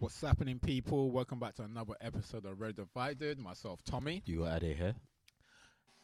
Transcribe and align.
What's 0.00 0.20
happening, 0.20 0.60
people? 0.60 1.10
Welcome 1.10 1.40
back 1.40 1.56
to 1.56 1.64
another 1.64 1.94
episode 2.00 2.44
of 2.46 2.60
Red 2.60 2.76
Divided. 2.76 3.40
Myself, 3.40 3.80
Tommy. 3.84 4.22
You 4.26 4.44
got 4.44 4.62
Ade 4.62 4.76
here. 4.76 4.94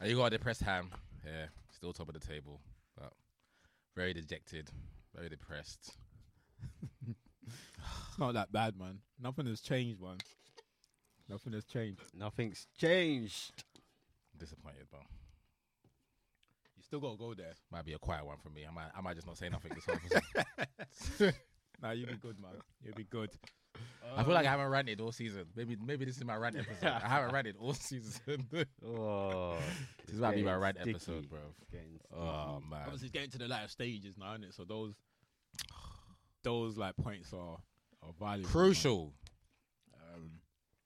Uh, 0.02 0.06
you 0.06 0.16
got 0.16 0.26
a 0.26 0.30
depressed 0.30 0.62
ham. 0.62 0.90
Yeah, 1.24 1.46
still 1.70 1.92
top 1.92 2.08
of 2.08 2.14
the 2.14 2.26
table, 2.26 2.60
but 2.98 3.12
very 3.94 4.12
dejected, 4.12 4.68
very 5.14 5.28
depressed. 5.28 5.96
It's 8.08 8.18
not 8.18 8.32
that 8.34 8.50
bad, 8.50 8.78
man. 8.78 9.00
Nothing 9.20 9.46
has 9.46 9.60
changed, 9.60 10.00
man. 10.00 10.16
Nothing 11.28 11.52
has 11.52 11.64
changed. 11.64 12.00
Nothing's 12.18 12.66
changed. 12.78 13.62
Disappointed, 14.38 14.88
bro. 14.90 15.00
You 16.76 16.82
still 16.82 17.00
gotta 17.00 17.18
go 17.18 17.34
there. 17.34 17.52
Might 17.70 17.84
be 17.84 17.92
a 17.92 17.98
quiet 17.98 18.24
one 18.24 18.38
for 18.42 18.48
me. 18.48 18.64
I 18.66 18.72
might, 18.72 18.88
I 18.96 19.00
might 19.02 19.14
just 19.14 19.26
not 19.26 19.36
say 19.36 19.50
nothing 19.50 19.72
this 19.74 19.84
whole 19.84 19.98
episode. 20.78 21.34
Nah, 21.82 21.90
you'll 21.90 22.06
be 22.08 22.16
good, 22.16 22.40
man. 22.40 22.52
You'll 22.82 22.94
be 22.94 23.04
good. 23.04 23.30
I 24.16 24.22
feel 24.22 24.34
like 24.34 24.46
I 24.46 24.50
haven't 24.50 24.68
ranted 24.68 25.00
all 25.00 25.10
season. 25.10 25.44
Maybe, 25.56 25.76
maybe 25.84 26.04
this 26.04 26.16
is 26.16 26.24
my 26.24 26.36
rant 26.36 26.56
episode. 26.58 26.86
I 27.04 27.08
haven't 27.08 27.32
ranted 27.32 27.56
all 27.58 27.74
season. 27.74 28.46
oh, 28.86 29.56
this 30.06 30.16
might 30.18 30.36
be 30.36 30.42
my 30.42 30.50
getting 30.50 30.60
rant 30.62 30.76
sticky. 30.76 30.90
episode, 30.90 31.28
bro. 31.28 31.38
Oh 32.16 32.62
man. 32.70 32.82
Obviously, 32.84 33.06
it's 33.06 33.12
getting 33.12 33.30
to 33.30 33.38
the 33.38 33.48
latter 33.48 33.66
stages 33.68 34.14
now, 34.16 34.32
isn't 34.34 34.44
it? 34.44 34.54
So 34.54 34.64
those, 34.64 34.94
those 36.42 36.76
like 36.76 36.96
points 36.96 37.32
are 37.32 37.56
are 38.02 38.12
valuable. 38.20 38.50
Crucial. 38.50 39.12
Um, 40.14 40.30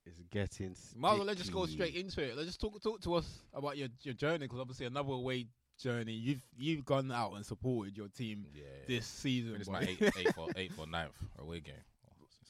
It's 0.07 0.21
getting. 0.31 0.75
might 0.97 1.13
as 1.13 1.19
well 1.19 1.27
let's 1.27 1.39
just 1.41 1.53
go 1.53 1.67
straight 1.67 1.95
into 1.97 2.23
it. 2.23 2.37
Let's 2.37 2.47
just 2.49 2.61
talk 2.61 2.81
talk 2.83 3.01
to 3.03 3.15
us 3.15 3.43
about 3.53 3.77
your 3.77 3.89
your 4.03 4.15
journey 4.15 4.39
because 4.47 4.61
obviously 4.61 4.87
another 4.87 5.13
away 5.13 5.49
journey. 5.79 6.13
You've 6.13 6.43
you've 6.57 6.85
gone 6.85 7.11
out 7.13 7.33
and 7.35 7.45
supported 7.45 7.97
your 7.97 8.09
team 8.09 8.47
Yeah. 8.55 8.63
this 8.87 9.07
season. 9.07 9.53
It's 9.57 9.63
is 9.63 9.69
boy. 9.69 9.73
my 9.75 9.81
eighth, 9.83 10.17
eighth, 10.19 10.35
or, 10.39 10.49
eighth 10.57 10.79
or 10.79 10.87
ninth 10.87 11.13
away 11.39 11.61
game. 11.61 11.75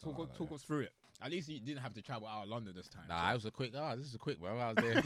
Talk 0.02 0.16
Something 0.16 0.24
us, 0.24 0.28
like 0.40 0.48
talk 0.48 0.52
us 0.56 0.62
through 0.62 0.80
it. 0.80 0.92
At 1.20 1.32
least 1.32 1.48
you 1.48 1.58
didn't 1.60 1.82
have 1.82 1.94
to 1.94 2.02
travel 2.02 2.28
out 2.28 2.44
of 2.44 2.48
London 2.48 2.74
this 2.76 2.88
time. 2.88 3.02
Nah, 3.08 3.20
I 3.20 3.34
was 3.34 3.44
a 3.44 3.50
quick. 3.50 3.72
Oh, 3.76 3.96
this 3.96 4.06
is 4.06 4.14
a 4.14 4.18
quick, 4.18 4.38
bro. 4.40 4.56
I 4.56 4.72
was 4.72 4.76
there. 4.76 5.02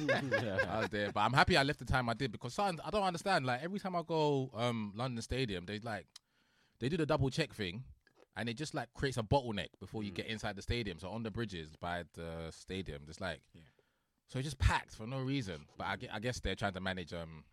I 0.71 0.81
was 0.81 0.89
there, 0.91 1.11
but 1.11 1.21
I'm 1.21 1.33
happy 1.33 1.57
I 1.57 1.63
left 1.63 1.79
the 1.79 1.87
time 1.87 2.09
I 2.11 2.15
did 2.15 2.31
because 2.33 2.59
I 2.59 2.71
don't 2.91 3.03
understand. 3.03 3.47
Like 3.47 3.63
every 3.63 3.79
time 3.81 3.97
I 3.97 4.03
go 4.03 4.51
um 4.55 4.93
London 4.95 5.23
Stadium, 5.23 5.65
they 5.65 5.79
like 5.79 6.07
they 6.81 6.89
do 6.91 6.97
the 6.99 7.07
double 7.07 7.31
check 7.31 7.55
thing, 7.55 7.85
and 8.37 8.49
it 8.49 8.55
just 8.59 8.75
like 8.75 8.93
creates 8.93 9.17
a 9.17 9.23
bottleneck 9.23 9.69
before 9.81 10.03
you 10.03 10.11
get 10.11 10.27
inside 10.27 10.57
the 10.57 10.63
stadium. 10.63 10.99
So 10.99 11.09
on 11.09 11.23
the 11.23 11.31
bridges 11.31 11.77
by 11.81 12.05
the 12.15 12.51
stadium, 12.51 13.03
just 13.07 13.21
like 13.23 13.41
Yeah. 13.55 13.63
so 14.29 14.39
it's 14.39 14.47
just 14.47 14.59
packed 14.59 14.95
for 14.95 15.07
no 15.07 15.21
reason. 15.21 15.65
But 15.79 15.85
I, 15.87 15.97
I 16.13 16.19
guess 16.19 16.41
they're 16.41 16.55
trying 16.57 16.75
to 16.75 16.81
manage 16.81 17.15
um 17.15 17.45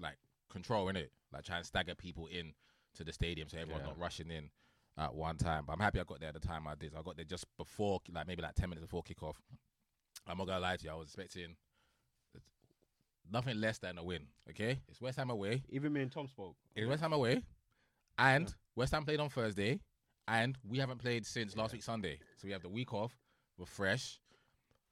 like 0.00 0.16
control 0.48 0.88
in 0.88 0.96
it, 0.96 1.12
like 1.30 1.44
try 1.44 1.58
and 1.58 1.66
stagger 1.66 1.94
people 1.94 2.26
in 2.28 2.54
to 2.94 3.04
the 3.04 3.12
stadium 3.12 3.48
so 3.50 3.58
everyone's 3.58 3.82
Yeah. 3.84 3.90
not 3.90 3.98
rushing 3.98 4.30
in 4.30 4.48
at 4.98 5.14
one 5.14 5.36
time. 5.36 5.64
But 5.66 5.74
I'm 5.74 5.80
happy 5.80 6.00
I 6.00 6.04
got 6.04 6.20
there 6.20 6.30
at 6.30 6.40
the 6.40 6.46
time 6.46 6.66
I 6.66 6.74
did. 6.74 6.92
I 6.98 7.02
got 7.02 7.16
there 7.16 7.24
just 7.24 7.46
before, 7.56 8.00
like 8.12 8.26
maybe 8.26 8.42
like 8.42 8.54
ten 8.54 8.68
minutes 8.68 8.86
before 8.86 9.02
kickoff. 9.02 9.36
I'm 10.26 10.38
not 10.38 10.46
gonna 10.46 10.60
lie 10.60 10.76
to 10.76 10.84
you, 10.84 10.90
I 10.90 10.94
was 10.94 11.06
expecting 11.06 11.56
nothing 13.30 13.60
less 13.60 13.78
than 13.78 13.98
a 13.98 14.04
win. 14.04 14.26
Okay, 14.50 14.80
it's 14.88 15.00
West 15.00 15.18
Ham 15.18 15.30
away. 15.30 15.62
Even 15.70 15.92
me 15.92 16.02
and 16.02 16.12
Tom 16.12 16.26
spoke. 16.26 16.56
It's 16.74 16.88
West 16.88 17.02
Ham 17.02 17.12
away, 17.12 17.42
and 18.18 18.52
West 18.74 18.92
Ham 18.92 19.04
played 19.04 19.20
on 19.20 19.28
Thursday, 19.28 19.80
and 20.26 20.58
we 20.68 20.78
haven't 20.78 20.98
played 20.98 21.24
since 21.26 21.56
last 21.56 21.72
week 21.72 21.82
Sunday. 21.82 22.18
So 22.36 22.46
we 22.46 22.52
have 22.52 22.62
the 22.62 22.68
week 22.68 22.92
off. 22.92 23.12
We're 23.56 23.66
fresh. 23.66 24.20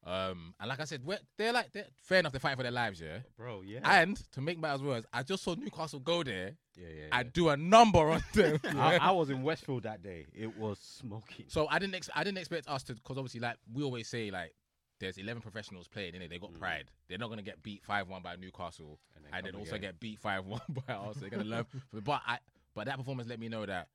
Um, 0.06 0.54
and 0.60 0.68
like 0.68 0.78
I 0.78 0.84
said, 0.84 1.04
we're, 1.04 1.18
they're 1.36 1.52
like 1.52 1.72
they're, 1.72 1.86
fair 2.00 2.20
enough. 2.20 2.30
They're 2.30 2.40
fighting 2.40 2.58
for 2.58 2.62
their 2.62 2.70
lives, 2.72 3.00
yeah. 3.00 3.18
Bro, 3.36 3.62
yeah. 3.66 3.80
And 3.82 4.16
to 4.32 4.40
make 4.40 4.58
matters 4.58 4.80
worse, 4.80 5.04
I 5.12 5.24
just 5.24 5.42
saw 5.42 5.54
Newcastle 5.54 5.98
go 5.98 6.22
there 6.22 6.52
yeah, 6.76 6.88
yeah. 6.96 7.18
and 7.18 7.32
do 7.32 7.48
a 7.48 7.56
number 7.56 7.98
on 7.98 8.22
them. 8.34 8.60
I, 8.76 8.98
I 8.98 9.10
was 9.10 9.30
in 9.30 9.42
Westfield 9.42 9.82
that 9.82 10.02
day. 10.04 10.26
It 10.32 10.56
was 10.56 10.78
smoking. 10.78 11.46
So 11.48 11.66
I 11.68 11.80
didn't 11.80 11.96
ex- 11.96 12.10
I 12.14 12.22
didn't 12.22 12.38
expect 12.38 12.68
us 12.68 12.84
to 12.84 12.94
because 12.94 13.18
obviously 13.18 13.40
like 13.40 13.56
we 13.74 13.82
always 13.82 14.06
say 14.06 14.30
like 14.30 14.54
there's 15.00 15.18
11 15.18 15.42
professionals 15.42 15.88
playing 15.88 16.14
in 16.14 16.22
it. 16.22 16.30
They 16.30 16.38
got 16.38 16.52
mm. 16.52 16.58
pride. 16.58 16.84
They're 17.08 17.18
not 17.18 17.28
gonna 17.28 17.42
get 17.42 17.62
beat 17.64 17.82
five 17.84 18.06
one 18.06 18.22
by 18.22 18.36
Newcastle 18.36 19.00
And 19.16 19.24
and 19.32 19.44
then 19.44 19.52
then, 19.54 19.60
also 19.60 19.76
get 19.76 19.98
beat 19.98 20.20
five 20.20 20.46
one 20.46 20.60
by 20.86 20.94
us. 20.94 21.16
They're 21.16 21.30
gonna 21.30 21.44
learn. 21.44 21.64
from- 21.64 21.82
But 22.04 22.22
I 22.24 22.38
but 22.76 22.86
that 22.86 22.96
performance 22.96 23.28
let 23.28 23.40
me 23.40 23.48
know 23.48 23.66
that 23.66 23.88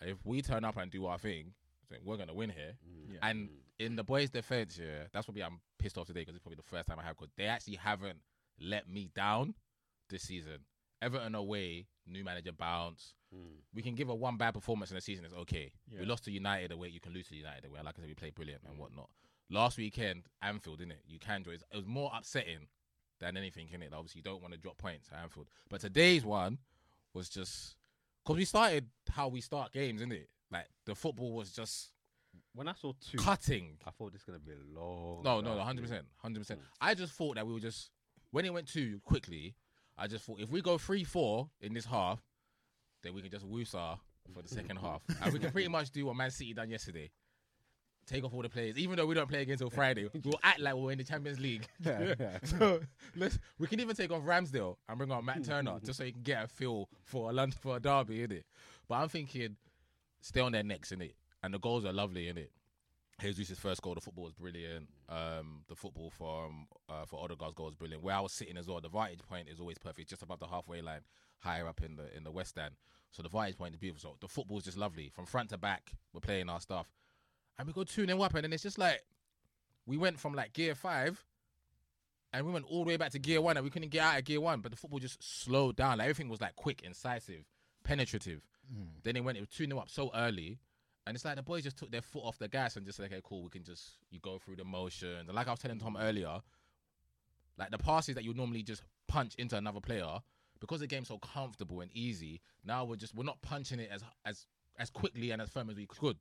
if 0.00 0.24
we 0.24 0.42
turn 0.42 0.64
up 0.64 0.76
and 0.76 0.92
do 0.92 1.06
our 1.06 1.18
thing, 1.18 1.54
we're 2.04 2.16
gonna 2.16 2.34
win 2.34 2.50
here. 2.50 2.74
Mm. 2.88 3.14
Yeah. 3.14 3.28
And 3.28 3.48
mm. 3.48 3.52
In 3.80 3.96
the 3.96 4.04
boys' 4.04 4.30
defense, 4.30 4.78
yeah, 4.78 5.04
that's 5.10 5.24
probably 5.26 5.42
I'm 5.42 5.58
pissed 5.78 5.96
off 5.96 6.06
today 6.06 6.20
because 6.20 6.34
it's 6.34 6.42
probably 6.42 6.56
the 6.56 6.62
first 6.76 6.86
time 6.86 6.98
I 6.98 7.02
have 7.02 7.16
because 7.16 7.32
they 7.36 7.46
actually 7.46 7.76
haven't 7.76 8.18
let 8.60 8.88
me 8.88 9.08
down 9.14 9.54
this 10.10 10.22
season. 10.22 10.58
Everton 11.00 11.34
away, 11.34 11.86
new 12.06 12.22
manager 12.22 12.52
bounce. 12.52 13.14
Mm. 13.34 13.62
We 13.74 13.80
can 13.80 13.94
give 13.94 14.10
a 14.10 14.14
one 14.14 14.36
bad 14.36 14.52
performance 14.52 14.90
in 14.90 14.96
the 14.96 15.00
season. 15.00 15.24
It's 15.24 15.34
okay. 15.34 15.72
Yeah. 15.90 16.00
We 16.00 16.06
lost 16.06 16.24
to 16.24 16.30
United 16.30 16.72
away. 16.72 16.88
You 16.88 17.00
can 17.00 17.14
lose 17.14 17.28
to 17.28 17.36
United 17.36 17.64
away. 17.64 17.80
Like 17.82 17.94
I 17.96 18.02
said, 18.02 18.08
we 18.08 18.14
played 18.14 18.34
brilliant 18.34 18.62
and 18.68 18.78
whatnot. 18.78 19.08
Last 19.48 19.78
weekend, 19.78 20.24
Anfield, 20.42 20.78
didn't 20.78 20.92
it? 20.92 21.02
You 21.06 21.18
can 21.18 21.42
do 21.42 21.50
it. 21.50 21.62
It 21.72 21.76
was 21.76 21.86
more 21.86 22.10
upsetting 22.14 22.68
than 23.18 23.38
anything 23.38 23.68
in 23.72 23.80
it. 23.80 23.94
Obviously, 23.94 24.18
you 24.18 24.22
don't 24.22 24.42
want 24.42 24.52
to 24.52 24.60
drop 24.60 24.76
points 24.76 25.08
at 25.10 25.22
Anfield. 25.22 25.48
But 25.70 25.80
today's 25.80 26.24
one 26.24 26.58
was 27.14 27.30
just 27.30 27.76
because 28.22 28.36
we 28.36 28.44
started 28.44 28.88
how 29.10 29.28
we 29.28 29.40
start 29.40 29.72
games, 29.72 30.02
isn't 30.02 30.12
it? 30.12 30.28
Like 30.50 30.66
the 30.84 30.94
football 30.94 31.32
was 31.32 31.50
just 31.50 31.92
When 32.54 32.68
I 32.68 32.72
saw 32.74 32.92
two, 33.00 33.18
cutting. 33.18 33.78
I 33.86 33.90
thought 33.90 34.12
this 34.12 34.26
was 34.26 34.34
gonna 34.34 34.38
be 34.40 34.52
a 34.52 34.78
long. 34.78 35.22
No, 35.22 35.40
no, 35.40 35.54
no, 35.54 35.62
hundred 35.62 35.82
percent, 35.82 36.06
hundred 36.16 36.40
percent. 36.40 36.60
I 36.80 36.94
just 36.94 37.12
thought 37.12 37.36
that 37.36 37.46
we 37.46 37.52
were 37.52 37.60
just 37.60 37.90
when 38.32 38.44
it 38.44 38.52
went 38.52 38.68
too 38.68 39.00
quickly. 39.04 39.54
I 39.96 40.06
just 40.06 40.24
thought 40.24 40.40
if 40.40 40.50
we 40.50 40.60
go 40.60 40.78
three 40.78 41.04
four 41.04 41.48
in 41.60 41.74
this 41.74 41.84
half, 41.84 42.20
then 43.02 43.14
we 43.14 43.22
can 43.22 43.30
just 43.30 43.48
woosah 43.48 43.98
for 44.34 44.42
the 44.42 44.48
second 44.48 44.76
half, 44.76 45.02
and 45.22 45.32
we 45.32 45.38
can 45.38 45.50
pretty 45.50 45.68
much 45.76 45.90
do 45.90 46.06
what 46.06 46.16
Man 46.16 46.30
City 46.30 46.54
done 46.54 46.70
yesterday. 46.70 47.10
Take 48.06 48.24
off 48.24 48.34
all 48.34 48.42
the 48.42 48.48
players, 48.48 48.76
even 48.76 48.96
though 48.96 49.06
we 49.06 49.14
don't 49.14 49.28
play 49.28 49.42
again 49.42 49.52
until 49.52 49.70
Friday. 49.70 50.08
We'll 50.24 50.40
act 50.42 50.58
like 50.58 50.74
we're 50.74 50.90
in 50.90 50.98
the 50.98 51.04
Champions 51.04 51.38
League. 51.38 51.68
so 52.42 52.80
let's 53.14 53.38
we 53.58 53.68
can 53.68 53.78
even 53.78 53.94
take 53.94 54.10
off 54.10 54.22
Ramsdale 54.22 54.76
and 54.88 54.98
bring 54.98 55.12
on 55.12 55.24
Matt 55.24 55.44
Turner 55.44 55.78
just 55.84 55.98
so 55.98 56.04
you 56.04 56.12
can 56.12 56.22
get 56.22 56.44
a 56.44 56.48
feel 56.48 56.88
for 57.04 57.30
a 57.30 57.32
London 57.32 57.56
for 57.60 57.76
a 57.76 57.80
derby, 57.80 58.26
innit? 58.26 58.42
But 58.88 58.96
I'm 58.96 59.08
thinking, 59.08 59.56
stay 60.20 60.40
on 60.40 60.50
their 60.52 60.64
necks, 60.64 60.90
innit? 60.90 61.12
And 61.42 61.54
the 61.54 61.58
goals 61.58 61.84
are 61.84 61.92
lovely, 61.92 62.28
in 62.28 62.36
innit? 62.36 62.48
Jesus' 63.20 63.58
first 63.58 63.82
goal, 63.82 63.94
the 63.94 64.00
football 64.00 64.24
was 64.24 64.32
brilliant. 64.32 64.88
Um, 65.08 65.62
the 65.68 65.74
football 65.74 66.10
from 66.10 66.66
uh, 66.88 67.04
for 67.06 67.22
Odegaard's 67.22 67.54
goal 67.54 67.66
was 67.66 67.74
brilliant. 67.74 68.02
Where 68.02 68.14
I 68.14 68.20
was 68.20 68.32
sitting 68.32 68.56
as 68.56 68.66
well, 68.66 68.80
the 68.80 68.88
vantage 68.88 69.20
point 69.28 69.48
is 69.48 69.60
always 69.60 69.78
perfect, 69.78 70.08
just 70.08 70.22
above 70.22 70.40
the 70.40 70.46
halfway 70.46 70.80
line, 70.80 71.00
higher 71.40 71.66
up 71.68 71.82
in 71.82 71.96
the 71.96 72.14
in 72.16 72.24
the 72.24 72.30
west 72.30 72.58
end. 72.58 72.74
So 73.12 73.22
the 73.22 73.28
vantage 73.28 73.56
point 73.58 73.74
is 73.74 73.78
beautiful. 73.78 74.10
So 74.10 74.16
the 74.20 74.28
football 74.28 74.58
is 74.58 74.64
just 74.64 74.78
lovely 74.78 75.10
from 75.10 75.26
front 75.26 75.50
to 75.50 75.58
back. 75.58 75.92
We're 76.12 76.20
playing 76.20 76.48
our 76.48 76.60
stuff, 76.60 76.86
and 77.58 77.66
we 77.66 77.72
go 77.72 77.84
two 77.84 78.06
0 78.06 78.20
up, 78.22 78.34
and 78.34 78.44
then 78.44 78.52
it's 78.52 78.62
just 78.62 78.78
like 78.78 79.02
we 79.86 79.96
went 79.96 80.18
from 80.18 80.34
like 80.34 80.52
gear 80.52 80.74
five, 80.74 81.22
and 82.32 82.46
we 82.46 82.52
went 82.52 82.64
all 82.66 82.84
the 82.84 82.88
way 82.88 82.96
back 82.96 83.12
to 83.12 83.18
gear 83.18 83.40
one, 83.40 83.56
and 83.56 83.64
we 83.64 83.70
couldn't 83.70 83.90
get 83.90 84.02
out 84.02 84.18
of 84.18 84.24
gear 84.24 84.40
one. 84.40 84.60
But 84.60 84.72
the 84.72 84.78
football 84.78 84.98
just 84.98 85.22
slowed 85.22 85.76
down. 85.76 85.98
Like 85.98 86.06
everything 86.06 86.28
was 86.30 86.40
like 86.40 86.56
quick, 86.56 86.82
incisive, 86.82 87.44
penetrative. 87.84 88.42
Then 89.02 89.16
it 89.16 89.24
went 89.24 89.36
it 89.36 89.40
was 89.40 89.50
two 89.50 89.66
0 89.66 89.78
up 89.78 89.90
so 89.90 90.10
early. 90.14 90.58
And 91.06 91.14
it's 91.14 91.24
like 91.24 91.36
the 91.36 91.42
boys 91.42 91.64
just 91.64 91.78
took 91.78 91.90
their 91.90 92.02
foot 92.02 92.22
off 92.24 92.38
the 92.38 92.48
gas 92.48 92.76
and 92.76 92.84
just 92.84 92.98
said, 92.98 93.06
okay, 93.06 93.20
cool, 93.24 93.42
we 93.42 93.48
can 93.48 93.64
just 93.64 93.98
you 94.10 94.18
go 94.20 94.38
through 94.38 94.56
the 94.56 94.64
motions. 94.64 95.28
And 95.28 95.34
like 95.34 95.48
I 95.48 95.50
was 95.50 95.60
telling 95.60 95.78
Tom 95.78 95.96
earlier, 95.98 96.40
like 97.58 97.70
the 97.70 97.78
passes 97.78 98.14
that 98.14 98.24
you 98.24 98.34
normally 98.34 98.62
just 98.62 98.82
punch 99.08 99.34
into 99.36 99.56
another 99.56 99.80
player, 99.80 100.18
because 100.60 100.80
the 100.80 100.86
game's 100.86 101.08
so 101.08 101.18
comfortable 101.18 101.80
and 101.80 101.90
easy, 101.94 102.40
now 102.64 102.84
we're 102.84 102.96
just 102.96 103.14
we're 103.14 103.24
not 103.24 103.40
punching 103.42 103.80
it 103.80 103.90
as 103.92 104.02
as 104.24 104.46
as 104.78 104.90
quickly 104.90 105.30
and 105.30 105.42
as 105.42 105.48
firm 105.48 105.70
as 105.70 105.76
we 105.76 105.86
could. 105.86 106.16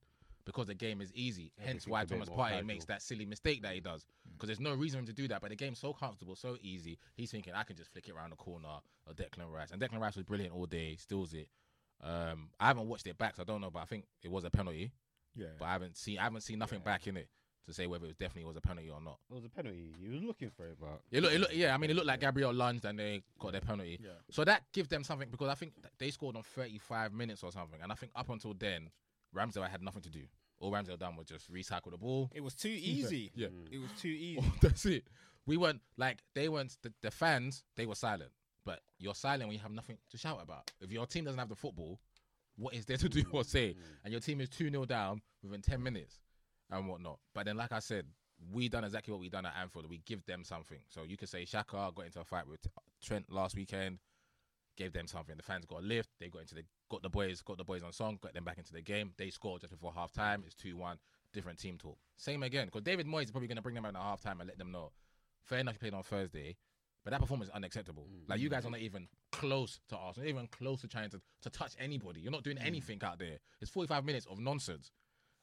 Because 0.46 0.66
the 0.66 0.74
game 0.74 1.00
is 1.00 1.14
easy, 1.14 1.52
hence 1.60 1.86
why 1.86 2.06
Thomas 2.06 2.28
Partey 2.28 2.66
makes 2.66 2.86
that 2.86 3.04
silly 3.04 3.26
mistake 3.26 3.62
that 3.62 3.74
he 3.76 3.82
does. 3.82 4.06
Because 4.34 4.48
there's 4.48 4.60
no 4.60 4.74
reason 4.74 4.98
for 4.98 5.02
him 5.02 5.06
to 5.06 5.14
do 5.14 5.28
that, 5.28 5.42
but 5.42 5.52
the 5.52 5.56
game's 5.56 5.78
so 5.78 5.94
comfortable, 5.94 6.36
so 6.36 6.58
easy. 6.64 6.98
He's 7.14 7.30
thinking 7.30 7.54
I 7.54 7.62
can 7.64 7.76
just 7.76 7.92
flick 7.92 8.08
it 8.08 8.16
around 8.16 8.32
the 8.32 8.36
corner 8.38 8.68
or 9.06 9.14
Declan 9.14 9.54
Rice, 9.54 9.70
and 9.72 9.80
Declan 9.80 10.00
Rice 10.00 10.16
was 10.16 10.24
brilliant 10.24 10.56
all 10.56 10.66
day, 10.66 10.96
steals 10.96 11.34
it. 11.36 11.50
Um, 12.04 12.50
I 12.60 12.68
haven't 12.68 12.88
watched 12.88 13.08
it 13.08 13.18
back, 13.18 13.36
so 13.36 13.42
I 13.42 13.46
don't 13.46 13.62
know, 13.62 13.70
but 13.70 13.80
I 13.80 13.86
think 13.86 14.06
it 14.24 14.32
was 14.32 14.44
a 14.46 14.50
penalty 14.50 14.92
yeah. 15.36 15.48
but 15.60 15.66
I 15.66 15.72
haven't 15.74 15.98
seen 15.98 16.18
I 16.20 16.24
haven't 16.24 16.42
seen 16.42 16.60
nothing 16.60 16.80
Yeah. 16.80 16.92
back 16.92 17.08
in 17.08 17.18
it 17.18 17.28
to 17.66 17.74
say 17.74 17.88
whether 17.88 18.06
it 18.06 18.08
was 18.08 18.16
definitely 18.16 18.46
was 18.46 18.58
a 18.58 18.62
penalty 18.62 18.90
or 18.90 19.00
not. 19.02 19.20
It 19.30 19.34
was 19.36 19.46
a 19.46 19.50
penalty. 19.50 19.94
You 20.00 20.12
was 20.12 20.24
looking 20.24 20.50
for 20.50 20.66
it, 20.68 20.78
but 20.80 21.02
It 21.12 21.22
look, 21.22 21.34
it 21.34 21.40
look, 21.40 21.50
yeah. 21.54 21.74
I 21.74 21.78
mean, 21.78 21.90
it 21.92 21.96
looked 21.96 22.08
like 22.08 22.20
Gabriel 22.22 22.54
lunged 22.54 22.86
and 22.86 22.98
they 22.98 23.22
got 23.38 23.52
their 23.52 23.62
penalty. 23.62 24.00
Yeah. 24.02 24.10
So 24.32 24.44
that 24.46 24.64
gives 24.74 24.90
them 24.90 25.04
something 25.04 25.30
because 25.30 25.50
I 25.50 25.56
think 25.56 25.74
they 26.00 26.10
scored 26.10 26.36
on 26.36 26.44
35 26.44 27.14
minutes 27.14 27.44
or 27.44 27.52
something, 27.52 27.80
and 27.82 27.92
I 27.92 27.96
think 27.96 28.12
up 28.16 28.30
until 28.30 28.54
then, 28.54 28.90
Ramsdale 29.36 29.70
had 29.70 29.84
nothing 29.84 30.02
to 30.04 30.10
do. 30.10 30.24
All 30.60 30.72
Ramsdale 30.72 30.98
done 31.00 31.16
was 31.16 31.28
just 31.28 31.52
recycle 31.52 31.92
the 31.92 31.98
ball. 31.98 32.30
It 32.34 32.42
was 32.44 32.56
too 32.56 32.70
easy. 32.70 33.32
Yeah. 33.36 33.48
Mm. 33.48 33.72
It 33.72 33.78
was 33.80 33.92
too 34.02 34.08
easy. 34.20 34.44
That's 34.62 34.86
it. 34.86 35.04
We 35.46 35.58
weren't 35.58 35.82
like 35.98 36.20
they 36.34 36.50
weren't 36.50 36.76
the, 36.82 36.92
the 37.02 37.12
fans. 37.12 37.64
They 37.76 37.86
were 37.86 37.96
silent, 37.96 38.32
but 38.70 38.82
you're 39.00 39.16
silent 39.16 39.48
when 39.48 39.54
you 39.54 39.60
have 39.60 39.72
nothing 39.72 39.98
to 40.12 40.18
shout 40.20 40.40
about. 40.44 40.70
If 40.80 40.92
your 40.92 41.08
team 41.08 41.26
doesn't 41.26 41.40
have 41.40 41.50
the 41.50 41.56
football, 41.56 42.00
what 42.56 42.76
is 42.76 42.86
there 42.86 42.98
to 42.98 43.10
do 43.10 43.24
or 43.32 43.44
say? 43.44 43.70
Mm. 43.70 43.76
And 44.04 44.12
your 44.12 44.22
team 44.22 44.42
is 44.42 44.48
two 44.48 44.70
0 44.70 44.86
down 44.86 45.22
within 45.42 45.64
ten 45.64 45.82
minutes 45.82 46.20
and 46.70 46.88
whatnot. 46.88 47.18
But 47.34 47.48
then, 47.48 47.58
like 47.58 47.72
I 47.72 47.80
said, 47.80 48.06
we 48.54 48.70
done 48.70 48.84
exactly 48.84 49.12
what 49.12 49.22
we 49.22 49.28
done 49.28 49.48
at 49.48 49.56
Anfield. 49.60 49.90
We 49.90 50.02
give 50.06 50.24
them 50.28 50.44
something. 50.44 50.78
So 50.88 51.02
you 51.02 51.18
could 51.18 51.30
say 51.30 51.46
Xhaka 51.46 51.96
got 51.96 52.06
into 52.06 52.20
a 52.20 52.24
fight 52.24 52.48
with 52.48 52.60
Trent 53.04 53.26
last 53.32 53.56
weekend, 53.56 53.98
gave 54.78 54.94
them 54.94 55.08
something. 55.08 55.36
The 55.36 55.42
fans 55.42 55.66
got 55.66 55.80
a 55.80 55.86
lift. 55.86 56.10
They 56.20 56.30
got 56.30 56.42
into 56.42 56.54
the 56.54 56.64
got 56.92 57.02
the 57.02 57.10
boys 57.10 57.42
got 57.42 57.58
the 57.58 57.64
boys 57.64 57.82
on 57.82 57.92
song, 57.92 58.20
got 58.22 58.36
them 58.36 58.44
back 58.44 58.60
into 58.60 58.74
the 58.74 58.84
game. 58.84 59.14
They 59.18 59.32
scored 59.32 59.62
just 59.62 59.74
before 59.74 59.94
half 59.96 60.12
time. 60.12 60.44
It's 60.46 60.54
two 60.54 60.78
one. 60.78 60.98
different 61.34 61.58
team 61.58 61.80
talk. 61.80 61.98
Same 62.18 62.44
again, 62.44 62.68
because 62.68 62.84
David 62.84 63.08
Moyes 63.08 63.24
is 63.24 63.32
probably 63.32 63.48
going 63.48 63.56
to 63.56 63.64
bring 63.64 63.76
them 63.76 63.86
out 63.86 63.96
at 63.96 64.02
half 64.02 64.22
time 64.22 64.42
and 64.42 64.48
let 64.48 64.60
them 64.60 64.72
know. 64.72 64.92
Fair 65.44 65.60
enough, 65.60 65.74
you 65.76 65.80
played 65.80 65.94
on 65.96 66.04
Thursday, 66.04 66.56
but 67.04 67.12
that 67.12 67.22
performance 67.22 67.50
is 67.50 67.56
unacceptable. 67.56 68.08
Mm. 68.12 68.30
Like 68.30 68.40
you 68.40 68.50
guys 68.50 68.66
are 68.66 68.70
mm. 68.70 68.74
not 68.74 68.82
even 68.82 69.08
close 69.32 69.80
to 69.90 69.98
Arsenal, 69.98 70.26
not 70.26 70.30
even 70.30 70.48
close 70.48 70.82
to 70.82 70.88
trying 70.88 71.10
to, 71.12 71.22
to 71.42 71.50
touch 71.50 71.74
anybody. 71.80 72.22
You're 72.22 72.32
not 72.32 72.44
doing 72.44 72.58
mm. 72.58 72.66
anything 72.66 73.00
out 73.04 73.20
there. 73.20 73.40
It's 73.62 73.72
45 73.72 74.06
minutes 74.06 74.26
of 74.30 74.40
nonsense, 74.40 74.92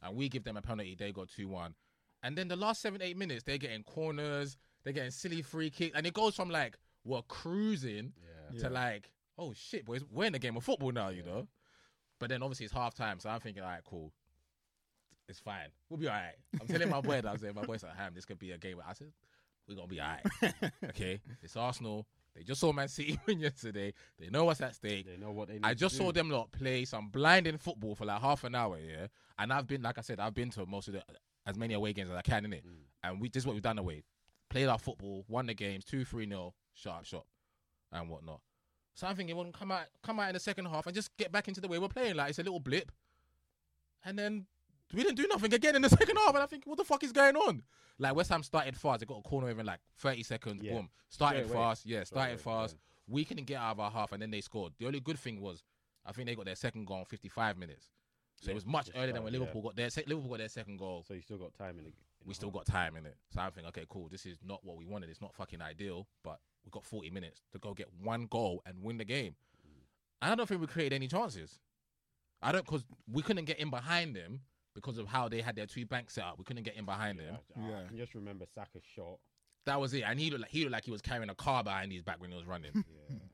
and 0.02 0.16
we 0.16 0.28
give 0.28 0.44
them 0.44 0.56
a 0.56 0.62
penalty. 0.62 0.94
They 0.98 1.12
got 1.12 1.28
two 1.28 1.48
one, 1.48 1.74
and 2.22 2.36
then 2.36 2.48
the 2.48 2.56
last 2.56 2.82
seven 2.82 3.02
eight 3.02 3.16
minutes 3.16 3.44
they're 3.44 3.58
getting 3.58 3.82
corners, 3.82 4.56
they're 4.84 4.92
getting 4.92 5.10
silly 5.10 5.42
free 5.42 5.70
kicks, 5.70 5.96
and 5.96 6.06
it 6.06 6.14
goes 6.14 6.34
from 6.34 6.50
like 6.50 6.76
we're 7.04 7.22
cruising 7.22 8.12
Yeah. 8.52 8.60
to 8.60 8.70
like 8.70 9.10
oh 9.38 9.52
shit, 9.54 9.84
boys, 9.84 10.02
we're 10.10 10.26
in 10.26 10.34
a 10.34 10.38
game 10.38 10.56
of 10.56 10.64
football 10.64 10.92
now, 10.92 11.08
you 11.08 11.22
know. 11.22 11.46
But 12.18 12.30
then 12.30 12.42
obviously 12.42 12.64
it's 12.64 12.74
half 12.74 12.94
time, 12.94 13.20
so 13.20 13.28
I'm 13.28 13.40
thinking, 13.40 13.62
all 13.62 13.68
right, 13.68 13.84
cool. 13.84 14.12
It's 15.28 15.40
fine. 15.40 15.68
We'll 15.90 15.98
be 15.98 16.08
all 16.08 16.14
right. 16.14 16.36
I'm 16.60 16.66
telling 16.68 16.88
my 16.88 17.00
boy 17.00 17.20
that 17.20 17.26
I'm 17.26 17.38
saying, 17.38 17.54
my 17.54 17.64
boy's 17.64 17.82
like, 17.82 17.96
Ham, 17.96 18.12
this 18.14 18.24
could 18.24 18.38
be 18.38 18.52
a 18.52 18.58
game. 18.58 18.76
Where 18.76 18.86
I 18.88 18.92
said, 18.92 19.12
we're 19.68 19.74
going 19.74 19.88
to 19.88 19.94
be 19.94 20.00
all 20.00 20.08
right. 20.08 20.72
okay? 20.84 21.20
It's 21.42 21.56
Arsenal. 21.56 22.06
They 22.34 22.42
just 22.42 22.60
saw 22.60 22.72
Man 22.72 22.88
City 22.88 23.18
win 23.26 23.40
yesterday. 23.40 23.94
They 24.18 24.28
know 24.28 24.44
what's 24.44 24.60
at 24.60 24.74
stake. 24.74 25.06
They 25.06 25.16
know 25.16 25.32
what 25.32 25.48
they 25.48 25.54
need 25.54 25.64
I 25.64 25.74
just 25.74 25.96
saw 25.96 26.12
them 26.12 26.30
lot 26.30 26.52
play 26.52 26.84
some 26.84 27.08
blinding 27.08 27.58
football 27.58 27.94
for 27.94 28.04
like 28.04 28.20
half 28.20 28.44
an 28.44 28.54
hour, 28.54 28.78
yeah. 28.78 29.06
And 29.38 29.52
I've 29.52 29.66
been, 29.66 29.82
like 29.82 29.98
I 29.98 30.02
said, 30.02 30.20
I've 30.20 30.34
been 30.34 30.50
to 30.50 30.66
most 30.66 30.88
of 30.88 30.94
the 30.94 31.02
as 31.46 31.56
many 31.56 31.74
away 31.74 31.92
games 31.92 32.10
as 32.10 32.16
I 32.16 32.22
can 32.22 32.44
in 32.44 32.52
it. 32.52 32.66
Mm. 32.66 32.70
And 33.04 33.20
we 33.20 33.28
this 33.28 33.42
is 33.42 33.46
what 33.46 33.54
we've 33.54 33.62
done 33.62 33.78
away. 33.78 34.04
Played 34.50 34.66
our 34.66 34.78
football, 34.78 35.24
won 35.28 35.46
the 35.46 35.54
games, 35.54 35.84
two, 35.84 36.04
three 36.04 36.26
nil, 36.26 36.54
sharp 36.74 37.04
shot 37.04 37.24
and 37.92 38.08
whatnot. 38.08 38.40
So 38.94 39.06
I'm 39.06 39.16
thinking, 39.16 39.36
well, 39.36 39.50
come 39.52 39.72
out, 39.72 39.86
come 40.02 40.20
out 40.20 40.28
in 40.28 40.34
the 40.34 40.40
second 40.40 40.66
half 40.66 40.86
and 40.86 40.94
just 40.94 41.16
get 41.16 41.30
back 41.32 41.48
into 41.48 41.60
the 41.60 41.68
way 41.68 41.78
we're 41.78 41.88
playing. 41.88 42.16
Like 42.16 42.30
it's 42.30 42.38
a 42.38 42.42
little 42.42 42.60
blip, 42.60 42.90
and 44.04 44.18
then 44.18 44.46
we 44.94 45.02
didn't 45.02 45.16
do 45.16 45.26
nothing 45.28 45.52
again 45.52 45.76
in 45.76 45.82
the 45.82 45.88
second 46.00 46.16
half. 46.16 46.34
And 46.34 46.38
I 46.42 46.46
think, 46.46 46.64
what 46.66 46.78
the 46.78 46.84
fuck 46.84 47.02
is 47.04 47.12
going 47.12 47.36
on? 47.36 47.62
Like 47.98 48.14
West 48.14 48.30
Ham 48.30 48.42
started 48.42 48.76
fast. 48.76 49.00
They 49.00 49.06
got 49.06 49.18
a 49.18 49.22
corner 49.22 49.48
within 49.48 49.66
like 49.66 49.80
30 49.98 50.22
seconds. 50.22 50.62
Yeah. 50.62 50.74
Boom, 50.74 50.90
started 51.08 51.44
Straight 51.46 51.56
away. 51.56 51.64
fast. 51.64 51.86
Yeah, 51.86 52.04
started 52.04 52.38
Straight 52.40 52.52
away, 52.52 52.62
fast. 52.62 52.76
We 53.08 53.24
couldn't 53.24 53.44
get 53.46 53.56
out 53.58 53.72
of 53.72 53.80
our 53.80 53.90
half, 53.90 54.12
and 54.12 54.20
then 54.20 54.30
they 54.30 54.40
scored. 54.40 54.72
The 54.78 54.86
only 54.86 55.00
good 55.00 55.18
thing 55.18 55.40
was, 55.40 55.62
I 56.04 56.12
think 56.12 56.26
they 56.28 56.34
got 56.34 56.44
their 56.44 56.56
second 56.56 56.86
goal 56.86 56.98
in 57.00 57.04
55 57.04 57.56
minutes. 57.56 57.86
So 58.40 58.46
Yeah, 58.48 58.52
it 58.52 58.54
was 58.56 58.66
much 58.66 58.90
earlier 58.94 59.12
than 59.12 59.22
when 59.22 59.32
yeah. 59.32 59.40
Liverpool 59.40 59.62
got 59.62 59.76
their 59.76 59.88
se- 59.90 60.04
Liverpool 60.06 60.30
got 60.30 60.38
their 60.38 60.48
second 60.50 60.76
goal 60.76 61.04
So 61.08 61.14
you 61.14 61.22
still 61.22 61.38
got 61.38 61.54
time 61.54 61.78
in 61.78 61.86
it. 61.86 61.94
we 62.24 62.34
still 62.34 62.50
got 62.50 62.66
time 62.66 62.96
in 62.96 63.06
it. 63.06 63.16
So 63.32 63.40
I'm 63.40 63.50
thinking, 63.50 63.68
okay, 63.68 63.86
cool. 63.88 64.08
This 64.10 64.26
is 64.26 64.36
not 64.44 64.60
what 64.62 64.76
we 64.76 64.84
wanted. 64.84 65.08
It's 65.08 65.22
not 65.22 65.34
fucking 65.34 65.62
ideal, 65.62 66.06
but 66.22 66.38
we 66.64 66.70
got 66.70 66.84
40 66.84 67.10
minutes 67.10 67.40
to 67.52 67.58
go 67.58 67.72
get 67.72 67.88
one 68.02 68.26
goal 68.26 68.60
and 68.66 68.82
win 68.82 68.98
the 68.98 69.04
game. 69.06 69.36
Mm. 69.66 69.80
And 70.22 70.32
I 70.32 70.34
don't 70.34 70.46
think 70.46 70.60
we 70.60 70.66
created 70.66 70.94
any 70.94 71.08
chances. 71.08 71.60
I 72.42 72.52
don't 72.52 72.64
because 72.66 72.84
we 73.10 73.22
couldn't 73.22 73.46
get 73.46 73.58
in 73.58 73.70
behind 73.70 74.14
them 74.14 74.40
because 74.76 74.98
of 74.98 75.08
how 75.08 75.28
they 75.28 75.40
had 75.40 75.56
their 75.56 75.66
two 75.66 75.84
banks 75.86 76.14
set 76.14 76.22
up. 76.24 76.38
We 76.38 76.44
couldn't 76.44 76.62
get 76.62 76.76
in 76.76 76.84
behind 76.84 77.18
Yeah, 77.18 77.24
them. 77.32 77.38
I, 77.56 77.60
I 77.60 77.68
Yeah. 77.82 77.86
can 77.88 77.96
just 77.96 78.14
remember 78.14 78.44
Saka's 78.54 78.82
shot. 78.94 79.18
That 79.64 79.80
was 79.80 79.92
it. 79.94 80.02
And 80.06 80.20
he 80.20 80.30
looked 80.30 80.42
like 80.42 80.50
he 80.52 80.60
looked 80.60 80.72
like 80.74 80.84
he 80.84 80.92
was 80.92 81.02
carrying 81.02 81.28
a 81.30 81.34
car 81.34 81.64
behind 81.64 81.90
his 81.90 82.02
back 82.02 82.20
when 82.20 82.30
he 82.30 82.36
was 82.36 82.46
running. 82.46 82.70
Yeah. 82.74 83.16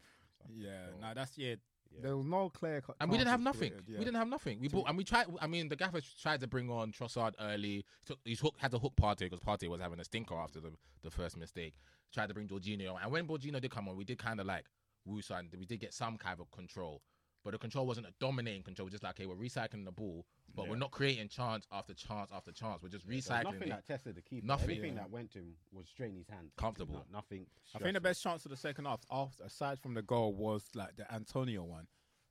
Yeah, 0.54 0.86
shot. 0.90 1.00
no, 1.00 1.14
that's 1.14 1.38
yeah. 1.38 1.54
Yeah. 1.94 2.00
There 2.02 2.16
was 2.16 2.24
no 2.26 2.48
clear 2.48 2.80
cut. 2.80 2.96
And 3.00 3.10
we 3.10 3.18
didn't 3.18 3.30
have 3.30 3.40
nothing. 3.40 3.68
created, 3.70 3.84
yeah. 3.86 3.98
We 3.98 4.04
didn't 4.06 4.16
have 4.16 4.28
nothing. 4.28 4.60
We 4.60 4.68
So- 4.68 4.78
bought, 4.78 4.88
and 4.88 4.96
we 4.96 5.04
tried. 5.04 5.26
I 5.40 5.46
mean, 5.46 5.68
the 5.68 5.76
gaffer 5.76 6.00
tried 6.20 6.40
to 6.40 6.46
bring 6.46 6.70
on 6.70 6.90
Trossard 6.90 7.34
early. 7.38 7.84
Took, 8.06 8.18
he's 8.24 8.40
hook, 8.40 8.54
had 8.58 8.70
to 8.70 8.78
hook 8.78 8.94
Partey 9.00 9.30
because 9.30 9.40
Partey 9.40 9.68
was 9.68 9.80
having 9.80 10.00
a 10.00 10.04
stinker 10.04 10.34
after 10.34 10.58
the, 10.60 10.72
the 11.02 11.10
first 11.10 11.36
mistake. 11.36 11.74
Tried 12.12 12.28
to 12.28 12.34
bring 12.34 12.48
Jorginho, 12.48 12.96
and 13.02 13.12
when 13.12 13.26
Jorginho 13.26 13.60
did 13.60 13.70
come 13.70 13.88
on, 13.88 13.96
we 13.96 14.04
did 14.04 14.18
kind 14.18 14.40
of 14.40 14.46
like 14.46 14.64
Wusa, 15.08 15.38
and 15.38 15.48
we 15.58 15.66
did 15.66 15.80
get 15.80 15.92
some 15.94 16.16
kind 16.16 16.40
of 16.40 16.50
control. 16.50 17.02
But 17.44 17.50
the 17.52 17.58
control 17.58 17.86
wasn't 17.86 18.06
a 18.06 18.12
dominating 18.20 18.62
control. 18.62 18.88
Just 18.88 19.02
like, 19.02 19.18
okay, 19.20 19.26
we're 19.26 19.34
recycling 19.36 19.84
the 19.84 19.92
ball, 19.92 20.24
but 20.54 20.68
we're 20.68 20.76
not 20.76 20.90
creating 20.90 21.28
chance 21.28 21.66
after 21.72 21.94
chance 21.94 22.30
after 22.32 22.52
chance. 22.52 22.82
We're 22.82 22.88
just 22.90 23.06
There 23.06 23.16
was 23.16 23.26
recycling 23.26 23.44
nothing 23.44 23.62
it. 23.62 23.68
that 23.70 23.86
tested 23.86 24.14
the 24.16 24.22
keeper. 24.22 24.46
Nothing. 24.46 24.70
Anything 24.70 24.94
Yeah. 24.94 25.00
that 25.00 25.10
went 25.10 25.30
to 25.32 25.38
him 25.38 25.54
was 25.72 25.88
straight 25.88 26.10
in 26.10 26.16
his 26.18 26.28
hand. 26.28 26.50
Comfortable. 26.56 26.94
No- 27.10 27.18
nothing. 27.18 27.46
I 27.74 27.78
think 27.78 27.94
the 27.94 28.00
best 28.00 28.22
chance 28.22 28.44
of 28.44 28.50
the 28.50 28.56
second 28.56 28.84
half, 28.86 29.00
after, 29.10 29.44
aside 29.44 29.80
from 29.80 29.94
the 29.94 30.02
goal, 30.02 30.34
was 30.34 30.64
like 30.74 30.96
the 30.96 31.10
Antonio 31.12 31.64
one. 31.64 31.86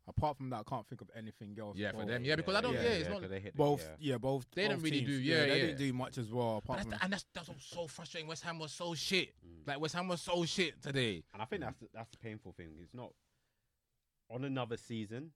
Apart 0.07 0.35
from 0.37 0.49
that, 0.49 0.61
I 0.61 0.63
can't 0.63 0.85
think 0.87 1.01
of 1.01 1.11
anything 1.15 1.55
else. 1.59 1.77
Yeah, 1.77 1.91
for 1.91 2.03
them, 2.05 2.25
yeah, 2.25 2.35
because 2.35 2.55
I 2.55 2.61
don't. 2.61 2.73
Yeah, 2.73 2.81
Yeah, 2.81 2.89
it's 2.89 3.09
not. 3.09 3.21
'cause 3.21 3.29
they 3.29 3.39
hit 3.39 3.53
the- 3.53 3.57
Both, 3.57 3.83
yeah. 3.83 3.95
yeah, 4.13 4.17
both. 4.17 4.49
They 4.51 4.67
didn't 4.67 4.81
really 4.81 4.97
teams, 5.01 5.09
do- 5.11 5.21
yeah, 5.21 5.39
they 5.41 5.47
yeah. 5.47 5.53
didn't 5.67 5.77
do 5.77 5.93
much 5.93 6.17
as 6.17 6.31
well. 6.31 6.57
Apart 6.57 6.77
that's 6.79 6.83
from 6.89 6.97
the, 6.97 7.03
and 7.03 7.13
that's 7.13 7.25
that's 7.33 7.47
what's 7.49 7.65
so 7.65 7.87
frustrating. 7.87 8.27
West 8.27 8.43
Ham 8.43 8.57
was 8.57 8.71
so 8.73 8.95
shit. 8.95 9.35
Mm. 9.45 9.67
Like 9.67 9.79
West 9.79 9.93
Ham 9.93 10.07
was 10.07 10.19
so 10.21 10.43
shit 10.45 10.81
today. 10.81 11.23
And 11.33 11.41
I 11.41 11.45
think 11.45 11.61
that's 11.61 11.77
the, 11.79 11.87
that's 11.93 12.09
the 12.09 12.17
painful 12.17 12.51
thing. 12.53 12.73
It's 12.81 12.95
not 12.95 13.13
on 14.29 14.43
another 14.43 14.75
season. 14.75 15.33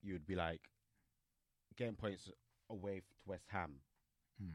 You 0.00 0.12
would 0.12 0.26
be 0.26 0.36
like 0.36 0.60
getting 1.78 1.94
points 1.94 2.30
away 2.68 2.96
to 3.00 3.14
West 3.26 3.44
Ham. 3.48 3.72
Hmm. 4.40 4.50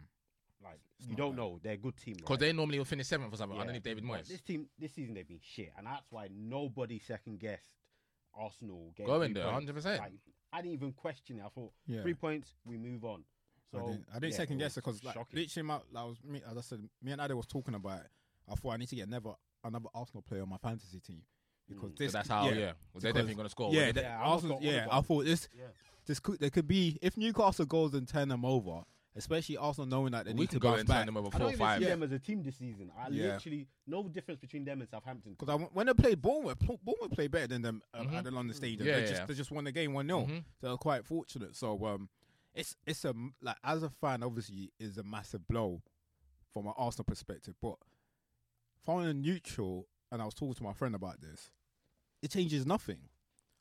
Like 0.63 0.79
It's 0.99 1.09
you 1.09 1.15
don't 1.15 1.31
bad. 1.31 1.37
know, 1.37 1.59
they're 1.63 1.73
a 1.73 1.77
good 1.77 1.97
team. 1.97 2.15
Because 2.17 2.31
right? 2.35 2.39
they 2.41 2.53
normally 2.53 2.77
will 2.77 2.85
finish 2.85 3.07
seventh 3.07 3.33
or 3.33 3.37
something 3.37 3.55
Yeah, 3.55 3.61
underneath 3.61 3.83
David 3.83 4.05
but 4.07 4.19
Moyes. 4.21 4.27
This 4.27 4.41
team, 4.41 4.67
this 4.77 4.93
season 4.93 5.15
they've 5.15 5.27
been 5.27 5.39
shit, 5.41 5.71
and 5.77 5.87
that's 5.87 6.05
why 6.11 6.29
nobody 6.33 6.99
second 6.99 7.39
guessed 7.39 7.71
Arsenal 8.35 8.93
getting 8.95 9.07
Going 9.11 9.33
three 9.33 9.41
there, 9.41 9.51
100%. 9.51 9.97
Like, 9.99 10.11
I 10.53 10.61
didn't 10.61 10.73
even 10.73 10.91
question 10.93 11.39
it. 11.39 11.43
I 11.45 11.49
thought 11.49 11.71
yeah. 11.87 12.01
three 12.01 12.13
points, 12.13 12.53
we 12.65 12.77
move 12.77 13.03
on. 13.03 13.23
So 13.71 13.79
I 13.79 13.81
didn't, 13.89 14.05
I 14.11 14.19
didn't 14.19 14.31
yeah, 14.33 14.37
second 14.37 14.57
guess 14.59 14.73
it 14.77 14.83
because 14.83 15.03
like 15.03 15.15
shocking. 15.15 15.39
literally, 15.39 15.67
my, 15.67 15.73
like, 15.73 15.83
I 15.97 16.03
was 16.03 16.17
me, 16.23 16.41
as 16.49 16.57
I 16.57 16.61
said, 16.61 16.87
me 17.01 17.11
and 17.11 17.21
Ade 17.21 17.33
was 17.33 17.47
talking 17.47 17.73
about. 17.75 17.99
it. 18.01 18.07
I 18.49 18.55
thought 18.55 18.71
I 18.73 18.77
need 18.77 18.89
to 18.89 18.95
get 18.95 19.09
never 19.09 19.33
another 19.63 19.87
Arsenal 19.95 20.21
player 20.21 20.43
on 20.43 20.49
my 20.49 20.57
fantasy 20.57 20.99
team 20.99 21.21
because 21.67 21.91
Mm. 21.91 21.97
this. 21.97 22.11
so 22.11 22.17
that's 22.17 22.29
how, 22.29 22.45
yeah. 22.49 22.51
yeah, 22.51 22.65
Well, 22.93 23.01
they're 23.01 23.13
definitely 23.13 23.35
going 23.35 23.45
to 23.45 23.49
score. 23.49 23.73
yeah, 23.73 23.83
Well, 23.85 23.93
that- 23.93 24.03
Yeah, 24.03 24.19
Arsenal. 24.21 24.59
Yeah, 24.61 24.87
I 24.91 25.01
thought 25.01 25.25
this. 25.25 25.47
Yeah. 26.03 26.07
This 26.07 26.19
could 26.19 26.39
there 26.39 26.49
could 26.49 26.67
be 26.67 26.97
if 27.01 27.17
Newcastle 27.17 27.65
goes 27.65 27.93
and 27.93 28.07
turn 28.07 28.27
them 28.29 28.43
over, 28.45 28.81
especially 29.15 29.57
Arsenal 29.57 29.87
knowing 29.87 30.11
that 30.11 30.25
they 30.25 30.33
we 30.33 30.41
need 30.41 30.49
to 30.51 30.59
go 30.59 30.69
bounce 30.69 30.81
and 30.81 30.89
turn 30.89 31.05
them 31.05 31.17
over 31.17 31.27
I 31.27 31.31
four 31.31 31.39
don't 31.39 31.47
or 31.47 31.51
even 31.51 31.59
five. 31.59 31.79
see 31.79 31.85
them 31.85 32.03
as 32.03 32.11
a 32.11 32.19
team 32.19 32.43
this 32.43 32.55
season. 32.57 32.91
I 32.97 33.09
Yeah. 33.09 33.33
literally 33.33 33.67
no 33.87 34.03
difference 34.07 34.39
between 34.41 34.65
them 34.65 34.81
and 34.81 34.89
Southampton. 34.89 35.35
Because 35.39 35.61
when 35.73 35.85
they 35.87 35.93
played 35.93 36.21
Bournemouth, 36.21 36.59
Pl- 36.59 36.79
Bournemouth 36.83 37.11
played 37.11 37.31
better 37.31 37.47
than 37.47 37.61
them 37.61 37.81
Mhm. 37.95 38.13
at 38.13 38.23
the 38.25 38.31
London 38.31 38.55
Stadium. 38.55 38.87
Yeah, 38.87 38.95
they 38.95 39.01
yeah, 39.01 39.07
just 39.07 39.21
yeah. 39.21 39.25
they 39.27 39.33
just 39.33 39.51
won 39.51 39.63
the 39.63 39.71
game 39.71 39.93
one 39.93 40.07
0 40.07 40.25
Mhm. 40.25 40.43
So 40.59 40.67
they're 40.67 40.77
quite 40.77 41.05
fortunate. 41.05 41.55
So 41.55 41.85
um, 41.85 42.09
it's 42.53 42.75
it's 42.85 43.05
a 43.05 43.09
m- 43.09 43.33
like 43.41 43.57
as 43.63 43.81
a 43.83 43.89
fan, 43.89 44.23
obviously, 44.23 44.71
is 44.79 44.97
a 44.97 45.03
massive 45.03 45.47
blow 45.47 45.81
from 46.53 46.67
an 46.67 46.73
Arsenal 46.77 47.05
perspective. 47.05 47.55
But 47.61 47.77
from 48.83 48.99
a 49.03 49.13
neutral, 49.13 49.87
and 50.11 50.21
I 50.21 50.25
was 50.25 50.33
talking 50.33 50.53
to 50.55 50.63
my 50.63 50.73
friend 50.73 50.93
about 50.95 51.21
this, 51.21 51.51
it 52.21 52.31
changes 52.31 52.65
nothing. 52.65 53.09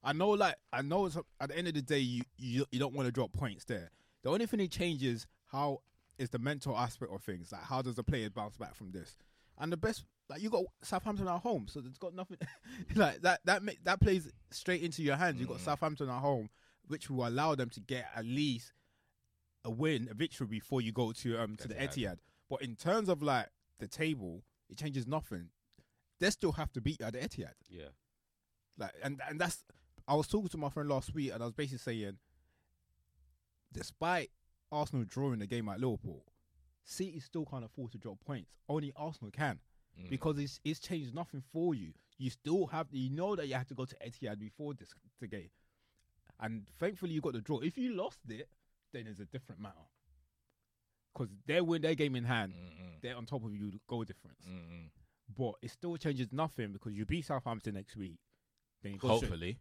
I 0.05 0.13
know, 0.13 0.31
like 0.31 0.57
I 0.73 0.83
know, 0.83 1.07
it's, 1.07 1.17
at 1.41 1.49
the 1.51 1.57
end 1.57 1.69
of 1.69 1.75
the 1.75 1.83
day, 1.83 1.99
you 1.99 2.23
you, 2.37 2.65
you 2.73 2.79
don't 2.79 2.95
want 2.95 3.07
to 3.07 3.13
drop 3.13 3.33
points 3.33 3.65
there. 3.65 3.91
The 4.23 4.31
only 4.31 4.47
thing 4.47 4.61
it 4.61 4.71
changes 4.71 5.27
how 5.51 5.81
is 6.19 6.31
the 6.31 6.39
mental 6.39 6.77
aspect 6.77 7.13
of 7.13 7.23
things. 7.23 7.53
Like 7.53 7.63
how 7.63 7.83
does 7.83 7.97
the 7.97 8.05
players 8.05 8.31
bounce 8.31 8.57
back 8.57 8.75
from 8.75 8.91
this? 8.93 9.17
And 9.59 9.73
the 9.73 9.77
best, 9.77 10.05
like 10.29 10.43
you 10.43 10.51
got 10.51 10.65
Southampton 10.83 11.29
at 11.29 11.41
home, 11.41 11.67
so 11.69 11.81
it's 11.87 11.99
got 11.99 12.15
nothing 12.15 12.39
like 12.97 13.21
that. 13.23 13.41
That 13.45 13.63
that 13.85 14.01
plays 14.01 14.31
straight 14.51 14.83
into 14.83 15.03
your 15.03 15.17
hands. 15.17 15.41
You 15.41 15.47
got 15.47 15.59
Mm. 15.59 15.65
Southampton 15.65 16.09
at 16.09 16.21
home, 16.21 16.49
which 16.89 17.09
will 17.11 17.27
allow 17.29 17.55
them 17.55 17.71
to 17.71 17.81
get 17.81 18.07
at 18.17 18.25
least 18.25 18.73
a 19.65 19.71
win, 19.71 20.09
a 20.11 20.15
victory 20.15 20.47
before 20.49 20.81
you 20.81 20.91
go 20.93 21.13
to 21.13 21.39
um 21.39 21.57
to 21.57 21.69
the 21.69 21.75
Etihad. 21.75 21.89
Etihad. 21.97 22.17
But 22.51 22.63
in 22.63 22.75
terms 22.77 23.09
of 23.09 23.23
like 23.23 23.49
the 23.79 23.87
table, 23.89 24.43
it 24.69 24.79
changes 24.79 25.07
nothing. 25.07 25.51
They 26.19 26.31
still 26.31 26.53
have 26.53 26.73
to 26.73 26.81
beat 26.81 27.01
you 27.01 27.07
at 27.07 27.13
the 27.13 27.21
Etihad. 27.21 27.53
Yeah. 27.69 27.87
Like 28.79 28.93
and 29.03 29.21
and 29.29 29.41
that's 29.41 29.63
I 30.07 30.15
was 30.15 30.27
talking 30.27 30.49
to 30.49 30.59
my 30.59 30.69
friend 30.69 30.89
last 30.89 31.15
week 31.15 31.33
and 31.33 31.43
I 31.43 31.47
was 31.47 31.55
basically 31.55 31.79
saying 31.79 32.19
despite 33.73 34.31
Arsenal 34.71 35.05
drawing 35.05 35.39
the 35.39 35.47
game 35.47 35.69
at 35.69 35.81
Liverpool, 35.81 36.25
City 36.85 37.21
still 37.21 37.45
can't 37.45 37.65
afford 37.65 37.93
to 37.93 37.99
drop 37.99 38.19
points. 38.25 38.51
Only 38.69 38.93
Arsenal 38.97 39.31
can. 39.31 39.59
Mm. 40.01 40.11
Because 40.11 40.39
it's 40.39 40.61
it's 40.65 40.81
changed 40.81 41.15
nothing 41.15 41.43
for 41.53 41.75
you. 41.75 41.93
You 42.19 42.31
still 42.31 42.67
have 42.67 42.87
you 42.91 43.11
know 43.11 43.37
that 43.37 43.47
you 43.47 43.55
have 43.55 43.67
to 43.69 43.75
go 43.75 43.85
to 43.85 43.97
Etihad 43.97 44.39
before 44.39 44.75
this 44.75 44.95
the 45.21 45.27
game. 45.27 45.51
And 46.41 46.67
thankfully 46.81 47.13
you 47.13 47.21
got 47.21 47.35
the 47.35 47.41
draw. 47.41 47.61
If 47.61 47.79
you 47.79 47.95
lost 47.95 48.19
it, 48.29 48.49
then 48.93 49.07
it's 49.07 49.21
a 49.21 49.27
different 49.27 49.61
matter. 49.61 49.75
Because 51.13 51.29
they 51.47 51.61
win 51.61 51.83
their 51.83 51.95
game 51.95 52.17
in 52.17 52.25
hand, 52.25 52.55
Mm-mm. 52.55 53.03
they're 53.03 53.17
on 53.17 53.27
top 53.27 53.45
of 53.45 53.55
you 53.55 53.73
goal 53.87 54.05
difference. 54.05 54.41
Mm-mm. 54.51 54.89
But 55.37 55.55
it 55.63 55.71
still 55.71 55.97
changes 55.97 56.29
nothing 56.33 56.73
because 56.73 56.95
you 56.95 57.05
beat 57.05 57.27
Southampton 57.27 57.75
next 57.75 57.97
week. 57.97 58.19
Then 58.83 58.93
you 58.93 58.99
go 58.99 59.09
Hopefully, 59.09 59.59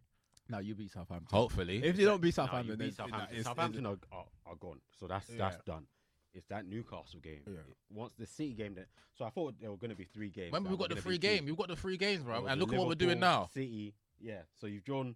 no, 0.48 0.58
you 0.58 0.74
beat 0.74 0.90
Southampton. 0.92 1.28
hopefully. 1.36 1.82
If 1.82 1.98
you 1.98 2.06
don't 2.06 2.20
beat 2.20 2.36
No, 2.36 2.44
Southampton, 2.44 2.66
you 2.66 2.76
then 2.76 2.78
beat 2.88 2.92
it's- 2.92 2.96
Southampton. 2.96 3.36
it's- 3.38 3.44
Southampton 3.44 3.86
are, 3.86 3.98
are, 4.12 4.26
are 4.46 4.56
gone, 4.56 4.80
so 4.98 5.06
that's 5.06 5.26
that's 5.28 5.56
Yeah. 5.56 5.74
done. 5.74 5.86
It's 6.34 6.46
that 6.48 6.64
Newcastle 6.66 7.20
game. 7.20 7.42
Yeah. 7.46 7.54
It- 7.60 7.76
Once 7.90 8.14
the 8.18 8.26
City 8.26 8.54
game, 8.54 8.74
that 8.74 8.88
so 9.14 9.24
I 9.24 9.30
thought 9.30 9.54
there 9.60 9.70
were 9.70 9.76
going 9.76 9.90
to 9.90 9.96
be 9.96 10.04
three 10.04 10.30
games. 10.30 10.46
Remember, 10.52 10.68
that 10.68 10.72
we 10.72 10.76
got 10.78 10.82
were 10.84 10.88
the 10.88 10.94
gonna 10.94 11.02
free 11.02 11.18
be 11.18 11.26
game. 11.28 11.44
We've 11.44 11.56
got 11.56 11.68
the 11.68 11.76
free 11.76 11.96
games, 11.96 12.24
There 12.24 12.32
bro. 12.34 12.42
was 12.42 12.52
And 12.52 12.60
look 12.60 12.72
at 12.72 12.78
what 12.78 12.88
we're 12.88 12.94
doing 12.94 13.20
Liverpool, 13.20 13.40
now. 13.42 13.46
City, 13.46 13.94
yeah. 14.18 14.42
So 14.54 14.66
you've 14.66 14.84
drawn. 14.84 15.14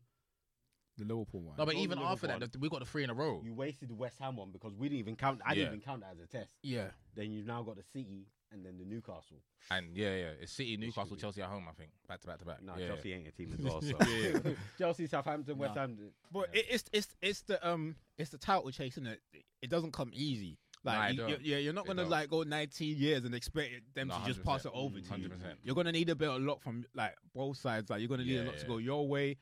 The 0.99 1.05
Liverpool 1.05 1.41
one. 1.43 1.57
No, 1.59 1.67
but 1.67 1.75
even 1.75 1.99
after 1.99 2.27
that, 2.27 2.53
the- 2.53 2.59
we 2.59 2.69
got 2.69 2.81
the 2.81 2.87
three 2.87 3.05
in 3.05 3.11
a 3.11 3.15
row. 3.15 3.43
You 3.45 3.55
wasted 3.55 3.89
the 3.91 3.95
West 3.95 4.19
Ham 4.19 4.37
one 4.37 4.51
because 4.51 4.75
we 4.75 4.89
didn't 4.89 5.01
even 5.01 5.17
count. 5.17 5.41
I 5.45 5.51
Yeah. 5.51 5.55
didn't 5.57 5.69
even 5.75 5.81
count 5.81 6.01
that 6.03 6.13
as 6.13 6.21
a 6.21 6.27
test. 6.27 6.51
yeah, 6.63 6.91
Then 7.15 7.31
you've 7.33 7.47
now 7.47 7.63
got 7.63 7.77
the 7.77 7.83
City 7.83 8.27
and 8.53 8.65
then 8.65 8.79
the 8.79 8.85
Newcastle. 8.85 9.43
And 9.71 9.97
yeah, 9.97 10.15
yeah, 10.17 10.31
it's 10.41 10.53
City, 10.53 10.77
Newcastle, 10.77 11.17
be- 11.17 11.21
Chelsea 11.21 11.43
at 11.43 11.49
home. 11.49 11.67
I 11.69 11.73
think 11.73 11.91
back 12.09 12.21
to 12.21 12.27
back 12.29 12.39
to 12.39 12.45
back. 12.45 12.63
No, 12.63 12.77
yeah. 12.79 12.87
Chelsea 12.89 13.13
ain't 13.13 13.27
a 13.29 13.33
team 13.33 13.53
as 13.53 13.61
well. 13.63 13.81
So 13.83 13.97
Yeah. 14.09 14.39
Chelsea, 14.79 15.07
Southampton, 15.07 15.59
West 15.59 15.75
Nah. 15.75 15.81
Ham. 15.83 15.99
but 16.33 16.49
yeah. 16.55 16.61
it, 16.61 16.67
it's 16.71 16.85
it's 16.93 17.17
it's 17.21 17.41
the 17.43 17.67
um 17.69 17.97
it's 18.19 18.31
the 18.31 18.39
title 18.39 18.71
chase, 18.71 18.95
isn't 18.95 19.07
it? 19.07 19.21
It 19.63 19.71
doesn't 19.71 19.93
come 19.93 20.11
easy. 20.15 20.59
Nah, 20.85 20.93
I 20.93 20.97
Like, 20.99 21.13
you, 21.13 21.19
don't. 21.19 21.31
you- 21.31 21.37
yeah, 21.43 21.57
you're 21.59 21.73
not 21.73 21.85
They 21.85 21.89
gonna 21.89 22.03
don't. 22.03 22.11
like 22.13 22.31
go 22.31 22.43
19 22.45 22.97
years 22.97 23.25
and 23.25 23.35
expect 23.35 23.73
them 23.95 24.07
No, 24.09 24.21
to 24.21 24.27
just 24.27 24.45
pass 24.45 24.65
it 24.65 24.73
100%. 24.73 24.77
over 24.77 25.01
to 25.01 25.19
you. 25.21 25.29
100%. 25.29 25.57
You're 25.65 25.75
gonna 25.75 25.91
need 25.91 26.09
a 26.11 26.15
bit 26.15 26.29
of 26.29 26.41
luck 26.41 26.61
from 26.63 26.85
like 26.95 27.17
both 27.35 27.57
sides. 27.57 27.91
Like 27.91 27.99
you're 28.01 28.09
gonna 28.09 28.23
need 28.25 28.35
Yeah, 28.37 28.43
a 28.43 28.45
lot 28.45 28.55
to 28.55 28.61
yeah. 28.63 28.67
go 28.69 28.77
your 28.79 29.09
way 29.09 29.37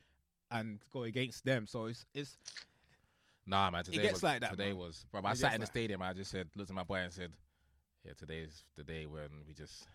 and 0.59 0.79
go 0.91 1.03
against 1.03 1.45
them. 1.45 1.67
So 1.67 1.85
it's 1.85 2.05
it's 2.13 2.37
Nah, 3.47 3.69
man. 3.69 3.83
Today 3.83 3.97
gets 4.01 4.13
was, 4.13 4.23
like 4.23 4.41
that, 4.41 4.51
Today 4.51 4.69
man. 4.69 4.77
was. 4.77 5.05
Bro, 5.11 5.21
I 5.23 5.31
It 5.31 5.37
sat 5.37 5.53
in 5.53 5.59
the 5.59 5.65
like- 5.65 5.71
stadium. 5.71 6.01
I 6.01 6.13
just 6.13 6.31
said, 6.31 6.47
looked 6.55 6.69
at 6.71 6.75
my 6.75 6.83
boy 6.83 6.95
and 6.95 7.13
said, 7.13 7.31
"Yeah, 8.03 8.13
today's 8.17 8.63
the 8.75 8.83
day 8.83 9.05
when 9.05 9.29
we 9.47 9.53
just 9.53 9.87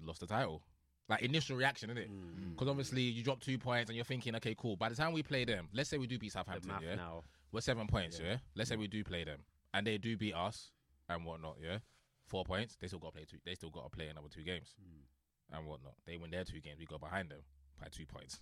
lost 0.00 0.20
the 0.20 0.26
title." 0.26 0.62
Like 1.08 1.22
initial 1.22 1.56
reaction, 1.56 1.90
isn't 1.90 2.02
it? 2.02 2.10
Mm. 2.10 2.50
Because 2.52 2.68
obviously 2.68 3.02
you 3.02 3.22
drop 3.22 3.40
two 3.40 3.58
points 3.58 3.90
and 3.90 3.96
you're 3.96 4.06
thinking, 4.06 4.34
okay, 4.36 4.54
cool. 4.56 4.74
By 4.76 4.88
the 4.88 4.94
time 4.94 5.12
we 5.12 5.22
play 5.22 5.44
them, 5.44 5.68
let's 5.74 5.90
say 5.90 5.98
we 5.98 6.06
do 6.06 6.18
beat 6.18 6.32
Southampton, 6.32 6.68
math 6.68 6.82
yeah, 6.82 6.94
now. 6.94 7.24
we're 7.52 7.60
seven 7.60 7.86
points, 7.86 8.18
yeah. 8.18 8.26
Yeah. 8.32 8.36
Let's 8.54 8.70
say 8.70 8.76
we 8.76 8.86
do 8.88 9.04
play 9.04 9.22
them 9.24 9.40
and 9.74 9.86
they 9.86 9.98
do 9.98 10.16
beat 10.16 10.32
us 10.34 10.70
and 11.10 11.26
whatnot, 11.26 11.56
yeah. 11.62 11.78
Four 12.26 12.44
points, 12.46 12.76
they 12.80 12.86
still 12.86 13.00
got 13.00 13.08
to 13.08 13.12
play 13.16 13.26
two. 13.30 13.36
They 13.44 13.54
still 13.54 13.68
got 13.68 13.84
to 13.84 13.90
play 13.90 14.08
another 14.08 14.28
two 14.30 14.44
games 14.44 14.74
Mm. 14.80 15.58
and 15.58 15.66
whatnot. 15.66 15.92
They 16.06 16.16
win 16.16 16.30
their 16.30 16.44
two 16.44 16.60
games, 16.60 16.78
we 16.78 16.86
go 16.86 16.96
behind 16.96 17.30
them 17.30 17.40
by 17.78 17.88
two 17.90 18.06
points 18.06 18.40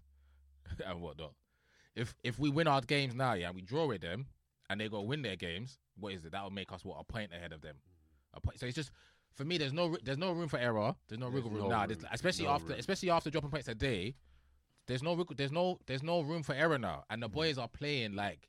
and 0.87 1.01
whatnot. 1.01 1.33
If 1.95 2.15
if 2.23 2.39
we 2.39 2.51
win 2.51 2.67
our 2.67 2.81
games 2.81 3.15
now, 3.15 3.35
yeah, 3.35 3.49
and 3.49 3.55
we 3.57 3.63
draw 3.63 3.87
with 3.87 4.01
them, 4.01 4.27
and 4.71 4.81
they 4.81 4.89
go 4.89 5.03
win 5.03 5.23
their 5.23 5.37
games, 5.37 5.79
what 5.99 6.15
is 6.15 6.25
it? 6.25 6.33
That 6.33 6.43
will 6.43 6.51
make 6.51 6.73
us 6.73 6.85
what 6.85 6.97
a 6.99 7.05
point 7.05 7.33
ahead 7.33 7.53
of 7.53 7.61
them. 7.61 7.77
A 8.35 8.41
point. 8.41 8.59
So 8.59 8.67
it's 8.67 8.75
just 8.77 8.91
for 9.35 9.45
me. 9.45 9.59
There's 9.59 9.73
no 9.73 9.97
there's 10.03 10.19
no 10.19 10.33
room 10.33 10.49
for 10.49 10.59
error. 10.59 10.95
There's 11.09 11.19
no 11.19 11.29
wiggle 11.29 11.51
room 11.51 11.65
no 11.65 11.69
now. 11.69 11.87
Room. 11.87 11.99
especially 12.13 12.47
No 12.47 12.53
after 12.53 12.69
room. 12.69 12.79
especially 12.79 13.11
after 13.11 13.31
dropping 13.31 13.51
points 13.51 13.69
a 13.69 13.75
day. 13.75 14.15
There's 14.87 15.03
no 15.03 15.23
there's 15.37 15.53
no 15.53 15.79
there's 15.87 16.03
no 16.03 16.23
room 16.23 16.43
for 16.43 16.55
error 16.55 16.79
now, 16.79 17.05
and 17.11 17.23
the 17.23 17.29
boys 17.29 17.59
are 17.59 17.69
playing 17.69 18.15
like. 18.15 18.49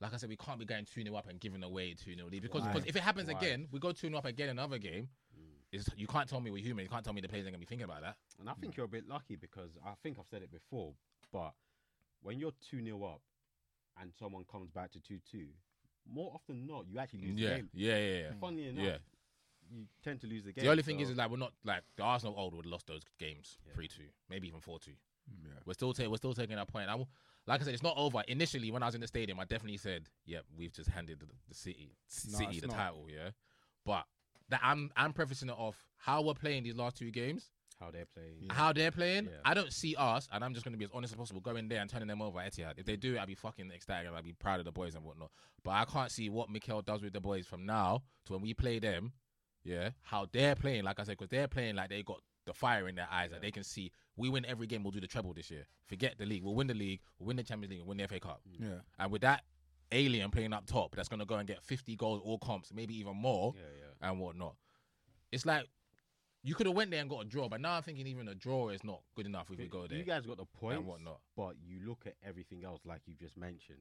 Like 0.00 0.12
I 0.12 0.16
said, 0.16 0.30
we 0.30 0.36
can't 0.36 0.58
be 0.58 0.64
going 0.64 0.84
2 0.84 1.04
0 1.04 1.14
up 1.14 1.28
and 1.28 1.38
giving 1.38 1.62
away 1.62 1.94
2 1.94 2.16
0 2.16 2.26
lead 2.28 2.42
because, 2.42 2.62
Why? 2.62 2.72
because 2.72 2.88
if 2.88 2.96
it 2.96 3.02
happens 3.04 3.28
Why? 3.30 3.38
again, 3.38 3.68
we 3.70 3.78
go 3.78 3.92
2 3.92 4.08
0 4.08 4.18
up 4.18 4.24
again 4.24 4.48
in 4.48 4.58
another 4.58 4.78
game. 4.78 5.08
Mm. 5.38 5.78
Is 5.78 5.88
you 5.96 6.08
can't 6.08 6.28
tell 6.28 6.40
me 6.40 6.50
we're 6.50 6.60
human. 6.60 6.82
You 6.82 6.88
can't 6.88 7.04
tell 7.04 7.12
me 7.12 7.20
the 7.20 7.28
players 7.28 7.46
are 7.46 7.50
gonna 7.50 7.60
be 7.60 7.66
thinking 7.66 7.84
about 7.84 8.00
that. 8.00 8.16
And 8.40 8.50
I 8.50 8.54
think 8.54 8.76
you're 8.76 8.86
a 8.86 8.88
bit 8.88 9.06
lucky 9.08 9.36
because 9.36 9.78
I 9.86 9.92
think 10.02 10.16
I've 10.18 10.26
said 10.26 10.42
it 10.42 10.50
before, 10.50 10.94
but 11.32 11.52
when 12.22 12.38
you're 12.38 12.52
2 12.70 12.82
0 12.84 13.02
up 13.04 13.20
and 14.00 14.12
someone 14.18 14.44
comes 14.50 14.70
back 14.70 14.90
to 14.92 15.00
2 15.00 15.18
2, 15.30 15.46
more 16.12 16.32
often 16.34 16.58
than 16.58 16.66
not, 16.66 16.86
you 16.88 16.98
actually 16.98 17.20
lose 17.28 17.36
Yeah, 17.36 17.48
the 17.50 17.54
game. 17.56 17.70
yeah, 17.74 17.96
yeah, 17.98 18.18
yeah. 18.18 18.32
Funny 18.40 18.62
mm. 18.64 18.68
enough, 18.70 18.84
Yeah. 18.84 18.98
you 19.70 19.86
tend 20.02 20.20
to 20.22 20.26
lose 20.26 20.44
the 20.44 20.52
game. 20.52 20.64
The 20.64 20.70
only 20.70 20.82
thing 20.82 21.00
is, 21.00 21.08
so- 21.08 21.12
is 21.12 21.18
like 21.18 21.30
we're 21.30 21.36
not 21.36 21.52
like 21.64 21.82
the 21.96 22.02
Arsenal 22.02 22.34
old 22.36 22.54
would 22.54 22.64
have 22.64 22.72
lost 22.72 22.86
those 22.86 23.02
games 23.18 23.58
Yeah. 23.66 23.74
three 23.74 23.88
two, 23.88 24.08
maybe 24.28 24.48
even 24.48 24.60
four 24.60 24.78
two. 24.78 24.92
Mm. 25.30 25.44
yeah. 25.46 25.60
We're 25.64 25.74
still 25.74 25.92
ta- 25.92 26.08
we're 26.08 26.16
still 26.16 26.34
taking 26.34 26.58
our 26.58 26.66
point. 26.66 26.88
I 26.88 26.92
w 26.92 27.06
like 27.46 27.60
I 27.60 27.64
said, 27.64 27.74
it's 27.74 27.82
not 27.82 27.96
over. 27.96 28.22
Initially, 28.28 28.70
when 28.70 28.84
I 28.84 28.86
was 28.86 28.94
in 28.94 29.00
the 29.00 29.06
stadium, 29.08 29.40
I 29.40 29.44
definitely 29.44 29.76
said, 29.78 30.08
"Yep, 30.26 30.44
we've 30.56 30.72
just 30.72 30.88
handed 30.90 31.18
the, 31.18 31.26
the 31.48 31.54
city 31.54 31.96
No, 32.28 32.38
city 32.38 32.52
it's 32.52 32.60
the 32.60 32.68
not. 32.68 32.76
title." 32.76 33.06
Yeah, 33.10 33.30
but 33.84 34.06
that 34.48 34.60
I'm 34.62 34.90
I'm 34.96 35.12
prefacing 35.12 35.48
it 35.48 35.56
off 35.58 35.84
how 35.96 36.22
we're 36.22 36.34
playing 36.34 36.62
these 36.64 36.76
last 36.76 36.96
two 36.96 37.10
games, 37.10 37.50
how 37.82 37.90
they're 37.90 38.06
playing. 38.14 38.36
Yeah. 38.40 38.52
how 38.54 38.72
they're 38.72 38.90
playing. 38.90 39.24
Yeah. 39.26 39.30
I 39.44 39.54
don't 39.54 39.72
see 39.72 39.94
us, 39.98 40.28
and 40.32 40.44
I'm 40.44 40.54
just 40.54 40.64
gonna 40.64 40.76
be 40.76 40.84
as 40.84 40.90
honest 40.94 41.12
as 41.12 41.16
possible, 41.18 41.40
going 41.40 41.68
there 41.68 41.80
and 41.80 41.90
turning 41.90 42.08
them 42.08 42.22
over 42.22 42.38
at 42.40 42.52
Etihad. 42.52 42.74
If 42.78 42.86
they 42.86 42.96
do 42.96 43.16
I'll 43.18 43.26
be 43.26 43.34
fucking 43.34 43.70
ecstatic 43.72 44.06
and 44.06 44.16
I'll 44.16 44.22
be 44.22 44.32
proud 44.32 44.58
of 44.60 44.64
the 44.64 44.72
boys 44.72 44.94
and 44.94 45.04
whatnot. 45.04 45.30
But 45.64 45.72
I 45.72 45.84
can't 45.84 46.10
see 46.10 46.28
what 46.28 46.50
Mikel 46.50 46.82
does 46.82 47.02
with 47.02 47.12
the 47.12 47.20
boys 47.20 47.46
from 47.46 47.66
now 47.66 48.02
to 48.26 48.32
when 48.34 48.42
we 48.42 48.54
play 48.54 48.78
them. 48.78 49.12
Yeah, 49.64 49.90
how 50.02 50.26
they're 50.32 50.56
playing, 50.56 50.84
like 50.84 50.98
I 50.98 51.04
said, 51.04 51.12
because 51.18 51.28
they're 51.28 51.46
playing 51.48 51.76
like 51.76 51.88
they 51.90 52.02
got 52.02 52.20
the 52.46 52.52
fire 52.52 52.88
in 52.88 52.96
their 52.96 53.06
eyes, 53.10 53.30
like 53.30 53.38
Yeah. 53.40 53.46
they 53.46 53.50
can 53.52 53.62
see 53.64 53.92
we 54.16 54.28
win 54.28 54.44
every 54.46 54.66
game, 54.66 54.82
we'll 54.82 54.90
do 54.90 55.00
the 55.00 55.06
treble 55.06 55.32
this 55.32 55.50
year. 55.50 55.64
Forget 55.86 56.18
the 56.18 56.26
league, 56.26 56.42
we'll 56.42 56.54
win 56.56 56.66
the 56.66 56.74
league, 56.74 57.00
we'll 57.18 57.28
win 57.28 57.36
the 57.36 57.44
Champions 57.44 57.70
League, 57.70 57.80
we'll 57.80 57.88
win 57.88 57.98
the 57.98 58.08
FA 58.08 58.18
Cup. 58.20 58.40
Mm. 58.48 58.60
Yeah. 58.68 58.78
And 58.98 59.12
with 59.12 59.22
that 59.22 59.44
alien 59.92 60.30
playing 60.32 60.52
up 60.52 60.66
top, 60.66 60.96
that's 60.96 61.08
gonna 61.08 61.24
go 61.24 61.36
and 61.36 61.46
get 61.46 61.62
50 61.62 61.94
goals, 61.96 62.20
all 62.24 62.38
comps, 62.38 62.72
maybe 62.74 62.94
even 62.98 63.16
more, 63.16 63.54
Yeah, 63.56 63.62
yeah. 63.78 64.10
and 64.10 64.18
whatnot. 64.18 64.56
It's 65.30 65.46
like 65.46 65.66
you 66.42 66.54
could 66.54 66.66
have 66.66 66.74
went 66.76 66.90
there 66.90 67.00
and 67.00 67.08
got 67.08 67.20
a 67.20 67.24
draw, 67.24 67.48
but 67.48 67.60
now 67.60 67.72
I'm 67.76 67.82
thinking 67.82 68.06
even 68.06 68.26
a 68.28 68.34
draw 68.34 68.70
is 68.70 68.82
not 68.84 69.00
good 69.14 69.26
enough 69.26 69.48
if 69.50 69.58
we 69.58 69.66
go 69.68 69.86
there 69.86 69.98
You 69.98 70.04
guys 70.04 70.26
got 70.26 70.38
the 70.38 70.66
and 70.68 70.86
whatnot. 70.86 71.20
but 71.36 71.54
you 71.64 71.78
look 71.86 72.02
at 72.06 72.14
everything 72.26 72.64
else 72.64 72.80
like 72.84 73.02
you've 73.06 73.18
just 73.18 73.36
mentioned, 73.36 73.78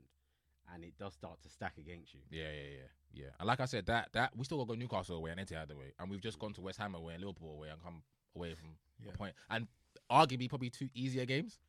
and 0.74 0.84
it 0.84 0.94
does 1.00 1.14
start 1.14 1.42
to 1.42 1.50
stack 1.50 1.78
against 1.78 2.14
you. 2.14 2.20
Yeah, 2.30 2.44
yeah, 2.44 2.70
yeah, 2.74 3.24
yeah. 3.24 3.30
And 3.40 3.48
like 3.48 3.60
I 3.60 3.66
said, 3.66 3.86
that 3.88 4.10
that 4.14 4.36
we 4.38 4.44
still 4.46 4.58
got 4.60 4.66
to 4.74 4.76
go 4.78 4.80
Newcastle 4.80 5.18
away 5.18 5.32
and 5.32 5.40
Etihad 5.40 5.72
away, 5.72 5.94
and 6.00 6.10
we've 6.10 6.22
just 6.22 6.38
gone 6.40 6.54
to 6.54 6.62
West 6.62 6.78
Ham 6.80 6.94
away 6.96 7.14
and 7.16 7.22
Liverpool 7.24 7.52
away 7.54 7.70
and 7.70 7.82
come 7.82 8.04
away 8.36 8.54
from 8.56 8.78
Yeah. 9.04 9.12
a 9.14 9.18
point. 9.18 9.34
And 9.50 9.68
arguably 10.12 10.48
probably 10.50 10.70
two 10.70 10.90
easier 10.94 11.26
games. 11.26 11.60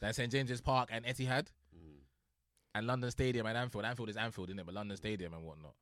than 0.00 0.12
St 0.12 0.30
James's 0.30 0.60
Park 0.60 0.88
and 0.92 1.04
Etihad, 1.06 1.46
Mm. 1.74 2.00
and 2.74 2.86
London 2.86 3.10
Stadium 3.10 3.46
and 3.46 3.56
Anfield. 3.56 3.84
Anfield 3.84 4.08
is 4.10 4.16
Anfield, 4.16 4.50
isn't 4.50 4.58
it? 4.58 4.66
But 4.66 4.74
London 4.74 4.96
Stadium 4.96 5.32
and 5.32 5.44
whatnot. 5.44 5.74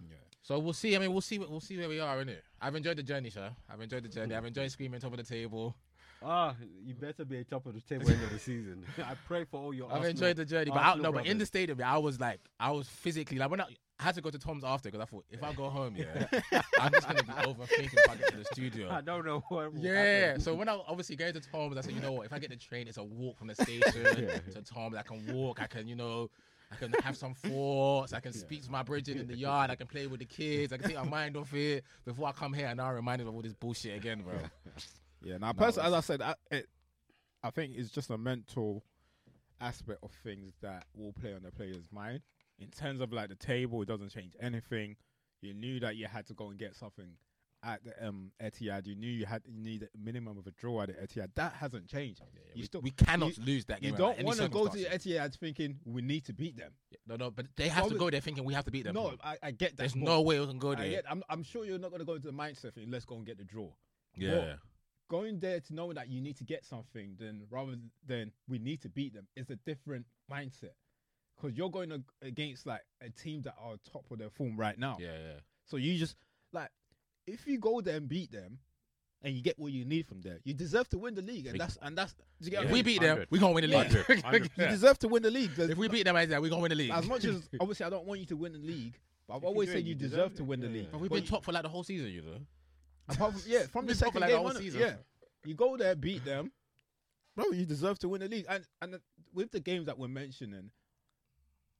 Yeah. 0.00 0.14
So 0.42 0.58
we'll 0.58 0.72
see. 0.72 0.94
I 0.94 0.98
mean, 0.98 1.12
we'll 1.12 1.20
see. 1.20 1.38
We'll 1.38 1.60
see 1.60 1.76
where 1.78 1.88
we 1.88 2.00
are, 2.00 2.24
innit? 2.24 2.38
I've 2.60 2.74
enjoyed 2.76 2.96
the 2.98 3.02
journey, 3.02 3.30
sir. 3.30 3.50
I've 3.68 3.80
enjoyed 3.80 4.04
the 4.04 4.08
journey. 4.08 4.34
I've 4.34 4.44
enjoyed 4.44 4.70
screaming 4.70 5.00
top 5.00 5.12
of 5.12 5.18
the 5.18 5.24
table. 5.24 5.74
Ah, 6.22 6.54
you 6.82 6.94
better 6.94 7.24
be 7.26 7.38
at 7.40 7.50
top 7.50 7.66
of 7.66 7.74
the 7.74 7.80
table 7.80 8.08
end 8.10 8.22
of 8.22 8.30
the 8.30 8.38
season. 8.38 8.84
I 8.98 9.14
pray 9.26 9.44
for 9.44 9.60
all 9.60 9.74
your. 9.74 9.86
I've 9.88 9.98
Arsenal- 9.98 10.10
enjoyed 10.10 10.36
the 10.36 10.44
journey, 10.46 10.70
but 10.70 10.78
I, 10.78 10.88
Arsenal 10.90 11.02
no, 11.04 11.12
but 11.12 11.18
in 11.20 11.24
the 11.24 11.32
brothers. 11.34 11.48
stadium, 11.48 11.78
yeah, 11.80 11.94
I 11.94 11.98
was 11.98 12.18
like, 12.18 12.40
I 12.58 12.70
was 12.70 12.88
physically 12.88 13.38
like 13.38 13.50
when 13.50 13.60
I, 13.60 13.64
I 13.98 14.02
had 14.02 14.14
to 14.14 14.22
go 14.22 14.30
to 14.30 14.38
Tom's 14.38 14.64
after 14.64 14.88
because 14.90 15.02
I 15.02 15.10
thought 15.10 15.24
if 15.30 15.42
I 15.42 15.52
go 15.52 15.68
home, 15.68 15.94
yeah, 15.96 16.26
I'm 16.80 16.90
just 16.92 17.06
gonna 17.06 17.22
be 17.22 17.32
overthinking 17.32 17.92
if 17.98 18.10
I 18.10 18.14
get 18.16 18.28
to 18.30 18.36
the 18.38 18.44
studio. 18.46 18.90
I 18.90 19.02
don't 19.02 19.26
know 19.26 19.42
what. 19.48 19.74
will 19.74 19.80
Yeah, 19.80 20.26
happen. 20.28 20.40
so 20.40 20.54
when 20.54 20.68
I 20.70 20.80
obviously 20.88 21.16
going 21.16 21.34
to 21.34 21.40
Tom's, 21.40 21.76
I 21.76 21.82
said, 21.82 21.92
you 21.92 22.00
know 22.00 22.12
what? 22.12 22.26
If 22.26 22.32
I 22.32 22.38
get 22.38 22.48
the 22.50 22.56
train, 22.56 22.88
it's 22.88 22.96
a 22.98 23.04
walk 23.04 23.36
from 23.36 23.48
the 23.48 23.54
station 23.54 23.82
to 24.04 24.62
Tom's. 24.64 24.96
I 24.96 25.02
can 25.02 25.34
walk. 25.34 25.60
I 25.60 25.66
can, 25.66 25.86
you 25.86 25.96
know, 25.96 26.30
I 26.72 26.76
can 26.76 26.92
have 27.02 27.16
some 27.16 27.34
thoughts. 27.34 28.12
I 28.12 28.20
can 28.20 28.32
speak 28.32 28.64
to 28.64 28.70
my 28.70 28.82
Bridget 28.82 29.16
in 29.18 29.26
the 29.28 29.36
yard. 29.36 29.70
I 29.70 29.76
can 29.76 29.86
play 29.86 30.06
with 30.06 30.20
the 30.20 30.26
kids. 30.26 30.72
I 30.72 30.78
can 30.78 30.88
take 30.88 30.96
my 30.96 31.04
mind 31.04 31.36
off 31.36 31.54
it 31.54 31.84
before 32.04 32.28
I 32.28 32.32
come 32.32 32.52
here 32.52 32.66
and 32.66 32.76
now 32.78 32.86
I'm 32.88 32.94
reminded 32.94 33.26
of 33.28 33.34
all 33.34 33.42
this 33.42 33.54
bullshit 33.54 33.96
again, 33.96 34.22
bro. 34.22 34.34
Yeah. 35.22 35.38
Now, 35.38 35.48
No, 35.48 35.54
personally, 35.54 35.88
as 35.88 35.94
I 35.94 36.00
said, 36.00 36.22
I, 36.22 36.34
it, 36.50 36.68
I 37.42 37.50
think 37.50 37.72
it's 37.76 37.90
just 37.90 38.10
a 38.10 38.18
mental 38.18 38.84
aspect 39.60 39.98
of 40.02 40.12
things 40.22 40.52
that 40.60 40.84
will 40.94 41.12
play 41.12 41.34
on 41.34 41.42
the 41.42 41.50
player's 41.50 41.90
mind. 41.90 42.20
In 42.58 42.68
terms 42.68 43.00
of 43.00 43.12
like 43.12 43.30
the 43.30 43.34
table, 43.34 43.82
it 43.82 43.88
doesn't 43.88 44.10
change 44.10 44.34
anything. 44.40 44.96
You 45.40 45.54
knew 45.54 45.80
that 45.80 45.96
you 45.96 46.06
had 46.06 46.26
to 46.26 46.34
go 46.34 46.50
and 46.50 46.58
get 46.58 46.76
something 46.76 47.08
at 47.66 47.84
the 47.84 48.06
um, 48.06 48.30
Etihad. 48.42 48.86
You 48.86 48.94
knew 48.94 49.10
you 49.10 49.26
had 49.26 49.42
you 49.46 49.60
need 49.60 49.82
a 49.82 49.88
minimum 49.98 50.38
of 50.38 50.46
a 50.46 50.52
draw 50.52 50.82
at 50.82 50.88
the 50.88 50.94
Etihad. 50.94 51.30
That 51.34 51.52
hasn't 51.54 51.88
changed. 51.88 52.22
you 52.54 52.60
we, 52.60 52.62
still 52.62 52.80
we 52.80 52.90
cannot 52.92 53.36
you- 53.36 53.44
lose 53.44 53.64
that 53.66 53.80
game. 53.80 53.92
you 53.92 53.96
don't 53.98 54.22
want 54.22 54.38
to 54.38 54.48
go 54.48 54.68
to 54.68 54.76
the. 54.76 54.84
Etihad 54.86 55.34
thinking 55.34 55.78
we 55.84 56.00
need 56.00 56.24
to 56.26 56.32
beat 56.32 56.56
them. 56.56 56.72
No, 57.06 57.16
no, 57.16 57.30
but 57.30 57.46
they 57.56 57.68
have 57.68 57.88
to 57.88 57.96
go 57.96 58.08
there 58.08 58.20
thinking 58.20 58.44
we 58.44 58.54
have 58.54 58.64
to 58.64 58.70
beat 58.70 58.84
them. 58.84 58.94
No. 58.94 59.14
I, 59.22 59.36
I 59.42 59.50
get 59.50 59.70
that. 59.70 59.78
there's 59.78 59.92
but 59.94 60.02
no 60.02 60.22
way 60.22 60.38
we 60.40 60.46
can 60.46 60.58
go 60.58 60.72
I 60.72 60.76
there. 60.76 60.90
get, 60.90 61.04
I'm, 61.10 61.22
I'm 61.28 61.42
sure 61.42 61.64
you're 61.64 61.78
not 61.78 61.90
going 61.90 62.00
to 62.00 62.06
go 62.06 62.14
into 62.14 62.28
the 62.28 62.32
mindset 62.32 62.74
thinking 62.74 62.90
let's 62.90 63.04
go 63.04 63.16
and 63.16 63.26
get 63.26 63.38
the 63.38 63.44
draw. 63.44 63.68
yeah, 64.14 64.54
going 65.08 65.38
there 65.38 65.60
to 65.60 65.74
know 65.74 65.92
that 65.92 66.08
you 66.08 66.20
need 66.20 66.36
to 66.36 66.44
get 66.44 66.64
something, 66.64 67.16
then 67.18 67.42
rather 67.50 67.74
than 68.06 68.32
we 68.48 68.58
need 68.58 68.80
to 68.82 68.88
beat 68.88 69.14
them, 69.14 69.26
is 69.36 69.50
a 69.50 69.56
different 69.56 70.06
mindset. 70.30 70.74
Because 71.36 71.56
you're 71.56 71.70
going 71.70 72.02
against 72.22 72.66
like 72.66 72.80
a 73.02 73.10
team 73.10 73.42
that 73.42 73.54
are 73.60 73.74
top 73.92 74.04
of 74.10 74.18
their 74.18 74.30
form 74.30 74.56
right 74.56 74.78
now. 74.78 74.96
yeah, 74.98 75.08
yeah. 75.12 75.40
So 75.66 75.76
you 75.76 75.98
just 75.98 76.16
if 77.26 77.46
you 77.46 77.58
go 77.58 77.80
there 77.80 77.96
and 77.96 78.08
beat 78.08 78.30
them, 78.32 78.58
and 79.22 79.34
you 79.34 79.42
get 79.42 79.58
what 79.58 79.72
you 79.72 79.84
need 79.84 80.06
from 80.06 80.20
there, 80.20 80.38
you 80.44 80.54
deserve 80.54 80.88
to 80.90 80.98
win 80.98 81.14
the 81.14 81.22
league, 81.22 81.46
and 81.46 81.54
Big- 81.54 81.60
that's 81.60 81.78
and 81.82 81.96
that's. 81.98 82.12
do 82.12 82.20
you 82.42 82.50
get 82.50 82.58
If 82.64 82.64
what 82.64 82.70
I 82.70 82.72
we 82.72 82.76
mean? 82.78 82.84
beat 82.84 83.00
them, 83.00 83.08
100. 83.18 83.28
we 83.30 83.38
gonna 83.38 83.52
win 83.54 83.62
the 83.62 83.68
league. 83.68 83.92
100. 83.92 84.22
100. 84.22 84.50
you 84.56 84.66
deserve 84.68 84.98
to 85.00 85.08
win 85.08 85.22
the 85.22 85.30
league. 85.30 85.50
There's- 85.54 85.70
if 85.72 85.78
we 85.78 85.88
beat 85.88 86.04
them, 86.04 86.16
as 86.16 86.28
that 86.28 86.40
we're 86.40 86.50
gonna 86.50 86.62
win 86.62 86.68
the 86.70 86.76
league. 86.76 86.90
as 86.90 87.06
much 87.06 87.24
as 87.24 87.48
obviously 87.60 87.86
I 87.86 87.90
don't 87.90 88.06
want 88.06 88.20
you 88.20 88.26
to 88.26 88.36
win 88.36 88.52
the 88.52 88.58
league, 88.58 88.94
but 89.26 89.34
I've 89.36 89.42
If 89.42 89.46
always 89.48 89.68
do 89.68 89.72
said 89.72 89.78
it, 89.80 89.84
you 89.84 89.88
you 89.90 89.94
deserve 89.96 90.10
deserve 90.30 90.34
to 90.36 90.42
it. 90.42 90.46
win 90.46 90.60
the 90.60 90.66
Yeah, 90.68 90.72
league. 90.74 90.88
But 90.92 91.00
we've 91.00 91.10
been 91.10 91.22
you- 91.24 91.28
top 91.28 91.44
for 91.44 91.52
like 91.52 91.62
the 91.62 91.68
whole 91.68 91.82
season, 91.84 92.08
you 92.10 92.22
know. 92.22 92.38
Apart 93.08 93.32
from 93.40 93.42
yeah, 93.46 93.66
from 93.66 93.86
the 93.86 93.90
We've 93.92 93.96
been 93.96 93.96
top 93.96 93.96
second 93.96 94.12
for 94.12 94.20
like 94.20 94.30
the 94.30 94.36
game, 94.36 94.42
whole 94.46 94.54
innit? 94.54 94.58
season. 94.58 94.80
yeah, 94.80 94.94
you 95.44 95.54
go 95.54 95.76
there, 95.76 95.94
beat 95.96 96.24
them, 96.24 96.52
bro. 97.34 97.46
You 97.52 97.64
deserve 97.66 97.98
to 98.00 98.08
win 98.08 98.20
the 98.20 98.28
league. 98.28 98.46
And 98.48 98.64
and 98.82 99.00
with 99.32 99.50
the 99.50 99.60
games 99.60 99.86
that 99.86 99.98
we're 99.98 100.08
mentioning, 100.08 100.70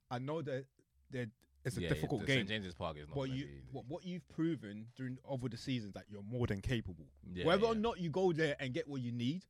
I 0.09 0.19
know 0.19 0.41
that 0.41 0.65
that 1.11 1.29
it's 1.67 1.77
a 1.77 1.81
Yeah, 1.81 1.89
difficult 1.89 2.21
the 2.21 2.27
game, 2.27 2.37
St 2.39 2.49
James's 2.49 2.73
Park 2.73 2.97
is 2.97 3.07
not. 3.07 3.15
but 3.15 3.29
you 3.29 3.45
easy. 3.45 3.61
what, 3.71 3.85
what 3.87 4.05
you've 4.05 4.27
proven 4.29 4.87
during 4.95 5.17
over 5.27 5.47
the 5.49 5.57
seasons 5.57 5.93
that 5.93 6.05
you're 6.09 6.23
more 6.23 6.47
than 6.47 6.61
capable. 6.61 7.05
Yeah, 7.33 7.45
Whether 7.45 7.65
or 7.67 7.75
not 7.75 7.99
you 7.99 8.09
go 8.09 8.31
there 8.33 8.55
and 8.59 8.73
get 8.73 8.87
what 8.87 9.01
you 9.01 9.11
need, 9.11 9.45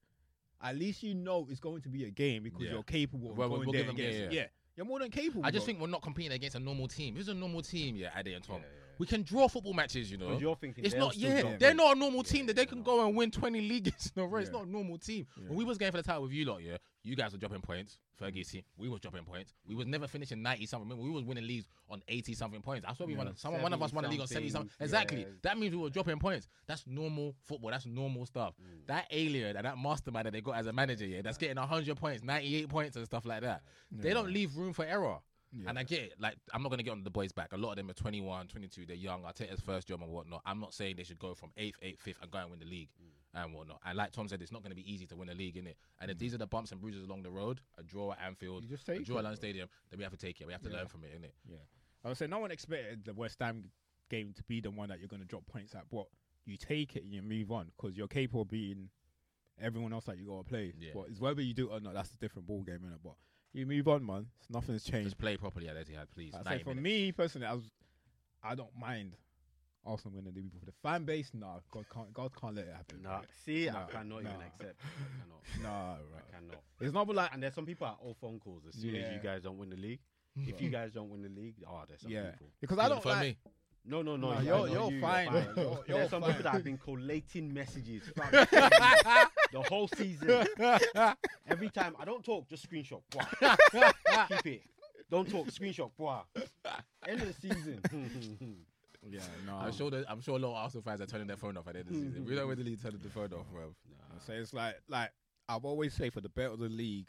at 0.62 0.76
least 0.76 1.04
you 1.04 1.14
know 1.14 1.48
it's 1.50 1.60
going 1.60 1.82
to 1.82 1.90
be 1.90 2.06
a 2.06 2.10
game 2.10 2.44
because 2.44 2.62
Yeah. 2.62 2.72
you're 2.72 2.84
capable 2.84 3.32
of 3.32 3.38
Well, 3.38 3.50
going 3.50 3.62
we'll 3.62 3.72
there 3.72 3.82
give 3.84 3.90
and 3.90 4.00
yeah, 4.00 4.06
getting. 4.12 4.32
yeah. 4.32 4.40
Yeah, 4.42 4.46
you're 4.76 4.86
more 4.86 5.00
than 5.00 5.12
capable. 5.12 5.46
I 5.46 5.52
just 5.52 5.66
bro. 5.66 5.66
think 5.68 5.80
we're 5.82 5.88
not 5.88 6.02
competing 6.02 6.32
against 6.34 6.56
a 6.56 6.60
normal 6.60 6.88
team. 6.88 7.16
If 7.16 7.22
it's 7.22 7.30
a 7.30 7.34
normal 7.34 7.62
team, 7.62 7.96
yeah, 7.96 8.10
Ade 8.18 8.28
and 8.34 8.44
Tom, 8.44 8.58
Yeah, 8.58 8.62
yeah. 8.62 8.84
We 8.98 9.06
can 9.06 9.24
draw 9.24 9.48
football 9.48 9.74
matches. 9.74 10.12
You 10.12 10.18
know, 10.18 10.38
you're 10.38 10.56
thinking 10.56 10.86
it's 10.86 10.96
not. 10.96 11.16
Yeah, 11.16 11.56
they're 11.60 11.74
not 11.74 11.96
a 11.96 12.00
normal 12.00 12.24
team 12.24 12.46
that 12.48 12.56
they 12.56 12.66
can 12.66 12.84
go 12.84 13.06
and 13.06 13.16
win 13.16 13.32
twenty 13.32 13.62
leagues 13.62 14.12
in 14.16 14.22
a 14.22 14.28
row. 14.28 14.40
It's 14.40 14.52
not 14.52 14.66
a 14.66 14.70
normal 14.70 14.98
team. 14.98 15.28
When 15.48 15.58
we 15.58 15.64
was 15.64 15.78
going 15.78 15.92
for 15.92 15.98
the 15.98 16.04
title 16.04 16.24
with 16.24 16.32
you 16.32 16.46
lot, 16.46 16.64
yeah, 16.64 16.78
you 17.04 17.16
guys 17.16 17.32
were 17.32 17.38
dropping 17.38 17.62
points. 17.62 17.98
Fergie's 18.20 18.50
team, 18.50 18.64
we 18.78 18.90
was 18.90 19.00
dropping 19.00 19.24
points. 19.26 19.54
We 19.68 19.76
was 19.76 19.86
never 19.86 20.08
finishing 20.08 20.42
ninety 20.42 20.66
something. 20.66 20.90
Remember, 20.90 21.08
we 21.08 21.14
was 21.14 21.24
winning 21.24 21.46
leagues 21.46 21.68
on 21.90 22.02
eighty 22.08 22.34
something 22.34 22.62
points. 22.62 22.86
I 22.88 22.94
swear 22.96 23.08
we 23.08 23.16
won. 23.16 23.32
Someone, 23.36 23.62
one 23.62 23.74
of 23.74 23.84
us 23.84 23.94
won 23.94 24.06
a 24.06 24.10
league 24.10 24.22
on 24.22 24.28
seventy 24.28 24.50
something. 24.50 24.72
Exactly. 24.80 25.28
That 25.44 25.58
means 25.58 25.76
we 25.76 25.82
were 25.82 25.90
dropping 25.90 26.18
points. 26.20 26.48
That's 26.66 26.86
normal 26.88 27.36
football. 27.46 27.70
That's 27.72 27.86
normal 27.86 28.26
stuff. 28.26 28.56
Mm. 28.60 28.88
That 28.88 29.08
alien 29.12 29.56
and 29.56 29.66
that 29.66 29.78
mastermind 29.78 30.26
that 30.26 30.34
they 30.34 30.42
got 30.42 30.56
as 30.56 30.68
a 30.68 30.74
manager, 30.74 31.06
yeah, 31.06 31.22
that's 31.22 31.38
getting 31.38 31.58
hundred 31.58 31.96
points, 31.98 32.24
ninety 32.24 32.56
eight 32.56 32.70
points, 32.70 32.96
and 32.96 33.06
stuff 33.06 33.26
like 33.26 33.42
that. 33.42 33.62
They 33.92 34.14
don't 34.14 34.32
leave 34.32 34.56
room 34.58 34.74
for 34.74 34.84
error. 34.84 35.20
Yeah. 35.52 35.70
And 35.70 35.80
I 35.80 35.84
get 35.84 36.00
it. 36.00 36.14
Like, 36.20 36.36
I'm 36.54 36.62
not 36.62 36.70
going 36.70 36.80
to 36.80 36.84
get 36.84 36.92
on 36.92 37.04
the 37.04 37.10
boys' 37.10 37.32
back. 37.32 37.54
A 37.54 37.58
lot 37.58 37.72
of 37.72 37.78
them 37.78 37.90
are 37.90 37.94
21, 37.94 38.48
22. 38.48 38.86
They're 38.86 38.96
young. 38.96 39.24
I 39.26 39.32
take 39.32 39.50
Arteta's 39.50 39.62
first 39.62 39.88
job 39.88 40.02
and 40.02 40.12
whatnot. 40.12 40.42
I'm 40.46 40.60
not 40.60 40.74
saying 40.74 40.96
they 40.98 41.04
should 41.04 41.20
go 41.20 41.34
from 41.34 41.52
8th, 41.58 41.76
8th, 41.84 41.98
5th 42.06 42.22
and 42.22 42.32
go 42.32 42.40
and 42.40 42.50
win 42.52 42.60
the 42.60 42.66
league 42.66 42.90
mm. 43.02 43.42
and 43.44 43.54
whatnot. 43.54 43.80
And 43.86 43.98
like 43.98 44.12
Tom 44.12 44.28
said, 44.28 44.42
it's 44.42 44.52
not 44.52 44.62
going 44.62 44.72
to 44.72 44.76
be 44.76 44.92
easy 44.92 45.06
to 45.08 45.16
win 45.16 45.30
a 45.30 45.34
league, 45.34 45.58
in 45.58 45.68
it. 45.68 45.78
And 46.02 46.12
if 46.12 46.18
mm. 46.18 46.20
these 46.20 46.34
are 46.34 46.38
the 46.38 46.48
bumps 46.48 46.72
and 46.72 46.82
bruises 46.82 47.04
along 47.04 47.24
the 47.24 47.32
road, 47.32 47.62
a 47.78 47.84
draw 47.84 48.12
at 48.12 48.20
Anfield, 48.26 48.66
a 48.66 48.68
draw 48.68 48.96
it, 48.96 49.00
at 49.00 49.10
London. 49.10 49.36
Stadium, 49.36 49.70
then 49.90 49.98
we 49.98 50.04
have 50.04 50.12
to 50.12 50.18
take 50.18 50.42
it. 50.42 50.48
We 50.48 50.54
have 50.54 50.62
to 50.64 50.70
Yeah. 50.70 50.78
learn 50.78 50.88
from 50.88 51.04
it, 51.06 51.20
innit? 51.20 51.32
Yeah. 51.50 51.58
I 52.04 52.10
would 52.10 52.18
say 52.18 52.28
no 52.28 52.40
one 52.40 52.52
expected 52.52 53.06
the 53.06 53.14
West 53.14 53.40
Ham 53.40 53.72
game 54.10 54.34
to 54.34 54.44
be 54.44 54.62
the 54.62 54.72
one 54.72 54.90
that 54.90 55.00
you're 55.00 55.08
going 55.08 55.22
to 55.22 55.28
drop 55.28 55.46
points 55.48 55.76
at, 55.76 55.90
but 55.90 56.08
you 56.46 56.58
take 56.58 56.96
it 56.96 57.04
and 57.04 57.14
you 57.14 57.22
move 57.22 57.52
on 57.52 57.72
because 57.76 57.98
you're 57.98 58.08
capable 58.08 58.42
of 58.42 58.50
beating 58.50 58.90
everyone 59.62 59.94
else 59.94 60.06
that 60.06 60.18
you 60.18 60.26
got 60.26 60.38
to 60.38 60.44
play. 60.44 60.74
Yeah. 60.80 60.92
But 60.94 61.06
it's 61.10 61.20
whether 61.20 61.42
you 61.42 61.54
do 61.54 61.70
it 61.72 61.78
or 61.78 61.80
not, 61.80 61.94
that's 61.94 62.14
a 62.14 62.18
different 62.18 62.48
ball 62.48 62.64
game, 62.64 62.80
innit? 62.86 63.00
But 63.04 63.16
you 63.58 63.66
move 63.66 63.88
on, 63.88 64.06
man. 64.06 64.28
Nothing's 64.50 64.84
changed. 64.84 65.06
Just 65.08 65.18
play 65.18 65.36
properly 65.38 65.68
at 65.68 65.76
Etihad, 65.76 66.08
please. 66.14 66.34
I 66.34 66.38
say 66.38 66.44
90 66.52 66.64
for 66.64 66.70
minutes. 66.70 66.84
me 66.84 67.12
personally, 67.12 67.48
I 67.48 67.54
was, 67.54 67.64
I 68.44 68.56
don't 68.56 68.70
mind 68.80 69.14
Arsenal 69.86 70.16
winning 70.18 70.34
the 70.34 70.40
league. 70.40 70.52
For 70.60 70.66
the 70.66 70.74
fan 70.84 71.04
base, 71.06 71.32
nah, 71.34 71.60
God 71.72 71.86
can't, 71.94 72.14
God 72.14 72.32
can't 72.40 72.56
let 72.56 72.66
it 72.68 72.74
happen. 72.76 73.02
Nah, 73.02 73.22
see, 73.46 73.66
Nah, 73.66 73.86
I 73.88 73.92
cannot 73.92 74.20
even 74.22 74.34
nah. 74.34 74.46
accept. 74.46 74.80
I 74.84 75.62
cannot. 75.62 75.74
Nah, 75.74 75.92
I 75.92 75.96
right. 75.96 76.32
cannot. 76.32 76.62
It's 76.82 76.94
not 76.94 77.08
like 77.16 77.34
And 77.34 77.42
there's 77.44 77.56
some 77.56 77.66
people 77.66 77.88
at 77.88 77.98
all 78.02 78.16
phone 78.22 78.40
calls 78.40 78.64
as 78.68 78.76
soon 78.80 78.96
as 78.96 79.14
you 79.14 79.20
guys 79.22 79.42
don't 79.44 79.58
win 79.58 79.70
the 79.70 79.76
league. 79.78 80.00
If 80.46 80.62
you 80.62 80.70
guys 80.78 80.92
don't 80.94 81.10
win 81.10 81.24
the 81.24 81.30
league, 81.30 81.56
oh, 81.68 81.82
there's 81.88 82.02
some 82.02 82.12
yeah, 82.12 82.32
people. 82.32 82.48
because 82.62 82.78
I 82.80 82.90
don't 82.90 83.02
phone 83.02 83.14
like. 83.14 83.22
me. 83.22 83.38
No, 83.90 84.02
no, 84.02 84.18
no. 84.18 84.34
Nah, 84.34 84.40
you- 84.42 84.48
you're- 84.48 84.72
you're 84.72 84.92
you, 84.92 85.02
fine. 85.02 85.32
You're 85.32 85.42
You're- 85.42 85.56
you're 85.88 85.98
there's 86.00 86.10
some 86.10 86.22
fine. 86.22 86.32
people 86.32 86.44
that 86.44 86.54
have 86.54 86.64
been 86.66 86.78
collating 86.78 87.54
messages 87.54 88.04
throughout 88.14 89.32
the 89.52 89.62
the 89.62 89.70
whole 89.70 89.88
season. 89.88 90.48
Every 91.48 91.70
time 91.70 91.96
I 92.00 92.06
don't 92.06 92.24
talk, 92.24 92.48
just 92.50 92.70
screenshot. 92.70 93.02
Bwah. 93.12 94.28
Keep 94.30 94.46
it. 94.48 94.62
Don't 95.10 95.30
talk, 95.30 95.48
screenshot. 95.48 95.92
Bwah. 96.00 96.24
End 97.08 97.22
of 97.22 97.28
the 97.28 97.34
season. 97.34 97.82
Yeah, 99.10 99.22
no. 99.46 99.56
I'm 99.56 99.72
sure 99.72 99.90
that 99.92 100.04
I'm 100.10 100.20
sure 100.20 100.36
a 100.36 100.40
lot 100.40 100.50
of 100.50 100.56
Arsenal 100.56 100.84
fans 100.84 101.00
are 101.00 101.06
turning 101.06 101.28
their 101.28 101.38
phone 101.38 101.56
off 101.56 101.66
at 101.68 101.76
the 101.76 101.80
end 101.80 101.88
of 101.88 101.94
the 101.94 102.02
season. 102.02 102.26
We 102.26 102.36
don't 102.36 102.44
really 102.50 102.64
the 102.64 102.72
league, 102.72 102.82
turning 102.82 103.00
the 103.02 103.10
phone 103.10 103.32
off, 103.32 103.46
bro. 103.54 103.74
So 104.26 104.34
it's 104.34 104.54
like, 104.54 104.82
like 104.90 105.12
I've 105.48 105.64
always 105.64 105.94
say 105.94 106.10
for 106.10 106.20
the 106.20 106.28
better 106.28 106.50
of 106.50 106.60
the 106.60 106.68
league, 106.68 107.08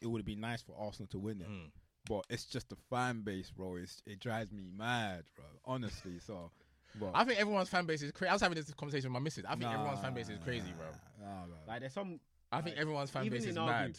it 0.00 0.08
would 0.08 0.24
be 0.24 0.34
nice 0.34 0.60
for 0.62 0.74
Arsenal 0.76 1.06
to 1.08 1.20
win 1.20 1.40
it. 1.40 1.48
Mm. 1.48 1.70
But 2.08 2.24
it's 2.30 2.46
just 2.46 2.70
the 2.70 2.76
fan 2.88 3.20
base, 3.20 3.52
bro. 3.52 3.76
It's, 3.76 4.02
it 4.06 4.18
drives 4.18 4.50
me 4.50 4.64
mad, 4.76 5.22
bro. 5.36 5.44
Honestly, 5.64 6.18
so. 6.18 6.50
But 6.98 7.10
I 7.14 7.24
think 7.24 7.38
everyone's 7.38 7.68
fan 7.68 7.86
base 7.86 8.02
is 8.02 8.10
crazy. 8.12 8.30
I 8.30 8.32
was 8.32 8.42
having 8.42 8.56
this 8.56 8.72
conversation 8.74 9.10
with 9.12 9.20
my 9.20 9.24
missus. 9.24 9.44
I 9.48 9.54
think 9.56 9.70
everyone's 9.70 10.00
fan 10.00 10.14
base 10.14 10.28
is 10.28 10.38
Nah, 10.38 10.44
crazy, 10.44 10.72
bro. 10.76 10.86
Nah, 11.26 11.46
bro. 11.46 11.54
like 11.68 11.80
there's 11.80 11.92
some 11.92 12.18
I 12.52 12.60
think 12.62 12.76
Like, 12.76 12.82
everyone's 12.82 13.10
fan 13.10 13.28
base 13.28 13.44
is 13.44 13.56
our 13.56 13.66
mad. 13.68 13.84
group, 13.84 13.96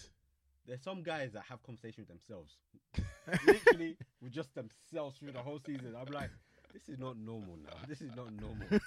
there's 0.67 0.81
some 0.83 1.01
guys 1.03 1.31
that 1.33 1.43
have 1.49 1.63
conversation 1.63 2.03
with 2.03 2.09
themselves. 2.09 2.57
Literally 3.47 3.97
with 4.21 4.31
just 4.33 4.53
themselves 4.55 5.17
through 5.19 5.31
the 5.31 5.39
whole 5.39 5.59
season. 5.65 5.95
I'm 5.97 6.11
like, 6.13 6.29
this 6.73 6.89
is 6.89 6.99
not 6.99 7.17
normal 7.17 7.57
now. 7.63 7.77
This 7.87 8.01
is 8.01 8.11
not 8.15 8.31
normal. 8.33 8.67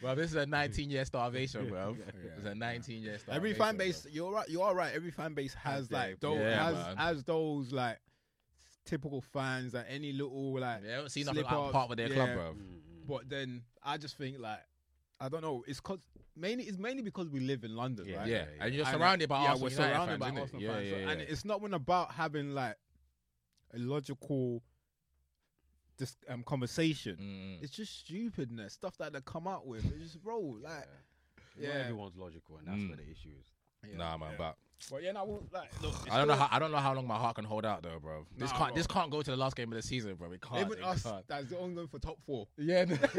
Bro, 0.00 0.14
this 0.14 0.30
is 0.30 0.36
a 0.36 0.46
19 0.46 0.88
year 0.88 1.04
starvation, 1.04 1.68
bro. 1.68 1.94
Yeah. 2.24 2.30
It's 2.38 2.46
a 2.46 2.54
19 2.54 3.02
year 3.02 3.18
starvation. 3.18 3.36
Every 3.36 3.52
fan 3.52 3.76
bro. 3.76 3.84
base, 3.86 4.06
you're 4.10 4.32
right. 4.32 4.48
You 4.48 4.62
are 4.62 4.74
right. 4.74 4.94
Every 4.94 5.10
fan 5.10 5.34
base 5.34 5.52
has 5.54 5.90
like 5.90 6.20
those, 6.20 6.38
Yeah, 6.38 6.70
has, 6.72 6.96
has 6.96 7.24
those 7.24 7.70
like 7.72 7.98
typical 8.84 9.20
fans 9.20 9.72
that 9.72 9.86
any 9.88 10.12
little 10.12 10.58
like. 10.58 10.82
They 10.82 10.88
don't 10.88 11.10
see 11.10 11.22
nothing 11.22 11.42
slip 11.42 11.52
out 11.52 11.64
ups, 11.66 11.72
part 11.72 11.88
with 11.88 11.98
their 11.98 12.08
yeah. 12.08 12.14
club, 12.14 12.34
bro. 12.34 12.52
Mm, 12.54 13.06
But 13.06 13.28
then 13.28 13.62
I 13.82 13.96
just 13.98 14.16
think 14.18 14.38
like 14.38 14.60
I 15.20 15.28
don't 15.28 15.42
know. 15.42 15.62
It's 15.66 15.80
cause 15.80 15.98
mainly 16.36 16.64
it's 16.64 16.78
mainly 16.78 17.02
because 17.02 17.28
we 17.28 17.40
live 17.40 17.64
in 17.64 17.74
London, 17.76 18.06
Yeah, 18.08 18.16
right? 18.16 18.26
Yeah, 18.28 18.44
yeah. 18.56 18.64
and 18.64 18.74
you're 18.74 18.86
And, 18.86 18.94
surrounded 18.96 19.28
by 19.28 19.42
yeah, 19.42 19.48
Arsenal 19.50 19.62
we're 19.64 19.70
United 19.72 19.92
surrounded 19.94 20.20
fans, 20.20 20.34
by? 20.34 20.40
Arsenal 20.40 20.62
yeah, 20.62 20.72
fans. 20.72 20.86
yeah, 20.86 20.92
so- 20.92 20.98
yeah. 21.00 21.10
and 21.10 21.20
it's 21.20 21.44
not 21.44 21.60
even 21.60 21.74
about 21.74 22.12
having 22.12 22.54
like 22.54 22.76
a 23.74 23.78
logical 23.78 24.62
this 25.98 26.16
um 26.28 26.42
conversation. 26.42 27.16
Mm. 27.20 27.62
It's 27.62 27.72
just 27.72 27.98
stupidness, 28.00 28.72
stuff 28.72 28.96
that 28.98 29.12
they 29.12 29.20
come 29.20 29.46
out 29.46 29.66
with. 29.66 29.84
It's 29.84 30.12
just 30.12 30.22
bro, 30.22 30.38
like 30.38 30.72
Not 30.72 30.86
Yeah. 31.68 31.68
everyone's 31.80 32.16
logical, 32.16 32.56
and 32.58 32.66
that's 32.68 32.78
Mm. 32.78 32.88
where 32.88 32.96
the 32.96 33.10
issue 33.10 33.30
is. 33.38 33.46
yeah, 33.86 33.96
Nah, 33.98 34.16
man, 34.16 34.30
yeah. 34.32 34.36
but 34.38 34.56
But 34.90 35.02
yeah, 35.02 35.12
no, 35.12 35.24
we'll, 35.24 35.42
like 35.52 35.70
look, 35.82 35.94
I 36.10 36.18
don't 36.18 36.28
know 36.28 36.34
how 36.34 36.48
I 36.50 36.58
don't 36.58 36.70
know 36.72 36.78
how 36.78 36.94
long 36.94 37.06
my 37.06 37.16
heart 37.16 37.36
can 37.36 37.44
hold 37.44 37.66
out 37.66 37.82
though, 37.82 37.98
bro. 38.00 38.24
This 38.36 38.50
Nah, 38.52 38.56
can't 38.58 38.68
bro. 38.70 38.76
this 38.76 38.86
can't 38.86 39.10
go 39.10 39.20
to 39.22 39.30
the 39.30 39.36
last 39.36 39.56
game 39.56 39.70
of 39.72 39.76
the 39.76 39.82
season, 39.82 40.14
bro. 40.14 40.30
It 40.32 40.40
can't. 40.40 40.60
Even 40.66 40.78
it 40.78 40.84
us, 40.84 41.02
can't. 41.02 41.26
that's 41.28 41.48
the 41.50 41.58
only 41.58 41.74
going 41.74 41.88
for 41.88 41.98
top 41.98 42.18
four. 42.24 42.46
Yeah, 42.56 42.84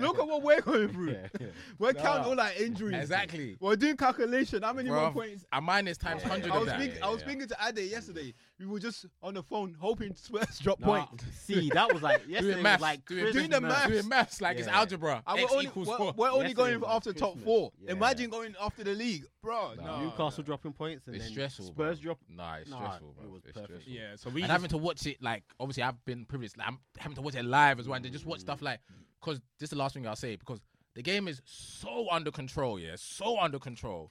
Look 0.00 0.18
at 0.18 0.26
what 0.26 0.42
we're 0.42 0.60
going 0.60 0.88
through. 0.88 1.12
Yeah, 1.12 1.28
yeah. 1.40 1.46
We're 1.78 1.92
Nah. 1.92 2.02
counting 2.02 2.24
all 2.26 2.40
our 2.40 2.52
injuries. 2.58 2.94
exactly. 2.96 3.56
We're 3.60 3.76
doing 3.76 3.96
calculation. 3.96 4.62
How 4.62 4.72
many 4.72 4.88
more 4.90 5.10
Bruv, 5.10 5.14
points? 5.14 5.44
A 5.52 5.60
minus 5.60 5.98
times 5.98 6.22
Yeah. 6.22 6.28
hundred 6.30 6.50
I 6.50 6.54
of 6.54 6.60
was, 6.60 6.68
that. 6.70 6.80
speaking, 6.80 7.02
I 7.02 7.10
was 7.10 7.20
speaking 7.20 7.48
to 7.48 7.56
Ade 7.66 7.78
yesterday. 7.90 8.34
We 8.58 8.66
were 8.66 8.78
just 8.80 9.06
on 9.22 9.34
the 9.34 9.42
phone 9.42 9.76
hoping 9.78 10.14
Spurs 10.14 10.58
drop 10.58 10.80
Nah, 10.80 11.04
points. 11.06 11.24
see, 11.42 11.70
that 11.70 11.92
was 11.92 12.02
like 12.02 12.22
yesterday 12.28 12.40
doing 12.40 12.56
was 12.56 12.62
maths, 12.62 12.82
like 12.82 13.04
doing, 13.06 13.20
Christmas 13.22 13.42
doing 13.48 13.50
the 13.50 13.60
maths. 13.60 13.86
doing 13.88 14.08
maths 14.08 14.40
like 14.40 14.58
it's 14.58 14.66
Yeah. 14.68 14.78
algebra. 14.78 15.22
And 15.26 15.38
X 15.40 15.50
we're 15.50 15.56
only, 15.56 15.66
equals 15.68 15.88
we're, 15.88 15.96
four. 15.96 16.12
we're 16.16 16.28
only 16.30 16.40
Yesterday 16.46 16.54
going 16.54 16.80
was 16.80 16.90
after 16.90 17.12
top 17.12 17.28
Christmas. 17.32 17.44
four. 17.44 17.72
Yeah. 17.80 17.92
Imagine 17.92 18.30
going 18.30 18.54
after 18.60 18.84
the 18.84 18.94
league, 18.94 19.26
bro. 19.42 19.74
Nah. 19.74 19.98
No, 19.98 20.04
Newcastle 20.04 20.44
no. 20.46 20.54
Dropping 20.66 20.76
points 20.76 21.06
and 21.06 21.16
It's 21.16 21.24
then 21.26 21.32
stressful. 21.32 21.66
Spurs 21.66 22.00
bro. 22.00 22.14
drop. 22.14 22.18
Nah, 22.28 22.54
it's 22.56 22.70
Nah, 22.70 22.78
stressful, 22.78 23.14
it 23.22 23.30
was 23.30 23.44
It's 23.44 23.52
perfect. 23.52 23.82
stressful. 23.82 23.92
Yeah, 23.92 24.16
so 24.16 24.30
we 24.30 24.42
and 24.42 24.50
having 24.50 24.70
to 24.70 24.78
watch 24.78 25.06
it 25.06 25.22
like 25.22 25.44
obviously 25.60 25.82
I've 25.82 26.04
been 26.04 26.24
privileged. 26.24 26.56
Like, 26.56 26.68
I'm 26.68 26.78
having 26.98 27.16
to 27.16 27.22
watch 27.22 27.34
it 27.34 27.44
live 27.44 27.78
as 27.78 27.88
well, 27.88 27.96
and 27.96 28.04
to 28.04 28.10
just 28.10 28.26
watch 28.26 28.40
stuff 28.40 28.62
like 28.62 28.80
mm. 28.80 29.04
because 29.20 29.40
this 29.58 29.66
is 29.66 29.70
the 29.70 29.76
last 29.76 29.94
thing 29.94 30.06
I'll 30.06 30.16
say 30.16 30.36
because 30.36 30.60
the 30.94 31.02
game 31.02 31.28
is 31.28 31.42
so 31.44 32.08
under 32.10 32.30
control, 32.30 32.78
yeah, 32.78 32.94
so 32.96 33.38
under 33.38 33.58
control, 33.58 34.10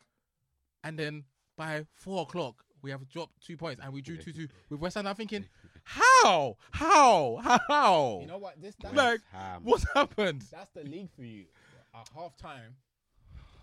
and 0.83 0.97
then 0.97 1.23
by 1.57 1.85
four 1.93 2.23
o'clock 2.23 2.63
we 2.81 2.91
have 2.91 3.07
dropped 3.09 3.41
two 3.43 3.57
points 3.57 3.81
and 3.83 3.91
we 3.93 4.01
drew 4.01 4.17
two 4.17 4.31
two 4.31 4.47
with 4.69 4.79
West 4.79 4.95
Ham. 4.95 5.07
I'm 5.07 5.15
thinking, 5.15 5.45
how, 5.83 6.57
how, 6.71 7.39
how? 7.67 8.19
You 8.21 8.27
know 8.27 8.37
what? 8.37 8.61
This 8.61 8.75
that, 8.81 8.93
Like, 8.93 9.21
Ham. 9.31 9.61
what's 9.63 9.85
happened? 9.93 10.43
that's 10.51 10.69
the 10.71 10.83
league 10.83 11.09
for 11.15 11.23
you. 11.23 11.45
At 11.95 12.09
half 12.15 12.35
time, 12.37 12.75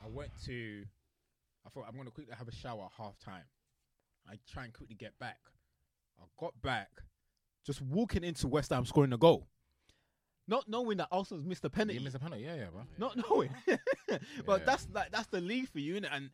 I 0.05 0.09
went 0.09 0.31
to. 0.47 0.85
I 1.67 1.69
thought 1.71 1.85
I'm 1.89 1.97
gonna 1.97 2.11
quickly 2.11 2.35
have 2.37 2.49
a 2.49 2.53
shower 2.55 2.85
at 2.85 2.93
half 2.97 3.19
time. 3.19 3.45
I 4.29 4.39
try 4.51 4.65
and 4.65 4.73
quickly 4.73 4.95
get 4.95 5.19
back. 5.19 5.39
I 6.21 6.25
got 6.39 6.61
back, 6.63 6.91
just 7.67 7.81
walking 7.83 8.23
into 8.25 8.47
West 8.49 8.71
Ham 8.71 8.85
scoring 8.85 9.13
a 9.13 9.19
goal, 9.19 9.47
not 10.47 10.69
knowing 10.69 10.99
that 10.99 11.09
Arsenal's 11.11 11.45
missed 11.45 11.65
a 11.65 11.71
penalty. 11.71 11.99
You 11.99 12.05
missed 12.05 12.17
a 12.17 12.21
penalty, 12.21 12.45
yeah, 12.45 12.55
yeah, 12.55 12.67
bro. 12.73 12.83
not 12.99 13.17
knowing. 13.29 13.51
but 14.47 14.61
Yeah. 14.61 14.65
that's 14.65 14.87
like 14.93 15.11
that's 15.11 15.29
the 15.29 15.41
league 15.41 15.69
for 15.69 15.79
you, 15.81 15.95
innit? 16.01 16.09
and 16.13 16.31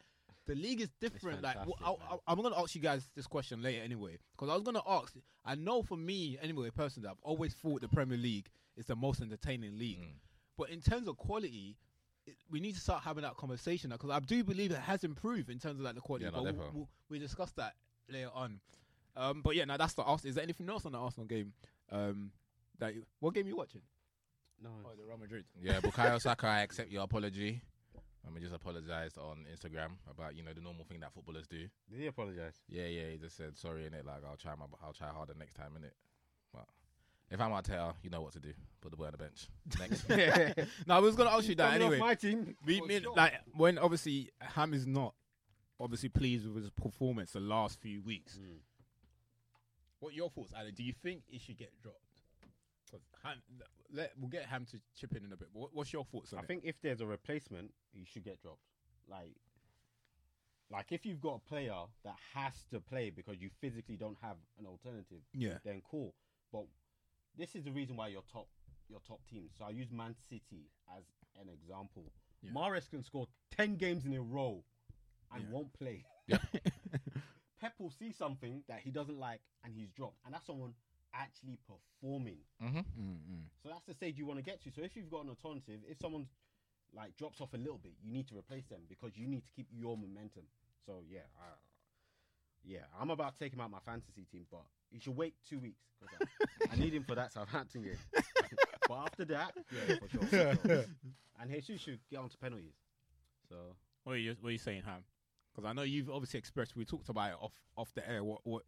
the 0.46 0.54
league 0.54 0.80
is 0.80 0.88
different. 1.00 1.42
Like 1.42 1.56
fantastic, 1.56 1.84
I, 1.84 1.88
man. 1.90 1.98
I, 2.26 2.32
I'm 2.32 2.42
gonna 2.42 2.60
ask 2.60 2.74
you 2.74 2.80
guys 2.80 3.08
this 3.14 3.26
question 3.26 3.62
later 3.62 3.82
anyway, 3.82 4.18
because 4.32 4.50
I 4.50 4.54
was 4.54 4.62
gonna 4.62 4.82
ask. 4.86 5.14
I 5.44 5.54
know 5.54 5.82
for 5.82 5.96
me 5.96 6.38
anyway, 6.42 6.70
personally, 6.70 7.08
I've 7.08 7.20
always 7.22 7.54
thought 7.54 7.80
the 7.80 7.88
Premier 7.88 8.18
League 8.18 8.48
is 8.76 8.86
the 8.86 8.96
most 8.96 9.20
entertaining 9.22 9.78
league. 9.78 10.00
Mm. 10.00 10.14
But 10.56 10.70
in 10.70 10.80
terms 10.80 11.06
of 11.06 11.16
quality, 11.16 11.76
it, 11.78 11.88
we 12.50 12.60
need 12.60 12.74
to 12.74 12.80
start 12.80 13.02
having 13.02 13.22
that 13.22 13.36
conversation 13.36 13.90
because 13.90 14.10
I 14.10 14.20
do 14.20 14.42
believe 14.44 14.70
it 14.70 14.78
has 14.78 15.04
improved 15.04 15.50
in 15.50 15.58
terms 15.58 15.78
of 15.78 15.84
like 15.84 15.94
the 15.94 16.00
quality. 16.00 16.24
Yeah, 16.26 16.30
no, 16.30 16.44
but 16.44 16.54
we'll, 16.56 16.70
we'll, 16.72 16.88
we 17.08 17.18
discuss 17.18 17.50
that 17.52 17.74
later 18.08 18.30
on. 18.34 18.60
Um, 19.16 19.42
but 19.42 19.56
yeah, 19.56 19.64
now 19.64 19.76
that's 19.76 19.94
the 19.94 20.02
Arsenal. 20.02 20.28
Is 20.30 20.34
there 20.36 20.44
anything 20.44 20.68
else 20.68 20.86
on 20.86 20.92
the 20.92 20.98
Arsenal 20.98 21.26
game? 21.26 21.52
Um, 21.90 22.30
that 22.78 22.94
you, 22.94 23.02
what 23.20 23.34
game 23.34 23.46
are 23.46 23.48
you 23.48 23.56
watching? 23.56 23.82
No, 24.62 24.70
Oh, 24.84 24.90
the 24.96 25.04
Real 25.04 25.18
Madrid. 25.18 25.44
Yeah, 25.60 25.80
Bukayo 25.80 26.20
Saka, 26.20 26.46
I 26.46 26.60
accept 26.60 26.90
your 26.90 27.02
apology. 27.04 27.62
I 28.26 28.30
mean, 28.30 28.42
just 28.42 28.54
apologized 28.54 29.16
on 29.16 29.46
Instagram 29.52 29.92
about 30.10 30.36
you 30.36 30.42
know 30.42 30.52
the 30.52 30.60
normal 30.60 30.84
thing 30.84 31.00
that 31.00 31.12
footballers 31.12 31.46
do. 31.46 31.66
did 31.90 32.00
he 32.00 32.06
apologize? 32.06 32.56
Yeah, 32.68 32.86
yeah, 32.86 33.10
he 33.10 33.16
just 33.16 33.36
said 33.36 33.56
sorry 33.56 33.86
in 33.86 33.94
it. 33.94 34.04
Like 34.04 34.22
I'll 34.28 34.36
try 34.36 34.52
my, 34.58 34.66
I'll 34.84 34.92
try 34.92 35.08
harder 35.08 35.34
next 35.38 35.54
time 35.54 35.72
in 35.76 35.84
it. 35.84 35.94
But 36.52 36.66
if 37.30 37.40
I'm 37.40 37.50
Arteta, 37.50 37.94
you 38.02 38.10
know 38.10 38.22
what 38.22 38.32
to 38.32 38.40
do. 38.40 38.52
Put 38.80 38.90
the 38.90 38.96
boy 38.96 39.06
on 39.06 39.12
the 39.12 39.18
bench. 39.18 39.48
Next. 39.78 40.08
no, 40.86 40.94
I 40.94 40.98
was 41.00 41.14
gonna 41.16 41.30
ask 41.30 41.48
you 41.48 41.54
that 41.56 41.72
Coming 41.72 41.82
off 41.82 41.92
anyway. 41.92 42.06
my 42.06 42.14
team. 42.14 42.56
We 42.64 42.78
for 42.78 42.86
mean, 42.86 43.02
sure. 43.02 43.14
like 43.16 43.34
when 43.54 43.78
obviously 43.78 44.30
Ham 44.40 44.72
is 44.72 44.86
not 44.86 45.14
obviously 45.80 46.08
pleased 46.08 46.46
with 46.46 46.62
his 46.62 46.70
performance 46.70 47.32
the 47.32 47.40
last 47.40 47.80
few 47.80 48.02
weeks. 48.02 48.38
Mm. 48.38 48.58
What 50.00 50.12
are 50.12 50.16
your 50.16 50.30
thoughts, 50.30 50.52
Alan? 50.56 50.72
Do 50.74 50.82
you 50.82 50.92
think 51.02 51.22
it 51.28 51.40
should 51.40 51.58
get 51.58 51.72
dropped? 51.82 51.98
Ham, 53.24 53.36
let 53.92 54.12
we'll 54.18 54.30
get 54.30 54.46
Ham 54.46 54.64
to 54.70 54.78
chip 54.96 55.14
in 55.16 55.24
in 55.24 55.32
a 55.32 55.36
bit. 55.36 55.48
But 55.52 55.60
what, 55.60 55.70
what's 55.74 55.92
your 55.92 56.04
thoughts 56.04 56.32
on 56.32 56.38
I 56.38 56.42
it? 56.42 56.46
think 56.46 56.62
if 56.64 56.80
there's 56.82 57.00
a 57.00 57.06
replacement, 57.06 57.72
he 57.92 58.04
should 58.04 58.24
get 58.24 58.40
dropped. 58.40 58.62
Like, 59.10 59.34
like 60.70 60.92
if 60.92 61.04
you've 61.04 61.20
got 61.20 61.40
a 61.44 61.48
player 61.48 61.74
that 62.04 62.14
has 62.34 62.64
to 62.70 62.80
play 62.80 63.10
because 63.10 63.40
you 63.40 63.50
physically 63.60 63.96
don't 63.96 64.16
have 64.22 64.36
an 64.58 64.66
alternative, 64.66 65.22
yeah, 65.34 65.58
then 65.64 65.82
cool. 65.90 66.14
But 66.52 66.64
this 67.38 67.55
is 67.55 67.64
the 67.64 67.70
reason 67.72 67.96
why 67.96 68.09
you're 68.09 68.22
top, 68.33 68.48
your 68.88 69.01
top 69.07 69.20
team. 69.31 69.48
So 69.57 69.64
I 69.64 69.70
use 69.70 69.88
Man 69.90 70.14
City 70.29 70.68
as 70.96 71.05
an 71.40 71.48
example. 71.48 72.12
Yeah. 72.42 72.51
Mahrez 72.53 72.88
can 72.90 73.03
score 73.03 73.27
ten 73.57 73.77
games 73.77 74.05
in 74.05 74.14
a 74.14 74.20
row 74.22 74.62
and 75.33 75.44
Yeah. 75.44 75.51
won't 75.51 75.72
play. 75.72 76.05
Yeah. 76.27 76.38
Pep 77.61 77.74
will 77.79 77.90
see 77.90 78.12
something 78.12 78.62
that 78.68 78.81
he 78.81 78.90
doesn't 78.90 79.18
like 79.18 79.40
and 79.64 79.74
he's 79.74 79.90
dropped, 79.90 80.18
and 80.24 80.33
that's 80.35 80.46
someone 80.46 80.74
actually 81.14 81.59
performing. 81.66 82.38
mm-hmm. 82.62 82.79
Mm-hmm. 82.79 83.40
So 83.62 83.68
that's 83.70 83.85
the 83.87 83.94
stage 83.94 84.16
you 84.18 84.27
want 84.27 84.38
to 84.38 84.44
get 84.44 84.62
to. 84.62 84.70
So 84.70 84.83
if 84.83 84.94
you've 84.94 85.11
got 85.11 85.24
an 85.24 85.31
alternative, 85.31 85.81
if 85.88 85.98
someone 85.98 86.27
like 86.94 87.16
drops 87.16 87.40
off 87.40 87.53
a 87.55 87.57
little 87.57 87.79
bit, 87.79 87.92
you 88.03 88.12
need 88.12 88.29
to 88.29 88.37
replace 88.38 88.66
them 88.66 88.81
because 88.88 89.16
you 89.16 89.27
need 89.27 89.44
to 89.44 89.51
keep 89.57 89.66
your 89.72 89.96
momentum. 89.96 90.44
So 90.87 91.03
yeah, 91.11 91.27
I, 91.40 91.46
yeah, 92.64 92.87
I'm 93.01 93.11
about 93.11 93.38
to 93.38 93.44
take 93.44 93.53
him 93.53 93.61
out 93.61 93.70
my 93.70 93.81
fantasy 93.85 94.24
team, 94.31 94.46
but 94.51 94.64
He 94.90 94.98
should 94.98 95.16
wait 95.16 95.35
two 95.48 95.59
weeks. 95.59 95.83
I, 96.20 96.72
I 96.72 96.77
need 96.77 96.94
him 96.94 97.05
for 97.05 97.14
that 97.14 97.33
Southampton 97.33 97.83
game. 97.83 97.98
but 98.88 98.94
after 98.94 99.24
that, 99.27 99.53
yeah, 99.72 99.96
for 99.96 100.09
sure. 100.09 100.55
For 100.57 100.68
sure. 100.68 100.85
And 101.40 101.51
Jesus 101.51 101.81
should 101.81 102.01
get 102.11 102.18
onto 102.18 102.37
penalties. 102.37 102.74
So 103.48 103.57
What 104.05 104.14
are 104.14 104.18
you 104.18 104.37
What 104.40 104.48
are 104.48 104.53
you 104.53 104.59
saying, 104.59 104.83
Ham? 104.85 105.05
Because 105.55 105.68
I 105.68 105.72
know 105.72 105.83
you've 105.83 106.11
obviously 106.11 106.38
expressed. 106.38 106.77
We 106.77 106.85
talked 106.85 107.09
about 107.09 107.31
it 107.31 107.37
off 107.40 107.53
off 107.77 107.92
the 107.94 108.09
air. 108.09 108.22
What 108.24 108.40
what 108.44 108.62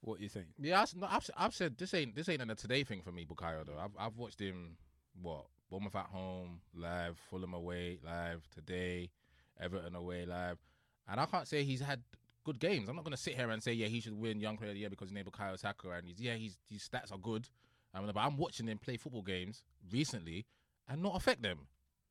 what 0.00 0.20
are 0.20 0.22
you 0.22 0.28
saying? 0.28 0.46
Yeah, 0.58 0.82
I, 0.82 0.84
no, 0.96 1.06
I've, 1.10 1.28
I've 1.36 1.54
said 1.54 1.78
this 1.78 1.94
ain't 1.94 2.14
this 2.14 2.28
ain't 2.28 2.42
a 2.42 2.54
today 2.54 2.84
thing 2.84 3.02
for 3.02 3.12
me, 3.12 3.24
Bukayo. 3.24 3.64
Though 3.66 3.78
I've 3.78 3.92
I've 3.98 4.16
watched 4.16 4.40
him 4.40 4.76
what 5.20 5.46
Bournemouth 5.70 5.96
at 5.96 6.06
home 6.06 6.60
live, 6.74 7.18
Fulham 7.30 7.54
away 7.54 7.98
live 8.04 8.46
today, 8.54 9.10
Everton 9.60 9.94
away 9.94 10.26
live, 10.26 10.58
and 11.08 11.20
I 11.20 11.26
can't 11.26 11.48
say 11.48 11.64
he's 11.64 11.80
had 11.80 12.02
good 12.44 12.58
games. 12.60 12.88
I'm 12.88 12.96
not 12.96 13.04
gonna 13.04 13.16
sit 13.16 13.34
here 13.34 13.50
and 13.50 13.62
say 13.62 13.72
yeah 13.72 13.86
he 13.86 14.00
should 14.00 14.14
win 14.14 14.40
Young 14.40 14.56
Player 14.56 14.70
of 14.70 14.74
the 14.74 14.80
Year 14.80 14.90
because 14.90 15.08
he's 15.08 15.14
named 15.14 15.26
Bukayo 15.30 15.58
Saka 15.58 15.90
and 15.90 16.06
he's 16.06 16.20
yeah 16.20 16.34
he's 16.34 16.58
his 16.70 16.88
stats 16.88 17.12
are 17.12 17.18
good. 17.18 17.48
Um, 17.94 18.06
but 18.12 18.20
I'm 18.20 18.36
watching 18.36 18.66
him 18.66 18.78
play 18.78 18.96
football 18.96 19.22
games 19.22 19.62
recently 19.92 20.46
and 20.88 21.00
not 21.02 21.14
affect 21.16 21.42
them. 21.42 21.58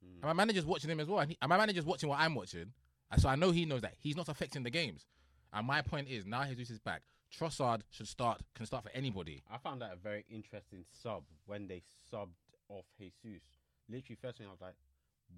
mm, 0.04 0.14
And 0.16 0.24
my 0.24 0.34
manager's 0.34 0.66
watching 0.66 0.90
him 0.90 1.00
as 1.02 1.08
well, 1.10 1.20
and, 1.20 1.30
he, 1.32 1.38
and 1.42 1.50
my 1.50 1.58
manager's 1.58 1.84
watching 1.86 2.08
what 2.10 2.20
I'm 2.20 2.36
watching, 2.36 2.72
and 3.12 3.22
so 3.22 3.28
I 3.28 3.36
know 3.36 3.52
he 3.52 3.66
knows 3.66 3.82
that 3.82 3.94
he's 4.00 4.16
not 4.16 4.30
affecting 4.30 4.64
the 4.64 4.70
games. 4.70 5.06
And 5.52 5.68
my 5.68 5.82
point 5.82 6.08
is 6.08 6.26
now 6.26 6.46
Jesus 6.46 6.70
is 6.70 6.80
back. 6.80 7.02
Trossard 7.38 7.82
should 7.92 8.08
start 8.08 8.42
can 8.56 8.66
start 8.66 8.84
for 8.84 8.92
anybody. 8.94 9.44
I 9.52 9.58
found 9.58 9.82
that 9.82 9.92
a 9.94 9.96
very 9.98 10.24
interesting 10.30 10.86
sub 11.02 11.24
when 11.46 11.68
they 11.68 11.82
subbed 12.12 12.30
off 12.70 12.86
Jesus. 13.22 13.42
Literally, 13.90 14.18
first 14.22 14.38
thing 14.38 14.48
I 14.48 14.52
was 14.52 14.62
like, 14.62 14.76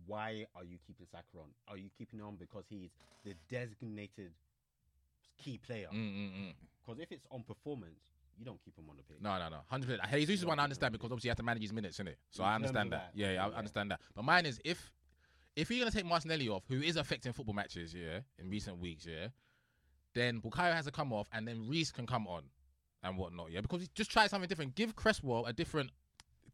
why 0.06 0.46
are 0.56 0.64
you 0.64 0.78
keeping 0.86 1.08
Saka 1.12 1.38
on? 1.38 1.50
Are 1.68 1.78
you 1.78 1.90
keeping 1.98 2.20
him 2.20 2.26
on 2.28 2.36
because 2.36 2.66
he's 2.70 2.92
the 3.24 3.34
designated 3.50 4.32
key 5.38 5.58
player? 5.58 5.88
Mm, 5.94 5.98
mm, 5.98 6.32
mm. 6.32 6.54
Because 6.86 7.00
if 7.02 7.12
it's 7.12 7.26
on 7.32 7.44
performance, 7.44 8.00
you 8.38 8.46
don't 8.46 8.60
keep 8.64 8.78
him 8.78 8.86
on 8.90 8.98
the 8.98 9.04
pitch. 9.04 9.18
No, 9.22 9.38
no, 9.40 9.50
no, 9.50 9.58
hundred 9.68 9.88
percent. 10.00 10.12
Jesus 10.14 10.40
is 10.42 10.46
one 10.46 10.60
I 10.60 10.64
understand 10.64 10.92
because 10.92 11.12
obviously 11.12 11.28
you 11.30 11.32
have 11.32 11.38
to 11.38 11.44
manage 11.44 11.64
his 11.64 11.74
minutes, 11.74 11.98
innit? 12.00 12.16
So 12.32 12.44
In 12.44 12.50
I 12.50 12.56
understand 12.56 12.92
that. 12.92 13.12
that, 13.14 13.20
Yeah, 13.20 13.32
yeah, 13.34 13.46
I 13.46 13.50
yeah. 13.50 13.56
understand 13.56 13.92
that. 13.92 14.00
But 14.14 14.24
mine 14.24 14.46
is 14.46 14.60
if 14.66 14.92
if 15.56 15.70
you're 15.72 15.80
gonna 15.80 15.92
take 15.92 16.06
Martinelli 16.06 16.50
off, 16.50 16.64
who 16.68 16.82
is 16.82 16.98
affecting 16.98 17.32
football 17.32 17.56
matches, 17.56 17.94
yeah, 17.94 18.20
in 18.38 18.50
recent 18.50 18.78
weeks, 18.80 19.06
yeah, 19.06 19.28
then 20.14 20.42
Bukayo 20.42 20.74
has 20.74 20.86
to 20.86 20.92
come 20.92 21.14
off, 21.14 21.28
and 21.32 21.48
then 21.48 21.68
Reiss 21.70 21.92
can 21.92 22.06
come 22.06 22.28
on 22.28 22.44
and 23.04 23.18
whatnot, 23.18 23.52
yeah, 23.52 23.62
because 23.62 23.88
just 23.90 24.12
try 24.12 24.28
something 24.28 24.48
different. 24.50 24.76
Give 24.76 24.96
Cresswell 24.96 25.46
a 25.46 25.54
different. 25.54 25.92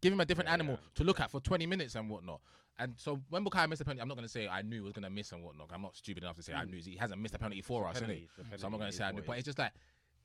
Give 0.01 0.11
him 0.13 0.19
a 0.19 0.25
different 0.25 0.47
Yeah, 0.49 0.53
animal 0.53 0.75
yeah, 0.81 0.89
to 0.95 1.03
look 1.03 1.19
at 1.19 1.29
for 1.31 1.39
20 1.39 1.65
minutes 1.67 1.95
and 1.95 2.09
whatnot. 2.09 2.41
And 2.79 2.93
so 2.97 3.19
when 3.29 3.45
Bukayo 3.45 3.69
missed 3.69 3.81
a 3.81 3.85
penalty, 3.85 4.01
I'm 4.01 4.07
not 4.07 4.15
going 4.15 4.25
to 4.25 4.31
say 4.31 4.47
I 4.47 4.61
knew 4.63 4.77
he 4.77 4.81
was 4.81 4.93
going 4.93 5.03
to 5.03 5.09
miss 5.09 5.31
and 5.31 5.43
whatnot. 5.43 5.69
I'm 5.73 5.81
not 5.83 5.95
stupid 5.95 6.23
enough 6.23 6.35
to 6.37 6.41
say 6.43 6.53
I 6.53 6.65
Mm. 6.65 6.71
knew 6.71 6.81
he 6.81 6.95
hasn't 6.95 7.21
missed 7.21 7.35
a 7.35 7.39
penalty 7.39 7.61
for 7.61 7.87
us, 7.87 7.97
innit? 7.97 8.01
Penalty, 8.01 8.29
So 8.57 8.65
I'm 8.65 8.71
not 8.71 8.79
going 8.79 8.91
to 8.91 8.97
say 8.97 9.03
I 9.03 9.11
knew, 9.11 9.19
it 9.19 9.25
but 9.27 9.37
it's 9.37 9.45
just 9.45 9.59
like 9.59 9.73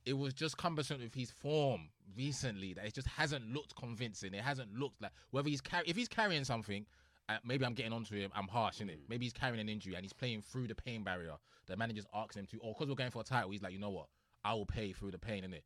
it 0.07 0.15
was 0.15 0.33
just 0.33 0.57
cumbersome 0.57 1.01
with 1.01 1.13
his 1.15 1.31
form 1.33 1.89
recently 2.17 2.73
that 2.75 2.85
it 2.87 2.95
just 2.95 3.09
hasn't 3.09 3.53
looked 3.53 3.75
convincing. 3.75 4.33
It 4.35 4.43
hasn't 4.43 4.73
looked 4.75 5.03
like 5.03 5.11
whether 5.33 5.49
he's 5.49 5.61
carry 5.61 5.85
if 5.87 5.97
he's 5.97 6.09
carrying 6.09 6.45
something. 6.45 6.87
Uh, 7.29 7.39
maybe 7.45 7.65
I'm 7.67 7.75
getting 7.75 7.93
onto 7.93 8.15
him. 8.15 8.31
I'm 8.37 8.47
harsh, 8.47 8.79
innit? 8.81 8.99
Mm. 8.99 9.09
Maybe 9.09 9.27
he's 9.27 9.33
carrying 9.33 9.61
an 9.61 9.69
injury 9.69 9.95
and 9.97 10.05
he's 10.05 10.13
playing 10.13 10.43
through 10.43 10.69
the 10.69 10.77
pain 10.77 11.03
barrier. 11.03 11.35
The 11.67 11.77
manager's 11.77 12.07
asking 12.15 12.43
him 12.43 12.47
to, 12.53 12.59
or 12.59 12.73
because 12.73 12.89
we're 12.89 12.95
going 12.95 13.11
for 13.11 13.21
a 13.21 13.25
title, 13.25 13.51
he's 13.51 13.63
like, 13.63 13.73
you 13.73 13.81
know 13.81 13.91
what? 13.91 14.07
I 14.45 14.55
will 14.55 14.65
pay 14.65 14.93
through 14.93 15.11
the 15.11 15.19
pain, 15.19 15.43
innit? 15.43 15.63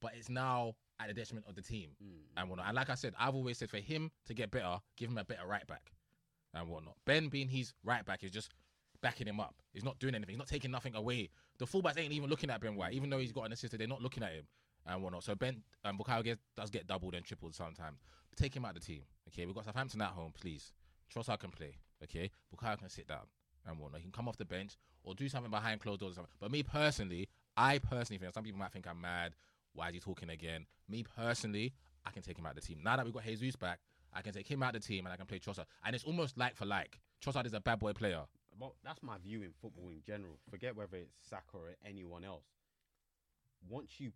But 0.00 0.12
it's 0.16 0.28
now 0.28 0.76
at 1.00 1.08
the 1.08 1.14
detriment 1.14 1.46
of 1.48 1.54
the 1.54 1.62
team 1.62 1.90
Mm. 2.02 2.08
and 2.36 2.48
whatnot. 2.48 2.66
And 2.68 2.76
like 2.76 2.90
I 2.90 2.94
said, 2.94 3.14
I've 3.18 3.34
always 3.34 3.58
said 3.58 3.70
for 3.70 3.78
him 3.78 4.10
to 4.26 4.34
get 4.34 4.50
better, 4.50 4.78
give 4.96 5.10
him 5.10 5.18
a 5.18 5.24
better 5.24 5.46
right 5.46 5.66
back 5.66 5.92
and 6.54 6.68
whatnot. 6.68 6.96
Ben 7.04 7.28
being 7.28 7.48
his 7.48 7.72
right 7.84 8.04
back 8.04 8.22
is 8.24 8.30
just 8.30 8.50
backing 9.00 9.26
him 9.26 9.40
up. 9.40 9.54
He's 9.72 9.84
not 9.84 9.98
doing 9.98 10.14
anything. 10.14 10.34
He's 10.34 10.38
not 10.38 10.46
taking 10.48 10.70
nothing 10.70 10.94
away. 10.94 11.30
The 11.58 11.66
fullbacks 11.66 11.98
ain't 11.98 12.12
even 12.12 12.30
looking 12.30 12.50
at 12.50 12.60
Ben 12.60 12.76
White, 12.76 12.92
even 12.92 13.10
though 13.10 13.18
he's 13.18 13.32
got 13.32 13.44
an 13.46 13.52
assist. 13.52 13.76
They're 13.76 13.86
not 13.88 14.02
looking 14.02 14.22
at 14.22 14.32
him 14.32 14.46
and 14.86 15.02
whatnot. 15.02 15.24
So 15.24 15.34
Ben 15.34 15.62
um, 15.84 15.98
Bukayo 15.98 16.22
gets, 16.22 16.40
does 16.56 16.70
get 16.70 16.86
doubled 16.86 17.14
and 17.14 17.24
tripled 17.24 17.54
sometimes. 17.54 17.98
But 18.30 18.38
take 18.38 18.54
him 18.54 18.64
out 18.64 18.76
of 18.76 18.80
the 18.82 18.86
team. 18.86 19.02
Okay, 19.28 19.44
we've 19.46 19.54
got 19.54 19.64
Southampton 19.64 20.00
at 20.02 20.10
home. 20.10 20.32
Please, 20.38 20.72
Trossard 21.12 21.40
can 21.40 21.50
play. 21.50 21.76
Okay, 22.04 22.30
Bukayo 22.54 22.78
can 22.78 22.88
sit 22.88 23.08
down 23.08 23.26
and 23.66 23.78
whatnot. 23.78 24.00
He 24.00 24.04
can 24.04 24.12
come 24.12 24.28
off 24.28 24.36
the 24.36 24.44
bench 24.44 24.76
or 25.04 25.14
do 25.14 25.28
something 25.28 25.50
behind 25.50 25.80
closed 25.80 26.00
doors 26.00 26.12
or 26.12 26.16
something. 26.16 26.34
But 26.40 26.50
me 26.50 26.62
personally, 26.62 27.28
I 27.56 27.78
personally 27.78 28.18
think 28.18 28.32
some 28.34 28.44
people 28.44 28.58
might 28.60 28.72
think 28.72 28.86
I'm 28.88 29.00
mad. 29.00 29.34
Why 29.74 29.88
is 29.88 29.94
he 29.94 30.00
talking 30.00 30.30
again? 30.30 30.66
Me 30.88 31.04
personally, 31.16 31.72
I 32.04 32.10
can 32.10 32.22
take 32.22 32.38
him 32.38 32.46
out 32.46 32.56
of 32.56 32.60
the 32.62 32.66
team. 32.66 32.80
Now 32.82 32.96
that 32.96 33.04
we've 33.04 33.14
got 33.14 33.24
Jesus 33.24 33.56
back, 33.56 33.80
I 34.12 34.20
can 34.22 34.32
take 34.32 34.46
him 34.46 34.62
out 34.62 34.74
of 34.76 34.82
the 34.82 34.86
team 34.86 35.06
and 35.06 35.12
I 35.12 35.16
can 35.16 35.26
play 35.26 35.38
Trossard. 35.38 35.64
And 35.84 35.94
it's 35.94 36.04
almost 36.04 36.36
like 36.38 36.54
for 36.56 36.66
like. 36.66 36.98
Trossard 37.24 37.46
is 37.46 37.54
a 37.54 37.60
bad 37.60 37.78
boy 37.78 37.92
player. 37.92 38.22
Well, 38.58 38.74
that's 38.84 39.02
my 39.02 39.16
view 39.18 39.42
in 39.42 39.52
football 39.62 39.88
in 39.88 40.02
general. 40.06 40.38
Forget 40.50 40.76
whether 40.76 40.96
it's 40.96 41.14
Saka 41.28 41.42
or 41.56 41.70
anyone 41.86 42.24
else. 42.24 42.44
Once 43.68 43.92
you, 43.98 44.12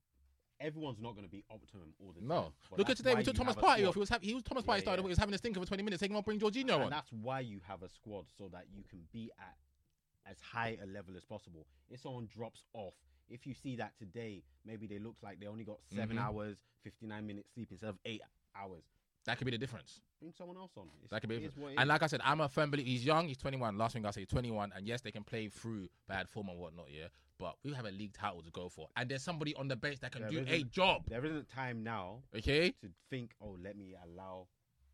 everyone's 0.61 0.99
not 1.01 1.12
going 1.14 1.25
to 1.25 1.31
be 1.31 1.45
optimum 1.51 1.95
all 2.01 2.12
the 2.12 2.21
time. 2.21 2.29
No. 2.29 2.53
Look 2.77 2.90
at 2.90 2.97
today. 2.97 3.14
We 3.14 3.23
took 3.23 3.37
Thomas 3.37 3.55
Partey 3.55 3.87
off. 3.88 3.95
He 3.95 4.01
was, 4.01 4.09
ha- 4.09 4.19
he 4.21 4.35
was 4.35 4.42
Thomas 4.42 4.64
Yeah, 4.66 4.75
Partey 4.75 4.81
started. 4.81 5.03
yeah. 5.03 5.07
He 5.07 5.09
was 5.11 5.19
having 5.19 5.35
a 5.35 5.38
stinker 5.38 5.61
for 5.61 5.66
20 5.66 5.83
minutes. 5.83 6.03
Him 6.03 6.16
off, 6.16 6.25
bring 6.25 6.38
Jorginho 6.40 6.75
on. 6.77 6.83
and 6.83 6.92
that's 6.92 7.11
why 7.12 7.40
you 7.40 7.61
have 7.66 7.83
a 7.83 7.88
squad 7.88 8.27
so 8.37 8.49
that 8.53 8.64
you 8.75 8.83
can 8.90 9.01
be 9.12 9.31
at 9.38 9.57
as 10.31 10.37
high 10.40 10.77
a 10.83 10.87
level 10.87 11.16
as 11.16 11.25
possible. 11.25 11.66
If 11.88 12.01
someone 12.01 12.29
drops 12.35 12.64
off, 12.75 12.95
if 13.29 13.47
you 13.47 13.55
see 13.55 13.77
that 13.77 13.93
today, 13.99 14.43
maybe 14.65 14.87
they 14.87 14.99
look 14.99 15.17
like 15.23 15.41
they 15.41 15.47
only 15.47 15.65
got 15.65 15.79
7 15.93 16.17
Mhm. 16.17 16.21
hours, 16.21 16.57
fifty 16.83 17.07
nine 17.07 17.27
minutes 17.27 17.49
sleep 17.55 17.69
instead 17.71 17.89
of 17.91 17.99
eight 18.05 18.23
hours. 18.55 18.85
That 19.25 19.39
could 19.39 19.45
be 19.47 19.51
the 19.51 19.59
difference. 19.59 20.01
Bring 20.21 20.33
someone 20.33 20.57
else 20.57 20.71
on. 20.77 20.89
It's, 21.03 21.11
That 21.11 21.21
could 21.21 21.29
be 21.29 21.37
it 21.37 21.41
different. 21.41 21.57
is 21.59 21.62
what 21.62 21.69
it 21.73 21.77
And 21.79 21.83
is. 21.83 21.89
like 21.89 22.03
I 22.03 22.07
said, 22.07 22.21
I'm 22.23 22.41
a 22.41 22.49
firm 22.49 22.71
believer. 22.71 22.89
He's 22.89 23.05
young. 23.05 23.27
He's 23.27 23.37
21. 23.39 23.77
Last 23.77 23.93
thing 23.95 24.07
I 24.07 24.12
say, 24.12 24.25
21. 24.25 24.73
And 24.73 24.87
yes, 24.87 25.01
they 25.01 25.11
can 25.11 25.25
play 25.25 25.49
through 25.49 25.89
bad 26.07 26.29
form 26.29 26.49
and 26.49 26.59
whatnot. 26.61 26.91
Yeah, 26.93 27.09
but 27.39 27.57
we 27.65 27.73
have 27.75 27.87
a 27.87 27.91
league 27.91 28.12
title 28.12 28.43
to 28.43 28.51
go 28.53 28.69
for, 28.69 28.89
and 28.97 29.09
there's 29.11 29.23
somebody 29.25 29.53
on 29.57 29.67
the 29.69 29.75
bench 29.77 29.99
that 30.01 30.12
can 30.12 30.23
There 30.23 30.31
do 30.31 30.45
a 30.47 30.62
job. 30.62 31.07
there 31.09 31.25
isn't 31.27 31.49
time 31.49 31.83
now 31.83 32.23
Okay. 32.37 32.71
to 32.81 32.89
think, 33.11 33.35
oh, 33.41 33.57
let 33.61 33.77
me 33.77 33.95
allow 34.05 34.47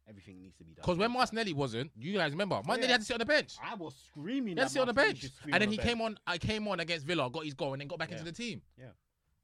everything 0.08 0.40
needs 0.40 0.56
to 0.56 0.64
be 0.64 0.72
done. 0.74 0.82
Because 0.82 0.98
when 0.98 1.10
Martinelli 1.12 1.52
wasn't, 1.52 1.90
you 1.98 2.12
guys 2.14 2.32
remember, 2.32 2.56
Martinelli 2.56 2.82
Yeah. 2.82 2.92
had 2.92 3.00
to 3.00 3.06
sit 3.06 3.14
on 3.14 3.18
the 3.20 3.26
bench. 3.26 3.56
I 3.62 3.74
was 3.74 3.94
screaming. 4.06 4.44
He 4.44 4.50
had 4.50 4.58
that 4.58 4.62
to 4.68 4.70
sit 4.72 4.80
on 4.80 4.86
the 4.88 4.92
bench, 4.94 5.24
and 5.44 5.54
then 5.62 5.70
he 5.70 5.76
the 5.76 5.82
came 5.82 6.00
on. 6.00 6.18
I 6.26 6.38
came 6.38 6.66
on 6.68 6.80
against 6.80 7.06
Villa, 7.06 7.28
got 7.30 7.44
his 7.44 7.54
goal, 7.54 7.72
and 7.74 7.80
then 7.80 7.88
got 7.88 7.98
back 7.98 8.10
into 8.12 8.24
the 8.24 8.32
team. 8.32 8.62
Yeah. 8.78 8.86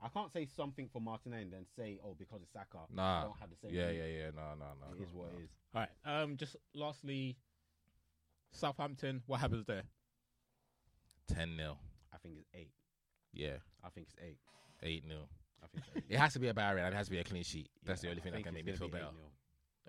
I 0.00 0.08
can't 0.08 0.30
say 0.32 0.46
something 0.46 0.88
for 0.92 1.00
Martinelli 1.00 1.42
and 1.42 1.52
then 1.52 1.66
say, 1.76 1.98
oh, 2.04 2.14
because 2.16 2.40
it's 2.42 2.52
Saka. 2.52 2.78
I 2.78 2.94
Nah. 2.94 3.22
don't 3.24 3.36
have 3.40 3.50
the 3.50 3.56
same. 3.56 3.74
Yeah, 3.74 3.90
view. 3.90 4.00
yeah, 4.00 4.06
yeah. 4.06 4.30
No, 4.34 4.54
no, 4.56 4.66
no. 4.80 4.96
It 4.96 5.02
is 5.02 5.12
what 5.12 5.32
no. 5.32 5.38
it 5.38 5.42
is. 5.42 5.50
All 5.74 5.80
right. 5.80 6.22
Um. 6.22 6.36
Just 6.36 6.54
lastly, 6.72 7.36
Southampton. 8.52 9.22
What 9.26 9.40
happens 9.40 9.66
there? 9.66 9.82
10 11.34 11.56
0. 11.56 11.76
I 12.12 12.16
think 12.18 12.34
it's 12.38 12.48
eight. 12.54 12.70
Yeah, 13.32 13.56
I 13.84 13.88
think 13.90 14.06
it's 14.08 14.16
eight. 14.24 14.38
8 14.82 15.04
0. 15.06 15.18
I 15.62 15.66
think 15.66 15.84
it's 15.86 15.96
eight. 15.96 16.04
It 16.14 16.18
has 16.18 16.32
to 16.34 16.38
be 16.38 16.48
a 16.48 16.54
barrier 16.54 16.84
and 16.84 16.94
it 16.94 16.96
has 16.96 17.06
to 17.06 17.10
be 17.12 17.18
a 17.18 17.24
clean 17.24 17.42
sheet. 17.42 17.68
That's 17.84 18.02
Yeah, 18.02 18.10
the 18.10 18.10
only 18.12 18.20
I 18.20 18.24
thing 18.24 18.32
that 18.34 18.42
can 18.44 18.54
make 18.54 18.64
me 18.66 18.72
feel 18.72 18.88
gonna 18.88 18.92
be 18.92 18.98
better. 18.98 19.10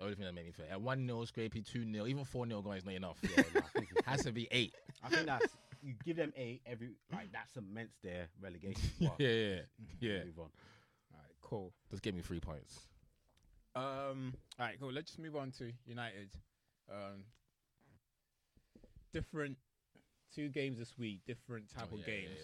The 0.00 0.04
only 0.04 0.14
thing 0.16 0.24
that 0.26 0.34
made 0.34 0.46
me 0.46 0.52
feel. 0.52 0.66
At 0.70 0.80
1 0.80 1.06
0, 1.06 1.18
scrapey, 1.24 1.64
2 1.70 1.92
0, 1.92 2.06
even 2.06 2.24
4 2.24 2.46
0 2.46 2.62
going 2.62 2.78
is 2.78 2.84
not 2.84 2.94
enough. 2.94 3.18
Yeah, 3.22 3.42
no, 3.54 3.60
I 3.74 3.78
think 3.78 3.88
it's 3.94 4.06
has 4.06 4.24
to 4.24 4.32
be 4.32 4.48
8. 4.50 4.74
I 5.04 5.08
think 5.10 5.26
that's 5.26 5.56
you 5.82 5.94
give 6.04 6.16
them 6.16 6.30
eight 6.36 6.60
every 6.66 6.90
like 7.10 7.32
that 7.32 7.48
cements 7.54 7.96
their 8.02 8.28
relegation. 8.42 8.82
spot. 9.00 9.14
Yeah, 9.18 9.28
yeah, 9.28 9.60
yeah. 10.00 10.24
Move 10.24 10.38
on. 10.40 10.44
All 10.44 11.18
right. 11.18 11.34
Cool. 11.40 11.72
Just 11.90 12.02
give 12.02 12.14
me 12.14 12.20
three 12.20 12.40
points. 12.40 12.80
Um. 13.74 14.34
All 14.58 14.66
right. 14.66 14.76
Cool. 14.78 14.92
Let's 14.92 15.06
just 15.12 15.18
move 15.20 15.36
on 15.36 15.52
to 15.52 15.72
United. 15.86 16.30
Um. 16.90 17.24
Different. 19.12 19.56
Two 20.34 20.48
games 20.48 20.78
this 20.78 20.96
week. 20.98 21.20
Different 21.26 21.68
type 21.74 21.88
Oh, 21.90 21.96
of 21.96 22.00
yeah, 22.06 22.14
yeah, 22.14 22.20
games. 22.20 22.38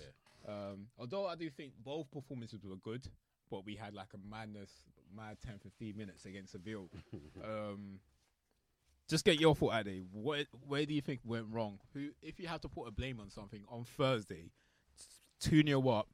yeah. 0.49 0.53
Um, 0.53 0.87
although 0.99 1.27
I 1.27 1.35
do 1.37 1.49
think 1.51 1.73
both 1.85 2.11
performances 2.11 2.65
were 2.65 2.77
good, 2.77 3.07
but 3.51 3.65
we 3.65 3.75
had 3.77 3.95
like 3.95 4.09
a 4.15 4.19
madness, 4.29 4.71
mad 5.17 5.39
10, 5.45 5.59
15 5.63 5.97
minutes 5.97 6.25
against 6.25 6.53
Seville. 6.53 6.89
um, 7.45 8.01
just 9.09 9.25
get 9.25 9.41
your 9.41 9.55
thought 9.55 9.73
out 9.73 9.85
there. 9.87 10.03
What, 10.13 10.47
where 10.67 10.85
do 10.85 10.95
you 10.95 11.01
think 11.01 11.21
went 11.25 11.47
wrong? 11.51 11.79
Who, 11.95 12.09
if 12.23 12.39
you 12.39 12.49
have 12.49 12.61
to 12.63 12.69
put 12.69 12.87
a 12.87 12.91
blame 12.91 13.21
on 13.21 13.31
something 13.31 13.63
on 13.69 13.85
Thursday, 13.85 14.51
two 15.41 15.63
0 15.63 15.89
up. 15.89 16.09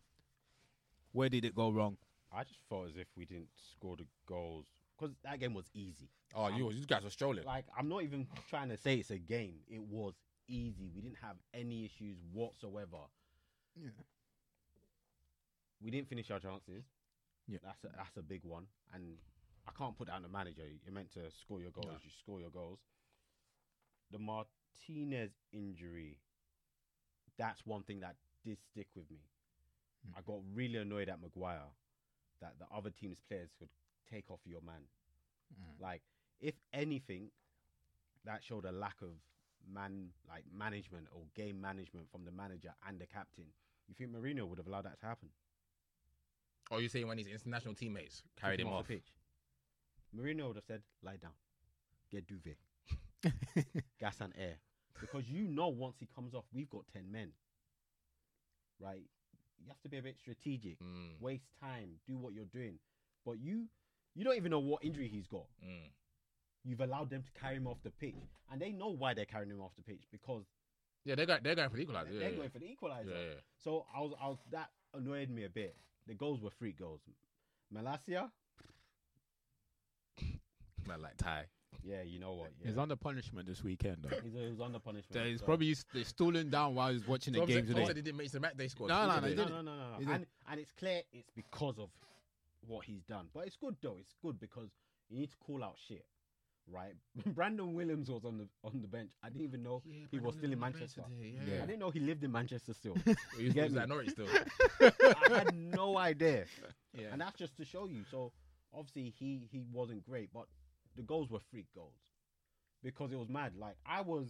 Where 1.12 1.28
did 1.28 1.44
it 1.44 1.54
go 1.54 1.70
wrong? 1.70 1.96
I 2.34 2.44
just 2.44 2.60
felt 2.68 2.88
as 2.88 2.96
if 2.96 3.06
we 3.16 3.26
didn't 3.26 3.48
score 3.72 3.96
the 3.96 4.06
goals 4.26 4.66
because 4.98 5.14
that 5.24 5.38
game 5.40 5.52
was 5.52 5.66
easy. 5.74 6.08
Oh, 6.34 6.48
you, 6.48 6.70
you 6.70 6.86
guys 6.86 7.04
were 7.04 7.10
strolling. 7.10 7.44
Like 7.44 7.66
I'm 7.76 7.88
not 7.88 8.02
even 8.02 8.26
trying 8.48 8.70
to 8.70 8.78
say 8.78 8.96
it's 8.96 9.10
a 9.10 9.18
game. 9.18 9.56
It 9.68 9.82
was 9.82 10.14
easy. 10.48 10.90
We 10.94 11.02
didn't 11.02 11.18
have 11.20 11.36
any 11.52 11.84
issues 11.84 12.16
whatsoever. 12.32 12.98
Yeah. 13.76 13.90
We 15.82 15.90
didn't 15.90 16.08
finish 16.08 16.30
our 16.30 16.38
chances. 16.38 16.84
Yeah. 17.48 17.59
that's 17.64 17.85
a, 17.85 17.88
that's 17.96 18.16
a 18.16 18.22
big 18.22 18.42
one. 18.44 18.66
And 18.94 19.16
I 19.68 19.72
can't 19.76 19.96
put 19.96 20.09
that 20.09 20.14
on 20.14 20.22
the 20.22 20.28
manager. 20.28 20.62
You're 20.85 20.94
meant 20.94 21.12
to 21.14 21.20
score 21.40 21.61
your 21.61 21.70
goals. 21.70 21.87
No. 21.88 21.98
You 22.02 22.11
score 22.22 22.40
your 22.40 22.50
goals. 22.50 22.78
The 24.11 24.18
Martinez 24.18 25.33
injury. 25.52 26.18
That's 27.38 27.64
one 27.64 27.83
thing 27.83 28.00
that 28.00 28.16
did 28.44 28.59
stick 28.70 28.88
with 28.94 29.11
me. 29.11 29.20
Mm. 30.07 30.18
I 30.18 30.20
got 30.26 30.40
really 30.55 30.76
annoyed 30.76 31.09
at 31.09 31.20
Maguire 31.20 31.70
that 32.40 32.55
the 32.59 32.66
other 32.76 32.90
team's 32.90 33.18
players 33.28 33.50
could 33.59 33.68
take 34.11 34.31
off 34.31 34.40
your 34.44 34.61
man. 34.61 34.83
Like, 35.81 36.02
if 36.40 36.55
anything, 36.72 37.31
that 38.24 38.42
showed 38.42 38.64
a 38.64 38.72
lack 38.72 38.96
of 39.02 39.11
man 39.72 40.09
like 40.28 40.44
management 40.57 41.07
or 41.12 41.22
game 41.35 41.61
management 41.61 42.07
from 42.11 42.24
the 42.24 42.33
manager 42.33 42.72
and 42.88 42.98
the 42.98 43.07
captain. 43.07 43.44
You 43.88 43.94
think 43.94 44.11
Mourinho 44.11 44.48
would 44.48 44.59
have 44.59 44.66
allowed 44.66 44.87
that 44.87 45.00
to 45.00 45.07
happen? 45.07 45.28
Or 46.70 46.81
you 46.81 46.88
saying 46.88 47.07
when 47.07 47.18
his 47.18 47.27
international 47.27 47.75
teammates 47.75 48.22
carried 48.40 48.59
took 48.59 48.66
him 48.66 48.72
off? 48.72 48.87
the 48.87 48.94
pitch. 48.94 49.07
Mourinho 50.16 50.46
would 50.48 50.57
have 50.57 50.64
said, 50.64 50.83
"Lie 51.03 51.16
down, 51.16 51.33
get 52.11 52.27
duvet, 52.27 52.57
gas 54.01 54.20
and 54.20 54.33
air," 54.38 54.57
because 55.01 55.29
you 55.29 55.46
know 55.48 55.68
once 55.68 55.96
he 55.98 56.07
comes 56.14 56.35
off, 56.35 56.44
we've 56.53 56.68
got 56.70 56.85
ten 56.92 57.11
men. 57.11 57.31
Right? 58.81 59.03
You 59.59 59.68
have 59.68 59.81
to 59.83 59.88
be 59.88 59.98
a 59.98 60.03
bit 60.03 60.16
strategic. 60.18 60.81
Mm, 60.81 61.20
Waste 61.20 61.46
time. 61.61 61.90
Do 62.07 62.16
what 62.18 62.35
you're 62.35 62.44
doing, 62.46 62.79
but 63.25 63.38
you 63.38 63.66
you 64.14 64.25
don't 64.25 64.37
even 64.37 64.51
know 64.51 64.59
what 64.61 64.85
injury 64.85 65.09
he's 65.09 65.27
got. 65.27 65.46
mm. 65.64 65.88
You've 66.64 66.81
allowed 66.81 67.11
them 67.11 67.22
to 67.25 67.40
carry 67.40 67.57
him 67.57 67.66
off 67.66 67.79
the 67.83 67.90
pitch, 67.90 68.14
and 68.51 68.61
they 68.61 68.70
know 68.72 68.88
why 68.90 69.14
they're 69.14 69.25
carrying 69.25 69.51
him 69.51 69.61
off 69.61 69.72
the 69.77 69.83
pitch 69.83 70.03
because 70.12 70.44
Yeah, 71.05 71.14
they're 71.16 71.27
going. 71.27 71.40
They're 71.42 71.55
going 71.55 71.70
for 71.70 71.77
the 71.77 71.87
equaliser. 71.87 72.05
they're 72.12 72.20
Yeah, 72.22 72.29
yeah. 72.29 72.37
going 72.37 72.51
for 72.51 72.59
the 72.59 72.70
equalizer. 72.70 73.11
yeah, 73.11 73.18
yeah. 73.31 73.40
So 73.57 73.87
I 73.94 74.01
was, 74.01 74.12
I 74.20 74.29
was 74.29 74.38
that 74.51 74.70
annoyed 74.94 75.31
me 75.31 75.44
a 75.44 75.48
bit. 75.48 75.77
The 76.06 76.14
goals 76.14 76.40
were 76.40 76.50
free 76.50 76.72
goals. 76.72 77.00
Malacia, 77.74 78.30
Man, 80.88 81.00
like 81.00 81.16
Ty. 81.16 81.44
yeah, 81.84 82.02
you 82.02 82.18
know 82.18 82.32
what? 82.34 82.50
Yeah. 82.60 82.68
He's 82.68 82.78
under 82.78 82.96
punishment 82.96 83.46
this 83.46 83.62
weekend. 83.62 83.98
Though. 84.02 84.16
He's, 84.22 84.32
he 84.32 84.50
was 84.50 84.60
under 84.60 84.78
punishment. 84.78 85.12
They're- 85.12 85.26
He's 85.26 85.40
so- 85.40 85.46
probably 85.46 85.74
they're 85.94 86.04
stooling 86.04 86.50
down 86.50 86.74
while 86.74 86.92
he's 86.92 87.06
watching 87.06 87.32
the 87.32 87.38
Tom 87.40 87.48
game 87.48 87.66
today. 87.66 87.86
said 87.86 87.96
he 87.96 88.02
didn't 88.02 88.18
make 88.18 88.30
the 88.32 88.40
match 88.40 88.56
day 88.56 88.68
squad. 88.68 88.88
No, 88.88 89.02
no, 89.02 89.08
no, 89.08 89.16
at 89.18 89.24
he 89.24 89.30
it. 89.32 89.36
no, 89.36 89.44
no, 89.44 89.62
no, 89.62 89.62
no, 89.62 89.84
He 89.98 90.04
no. 90.04 90.12
didn't. 90.12 90.14
And 90.14 90.26
and 90.50 90.60
it's 90.60 90.72
clear 90.72 91.02
it's 91.12 91.30
because 91.34 91.78
of 91.78 91.88
what 92.66 92.84
he's 92.84 93.02
done. 93.04 93.28
But 93.32 93.46
it's 93.46 93.56
good 93.56 93.76
though. 93.80 93.96
It's 94.00 94.14
good 94.20 94.38
because 94.40 94.68
you 95.08 95.18
need 95.20 95.30
to 95.30 95.36
call 95.38 95.62
out 95.62 95.76
shit, 95.88 96.04
right? 96.70 96.94
Brandon 97.35 97.75
Williams 97.75 98.09
was 98.11 98.25
on 98.25 98.38
the 98.38 98.48
on 98.64 98.81
the 98.83 98.88
bench. 98.88 99.12
I 99.22 99.29
didn't 99.29 99.44
even 99.44 99.62
know 99.62 99.83
Yeah, 99.85 100.07
he 100.11 100.18
was 100.18 100.35
still 100.35 100.51
in 100.53 100.59
was 100.61 100.62
on 100.62 100.72
the 100.72 100.79
bench 100.79 100.96
Manchester. 100.96 101.03
today, 101.09 101.38
Yeah. 101.46 101.62
I 101.62 101.66
didn't 101.66 101.81
know 101.81 101.90
he 101.90 102.01
lived 102.01 102.25
in 102.25 102.33
Manchester 102.33 102.75
still. 102.75 102.96
He 103.38 103.44
was, 103.44 103.55
Get 103.55 103.64
was 103.70 103.77
at 103.77 103.88
Norwich 103.88 104.11
still. 104.11 104.29
I 104.81 105.38
had 105.38 105.55
no 105.55 105.98
idea. 105.98 106.46
Yeah. 106.94 107.09
And 107.12 107.20
that's 107.20 107.37
just 107.38 107.57
to 107.57 107.64
show 107.64 107.87
you. 107.87 108.05
So 108.11 108.33
obviously 108.72 109.12
he 109.18 109.48
he 109.51 109.64
wasn't 109.72 110.05
great, 110.05 110.31
but 110.33 110.46
the 110.96 111.03
goals 111.03 111.31
were 111.31 111.40
freak 111.51 111.66
goals 111.75 111.96
because 112.83 113.12
it 113.12 113.18
was 113.18 113.29
mad. 113.29 113.53
Like 113.57 113.77
I 113.87 114.01
was, 114.03 114.29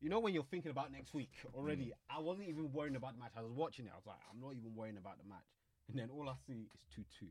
you 0.00 0.08
know, 0.08 0.20
when 0.20 0.34
you're 0.34 0.44
thinking 0.50 0.70
about 0.70 0.92
next 0.92 1.14
week 1.14 1.30
already, 1.54 1.86
mm. 1.86 1.92
I 2.10 2.20
wasn't 2.20 2.48
even 2.48 2.72
worrying 2.72 2.96
about 2.96 3.14
the 3.14 3.20
match. 3.20 3.32
I 3.36 3.42
was 3.42 3.52
watching 3.52 3.86
it. 3.86 3.92
I 3.92 3.96
was 3.96 4.06
like, 4.06 4.18
I'm 4.32 4.40
not 4.40 4.54
even 4.54 4.74
worrying 4.74 4.96
about 4.98 5.18
the 5.18 5.28
match. 5.28 5.48
And 5.88 5.98
then 5.98 6.08
all 6.10 6.28
I 6.28 6.34
see 6.46 6.68
is 6.74 6.84
two 6.94 7.04
two. 7.18 7.28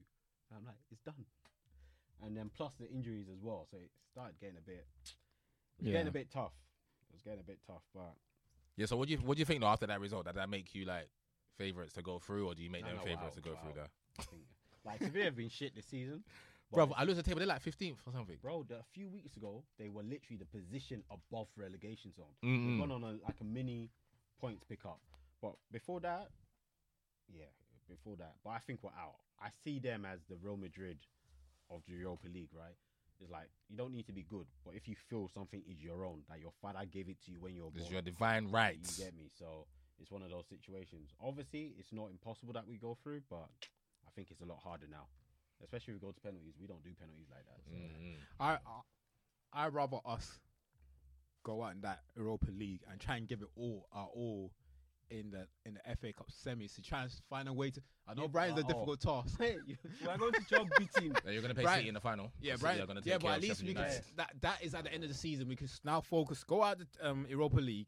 And 0.49 0.59
I'm 0.59 0.65
like, 0.65 0.75
it's 0.91 1.01
done. 1.01 1.25
And 2.25 2.35
then 2.37 2.49
plus 2.55 2.73
the 2.79 2.89
injuries 2.89 3.27
as 3.31 3.41
well, 3.41 3.67
so 3.69 3.77
it 3.77 3.91
started 4.11 4.35
getting 4.39 4.57
a 4.57 4.61
bit, 4.61 4.85
it 5.77 5.83
was 5.83 5.87
Yeah. 5.87 5.91
getting 5.93 6.07
a 6.07 6.11
bit 6.11 6.29
tough. 6.31 6.53
It 7.09 7.13
was 7.13 7.21
getting 7.21 7.39
a 7.39 7.43
bit 7.43 7.59
tough, 7.67 7.83
but 7.93 8.15
Yeah. 8.77 8.85
So 8.87 8.97
what 8.97 9.07
do 9.07 9.13
you 9.13 9.19
what 9.19 9.35
do 9.35 9.39
you 9.41 9.45
think 9.45 9.61
though 9.61 9.67
after 9.67 9.87
that 9.87 9.99
result? 9.99 10.25
Did 10.25 10.35
that 10.35 10.49
make 10.49 10.73
you 10.73 10.85
like 10.85 11.09
favourites 11.57 11.93
to 11.93 12.01
go 12.01 12.19
through, 12.19 12.47
or 12.47 12.55
do 12.55 12.63
you 12.63 12.69
make 12.69 12.81
No, 12.83 12.89
them 12.89 12.97
no, 12.97 13.03
favourites 13.03 13.35
wow, 13.35 13.41
to 13.43 13.49
go 13.49 13.53
wow. 13.53 13.61
through 13.61 13.73
there? 13.75 13.89
I 14.19 14.23
think 14.23 14.41
like 14.85 15.03
Sevilla 15.03 15.25
have 15.25 15.35
been 15.35 15.49
shit 15.49 15.75
this 15.75 15.85
season. 15.85 16.23
Bro, 16.73 16.91
I 16.97 17.03
looked 17.03 17.19
at 17.19 17.25
the 17.25 17.29
table. 17.29 17.37
They're 17.39 17.47
like 17.47 17.61
fifteenth 17.61 17.99
or 18.07 18.11
something. 18.13 18.37
Bro, 18.41 18.63
the, 18.67 18.79
a 18.79 18.83
few 18.93 19.07
weeks 19.07 19.37
ago, 19.37 19.63
they 19.77 19.89
were 19.89 20.01
literally 20.01 20.37
the 20.37 20.45
position 20.45 21.03
above 21.11 21.47
relegation 21.55 22.11
zone. 22.11 22.33
Mm-mm. 22.43 22.65
They've 22.65 22.79
gone 22.79 22.91
on 22.91 23.03
a, 23.03 23.23
like 23.23 23.39
a 23.41 23.43
mini 23.43 23.91
points 24.39 24.63
pickup. 24.63 24.99
But 25.39 25.53
before 25.71 25.99
that, 25.99 26.29
yeah, 27.31 27.45
before 27.87 28.15
that. 28.15 28.33
But 28.43 28.51
I 28.51 28.59
think 28.59 28.79
we're 28.81 28.89
out. 28.99 29.17
I 29.39 29.49
see 29.63 29.77
them 29.77 30.03
as 30.03 30.21
the 30.29 30.35
Real 30.37 30.57
Madrid 30.57 30.97
of 31.69 31.81
the 31.87 31.93
Europa 31.93 32.27
League, 32.27 32.49
right? 32.53 32.75
It's 33.19 33.31
like 33.31 33.49
you 33.69 33.77
don't 33.77 33.91
need 33.93 34.07
to 34.07 34.13
be 34.13 34.23
good, 34.23 34.47
but 34.65 34.75
if 34.75 34.87
you 34.87 34.95
feel 35.09 35.29
something 35.33 35.61
is 35.69 35.81
your 35.81 36.05
own, 36.05 36.23
that 36.29 36.39
your 36.39 36.51
father 36.61 36.85
gave 36.91 37.09
it 37.09 37.21
to 37.25 37.31
you 37.31 37.39
when 37.39 37.53
you 37.55 37.63
were 37.63 37.71
It's 37.75 37.89
your 37.89 38.01
divine 38.01 38.49
right. 38.51 38.77
you 38.81 39.03
get 39.05 39.15
me. 39.15 39.29
So 39.37 39.67
it's 39.99 40.11
one 40.11 40.21
of 40.21 40.29
those 40.29 40.45
situations. 40.49 41.11
Obviously, 41.21 41.73
it's 41.77 41.93
not 41.93 42.09
impossible 42.09 42.53
that 42.53 42.67
we 42.67 42.77
go 42.77 42.97
through, 43.03 43.21
but 43.29 43.47
I 44.05 44.09
think 44.15 44.29
it's 44.31 44.41
a 44.41 44.45
lot 44.45 44.59
harder 44.63 44.87
now. 44.89 45.07
Especially 45.63 45.93
if 45.93 46.01
we 46.01 46.07
go 46.07 46.11
to 46.11 46.19
penalties, 46.19 46.55
we 46.59 46.67
don't 46.67 46.83
do 46.83 46.89
penalties 46.99 47.27
like 47.31 47.45
that. 47.45 47.63
So. 47.63 47.71
Mm-mm. 47.71 48.15
I 48.39 48.57
I 49.53 49.65
I'd 49.65 49.73
rather 49.73 49.97
us 50.05 50.39
go 51.43 51.63
out 51.63 51.73
in 51.75 51.81
that 51.81 51.99
Europa 52.17 52.47
League 52.51 52.81
and 52.89 52.99
try 52.99 53.17
and 53.17 53.27
give 53.27 53.41
it 53.41 53.49
all 53.55 53.87
our 53.93 54.07
all 54.07 54.51
in 55.13 55.29
the 55.31 55.47
in 55.65 55.75
the 55.75 55.95
FA 55.95 56.11
Cup 56.11 56.29
semis 56.31 56.73
to 56.75 56.81
try 56.81 57.03
and 57.03 57.11
find 57.29 57.47
a 57.47 57.53
way 57.53 57.69
to. 57.71 57.81
I 58.07 58.13
know 58.15 58.23
Yeah, 58.23 58.27
Brighton's 58.29 58.59
a 58.59 58.63
but- 58.63 58.67
difficult 58.73 58.99
task. 59.01 59.37
Hey, 59.39 59.57
you- 59.65 59.77
we're 60.05 60.17
going 60.17 60.33
to 60.33 60.41
job 60.49 60.67
beating. 60.77 61.15
Yeah, 61.25 61.31
you're 61.31 61.41
gonna 61.41 61.53
play 61.53 61.63
Brighton- 61.63 61.79
City 61.81 61.87
in 61.89 61.93
the 61.93 62.01
final. 62.01 62.31
Yeah, 62.41 62.53
City 62.53 62.61
Brighton. 62.61 62.87
gonna 62.87 63.01
Yeah, 63.05 63.17
but 63.19 63.27
at 63.29 63.41
least 63.41 63.63
we 63.63 63.73
can. 63.73 63.91
That 64.17 64.33
that 64.41 64.63
is 64.63 64.73
at 64.75 64.83
the 64.85 64.93
end 64.93 65.03
of 65.03 65.09
the 65.09 65.15
season. 65.15 65.47
We 65.47 65.55
can 65.55 65.69
now 65.83 66.01
focus. 66.01 66.43
Go 66.43 66.63
out 66.63 66.79
the 66.79 66.87
um, 67.09 67.25
Europa 67.29 67.57
League, 67.61 67.87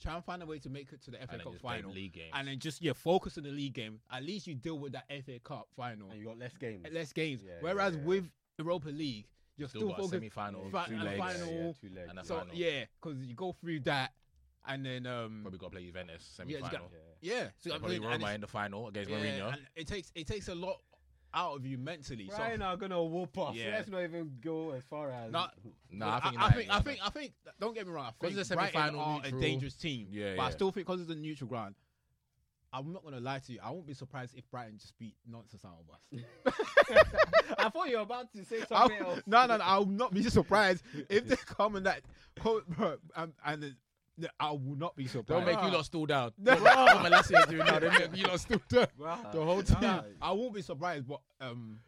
try 0.00 0.14
and 0.16 0.24
find 0.24 0.42
a 0.42 0.46
way 0.46 0.58
to 0.58 0.68
make 0.68 0.92
it 0.92 1.00
to 1.02 1.10
the 1.12 1.18
FA 1.18 1.34
And 1.34 1.42
Cup 1.42 1.54
final, 1.60 1.92
league 1.92 2.12
games. 2.12 2.32
and 2.34 2.48
then 2.48 2.58
just 2.58 2.82
yeah 2.82 2.92
focus 2.92 3.38
on 3.38 3.44
the 3.44 3.50
league 3.50 3.74
game. 3.74 4.00
At 4.10 4.24
least 4.24 4.46
you 4.46 4.54
deal 4.54 4.78
with 4.78 4.92
that 4.92 5.04
FA 5.08 5.38
Cup 5.38 5.68
final. 5.76 6.10
and 6.10 6.18
you 6.18 6.26
got 6.26 6.38
less 6.38 6.56
games. 6.58 6.86
less 6.92 7.12
games. 7.12 7.42
Yeah, 7.44 7.52
Whereas 7.60 7.94
yeah, 7.94 8.00
yeah. 8.00 8.06
with 8.06 8.30
Europa 8.58 8.88
League, 8.88 9.26
you're 9.56 9.68
Still 9.68 9.80
still, 9.82 9.88
got 9.90 9.94
a 9.94 10.02
focused. 10.02 10.12
semi-final, 10.14 10.70
fi- 10.70 10.86
two 10.88 10.94
and 10.94 11.04
legs. 11.04 11.18
final. 11.18 11.46
Yeah, 11.52 11.58
yeah, 11.66 11.72
two 11.80 11.88
legs. 11.94 12.10
And 12.10 12.18
a 12.18 12.24
So 12.24 12.38
final. 12.38 12.54
yeah, 12.54 12.84
because 13.00 13.18
you 13.24 13.34
go 13.34 13.52
through 13.52 13.80
that, 13.80 14.12
and 14.66 14.84
then 14.86 15.06
um 15.06 15.40
Probably 15.42 15.58
got 15.58 15.66
to 15.66 15.76
play 15.76 15.84
Juventus 15.86 16.22
Yeah, 16.32 16.36
semi 16.36 16.52
it's 16.54 16.62
got- 16.62 16.72
final. 16.72 16.90
Yeah. 17.20 17.34
yeah, 17.34 17.48
so 17.58 17.74
I 17.74 17.78
Probably 17.78 17.98
mean, 18.00 18.08
Roma 18.08 18.32
in 18.32 18.40
the 18.40 18.46
final 18.46 18.88
against 18.88 19.10
yeah, 19.10 19.16
Mourinho. 19.18 19.52
and 19.52 19.62
it 19.76 19.86
takes 19.86 20.10
it 20.14 20.26
takes 20.26 20.48
a 20.48 20.54
lot 20.54 20.78
out 21.36 21.56
of 21.56 21.66
you 21.66 21.76
mentally. 21.78 22.28
So 22.30 22.36
Brighton 22.36 22.62
are 22.62 22.76
gonna 22.76 23.02
whoop 23.02 23.36
us. 23.38 23.54
Yeah. 23.56 23.70
Let's 23.72 23.88
not 23.88 24.02
even 24.02 24.30
go 24.40 24.70
as 24.70 24.84
far 24.84 25.10
as. 25.10 25.32
No, 25.32 25.46
No, 25.90 26.08
I 26.08 26.20
think 26.20 26.38
I, 26.38 26.44
like- 26.46 26.54
think 26.54 26.70
I 26.70 26.80
think 26.80 27.00
I 27.04 27.10
think 27.10 27.32
don't 27.60 27.74
get 27.74 27.86
me 27.86 27.92
wrong. 27.92 28.06
I 28.06 28.10
'Cause 28.10 28.30
think 28.30 28.38
it's 28.40 28.50
a 28.50 28.54
Brighton 28.54 28.72
semi-final 28.80 29.00
are 29.00 29.22
neutral. 29.22 29.38
a 29.38 29.42
dangerous 29.42 29.74
team. 29.74 30.08
Yeah, 30.10 30.34
but 30.36 30.42
I 30.42 30.50
still 30.50 30.70
think 30.70 30.86
because 30.86 31.00
it's 31.00 31.10
a 31.10 31.14
neutral 31.16 31.48
ground. 31.48 31.74
I'm 32.72 32.92
not 32.92 33.04
gonna 33.04 33.20
lie 33.20 33.38
to 33.38 33.52
you. 33.52 33.60
I 33.62 33.70
won't 33.70 33.86
be 33.86 33.94
surprised 33.94 34.36
if 34.36 34.48
Brighton 34.50 34.78
just 34.78 34.98
beat 34.98 35.14
nonsense 35.28 35.64
out 35.64 35.78
of 35.78 35.94
us. 35.94 36.54
I 37.58 37.68
thought 37.68 37.88
you 37.88 37.96
were 37.96 38.02
about 38.02 38.32
to 38.32 38.44
say 38.44 38.64
I'll- 38.70 38.90
else. 38.90 39.20
no, 39.26 39.46
no, 39.46 39.56
no, 39.56 39.64
I'll 39.64 39.86
not 39.86 40.12
be 40.12 40.22
surprised 40.24 40.82
if 41.08 41.26
they 41.26 41.36
come 41.36 41.76
and 41.76 41.86
that 41.86 42.02
coat, 42.36 42.68
bro, 42.68 42.96
um, 43.16 43.32
and 43.44 43.64
uh, 43.64 43.66
I 44.38 44.50
will 44.52 44.76
not 44.76 44.94
be 44.96 45.06
surprised. 45.06 45.44
Don't 45.44 45.54
make 45.54 45.62
you 45.64 45.70
lot 45.76 45.84
stool 45.84 46.06
down. 46.06 46.32
No. 46.38 46.54
Don't 46.54 47.02
make 47.02 47.12
what 47.12 47.48
do 47.50 47.56
now. 47.58 47.78
They 47.80 47.88
make 47.90 48.16
you 48.16 48.26
lot 48.26 48.40
stool 48.40 48.60
down. 48.68 48.86
The 49.32 49.44
whole 49.44 49.62
team. 49.62 49.76
Nah. 49.80 50.02
I 50.22 50.32
won't 50.32 50.54
be 50.54 50.62
surprised, 50.62 51.06
but 51.08 51.20
um, 51.40 51.80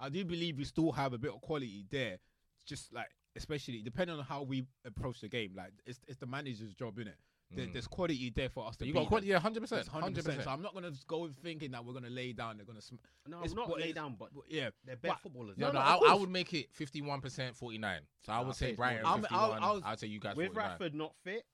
I 0.00 0.08
do 0.08 0.24
believe 0.24 0.56
we 0.56 0.64
still 0.64 0.92
have 0.92 1.12
a 1.12 1.18
bit 1.18 1.32
of 1.34 1.40
quality 1.40 1.84
there. 1.90 2.18
Just 2.66 2.92
like, 2.92 3.08
especially 3.36 3.82
depending 3.82 4.16
on 4.18 4.24
how 4.24 4.42
we 4.42 4.64
approach 4.84 5.20
the 5.20 5.28
game, 5.28 5.52
like 5.56 5.72
it's 5.86 6.00
it's 6.06 6.18
the 6.18 6.26
manager's 6.26 6.74
job, 6.74 6.96
innit? 6.96 7.14
There, 7.50 7.64
Mm. 7.66 7.72
There's 7.72 7.86
quality 7.86 8.28
there 8.36 8.50
for 8.50 8.66
us 8.66 8.76
to 8.76 8.86
You 8.86 8.92
beat 8.92 8.98
got 8.98 9.08
quality, 9.08 9.28
yeah, 9.28 9.38
hundred 9.38 9.60
percent, 9.60 9.86
100%. 9.86 10.44
So. 10.44 10.50
I'm 10.50 10.60
not 10.60 10.74
gonna 10.74 10.90
just 10.90 11.06
go 11.06 11.30
thinking 11.42 11.70
that 11.70 11.82
we're 11.82 11.94
gonna 11.94 12.10
lay 12.10 12.34
down. 12.34 12.58
They're 12.58 12.66
gonna. 12.66 12.82
Sm- 12.82 12.96
No, 13.26 13.38
It's- 13.38 13.54
not 13.54 13.70
lay 13.74 13.92
down, 13.92 14.16
but 14.18 14.34
but 14.34 14.44
yeah, 14.50 14.68
they're 14.84 14.96
better 14.96 15.14
but- 15.14 15.20
footballers. 15.22 15.56
No, 15.56 15.68
No, 15.68 15.72
no, 15.72 15.78
no, 15.78 16.06
I, 16.08 16.12
I 16.12 16.14
would 16.14 16.28
make 16.28 16.52
it 16.52 16.70
fifty-one 16.74 17.22
percent, 17.22 17.56
forty-nine. 17.56 18.02
So 18.26 18.34
I 18.34 18.40
would 18.40 18.48
I'll 18.48 18.52
say 18.52 18.66
say 18.72 18.74
Brighton. 18.74 19.06
I'm- 19.06 19.20
fifty-one. 19.22 19.62
I'll- 19.62 19.82
I'd 19.82 19.98
say 19.98 20.08
you 20.08 20.20
guys 20.20 20.36
With 20.36 20.52
49. 20.52 20.78
Rashford 20.78 20.92
not 20.94 21.14
fit, 21.24 21.46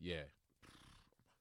Yeah, 0.00 0.22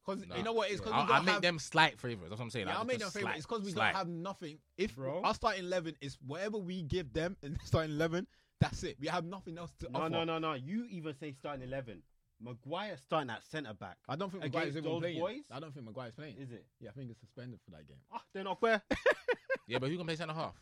because 0.05 0.25
Nah. 0.27 0.35
you 0.37 0.43
know 0.43 0.53
what? 0.53 0.69
It's 0.71 0.79
because 0.79 0.93
I, 0.93 0.97
we 0.97 1.03
I 1.11 1.15
don't 1.17 1.25
make 1.25 1.33
have. 1.33 1.41
them 1.41 1.59
slight 1.59 1.99
favourites. 1.99 2.29
That's 2.29 2.39
what 2.39 2.45
I'm 2.45 2.49
saying. 2.51 2.67
yeah, 2.67 2.73
like, 2.73 2.79
I'll 2.79 2.85
make 2.85 2.99
them 2.99 3.05
just 3.07 3.15
favorite. 3.15 3.29
slight, 3.31 3.37
It's 3.37 3.45
because 3.47 3.63
we 3.63 3.71
slight. 3.71 3.91
don't 3.93 3.97
have 3.97 4.07
nothing. 4.07 4.57
If 4.77 4.95
Bro. 4.95 5.21
our 5.23 5.33
starting 5.33 5.65
eleven 5.65 5.95
is 6.01 6.17
whatever 6.25 6.57
we 6.57 6.81
give 6.83 7.11
them 7.13 7.35
in 7.43 7.53
the 7.53 7.59
starting 7.65 7.91
eleven, 7.95 8.27
that's 8.61 8.83
it. 8.83 8.97
We 8.99 9.07
have 9.07 9.25
nothing 9.25 9.57
else 9.57 9.71
to 9.79 9.89
no, 9.91 9.99
offer. 9.99 10.09
no, 10.09 10.23
no, 10.23 10.39
no. 10.39 10.51
no. 10.51 10.53
You 10.53 10.85
even 10.89 11.13
say 11.15 11.33
starting 11.33 11.63
eleven. 11.67 12.01
Maguire 12.41 12.97
starting 13.01 13.29
at 13.29 13.43
centre 13.45 13.73
back. 13.73 13.97
I 14.09 14.15
don't 14.17 14.29
think 14.29 14.43
Against 14.43 14.75
Maguire's 14.75 14.77
even 14.77 14.99
playing. 14.99 15.19
boys? 15.19 15.43
I 15.51 15.59
don't 15.61 15.73
think 15.73 15.85
Maguire's 15.85 16.13
playing. 16.13 16.35
Is 16.37 16.51
it? 16.51 16.65
Yeah, 16.81 16.89
I 16.89 16.93
think 16.93 17.07
he's 17.07 17.17
suspended 17.17 17.59
for 17.63 17.71
that 17.71 17.87
game. 17.87 17.97
Ah, 18.13 18.21
they're 18.33 18.43
not 18.43 18.59
fair. 18.59 18.81
Yeah, 19.67 19.79
but 19.79 19.89
who 19.89 19.95
can 19.97 20.05
play 20.05 20.15
centre 20.17 20.33
half? 20.33 20.53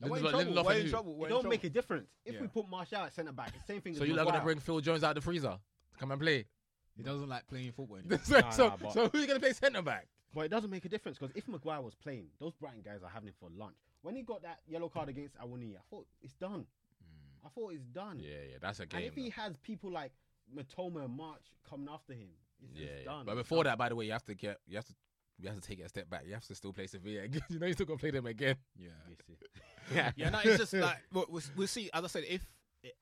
We're 0.00 0.16
in 0.18 0.22
trouble. 0.24 0.64
We're 0.64 0.72
in 0.74 0.90
trouble. 0.90 1.14
We're 1.16 1.26
in 1.26 1.30
don't 1.30 1.40
trouble. 1.42 1.50
make 1.50 1.64
a 1.64 1.70
difference. 1.70 2.10
If 2.24 2.34
Yeah. 2.34 2.40
we 2.42 2.48
put 2.48 2.68
Martial 2.68 2.98
at 3.02 3.12
centre 3.14 3.32
back, 3.32 3.52
it's 3.56 3.66
same 3.66 3.80
thing. 3.80 3.94
So 3.94 4.02
as 4.02 4.08
you're 4.08 4.16
not 4.16 4.26
gonna 4.26 4.42
bring 4.42 4.58
Phil 4.58 4.80
Jones 4.80 5.04
out 5.04 5.10
of 5.10 5.14
the 5.14 5.20
freezer 5.22 5.50
to 5.92 5.98
come 5.98 6.10
and 6.10 6.20
play? 6.20 6.44
He 6.96 7.02
doesn't 7.02 7.28
like 7.28 7.46
playing 7.46 7.72
football. 7.72 7.98
Anymore. 7.98 8.20
so, 8.24 8.40
Nah, 8.40 8.50
so, 8.50 8.68
nah, 8.68 8.76
but- 8.76 8.92
so 8.92 9.08
who's 9.08 9.26
gonna 9.26 9.40
play 9.40 9.52
centre 9.52 9.82
back? 9.82 10.06
But 10.34 10.46
it 10.46 10.48
doesn't 10.48 10.70
make 10.70 10.84
a 10.84 10.88
difference 10.88 11.18
because 11.18 11.34
if 11.36 11.46
Maguire 11.46 11.80
was 11.80 11.94
playing, 11.94 12.26
those 12.40 12.54
Brighton 12.54 12.82
guys 12.84 13.02
are 13.04 13.08
having 13.08 13.28
him 13.28 13.34
for 13.38 13.48
lunch. 13.56 13.76
When 14.02 14.16
he 14.16 14.22
got 14.22 14.42
that 14.42 14.58
yellow 14.66 14.88
card 14.88 15.08
against 15.08 15.38
Awoniyi, 15.38 15.76
I 15.76 15.80
thought 15.88 16.06
it's 16.22 16.34
done. 16.34 16.66
Hmm. 17.00 17.46
I 17.46 17.48
thought 17.50 17.72
it's 17.72 17.84
done. 17.84 18.18
Yeah, 18.18 18.30
yeah, 18.50 18.56
that's 18.60 18.80
a 18.80 18.86
game. 18.86 18.96
and 18.96 19.02
game. 19.02 19.08
if 19.08 19.14
he 19.14 19.30
has 19.40 19.56
people 19.58 19.92
like 19.92 20.10
Mitoma 20.54 21.04
and 21.04 21.16
March 21.16 21.42
coming 21.68 21.88
after 21.90 22.14
him, 22.14 22.30
it's, 22.60 22.78
yeah, 22.78 22.86
it's 22.86 23.04
yeah. 23.04 23.12
done. 23.12 23.26
But 23.26 23.36
before 23.36 23.62
done. 23.62 23.72
that, 23.72 23.78
by 23.78 23.88
the 23.90 23.96
way, 23.96 24.06
you 24.06 24.12
have 24.12 24.24
to 24.24 24.34
get, 24.34 24.58
you 24.66 24.76
have 24.76 24.86
to, 24.86 24.94
you 25.38 25.48
have 25.48 25.60
to 25.60 25.66
take 25.66 25.78
it 25.78 25.84
a 25.84 25.88
step 25.88 26.10
back. 26.10 26.24
You 26.26 26.34
have 26.34 26.46
to 26.46 26.54
still 26.54 26.72
play 26.72 26.88
Sevilla 26.88 27.22
again. 27.22 27.42
you 27.48 27.60
know, 27.60 27.66
you 27.66 27.72
still 27.74 27.86
gonna 27.86 27.98
play 27.98 28.10
them 28.10 28.26
again. 28.26 28.56
Yeah. 28.76 28.88
You 29.08 29.16
see. 29.28 29.94
yeah, 29.94 30.10
yeah. 30.16 30.30
No, 30.30 30.40
it's 30.44 30.58
just 30.58 30.72
like 30.72 30.98
we'll, 31.12 31.26
we'll, 31.28 31.42
we'll 31.56 31.66
see. 31.68 31.90
As 31.94 32.02
I 32.02 32.08
said, 32.08 32.24
if 32.28 32.44
it, 32.82 32.96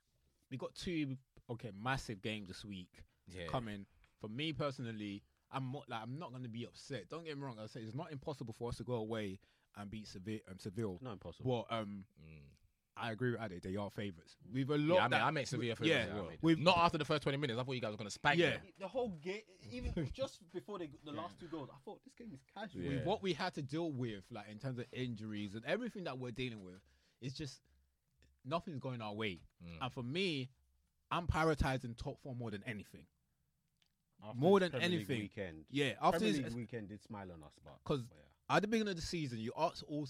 we 0.50 0.58
got 0.58 0.74
two 0.74 1.16
okay 1.50 1.72
massive 1.82 2.20
games 2.20 2.48
this 2.48 2.64
week 2.64 2.90
Yeah, 3.28 3.46
coming, 3.46 3.86
for 4.20 4.28
me 4.28 4.52
personally, 4.52 5.22
I'm 5.50 5.70
not 5.72 5.88
like 5.88 6.00
I'm 6.02 6.18
not 6.18 6.30
going 6.30 6.42
to 6.42 6.48
be 6.48 6.64
upset. 6.64 7.08
Don't 7.08 7.24
get 7.24 7.36
me 7.36 7.44
wrong. 7.44 7.56
I 7.62 7.66
say 7.66 7.80
it's 7.80 7.94
not 7.94 8.10
impossible 8.12 8.54
for 8.58 8.68
us 8.70 8.76
to 8.78 8.84
go 8.84 8.94
away 8.94 9.38
and 9.76 9.90
beat 9.90 10.06
Seville. 10.08 10.40
Um, 10.50 10.58
Seville. 10.58 10.98
Not 11.02 11.12
impossible. 11.12 11.66
But 11.68 11.76
um, 11.76 12.04
Mm. 12.22 12.38
I 12.94 13.10
agree 13.12 13.30
with 13.30 13.40
Ade. 13.40 13.62
They 13.62 13.74
are 13.76 13.88
favourites. 13.88 14.36
We've 14.52 14.68
a 14.68 14.76
lot. 14.76 14.96
Yeah, 14.96 15.00
I, 15.00 15.02
mean, 15.04 15.10
that- 15.12 15.22
I 15.22 15.30
make 15.30 15.46
Sevilla 15.46 15.68
yeah, 15.68 15.74
favourites 15.76 16.10
as 16.10 16.14
well. 16.14 16.28
we've- 16.42 16.62
Not 16.62 16.76
after 16.76 16.98
the 16.98 17.06
first 17.06 17.22
20 17.22 17.38
minutes. 17.38 17.58
I 17.58 17.62
thought 17.64 17.72
you 17.72 17.80
guys 17.80 17.90
were 17.92 17.96
going 17.96 18.06
to 18.08 18.12
spank 18.12 18.38
Yeah. 18.38 18.50
them. 18.50 18.60
The 18.80 18.86
whole 18.88 19.08
game, 19.22 19.40
even 19.70 19.94
just 20.12 20.40
before 20.52 20.78
they, 20.78 20.90
the 21.02 21.10
last 21.12 21.40
two 21.40 21.46
goals, 21.46 21.70
I 21.72 21.78
thought 21.86 22.00
this 22.04 22.12
game 22.14 22.28
is 22.34 22.40
casual. 22.54 22.82
Yeah. 22.82 22.90
with 22.98 23.04
what 23.06 23.22
we 23.22 23.32
had 23.32 23.54
to 23.54 23.62
deal 23.62 23.90
with, 23.92 24.24
like 24.30 24.46
in 24.50 24.58
terms 24.58 24.78
of 24.78 24.84
injuries 24.92 25.54
and 25.54 25.64
everything 25.64 26.04
that 26.04 26.18
we're 26.18 26.32
dealing 26.32 26.62
with, 26.62 26.82
it's 27.22 27.34
just 27.34 27.62
nothing's 28.44 28.78
going 28.78 29.00
our 29.00 29.14
way. 29.14 29.40
Mm. 29.64 29.78
And 29.80 29.92
for 29.92 30.02
me, 30.02 30.50
I'm 31.12 31.26
prioritizing 31.28 31.96
top 31.96 32.18
four 32.22 32.34
more 32.34 32.50
than 32.50 32.64
anything. 32.66 33.04
After 34.24 34.38
More 34.38 34.60
than 34.60 34.70
Premier 34.70 34.88
League 34.88 34.98
anything. 34.98 35.18
weekend. 35.20 35.64
Yeah, 35.70 35.94
after 36.00 36.18
Premier 36.20 36.32
this, 36.32 36.44
League 36.46 36.54
weekend 36.56 36.88
did 36.88 37.02
smile 37.02 37.30
on 37.32 37.42
us, 37.42 37.52
but 37.64 37.78
'Cause- 37.84 38.02
but 38.02 38.16
yeah. 38.16 38.56
at 38.56 38.62
the 38.62 38.68
beginning 38.68 38.90
of 38.92 38.96
the 38.96 39.02
season, 39.02 39.38
you 39.40 39.52
asked 39.56 39.82
all, 39.84 40.08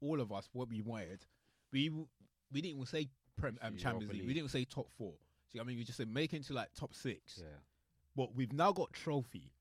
all 0.00 0.20
of 0.20 0.30
us 0.32 0.48
what 0.52 0.68
we 0.68 0.80
wanted. 0.82 1.26
We 1.72 1.88
we 1.90 2.60
didn't 2.62 2.76
even 2.76 2.86
say 2.86 3.08
Prem, 3.36 3.58
um, 3.62 3.76
Champions 3.76 4.12
League. 4.12 4.26
We 4.26 4.32
didn't 4.34 4.50
say 4.50 4.64
top 4.64 4.90
four. 4.92 5.14
See, 5.52 5.60
I 5.60 5.64
mean, 5.64 5.76
we 5.78 5.84
just 5.84 5.96
said 5.96 6.08
make 6.08 6.32
it 6.34 6.44
to 6.44 6.52
like 6.54 6.72
top 6.74 6.94
six. 6.94 7.38
yeah. 7.40 7.46
But 8.16 8.34
we've 8.34 8.52
now 8.52 8.72
got 8.72 8.92
trophy, 8.92 9.52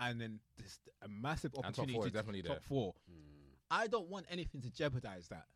and 0.00 0.20
then 0.20 0.40
this 0.56 0.78
a 1.02 1.08
massive 1.08 1.52
top 1.52 1.64
opportunity 1.66 1.94
four 1.94 2.04
to 2.04 2.10
definitely 2.10 2.42
top 2.42 2.56
there. 2.56 2.60
four. 2.60 2.94
Mm. 3.10 3.56
I 3.70 3.86
don't 3.88 4.08
want 4.08 4.26
anything 4.30 4.62
to 4.62 4.70
jeopardize 4.70 5.28
that. 5.28 5.46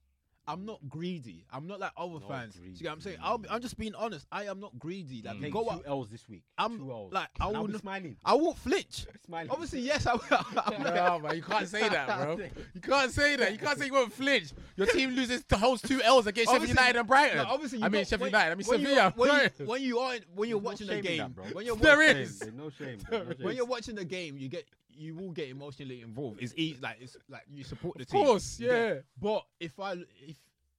I'm 0.49 0.65
not 0.67 0.81
greedy. 0.89 1.45
I'm 1.53 1.69
not 1.69 1.79
like 1.79 1.93
other 1.97 2.15
Not 2.15 2.29
fans. 2.29 2.55
See 2.75 2.85
what 2.85 2.93
I'm 2.93 3.01
saying? 3.01 3.19
I'll, 3.23 3.39
be- 3.39 3.49
I'm 3.49 3.61
just 3.63 3.79
being 3.79 3.95
honest. 3.95 4.27
I 4.33 4.45
am 4.47 4.59
not 4.59 4.77
greedy. 4.79 5.23
Like 5.25 5.37
Mm. 5.37 5.53
go 5.53 5.63
two 5.65 5.71
out. 5.71 5.83
L's 5.87 6.09
this 6.11 6.29
week. 6.29 6.43
I'm 6.59 6.79
two 6.79 6.91
L's. 6.91 7.13
like 7.13 7.29
I 7.39 7.47
And 7.47 7.57
I'll 7.57 7.63
will. 7.63 7.69
be 7.69 7.73
not- 7.75 7.83
smiling. 7.83 8.17
I 8.25 8.35
won't 8.35 8.59
flinch. 8.59 9.07
Smiling. 9.27 9.51
Obviously, 9.51 9.81
yes, 9.83 10.07
I 10.07 10.15
will. 10.15 10.23
No, 10.83 11.19
man, 11.21 11.37
you 11.37 11.43
can't 11.43 11.69
say 11.69 11.89
that, 11.89 12.07
bro. 12.07 12.39
You 12.75 12.81
can't 12.81 13.13
say 13.13 13.37
that. 13.37 13.53
You 13.53 13.59
can't 13.59 13.79
say 13.79 13.87
you 13.87 13.93
won't 13.93 14.13
flinch. 14.13 14.51
Your 14.77 14.89
team 14.89 15.11
loses 15.11 15.45
the 15.45 15.57
whole 15.57 15.77
two 15.77 16.03
L's 16.03 16.27
against 16.27 16.51
Sheffield 16.51 16.63
Obviously- 16.71 16.81
United 16.83 16.99
and 16.99 17.09
Brighton. 17.09 17.37
No, 17.39 17.45
obviously, 17.45 17.79
you 17.79 17.85
I 17.85 17.89
mean 17.89 18.01
got- 18.03 18.09
Sheffield 18.09 18.31
United. 18.31 18.51
I 18.51 18.55
mean 18.57 18.67
when 18.67 18.81
you- 18.81 18.87
Sevilla. 18.89 19.13
When 19.17 19.29
Right. 19.31 19.53
you, 19.61 19.67
when 19.67 19.83
you 19.83 19.99
are 20.01 20.15
when 20.35 20.49
you're 20.49 20.61
There's 20.61 20.65
no 20.65 20.71
watching 20.71 20.87
the 20.89 21.01
game, 21.01 21.19
that, 21.19 21.35
bro. 21.37 21.45
when 21.53 21.67
you're 21.67 21.77
There 21.77 21.97
watching, 21.99 22.17
is. 22.17 22.39
There's 22.41 22.53
no 22.55 22.71
shame. 22.71 22.99
There's 23.09 23.27
no 23.29 23.33
shame. 23.35 23.45
when 23.47 23.57
you're 23.57 23.67
watching 23.67 23.95
the 23.95 24.05
game, 24.05 24.37
you 24.39 24.49
get 24.49 24.67
you 24.95 25.15
will 25.15 25.31
get 25.31 25.49
emotionally 25.49 26.03
involved. 26.03 26.43
It's 26.43 26.55
easy, 26.57 26.81
like 26.81 26.97
it's 27.01 27.17
like 27.29 27.43
you 27.49 27.65
support 27.65 27.97
the 27.97 28.03
Of 28.03 28.09
team. 28.09 28.21
Of 28.23 28.27
course, 28.27 28.61
yeah. 28.61 28.95
But 29.21 29.45
if 29.61 29.79
I 29.81 29.93
if 30.21 30.37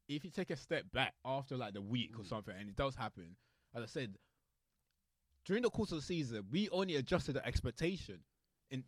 if 0.07 0.23
you 0.25 0.31
take 0.31 0.49
a 0.49 0.55
step 0.57 0.85
back 0.91 1.13
after 1.25 1.55
like 1.57 1.73
the 1.73 1.81
week 1.81 2.15
Mm. 2.15 2.21
or 2.21 2.25
something, 2.25 2.53
and 2.57 2.69
it 2.69 2.75
does 2.75 2.95
happen, 2.95 3.35
as 3.73 3.83
I 3.83 3.87
said, 3.87 4.17
during 5.45 5.63
the 5.63 5.69
course 5.69 5.91
of 5.91 5.97
the 5.97 6.03
season, 6.03 6.45
we 6.51 6.69
only 6.69 6.95
adjusted 6.95 7.33
the 7.33 7.45
expectation. 7.45 8.19
In 8.69 8.83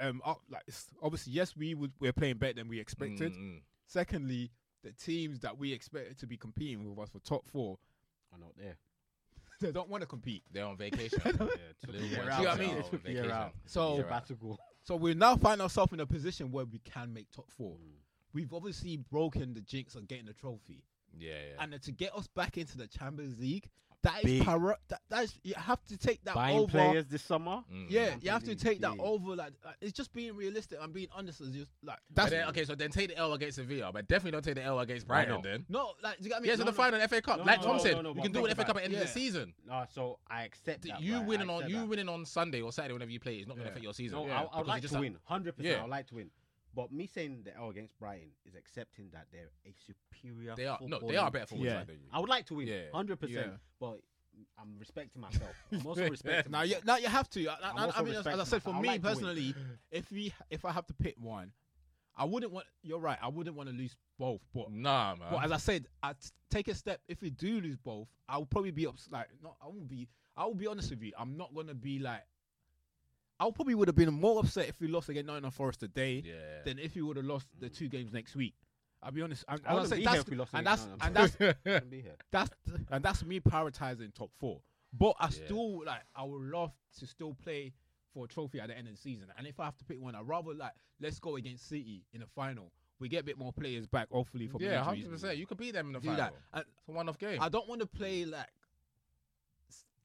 um, 0.00 0.20
up, 0.24 0.40
like 0.50 0.62
it's- 0.66 0.86
obviously, 1.02 1.32
yes, 1.32 1.56
we 1.56 1.74
would 1.74 1.92
we're 2.00 2.12
playing 2.12 2.38
better 2.38 2.54
than 2.54 2.68
we 2.68 2.80
expected. 2.80 3.32
Mm, 3.32 3.38
mm. 3.38 3.60
Secondly, 3.86 4.50
the 4.82 4.92
teams 4.92 5.40
that 5.40 5.56
we 5.58 5.72
expected 5.72 6.18
to 6.18 6.26
be 6.26 6.36
competing 6.36 6.88
with 6.88 6.98
us 6.98 7.08
for 7.10 7.20
top 7.20 7.46
four, 7.48 7.78
I'm 8.32 8.40
not 8.40 8.56
there. 8.56 8.76
they 9.66 9.72
don't 9.72 9.88
want 9.88 10.02
to 10.02 10.06
compete. 10.06 10.42
They're 10.52 10.64
on 10.64 10.76
vacation. 10.76 11.20
Yeah, 11.24 11.32
Little 11.42 11.48
took 11.82 11.90
ones 11.92 12.02
a 12.02 12.06
year 12.06 12.22
See 12.24 12.30
out. 12.30 12.40
what 12.40 12.48
I 12.48 12.56
mean? 12.58 12.70
are 12.76 12.82
Took 12.82 12.92
on 12.94 13.00
a 13.04 13.10
year 13.10 13.22
vacation. 13.22 13.30
out. 13.30 13.52
So- 13.66 13.94
Year 13.94 14.04
out. 14.04 14.26
Sabbatical. 14.28 14.58
So 14.84 14.96
we 14.96 15.14
now 15.14 15.36
find 15.36 15.60
ourselves 15.60 15.92
in 15.92 16.00
a 16.00 16.06
position 16.06 16.50
where 16.50 16.64
we 16.64 16.78
can 16.78 17.12
make 17.12 17.30
top 17.30 17.50
four. 17.50 17.72
Mm. 17.72 17.92
We've 18.32 18.52
obviously 18.54 18.96
broken 18.96 19.52
the 19.54 19.60
jinx 19.60 19.94
of 19.94 20.06
getting 20.08 20.26
the 20.26 20.32
trophy, 20.32 20.82
Yeah, 21.18 21.30
yeah. 21.32 21.62
and 21.62 21.82
to 21.82 21.92
get 21.92 22.14
us 22.16 22.26
back 22.26 22.56
into 22.56 22.78
the 22.78 22.86
Champions 22.86 23.38
League, 23.38 23.68
that 24.04 24.18
is 24.24 24.38
Big. 24.38 24.44
para- 24.44 24.78
that, 24.88 25.00
that 25.10 25.24
is 25.24 25.34
you 25.42 25.54
have 25.56 25.84
to 25.86 25.96
take 25.96 26.22
that 26.24 26.34
Buying 26.34 26.58
over. 26.58 26.70
players 26.70 27.06
this 27.06 27.22
summer. 27.22 27.62
Mm, 27.72 27.86
Yeah, 27.88 28.14
you 28.20 28.30
have 28.30 28.44
to 28.44 28.54
take 28.54 28.80
that 28.80 28.94
over. 28.98 29.34
Like, 29.34 29.52
like, 29.64 29.74
it's 29.80 29.92
just 29.92 30.12
being 30.12 30.36
realistic. 30.36 30.78
I'm 30.80 30.92
being 30.92 31.08
honest. 31.12 31.40
It's 31.40 31.50
just 31.50 31.70
like 31.82 31.98
But 32.08 32.22
that's 32.22 32.30
then, 32.30 32.48
okay, 32.50 32.64
so 32.64 32.74
then 32.76 32.90
take 32.90 33.08
the 33.08 33.16
L 33.18 33.32
against 33.32 33.56
Sevilla, 33.56 33.90
but 33.92 34.06
definitely 34.06 34.32
don't 34.32 34.44
take 34.44 34.54
the 34.54 34.62
L 34.62 34.78
against 34.80 35.08
Why 35.08 35.24
Brighton 35.24 35.34
not? 35.34 35.42
then. 35.42 35.66
no, 35.68 35.92
like, 36.02 36.18
do 36.18 36.24
you 36.24 36.30
get 36.30 36.42
me? 36.42 36.48
Yeah, 36.48 36.54
so 36.54 36.60
No, 36.60 36.64
the 36.66 36.70
no. 36.70 36.76
final 36.76 37.00
FA 37.08 37.20
Cup. 37.22 37.38
No, 37.38 37.44
like 37.44 37.60
no, 37.60 37.66
Tom 37.66 37.76
no, 37.78 37.82
said, 37.82 37.92
no, 37.96 38.02
no, 38.02 38.08
you 38.10 38.14
but 38.14 38.22
can 38.22 38.32
do 38.32 38.38
think 38.38 38.50
an 38.50 38.56
FA 38.56 38.62
Cup 38.64 38.70
about 38.70 38.82
at 38.82 38.82
the 38.82 38.84
end 38.84 38.94
it. 38.94 38.96
of 39.08 39.14
the 39.14 39.20
Yeah. 39.20 39.26
season. 39.26 39.54
No, 39.66 39.84
so 39.92 40.18
I 40.30 40.44
accept 40.44 40.82
that. 40.82 41.00
you 41.02 41.16
right? 41.16 41.26
winning 41.26 41.50
I 41.50 41.52
on 41.54 41.58
accept 41.60 41.70
you 41.72 41.80
that. 41.80 41.88
winning 41.88 42.08
on 42.08 42.24
Sunday 42.24 42.60
or 42.60 42.72
Saturday 42.72 42.92
whenever 42.94 43.10
you 43.10 43.20
play 43.20 43.36
is 43.36 43.46
not 43.48 43.56
going 43.56 43.64
to 43.66 43.70
affect 43.70 43.82
your 43.84 43.94
season. 43.94 44.18
No, 44.18 44.26
Yeah, 44.26 44.32
I, 44.34 44.38
I 44.38 44.42
because 44.42 44.56
would 44.58 44.66
you 44.66 44.70
like 44.72 44.82
just 44.82 44.92
to 44.92 44.96
have- 44.98 45.02
win. 45.02 45.16
Hundred 45.24 45.56
percent. 45.56 45.72
Yeah. 45.74 45.78
I 45.80 45.82
would 45.82 45.90
like 45.90 46.06
to 46.08 46.14
win. 46.14 46.30
But 46.78 46.92
me 46.92 47.08
saying 47.08 47.40
the 47.44 47.56
L 47.56 47.64
oh, 47.64 47.70
against 47.70 47.98
Brighton 47.98 48.28
is 48.46 48.54
accepting 48.54 49.08
that 49.12 49.26
they're 49.32 49.50
a 49.66 49.74
superior. 49.84 50.54
They 50.56 50.66
are 50.66 50.78
no, 50.80 51.00
they 51.00 51.16
are 51.16 51.28
better 51.28 51.46
team. 51.46 51.58
for 51.58 51.64
Yeah. 51.64 51.82
than 51.82 51.96
you. 51.96 52.08
I 52.12 52.20
would 52.20 52.28
like 52.28 52.46
to 52.46 52.54
win. 52.54 52.68
Yeah. 52.68 52.82
Hundred 52.94 53.18
percent. 53.18 53.46
Yeah. 53.48 53.56
But 53.80 53.98
I'm 54.56 54.78
respecting 54.78 55.20
myself. 55.20 55.50
I'm 55.72 55.84
also 55.84 56.08
respecting. 56.08 56.52
Now 56.52 56.62
you, 56.62 56.76
now 56.84 56.96
you 56.98 57.08
have 57.08 57.28
to. 57.30 57.48
I, 57.48 57.54
I- 57.54 57.70
I'm 57.70 57.78
I, 57.78 57.84
also 57.86 58.04
mean, 58.04 58.14
as, 58.14 58.28
as 58.28 58.38
I 58.38 58.44
said, 58.44 58.62
for. 58.62 58.74
I 58.74 58.80
me 58.80 58.88
like 58.90 59.02
personally, 59.02 59.56
if 59.90 60.08
we 60.12 60.32
if 60.50 60.64
I 60.64 60.70
have 60.70 60.86
to 60.86 60.94
pick 60.94 61.16
one, 61.18 61.50
I 62.16 62.24
wouldn't 62.24 62.52
want. 62.52 62.66
You're 62.84 63.00
right. 63.00 63.18
I 63.20 63.26
wouldn't 63.26 63.56
want 63.56 63.68
to 63.70 63.74
lose 63.74 63.96
both. 64.16 64.40
But 64.54 64.70
Nah, 64.70 65.16
man. 65.16 65.26
But 65.32 65.44
as 65.46 65.50
I 65.50 65.56
said, 65.56 65.86
I 66.00 66.12
t- 66.12 66.28
take 66.48 66.68
a 66.68 66.76
step. 66.76 67.00
If 67.08 67.22
we 67.22 67.30
do 67.30 67.60
lose 67.60 67.76
both, 67.76 68.06
I'll 68.28 68.46
probably 68.46 68.70
be 68.70 68.86
ups- 68.86 69.08
like, 69.10 69.26
no, 69.42 69.56
I 69.60 69.66
won't 69.66 69.88
be. 69.88 70.06
I 70.36 70.44
will 70.44 70.54
be 70.54 70.68
honest 70.68 70.90
with 70.90 71.02
you. 71.02 71.10
I'm 71.18 71.36
not 71.36 71.52
gonna 71.56 71.74
be 71.74 71.98
like. 71.98 72.22
I 73.40 73.50
probably 73.50 73.74
would 73.74 73.88
have 73.88 73.94
been 73.96 74.12
more 74.12 74.40
upset 74.40 74.68
if 74.68 74.80
we 74.80 74.88
lost 74.88 75.08
against 75.08 75.26
Nottingham 75.26 75.52
Forest 75.52 75.80
today 75.80 76.22
yeah. 76.24 76.34
than 76.64 76.78
if 76.78 76.94
we 76.94 77.02
would 77.02 77.16
have 77.16 77.26
lost 77.26 77.46
the 77.60 77.68
two 77.68 77.86
mm. 77.86 77.90
games 77.92 78.12
next 78.12 78.34
week. 78.34 78.54
I'll 79.02 79.12
be 79.12 79.22
honest. 79.22 79.44
I'm, 79.48 79.60
I 79.64 79.70
as 79.70 79.74
wouldn't 79.74 79.90
be 79.90 79.96
say, 79.96 80.00
here 80.02 80.10
that's 80.10 80.20
if 80.22 80.28
we 80.30 80.36
lost 80.36 80.50
and 80.54 80.66
that's 80.66 80.88
and 81.00 81.14
that's 81.14 81.36
I 81.40 81.54
wouldn't 81.64 81.90
be 81.90 82.00
here. 82.00 82.16
that's 82.32 82.50
and 82.90 83.04
that's 83.04 83.24
me 83.24 83.38
prioritizing 83.40 84.12
top 84.12 84.30
four. 84.40 84.60
But 84.92 85.14
I 85.20 85.26
Yeah. 85.26 85.30
still 85.46 85.84
like. 85.84 86.02
I 86.16 86.24
would 86.24 86.42
love 86.42 86.72
to 86.98 87.06
still 87.06 87.34
play 87.34 87.72
for 88.12 88.24
a 88.24 88.28
trophy 88.28 88.58
at 88.58 88.68
the 88.68 88.76
end 88.76 88.88
of 88.88 88.94
the 88.94 89.00
season. 89.00 89.26
And 89.36 89.46
if 89.46 89.60
I 89.60 89.66
have 89.66 89.76
to 89.78 89.84
pick 89.84 90.00
one, 90.00 90.14
I'd 90.16 90.26
rather 90.26 90.52
like 90.54 90.72
let's 91.00 91.20
go 91.20 91.36
against 91.36 91.68
City 91.68 92.04
in 92.12 92.20
the 92.20 92.26
final. 92.26 92.72
We 92.98 93.08
get 93.08 93.20
a 93.20 93.24
bit 93.24 93.38
more 93.38 93.52
players 93.52 93.86
back, 93.86 94.08
hopefully 94.10 94.48
from 94.48 94.60
yeah, 94.60 94.80
injuries. 94.80 95.04
hundred 95.04 95.10
percent. 95.12 95.38
You 95.38 95.46
could 95.46 95.58
beat 95.58 95.74
them 95.74 95.86
in 95.88 95.92
the 95.92 96.00
Do 96.00 96.08
final. 96.08 96.24
that. 96.24 96.34
And 96.52 96.64
It's 96.78 96.88
a 96.88 96.92
one-off 96.92 97.18
game. 97.18 97.38
I 97.40 97.48
don't 97.48 97.68
want 97.68 97.80
to 97.82 97.86
play 97.86 98.24
like 98.24 98.40
s- 98.40 98.57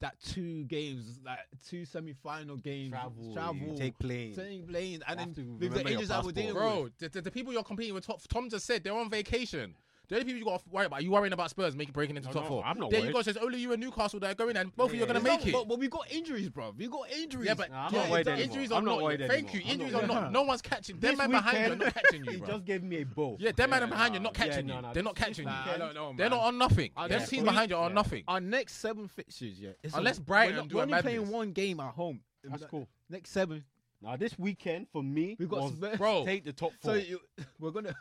that 0.00 0.16
two 0.20 0.64
games, 0.64 1.18
like 1.24 1.38
two 1.66 1.84
semi-final 1.84 2.56
games, 2.56 2.90
Travel. 2.90 3.32
travel, 3.34 3.56
you 3.68 3.76
Take 3.76 3.98
plane. 3.98 4.34
taking 4.34 4.66
planes, 4.66 5.02
and 5.08 5.18
have 5.20 5.34
then 5.34 5.44
to 5.44 5.50
with 5.52 5.60
the 5.60 5.68
remember 5.68 5.80
your 5.90 6.00
injuries 6.00 6.08
that 6.08 6.24
we're 6.24 6.32
dealing 6.32 6.54
passport. 6.54 6.82
with. 6.84 6.98
Bro, 6.98 7.08
the, 7.08 7.08
the, 7.14 7.20
the 7.22 7.30
people 7.30 7.52
you're 7.52 7.62
competing 7.62 7.94
with, 7.94 8.06
Tom, 8.06 8.16
Tom 8.28 8.50
just 8.50 8.66
said 8.66 8.84
they're 8.84 8.92
on 8.94 9.08
vacation. 9.08 9.74
The 10.08 10.16
only 10.16 10.24
people 10.26 10.38
you 10.40 10.44
got 10.44 10.62
to 10.62 10.70
worry 10.70 10.84
about, 10.86 11.02
you 11.02 11.10
worrying 11.10 11.32
about 11.32 11.48
Spurs 11.50 11.74
making 11.74 11.92
breaking 11.92 12.16
into 12.16 12.28
No, 12.28 12.34
top 12.34 12.42
no, 12.44 12.48
four. 12.48 12.64
I'm 12.66 12.78
not 12.78 12.90
There 12.90 13.00
worried. 13.00 13.08
you 13.08 13.14
go. 13.14 13.22
Says 13.22 13.36
only 13.38 13.58
you 13.58 13.72
and 13.72 13.80
Newcastle 13.82 14.20
that 14.20 14.30
are 14.32 14.34
going, 14.34 14.56
and 14.56 14.74
both 14.76 14.90
of 14.90 14.96
you 14.96 15.02
are 15.02 15.06
gonna 15.06 15.18
yeah. 15.20 15.24
make 15.36 15.46
it. 15.46 15.52
But, 15.52 15.66
but 15.66 15.78
we 15.78 15.88
got 15.88 16.12
injuries, 16.12 16.48
bro. 16.50 16.74
We've 16.76 16.90
got 16.90 17.10
injuries. 17.10 17.46
yeah, 17.46 17.54
but 17.54 17.70
Nah, 17.70 17.86
I'm 17.86 17.94
yeah, 17.94 18.00
not 18.02 18.10
worried 18.10 18.26
the 18.26 18.30
anymore. 18.32 18.44
injuries 18.50 18.72
I'm 18.72 18.84
not 18.84 18.90
not. 18.96 19.02
worried 19.02 19.20
Thank 19.26 19.54
you. 19.54 19.60
anymore. 19.60 19.64
I'm 19.64 19.70
Injuries 19.80 19.92
not 19.92 20.02
are 20.04 20.06
not. 20.24 20.32
No 20.32 20.42
one's 20.42 20.62
catching. 20.62 20.98
Them 20.98 21.16
man 21.16 21.30
behind 21.30 21.58
you 21.66 21.72
are 21.72 21.76
not 21.76 21.94
catching 21.94 22.24
you, 22.24 22.30
he 22.32 22.36
bro. 22.36 22.48
just 22.48 22.64
gave 22.66 22.82
me 22.82 22.96
a 23.00 23.04
bow. 23.06 23.36
Yeah, 23.40 23.52
them 23.52 23.70
man 23.70 23.80
Yeah, 23.82 23.86
behind 23.86 24.14
you 24.14 24.20
are 24.20 24.22
not 24.24 24.34
catching 24.34 24.68
you. 24.68 24.74
They're 24.92 25.02
not 25.02 25.16
catching 25.16 25.46
you. 25.48 25.52
I 25.54 25.76
don't 25.78 25.94
know, 25.94 26.14
They're 26.16 26.30
not 26.30 26.40
on 26.42 26.58
nothing. 26.58 26.90
Our 26.96 27.08
Them 27.08 27.18
next 27.18 27.30
teams 27.30 27.44
behind 27.44 27.70
you 27.70 27.76
are 27.76 27.84
on 27.86 27.94
nothing. 27.94 28.24
Our 28.28 28.40
next 28.40 28.74
seven 28.74 29.08
fixtures, 29.08 29.58
yeah. 29.58 29.70
it's 29.82 29.94
Unless 29.94 30.18
Brighton 30.18 30.56
we're, 30.56 30.60
not, 30.62 30.68
do 30.68 30.74
we're 30.76 30.80
a 30.80 30.82
only 30.82 30.92
madness. 30.92 31.14
playing 31.14 31.30
one 31.30 31.52
game 31.52 31.80
at 31.80 31.94
home. 31.94 32.20
That's 32.44 32.64
cool. 32.66 32.86
Next 33.08 33.30
seven, 33.30 33.64
Now 34.02 34.16
this 34.16 34.38
weekend 34.38 34.86
for 34.92 35.02
me 35.02 35.36
We've 35.38 35.48
got 35.48 35.62
was 35.62 35.72
Spurs. 35.72 35.96
Bro, 35.96 36.24
take 36.26 36.44
the 36.44 36.52
top 36.52 36.72
so 36.82 36.90
four. 36.90 36.98
you, 36.98 37.20
we're 37.58 37.70
gonna 37.70 37.94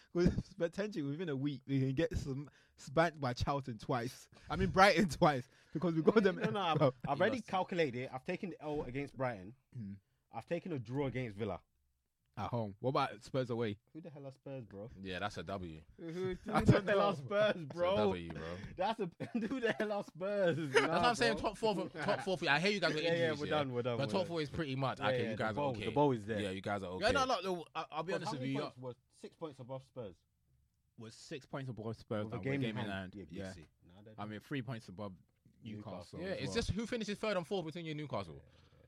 with 0.14 0.34
potentially 0.58 1.02
within 1.02 1.28
a 1.28 1.36
week 1.36 1.60
we 1.68 1.80
can 1.80 1.92
get 1.94 2.16
some 2.16 2.48
spanked 2.76 3.20
by 3.20 3.32
Charlton 3.32 3.78
twice. 3.78 4.28
I 4.50 4.56
mean 4.56 4.68
Brighton 4.68 5.08
twice 5.18 5.48
because 5.72 5.94
we 5.94 6.02
got 6.02 6.22
them. 6.22 6.40
no, 6.42 6.50
no, 6.50 6.60
I've, 6.80 6.82
I've 7.08 7.20
already 7.20 7.40
calculated 7.40 7.98
it. 8.02 8.10
I've 8.14 8.24
taken 8.24 8.50
the 8.50 8.62
L 8.62 8.84
against 8.86 9.16
Brighton. 9.16 9.52
Mhm. 9.78 9.94
I've 10.36 10.46
taken 10.46 10.72
a 10.72 10.78
draw 10.78 11.06
against 11.06 11.36
Villa. 11.38 11.60
at 12.36 12.48
home. 12.48 12.74
What 12.80 12.90
about 12.90 13.22
Spurs 13.22 13.50
away? 13.50 13.76
Who 13.92 14.00
the 14.00 14.10
hell 14.10 14.26
are 14.26 14.32
Spurs, 14.32 14.64
bro? 14.64 14.90
Yeah, 15.00 15.20
that's 15.20 15.36
a 15.38 15.44
W. 15.44 15.78
Who 16.00 16.34
I 16.52 16.60
the 16.62 16.82
hell 16.84 17.00
are. 17.00 17.14
Spurs, 17.14 17.54
It's 17.54 17.70
a 17.70 17.74
bro? 17.74 17.96
Bro. 17.96 18.16
That's 18.76 18.98
a 18.98 19.08
who 19.38 19.60
the 19.60 19.72
hell 19.78 19.92
are 19.92 20.02
Spurs? 20.02 20.56
That's 20.72 20.88
what 20.88 21.04
I'm 21.04 21.14
saying. 21.14 21.36
Top 21.36 21.56
four, 21.56 21.76
for, 21.76 21.88
top 22.04 22.22
four. 22.22 22.36
For, 22.36 22.48
I 22.48 22.58
hear 22.58 22.72
you 22.72 22.80
guys 22.80 22.96
are 22.96 23.00
Yeah, 23.00 23.14
yeah, 23.14 23.32
we're 23.38 23.46
done. 23.46 23.72
We're 23.72 23.82
done. 23.82 23.96
But 23.98 24.08
we're 24.08 24.12
top 24.12 24.20
done. 24.22 24.26
four 24.26 24.40
is 24.42 24.50
pretty 24.50 24.74
much. 24.74 24.98
Yeah, 24.98 25.06
okay, 25.06 25.22
yeah, 25.22 25.30
you 25.30 25.36
guys 25.36 25.54
ball- 25.54 25.66
are 25.66 25.76
okay. 25.76 25.84
The 25.84 25.90
ball 25.92 26.10
is 26.10 26.24
there. 26.26 26.40
Yeah, 26.40 26.50
you 26.50 26.60
guys 26.60 26.82
are 26.82 26.86
okay. 26.86 27.04
Yeah, 27.06 27.12
no, 27.12 27.24
no, 27.26 27.36
no. 27.44 27.64
I, 27.76 27.84
I'll 27.92 28.02
be 28.02 28.10
But 28.10 28.16
honest 28.16 28.26
how 28.26 28.32
with 28.32 28.40
many 28.40 28.52
you. 28.54 28.60
points 28.60 28.78
was 28.80 28.96
six 29.24 29.34
points 29.36 29.58
above 29.58 29.82
Spurs? 29.84 30.16
Was 30.98 31.14
six 31.14 31.46
points 31.46 31.70
above 31.70 31.96
Spurs. 31.96 32.26
With 32.26 32.34
a 32.34 32.38
game, 32.38 32.60
game 32.60 32.62
in 32.62 32.68
in 32.70 32.76
hand. 32.76 32.90
hand. 32.92 33.12
Yeah, 33.14 33.24
Yeah, 33.30 33.48
busy. 33.48 33.66
Nah, 34.16 34.22
I 34.22 34.26
mean 34.26 34.40
three 34.46 34.62
points 34.62 34.88
above 34.88 35.12
Newcastle. 35.64 35.92
Newcastle. 35.92 36.20
Yeah, 36.20 36.26
it's 36.34 36.46
well. 36.48 36.54
just 36.54 36.70
who 36.72 36.86
finishes 36.86 37.18
third 37.18 37.36
and 37.36 37.46
fourth 37.46 37.64
between 37.66 37.84
you 37.86 37.92
and 37.92 38.00
Newcastle. 38.00 38.40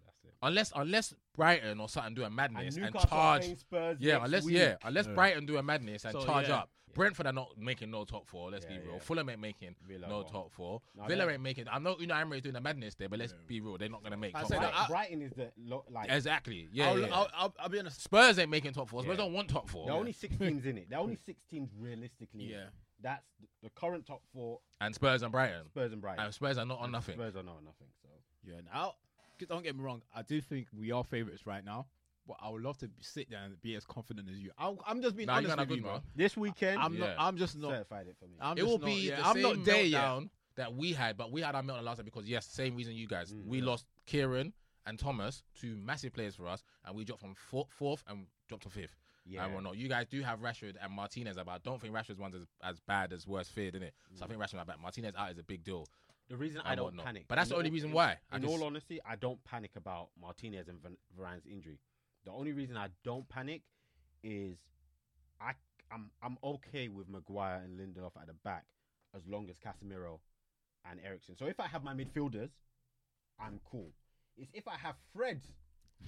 that's 0.04 0.24
it. 0.24 0.34
Unless 0.42 0.72
unless 0.76 1.14
Brighton 1.34 1.80
or 1.80 1.88
something 1.88 2.14
do 2.14 2.24
a 2.24 2.30
madness 2.30 2.76
and, 2.76 2.84
Newcastle 2.84 3.08
are 3.10 3.10
charge. 3.10 3.40
playing 3.42 3.56
Spurs 3.56 3.96
Yeah, 4.00 4.24
unless 4.24 4.44
week. 4.44 4.56
yeah, 4.56 4.76
unless 4.84 5.06
Yeah. 5.06 5.14
Brighton 5.14 5.46
do 5.46 5.56
a 5.56 5.62
madness 5.62 6.04
and 6.04 6.12
So, 6.12 6.24
charge 6.24 6.48
yeah. 6.48 6.56
up. 6.56 6.70
Brentford 6.96 7.26
are 7.26 7.32
not 7.32 7.50
making 7.58 7.90
no 7.90 8.04
top 8.04 8.26
four. 8.26 8.50
Let's 8.50 8.64
Yeah, 8.68 8.78
be 8.78 8.84
real. 8.84 8.94
yeah. 8.94 8.98
Fulham 9.00 9.28
ain't 9.28 9.40
making 9.40 9.76
Villa 9.86 10.08
no 10.08 10.16
won't. 10.16 10.28
top 10.28 10.50
four. 10.50 10.80
No, 10.96 11.04
Villa 11.04 11.30
ain't 11.30 11.42
making. 11.42 11.66
I 11.70 11.78
know 11.78 11.94
Unai 11.96 12.22
Emery 12.22 12.38
is 12.38 12.42
doing 12.42 12.54
the 12.54 12.60
madness 12.60 12.94
there, 12.94 13.08
but 13.08 13.18
let's 13.18 13.32
Yeah. 13.32 13.38
be 13.46 13.60
real. 13.60 13.76
They're 13.76 13.90
not 13.90 14.02
gonna 14.02 14.16
make 14.16 14.34
I 14.34 14.40
top 14.40 14.48
said 14.48 14.56
four. 14.58 14.66
that- 14.66 14.74
I- 14.74 14.86
Brighton 14.88 15.22
is 15.22 15.32
the 15.34 15.52
lo- 15.58 15.84
like 15.90 16.10
exactly. 16.10 16.68
Yeah. 16.72 16.88
I'll, 16.88 16.98
yeah. 16.98 17.06
I'll, 17.12 17.28
I'll, 17.34 17.54
I'll 17.60 17.68
be 17.68 17.78
honest. 17.78 18.00
Spurs 18.02 18.38
ain't 18.38 18.50
making 18.50 18.72
top 18.72 18.88
four. 18.88 19.02
Spurs 19.02 19.18
Yeah. 19.18 19.24
don't 19.24 19.34
want 19.34 19.50
top 19.50 19.68
four. 19.68 19.84
there 19.86 19.94
are 19.94 19.98
only 19.98 20.12
six 20.12 20.36
teams 20.36 20.64
in 20.64 20.78
it. 20.78 20.88
There 20.88 20.98
are 20.98 21.02
only 21.02 21.16
six 21.26 21.44
teams 21.44 21.70
realistically. 21.78 22.44
Yeah. 22.44 22.66
That's 23.02 23.26
the, 23.40 23.46
the 23.64 23.70
current 23.70 24.06
top 24.06 24.22
four: 24.32 24.60
And 24.80 24.94
Spurs 24.94 25.22
and 25.22 25.30
Brighton. 25.30 25.66
Spurs 25.68 25.92
and 25.92 26.00
Brighton. 26.00 26.24
And 26.24 26.32
Spurs 26.34 26.56
are 26.56 26.64
not 26.64 26.78
on 26.80 26.90
nothing. 26.90 27.16
Spurs 27.16 27.36
are 27.36 27.42
not 27.42 27.56
on 27.58 27.64
nothing. 27.64 27.88
So 28.02 28.08
Yeah. 28.42 28.60
Now, 28.72 28.94
don't 29.50 29.62
get 29.62 29.76
me 29.76 29.82
wrong. 29.82 30.00
I 30.14 30.22
do 30.22 30.40
think 30.40 30.68
we 30.72 30.92
are 30.92 31.04
favourites 31.04 31.46
right 31.46 31.62
now. 31.62 31.86
But 32.26 32.36
I 32.40 32.48
would 32.50 32.62
love 32.62 32.76
to 32.78 32.90
sit 33.00 33.30
there 33.30 33.40
and 33.44 33.60
be 33.62 33.74
as 33.76 33.84
confident 33.84 34.28
as 34.30 34.38
you. 34.38 34.50
I, 34.58 34.72
I'm 34.86 35.00
just 35.02 35.16
being 35.16 35.26
Nah, 35.26 35.34
you 35.34 35.48
honest 35.48 35.48
man 35.50 35.58
are 35.58 35.62
with 35.62 35.68
good, 35.68 35.76
you, 35.78 35.82
man. 35.84 35.92
man. 35.92 36.02
This 36.16 36.36
weekend, 36.36 36.80
I'm 36.80 36.98
not. 36.98 37.06
Yeah. 37.08 37.14
I'm 37.18 37.36
just 37.36 37.56
not. 37.58 37.70
certified 37.72 38.06
it 38.08 38.16
for 38.18 38.26
me. 38.26 38.36
I'm 38.40 38.52
it 38.56 38.60
just 38.60 38.68
will 38.70 38.78
not, 38.78 38.86
be 38.86 38.92
yeah, 39.08 39.16
the 39.16 39.26
I'm 39.26 39.34
same 39.34 39.42
not 39.42 39.64
there 39.64 39.82
yet. 39.84 40.00
meltdown 40.02 40.28
that 40.56 40.74
we 40.74 40.92
had, 40.92 41.16
but 41.16 41.30
we 41.32 41.40
had 41.42 41.54
our 41.54 41.62
meltdown 41.62 41.84
last 41.84 41.96
time 41.98 42.04
because 42.06 42.26
yes, 42.26 42.46
same 42.46 42.74
reason 42.76 42.94
you 42.94 43.06
guys. 43.06 43.32
Mm, 43.32 43.46
we 43.46 43.58
yeah. 43.60 43.64
lost 43.66 43.84
Kieran 44.06 44.52
and 44.86 44.98
Thomas, 44.98 45.42
two 45.60 45.76
massive 45.76 46.12
players 46.12 46.34
for 46.34 46.46
us, 46.48 46.62
and 46.84 46.96
we 46.96 47.04
dropped 47.04 47.20
from 47.22 47.34
four, 47.34 47.66
fourth 47.70 48.02
and 48.08 48.26
dropped 48.48 48.62
to 48.64 48.70
fifth. 48.70 48.96
yeah, 49.26 49.44
And 49.44 49.54
whatnot. 49.54 49.76
You 49.76 49.88
guys 49.88 50.06
do 50.06 50.22
have 50.22 50.38
Rashford 50.40 50.74
and 50.82 50.92
Martinez, 50.92 51.36
but 51.36 51.48
I 51.48 51.58
don't 51.64 51.80
think 51.80 51.92
Rashford's 51.94 52.18
one's 52.20 52.36
as, 52.36 52.46
as 52.62 52.80
bad 52.80 53.12
as 53.12 53.26
worst 53.26 53.50
feared, 53.50 53.74
innit? 53.74 53.90
So 54.14 54.24
I 54.24 54.28
think 54.28 54.40
Rashford 54.40 54.64
back. 54.66 54.80
Martinez 54.80 55.14
out 55.18 55.30
is 55.32 55.38
a 55.38 55.42
big 55.42 55.64
deal. 55.64 55.86
the 56.28 56.36
reason 56.36 56.60
I 56.64 56.70
and 56.70 56.76
don't 56.78 56.84
whatnot. 56.86 57.04
panic, 57.06 57.24
But 57.28 57.34
that's 57.36 57.50
in 57.50 57.54
the 57.54 57.58
only 57.58 57.70
all- 57.70 57.74
reason 57.74 57.88
in- 57.90 57.94
why. 57.96 58.16
I 58.30 58.36
In 58.36 58.42
just- 58.42 58.54
all 58.54 58.64
honesty, 58.64 59.00
I 59.04 59.16
don't 59.16 59.42
panic 59.44 59.72
about 59.76 60.08
Martinez 60.20 60.68
and 60.68 60.80
Van- 60.80 60.96
Varane's 61.18 61.44
injury. 61.46 61.78
The 62.26 62.32
only 62.32 62.52
reason 62.52 62.76
I 62.76 62.88
don't 63.04 63.26
panic 63.28 63.62
is 64.22 64.58
I 65.40 65.52
I'm 65.92 66.10
I'm 66.22 66.36
okay 66.42 66.88
with 66.88 67.08
Maguire 67.08 67.62
and 67.64 67.78
Lindelof 67.78 68.20
at 68.20 68.26
the 68.26 68.34
back 68.44 68.64
as 69.14 69.22
long 69.28 69.48
as 69.48 69.56
Casemiro 69.64 70.18
and 70.90 71.00
Eriksen. 71.04 71.36
So 71.38 71.46
if 71.46 71.58
I 71.60 71.66
have 71.68 71.82
my 71.84 71.94
midfielders, 71.94 72.50
I'm 73.40 73.60
cool. 73.70 73.92
It's 74.36 74.50
if 74.52 74.66
I 74.68 74.76
have 74.76 74.96
Fred 75.14 75.40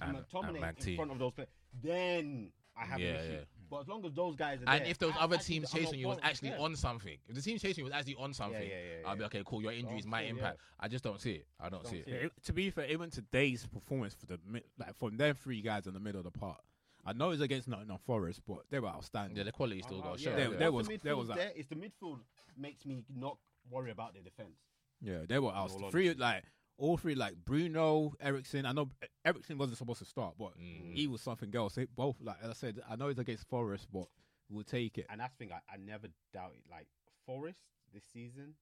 and, 0.01 0.09
And- 0.09 0.17
and 0.17 0.25
McTominay 0.27 0.87
in 0.87 0.95
front 0.97 1.11
of 1.11 1.19
those 1.19 1.31
players, 1.33 1.49
then 1.81 2.51
I 2.75 2.85
have 2.85 2.99
Yeah, 2.99 3.07
an 3.09 3.15
issue. 3.15 3.33
yeah. 3.33 3.43
But 3.69 3.81
as 3.81 3.87
long 3.87 4.03
as 4.05 4.13
those 4.13 4.35
guys 4.35 4.59
are 4.61 4.69
And 4.69 4.81
there, 4.83 4.89
if 4.91 4.97
those 4.97 5.13
I- 5.13 5.23
other 5.23 5.35
actually, 5.35 5.55
teams 5.55 5.73
I'm 5.73 5.79
not 5.81 5.85
chasing 5.85 5.99
you 5.99 6.07
was 6.07 6.17
bothered. 6.17 6.29
actually 6.31 6.49
Yeah. 6.49 6.59
on 6.59 6.75
something, 6.75 7.17
if 7.27 7.35
the 7.35 7.41
team 7.41 7.57
chasing 7.59 7.81
you 7.81 7.85
was 7.85 7.93
actually 7.93 8.15
on 8.15 8.33
something, 8.33 8.61
yeah, 8.61 8.67
yeah, 9.01 9.07
I'll 9.07 9.15
be 9.15 9.19
yeah. 9.21 9.25
okay, 9.27 9.43
cool. 9.45 9.61
Your 9.61 9.71
injuries 9.71 10.03
Don't 10.03 10.11
might 10.11 10.21
see 10.21 10.27
it, 10.27 10.29
impact. 10.31 10.59
I 10.79 10.87
just 10.87 11.03
don't 11.03 11.21
see 11.21 11.31
it. 11.33 11.47
I 11.59 11.69
don't, 11.69 11.83
Don't 11.83 11.91
see 11.91 11.97
it. 11.99 12.05
see 12.05 12.11
Yeah, 12.11 12.17
it- 12.17 12.43
to 12.43 12.53
be 12.53 12.69
fair, 12.71 12.85
even 12.87 13.09
today's 13.11 13.65
performance 13.67 14.13
for 14.15 14.25
the 14.25 14.39
mid, 14.45 14.63
like 14.77 14.95
from 14.95 15.17
them 15.17 15.35
three 15.35 15.61
guys 15.61 15.85
in 15.87 15.93
the 15.93 15.99
middle 15.99 16.19
of 16.19 16.25
the 16.31 16.37
park, 16.39 16.61
I 17.05 17.13
know 17.13 17.29
it's 17.31 17.41
against 17.41 17.67
Nottingham 17.67 17.99
Forest, 17.99 18.41
but 18.47 18.69
they 18.69 18.79
were 18.79 18.87
outstanding. 18.89 19.37
Yeah, 19.37 19.43
the 19.43 19.51
quality 19.51 19.81
still 19.81 19.99
Uh, 19.99 20.03
got 20.03 20.11
uh, 20.13 20.15
to 20.17 20.21
show. 20.23 20.35
There- 20.35 20.51
yeah. 20.51 20.57
there 20.57 20.71
was- 20.71 20.87
the 20.87 20.97
there 20.97 21.15
was 21.17 21.27
that. 21.29 21.37
there, 21.37 21.53
it's 21.55 21.67
the 21.69 21.75
midfield 21.75 22.19
makes 22.57 22.85
me 22.85 23.03
not 23.09 23.37
worry 23.69 23.91
about 23.91 24.13
the 24.15 24.21
defense. 24.21 24.57
Yeah, 25.01 25.25
they 25.27 25.39
were 25.39 25.49
all 25.51 25.63
outstanding. 25.65 25.91
Three 25.91 26.13
like 26.15 26.43
all 26.79 26.97
three 26.97 27.13
like 27.15 27.35
Bruno, 27.45 28.13
Eriksen. 28.19 28.65
I 28.65 28.71
know 28.71 28.89
Eriksen 29.25 29.57
wasn't 29.57 29.77
supposed 29.77 29.99
to 29.99 30.05
start, 30.05 30.35
but 30.39 30.57
Mm. 30.57 30.93
he 30.95 31.07
was 31.07 31.21
something 31.21 31.53
else. 31.55 31.75
They 31.75 31.85
both 31.85 32.15
like 32.21 32.37
as 32.41 32.49
I 32.49 32.53
said, 32.53 32.81
I 32.89 32.95
know 32.95 33.07
it's 33.09 33.19
against 33.19 33.47
Forest, 33.47 33.87
but 33.91 34.07
we'll 34.49 34.63
take 34.63 34.97
it. 34.97 35.05
And 35.09 35.19
that's 35.21 35.33
the 35.35 35.45
thing, 35.45 35.53
I, 35.53 35.59
I 35.73 35.77
never 35.77 36.07
doubted. 36.33 36.61
Like 36.71 36.87
Forest 37.25 37.59
this 37.93 38.03
season, 38.11 38.55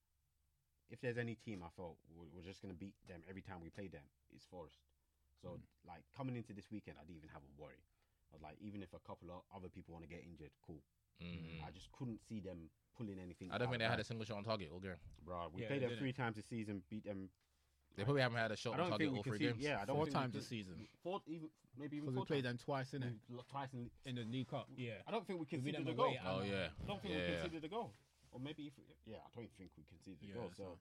if 0.90 1.00
there's 1.02 1.18
any 1.18 1.36
team 1.36 1.62
I 1.64 1.70
felt 1.76 1.98
we're, 2.16 2.26
we're 2.34 2.48
just 2.48 2.62
gonna 2.62 2.74
beat 2.74 2.96
them 3.08 3.22
every 3.30 3.42
time 3.42 3.58
we 3.62 3.70
play 3.70 3.88
them, 3.88 4.04
it's 4.36 4.46
Forest. 4.46 4.78
So 5.42 5.50
Mm. 5.50 5.62
like 5.88 6.04
coming 6.16 6.36
into 6.36 6.54
this 6.54 6.70
weekend, 6.72 6.98
I 7.00 7.04
didn't 7.06 7.18
even 7.18 7.30
have 7.30 7.44
a 7.44 7.62
worry. 7.62 7.84
I 8.32 8.36
was 8.36 8.42
like, 8.42 8.58
even 8.60 8.82
if 8.84 8.94
a 8.94 9.00
couple 9.08 9.30
of 9.32 9.42
other 9.56 9.70
people 9.70 9.94
want 9.94 10.04
to 10.04 10.10
get 10.10 10.24
injured, 10.26 10.52
cool. 10.66 10.82
Mm. 11.22 11.64
I 11.66 11.72
just 11.72 11.92
couldn't 11.92 12.20
see 12.28 12.40
them 12.42 12.70
pulling 12.98 13.20
anything. 13.20 13.52
I 13.52 13.58
don't 13.58 13.70
think 13.70 13.80
they 13.80 13.86
had 13.88 14.00
a 14.00 14.04
single 14.04 14.26
shot 14.26 14.38
on 14.38 14.44
target 14.44 14.70
all 14.74 14.80
game. 14.80 14.98
Bro, 15.24 15.50
we 15.54 15.62
Yeah, 15.62 15.68
played 15.68 15.82
them 15.84 15.92
three 15.98 16.14
times 16.14 16.36
this 16.36 16.46
season, 16.46 16.82
beat 16.90 17.06
them. 17.06 17.30
They 17.98 18.04
probably 18.04 18.22
haven't 18.22 18.38
had 18.38 18.52
a 18.52 18.56
shot 18.56 18.70
I 18.70 18.74
on 18.74 18.78
don't 18.80 18.90
target 18.92 19.06
think 19.06 19.12
we 19.14 19.18
all 19.18 19.24
can 19.24 19.32
three 19.32 19.40
see. 19.40 19.46
games. 19.46 19.58
Yeah, 19.60 19.80
I 19.82 19.86
don't 19.86 19.96
Four 19.98 20.06
think 20.06 20.16
times 20.16 20.34
we 20.34 20.40
this 20.40 20.48
season. 20.48 20.88
Four, 21.04 21.22
even 21.28 21.50
maybe 21.80 21.98
even 21.98 22.06
Because 22.06 22.14
we 22.14 22.18
four 22.20 22.26
played 22.28 22.44
times. 22.44 22.60
them 22.60 22.66
twice 22.66 22.94
in 22.94 23.04
it 23.04 23.14
Twice 23.50 23.70
in, 23.74 23.90
in 24.06 24.16
the 24.16 24.24
League 24.32 24.48
Cup. 24.50 24.68
Yeah. 24.78 24.92
I 25.08 25.12
don't 25.12 25.26
think 25.26 25.40
we 25.40 25.46
We 25.52 25.58
beat 25.58 25.76
conceded 25.76 25.88
them 25.88 25.94
a 25.94 25.98
goal. 25.98 26.06
away 26.06 26.20
Oh 26.26 26.42
yeah, 26.44 26.68
I 26.84 26.88
don't 26.88 27.02
think 27.02 27.14
Yeah. 27.16 27.20
we 27.28 27.42
conceded 27.42 27.64
a 27.66 27.68
goal. 27.68 27.94
Or 28.32 28.40
maybe 28.40 28.64
if 28.68 28.74
yeah, 29.06 29.18
I 29.18 29.30
don't 29.36 29.50
think 29.58 29.72
we 29.76 29.84
conceded 29.84 30.20
a 30.24 30.28
Yeah, 30.28 30.34
goal. 30.36 30.52
so- 30.56 30.64
So 30.64 30.78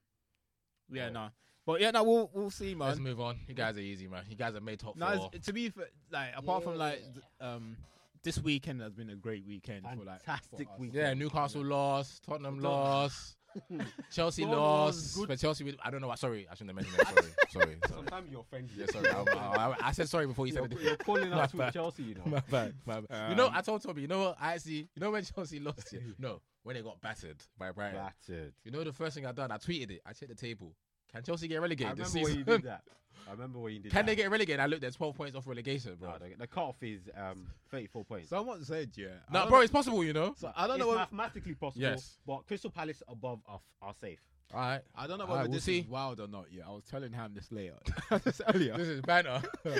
Yeah, 0.95 1.05
Yeah. 1.07 1.11
no, 1.11 1.29
but 1.65 1.81
yeah, 1.81 1.91
no, 1.91 2.05
we'll 2.05 2.31
we'll 2.35 2.51
see, 2.51 2.75
Let's 2.75 2.97
man. 2.99 3.05
move 3.05 3.21
on. 3.21 3.41
You 3.49 3.55
guys 3.55 3.77
are 3.77 3.81
easy, 3.81 4.09
man. 4.09 4.25
You 4.29 4.37
guys 4.37 4.53
have 4.55 4.63
made 4.63 4.79
top 4.81 4.95
No, 4.97 5.07
four. 5.17 5.27
it's- 5.33 5.47
to 5.47 5.53
be 5.55 5.71
fair, 5.71 5.89
like 6.11 6.37
apart 6.37 6.65
from 6.65 6.77
like 6.77 7.01
Yeah. 7.01 7.13
th- 7.13 7.25
um, 7.41 7.77
this 8.23 8.39
weekend 8.41 8.81
has 8.83 8.93
been 8.93 9.09
a 9.11 9.17
great 9.17 9.45
weekend 9.47 9.87
for 9.89 10.05
like 10.05 10.21
Fantastic 10.23 10.67
for 10.69 10.75
us. 10.75 10.79
weekend. 10.81 10.97
Yeah, 10.99 11.15
Newcastle 11.15 11.65
lost, 11.65 12.25
Tottenham 12.25 12.59
lost, 12.59 13.37
Chelsea 14.13 14.43
Tottenham 14.43 14.61
lost, 14.63 15.17
good. 15.17 15.29
but 15.29 15.39
Chelsea. 15.39 15.65
we- 15.65 15.79
I 15.85 15.91
don't 15.91 16.01
know. 16.01 16.09
what 16.09 16.19
Sorry, 16.19 16.47
I 16.51 16.55
shouldn't 16.55 16.77
have 16.79 16.87
mentioned 16.87 16.99
that. 16.99 17.15
Sorry, 17.15 17.33
sorry. 17.51 17.77
sorry. 17.89 17.95
Sometimes 18.03 18.31
you're 18.31 18.41
offended. 18.41 18.71
Yeah, 18.77 18.87
sorry. 18.87 19.09
I, 19.11 19.23
I, 19.73 19.77
I 19.89 19.93
said 19.93 20.09
sorry 20.09 20.27
before 20.27 20.47
you 20.47 20.55
You're, 20.55 20.63
said 20.65 20.73
it. 20.73 20.81
you're 20.83 20.97
calling 20.97 21.31
My 21.31 21.43
us 21.43 21.53
with 21.53 21.61
bad. 21.61 21.73
Chelsea, 21.73 22.03
you 22.05 22.15
know. 22.15 22.23
My 22.27 22.41
bad, 22.51 22.75
my 22.87 23.01
bad. 23.01 23.31
you 23.31 23.37
know, 23.37 23.47
Um, 23.47 23.53
I 23.55 23.61
told 23.63 23.83
Tommy. 23.83 24.03
You 24.03 24.09
know 24.09 24.21
what? 24.21 24.37
I 24.41 24.55
actually, 24.55 24.89
you 24.95 25.01
know 25.01 25.11
when 25.11 25.25
Chelsea 25.25 25.59
lost 25.61 25.93
it? 25.93 26.03
No, 26.19 26.41
when 26.63 26.77
they 26.77 26.83
got 26.83 27.01
battered 27.01 27.43
by 27.59 27.71
Brighton. 27.73 28.01
Battered. 28.01 28.53
You 28.65 28.71
know 28.73 28.85
the 28.85 28.93
first 28.93 29.15
thing 29.15 29.27
I 29.27 29.33
done? 29.33 29.51
I 29.51 29.59
tweeted 29.59 29.91
it. 29.93 30.01
I 30.07 30.13
checked 30.13 30.29
the 30.29 30.35
table. 30.35 30.75
Can 31.17 31.25
Chelsea 31.25 31.49
get 31.49 31.57
I 31.57 31.63
relegated 31.63 31.97
this 31.97 32.15
remember 32.15 32.19
when 32.19 32.27
season? 32.27 32.39
you 32.39 32.45
did 32.45 32.63
that. 32.65 32.83
I 33.29 33.33
remember 33.33 33.59
when 33.59 33.73
you 33.73 33.81
did 33.81 33.91
Can 33.93 34.07
that. 34.07 34.13
they 34.13 34.17
get 34.17 34.31
relegated? 34.31 34.61
I 34.61 34.67
looked 34.67 34.85
at 34.85 34.95
12 34.95 35.17
points 35.17 35.37
off 35.37 35.47
relegation, 35.49 35.97
bro. 35.99 36.11
No, 36.13 36.19
the, 36.19 36.35
the 36.39 36.47
cutoff 36.47 36.81
is 36.83 37.09
um, 37.17 37.47
34 37.73 38.05
points. 38.05 38.29
Someone 38.29 38.63
said, 38.65 38.91
yeah. 38.95 39.07
I 39.29 39.33
No, 39.33 39.39
don't 39.41 39.49
bro, 39.49 39.59
know- 39.59 39.63
it's 39.63 39.73
possible, 39.73 40.05
you 40.05 40.13
know. 40.13 40.35
So 40.39 40.53
I 40.57 40.67
don't 40.69 40.77
it's 40.77 40.81
know. 40.85 40.89
Whether, 40.89 41.01
mathematically 41.01 41.55
possible. 41.55 41.83
Yes. 41.83 42.19
But 42.27 42.47
Crystal 42.47 42.71
Palace 42.71 43.03
above 43.09 43.41
are, 43.49 43.61
are 43.83 43.95
safe. 44.01 44.21
All 44.55 44.61
right. 44.61 44.81
I 44.95 45.09
don't 45.09 45.19
know 45.19 45.25
Alright, 45.25 45.39
whether 45.39 45.49
we'll 45.49 45.55
this 45.57 45.65
see. 45.65 45.81
is 45.81 45.89
wild 45.89 46.21
or 46.21 46.29
not. 46.29 46.47
Yeah, 46.53 46.69
I 46.69 46.71
was 46.71 46.85
telling 46.85 47.13
Ham 47.13 47.33
this 47.35 47.51
later. 47.51 47.75
this 48.23 48.41
earlier. 48.55 48.77
This 48.77 48.87
is 48.89 49.01
banner. 49.01 49.43
this 49.65 49.75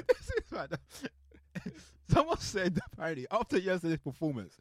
is 0.45 0.51
right. 0.53 0.69
Someone 2.09 2.39
said 2.39 2.79
apparently 2.93 3.27
after 3.31 3.59
yesterday's 3.59 3.99
performance, 3.99 4.57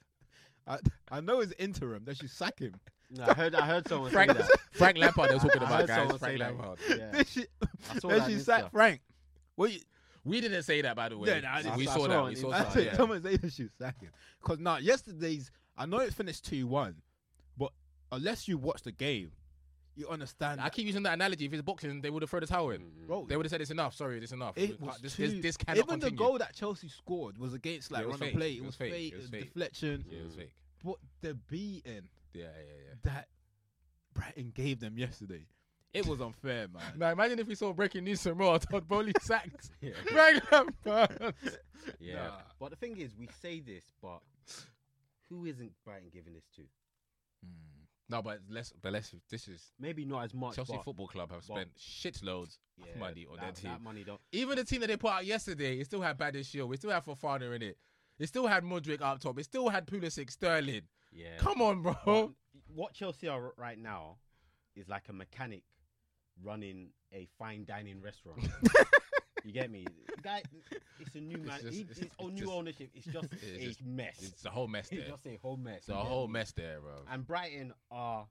I, 0.68 0.78
I 1.12 1.22
know 1.22 1.40
it's 1.42 1.54
interim. 1.58 2.04
They 2.06 2.14
should 2.14 2.30
sack 2.30 2.60
him. 2.60 2.74
No, 3.12 3.24
I 3.26 3.34
heard. 3.34 3.56
I 3.56 3.66
heard 3.66 3.88
someone 3.88 4.12
Frank, 4.12 4.32
say 4.32 4.38
that. 4.40 4.52
Frank 4.74 4.98
Lampard, 4.98 5.30
they 5.30 5.34
were 5.36 5.40
talking 5.40 5.62
I 5.62 5.66
about 5.66 5.80
heard 5.82 5.88
guys. 5.88 5.98
someone 5.98 6.18
Frank 6.20 6.34
say 6.34 6.44
that. 6.44 6.56
Lampard. 6.58 6.80
Yeah. 6.90 7.12
They 7.12 7.24
should, 7.24 7.48
I 7.62 8.00
saw 8.00 8.08
they 8.10 8.20
that 8.20 8.26
should 8.30 8.34
on 8.36 8.40
sack 8.42 8.64
Insta. 8.66 8.72
Frank. 8.72 9.02
Well, 9.58 9.70
you, 9.70 9.80
We 10.24 10.42
didn't 10.42 10.64
say 10.64 10.82
that, 10.82 10.96
by 10.96 11.10
the 11.10 11.18
way. 11.18 11.30
Yeah, 11.30 11.40
nah, 11.42 11.72
I- 11.72 11.76
we 11.78 11.84
I 11.88 11.94
saw 11.94 12.00
saw 12.00 12.08
that. 12.08 12.18
on 12.18 12.30
We 12.30 12.36
saw 12.36 12.48
Insta. 12.48 12.54
I 12.54 12.64
that. 12.64 12.74
said 12.74 12.86
Yeah. 12.86 12.96
someone 12.98 13.24
say 13.24 13.38
they 13.38 13.50
should 13.50 13.70
sack 13.78 14.02
him 14.02 14.10
because 14.42 14.60
now 14.60 14.78
yesterday's. 14.78 15.52
I 15.78 15.86
know 15.86 16.00
it 16.00 16.14
finished 16.14 16.46
two 16.46 16.66
one, 16.68 16.96
but 17.58 17.72
unless 18.12 18.48
you 18.48 18.58
watch 18.58 18.82
the 18.82 18.92
game, 18.92 19.32
you 19.96 20.10
understand. 20.10 20.60
I 20.60 20.64
that 20.66 20.74
keep 20.74 20.88
using 20.88 21.04
that 21.04 21.14
analogy. 21.14 21.46
If 21.46 21.54
it's 21.54 21.62
boxing, 21.62 22.02
they 22.02 22.10
would 22.10 22.22
have 22.24 22.30
thrown 22.30 22.42
the 22.42 22.48
towel 22.48 22.72
in. 22.72 22.82
Mm, 22.82 23.08
Bro, 23.08 23.26
They 23.30 23.38
would 23.38 23.46
have 23.46 23.52
said 23.52 23.62
it's 23.62 23.72
enough. 23.72 23.94
Sorry, 23.96 24.18
it's 24.18 24.32
enough. 24.32 24.58
It 24.58 24.72
We 24.72 24.76
was 24.88 24.90
can't- 24.96 25.04
this, 25.04 25.16
too, 25.16 25.28
this, 25.30 25.42
this 25.42 25.58
cannot 25.58 25.78
even 25.78 25.88
continue. 25.90 26.10
the 26.12 26.16
goal 26.24 26.38
that 26.40 26.54
Chelsea 26.56 26.90
scored 26.90 27.38
was 27.38 27.54
against 27.54 27.92
like 27.92 28.00
Yeah, 28.00 28.04
it 28.06 28.08
was 28.08 28.14
run 28.14 28.20
the 28.20 28.26
fake. 28.26 28.36
play. 28.36 28.52
It 28.52 28.58
It 28.58 28.62
was 28.62 28.66
was 28.68 28.76
fake. 28.78 28.94
fake. 28.94 29.14
It 29.14 29.16
was 29.16 29.26
It 29.26 29.32
was 29.32 29.32
fake. 29.32 29.54
deflection. 29.54 30.06
Yeah, 30.10 30.20
it 30.20 30.26
was 30.26 30.36
fake. 30.36 30.52
But 30.84 30.96
the 31.22 31.34
beating 31.36 32.10
Yeah, 32.36 32.44
yeah, 32.44 32.74
yeah. 32.90 33.12
that 33.12 33.28
Brighton 34.14 34.52
gave 34.54 34.80
them 34.80 34.98
yesterday, 34.98 35.46
it 35.94 36.06
was 36.06 36.20
unfair, 36.20 36.68
man. 36.74 36.84
Now 36.98 37.12
imagine 37.12 37.40
if 37.40 37.48
we 37.48 37.56
saw 37.56 37.72
breaking 37.74 38.04
news 38.04 38.22
tomorrow. 38.22 38.58
Todd 38.58 38.88
Boehly 38.88 39.14
sacked. 39.22 39.72
Yeah. 39.82 39.92
Frank 40.12 40.52
Lampard. 40.52 41.34
Yeah. 42.00 42.16
Nah. 42.16 42.32
But 42.60 42.72
the 42.72 42.76
thing 42.76 42.98
is, 42.98 43.16
we 43.18 43.30
say 43.42 43.62
this, 43.62 43.84
but 44.02 44.20
who 45.30 45.46
isn't 45.46 45.72
Brighton 45.86 46.10
giving 46.12 46.34
this 46.34 46.46
to? 46.56 46.62
Hmm. 47.44 47.76
No, 48.10 48.22
but 48.22 48.40
let's, 48.50 48.74
but 48.82 48.92
let's. 48.92 49.16
This 49.30 49.48
is 49.48 49.72
Maybe 49.80 50.06
not 50.06 50.26
as 50.26 50.34
much. 50.34 50.56
Chelsea 50.56 50.74
but 50.74 50.84
Football 50.84 51.08
Club 51.08 51.32
have 51.32 51.48
but- 51.48 51.56
spent 51.56 51.70
shitloads 51.78 52.58
yeah, 52.78 52.92
of 52.94 53.00
money 53.00 53.26
on 53.30 53.38
their 53.38 53.46
that, 53.48 53.56
team. 53.56 53.72
That 53.72 53.82
money 53.82 54.04
don't. 54.04 54.20
Even 54.32 54.58
the 54.58 54.64
team 54.64 54.82
that 54.82 54.88
they 54.88 54.98
put 54.98 55.12
out 55.12 55.26
yesterday, 55.26 55.80
it 55.80 55.86
still 55.86 56.02
had 56.02 56.18
Badiashile. 56.18 56.68
We 56.68 56.78
still 56.78 56.92
had 56.92 57.06
Fofana 57.06 57.56
in 57.56 57.62
it. 57.62 57.78
It 58.20 58.28
still 58.28 58.48
had 58.48 58.64
Mudryk 58.64 59.02
up 59.02 59.20
top. 59.20 59.40
It 59.40 59.46
still 59.46 59.70
had 59.70 59.86
Pulisic, 59.88 60.32
Sterling. 60.32 60.84
Yeah. 61.16 61.38
Come 61.38 61.62
on, 61.62 61.82
bro. 61.82 61.96
But 62.06 62.30
what 62.68 62.94
Chelsea 62.94 63.28
are 63.28 63.54
right 63.58 63.80
now 63.80 64.18
is 64.76 64.90
like 64.90 65.04
a 65.10 65.14
mechanic 65.14 65.64
running 66.44 66.90
a 67.14 67.28
fine 67.40 67.64
dining 67.66 68.02
restaurant. 68.02 68.42
you 69.46 69.54
get 69.54 69.72
me? 69.72 69.86
Guy, 70.22 70.42
it's 71.00 71.16
a 71.16 71.22
new 71.22 71.38
man. 71.38 71.60
just- 71.62 71.74
he- 71.74 71.82
it's- 71.82 71.98
it's, 72.00 72.16
all 72.18 72.28
new 72.30 72.42
just- 72.42 72.52
ownership. 72.52 72.90
It's 72.94 73.06
just 73.06 73.28
it's 73.32 73.44
a 73.64 73.68
just- 73.68 73.84
mess. 73.86 74.18
It's 74.22 74.46
a 74.46 74.50
whole 74.50 74.68
mess 74.68 74.90
It's 74.92 75.02
there. 75.02 75.10
just 75.10 75.26
a 75.26 75.38
whole 75.42 75.58
mess. 75.58 75.78
It's 75.80 75.90
a 75.90 75.96
whole 75.96 76.28
mess 76.28 76.52
there, 76.52 76.82
bro. 76.82 76.92
And 77.10 77.26
Brighton 77.26 77.74
are 77.92 78.28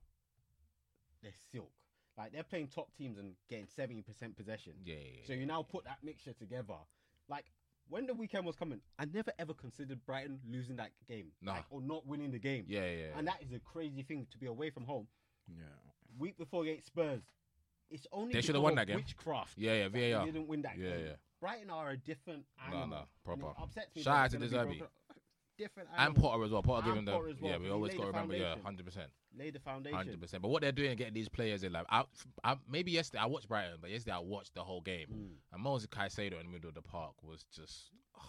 they're 1.23 1.31
silk. 1.51 1.71
Like 2.17 2.31
they're 2.31 2.43
playing 2.43 2.67
top 2.67 2.89
teams 2.95 3.17
and 3.17 3.33
getting 3.49 3.65
seventy 3.75 4.01
percent 4.03 4.37
possession. 4.37 4.73
Yeah, 4.85 4.95
yeah, 4.95 5.21
So 5.25 5.33
you 5.33 5.45
now 5.45 5.63
put 5.63 5.83
that 5.85 5.97
mixture 6.03 6.33
together. 6.33 6.75
Like 7.27 7.45
when 7.89 8.05
the 8.07 8.13
weekend 8.13 8.45
was 8.45 8.55
coming, 8.55 8.79
I 8.99 9.05
never 9.05 9.31
ever 9.39 9.53
considered 9.53 10.05
Brighton 10.05 10.39
losing 10.49 10.75
that 10.77 10.91
game, 11.07 11.31
Nah. 11.41 11.53
like, 11.53 11.65
or 11.69 11.81
not 11.81 12.05
winning 12.05 12.31
the 12.31 12.39
game. 12.39 12.65
yeah, 12.67 12.85
yeah, 12.85 12.91
yeah. 12.97 13.17
And 13.17 13.27
that 13.27 13.41
is 13.41 13.51
a 13.53 13.59
crazy 13.59 14.01
thing 14.03 14.27
to 14.31 14.37
be 14.37 14.47
away 14.47 14.69
from 14.69 14.83
home. 14.85 15.07
Yeah. 15.47 15.63
Week 16.17 16.37
before 16.37 16.63
against 16.63 16.87
Spurs, 16.87 17.21
it's 17.89 18.07
only 18.11 18.33
They 18.33 18.41
shoulda 18.41 18.61
won 18.61 18.75
that 18.75 18.87
game. 18.87 18.95
Witchcraft. 18.97 19.57
yeah, 19.57 19.87
yeah, 19.87 20.13
VAR. 20.17 20.25
didn't 20.25 20.47
win 20.47 20.61
that 20.63 20.77
Yeah, 20.77 20.89
game. 20.97 21.05
yeah. 21.07 21.15
Brighton 21.39 21.69
are 21.69 21.89
a 21.91 21.97
different 21.97 22.45
No, 22.71 22.77
animal. 22.77 22.97
and 22.99 23.03
it 23.03 23.41
proper. 23.41 23.61
upsets 23.61 23.95
me 23.95 24.01
Shout 24.01 24.15
out 24.17 24.31
to 24.31 24.37
gonna 24.37 24.73
Different 25.57 25.89
And. 25.97 26.15
Potter 26.15 26.43
as 26.43 26.51
well. 26.51 26.61
Potter 26.63 26.87
giving 26.87 27.05
them. 27.05 27.15
Potter 27.15 27.29
as 27.29 27.39
well, 27.41 27.51
Yeah, 27.51 27.57
we 27.57 27.69
always 27.69 27.93
got 27.93 28.01
to 28.01 28.07
remember. 28.07 28.35
Yeah, 28.35 28.55
hundred 28.63 28.85
percent. 28.85 29.09
Lay 29.37 29.49
the 29.51 29.59
foundation. 29.59 29.97
Hundred 29.97 30.19
percent. 30.21 30.41
But 30.41 30.49
what 30.49 30.61
they're 30.61 30.71
doing, 30.71 30.95
getting 30.97 31.13
these 31.13 31.29
players 31.29 31.63
in, 31.63 31.71
like, 31.73 31.85
I, 31.89 32.03
I, 32.43 32.55
maybe 32.69 32.91
yesterday 32.91 33.21
I 33.21 33.25
watched 33.27 33.47
Brighton, 33.47 33.77
but 33.81 33.89
yesterday 33.89 34.15
I 34.15 34.19
watched 34.19 34.53
the 34.55 34.63
whole 34.63 34.81
game, 34.81 35.07
Mm. 35.13 35.27
and 35.53 35.61
Moses 35.63 35.87
Caicedo 35.87 36.39
in 36.39 36.47
the 36.47 36.51
middle 36.51 36.69
of 36.69 36.75
the 36.75 36.81
park 36.81 37.13
was 37.23 37.43
just 37.55 37.91
oh, 38.17 38.21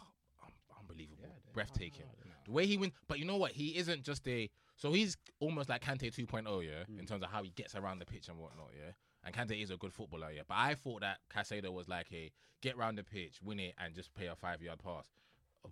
un- 0.44 0.52
unbelievable, 0.80 1.22
Yeah, 1.22 1.52
breathtaking. 1.52 2.06
The 2.44 2.52
way 2.52 2.66
he 2.66 2.76
wins, 2.76 2.92
but 3.08 3.18
you 3.18 3.24
know 3.24 3.36
what? 3.36 3.52
He 3.52 3.76
isn't 3.76 4.04
just 4.04 4.26
a. 4.28 4.48
So 4.76 4.92
he's 4.92 5.16
almost 5.40 5.68
like 5.68 5.82
Kante 5.82 6.12
2.0, 6.14 6.64
yeah, 6.64 6.84
Mm. 6.88 7.00
in 7.00 7.06
terms 7.06 7.22
of 7.24 7.30
how 7.30 7.42
he 7.42 7.50
gets 7.50 7.74
around 7.74 7.98
the 7.98 8.06
pitch 8.06 8.28
and 8.28 8.38
whatnot, 8.38 8.70
yeah. 8.76 8.92
And 9.24 9.34
Kante 9.34 9.60
is 9.60 9.70
a 9.70 9.76
good 9.76 9.92
footballer, 9.92 10.30
yeah. 10.30 10.42
But 10.46 10.58
I 10.58 10.74
thought 10.74 11.00
that 11.00 11.18
Caicedo 11.34 11.72
was 11.72 11.88
like 11.88 12.06
a 12.12 12.30
get 12.62 12.76
round 12.76 12.96
the 12.98 13.02
pitch, 13.04 13.40
win 13.42 13.58
it, 13.58 13.74
and 13.78 13.94
just 13.94 14.14
play 14.14 14.26
a 14.26 14.36
five 14.36 14.62
yard 14.62 14.78
pass. 14.78 15.10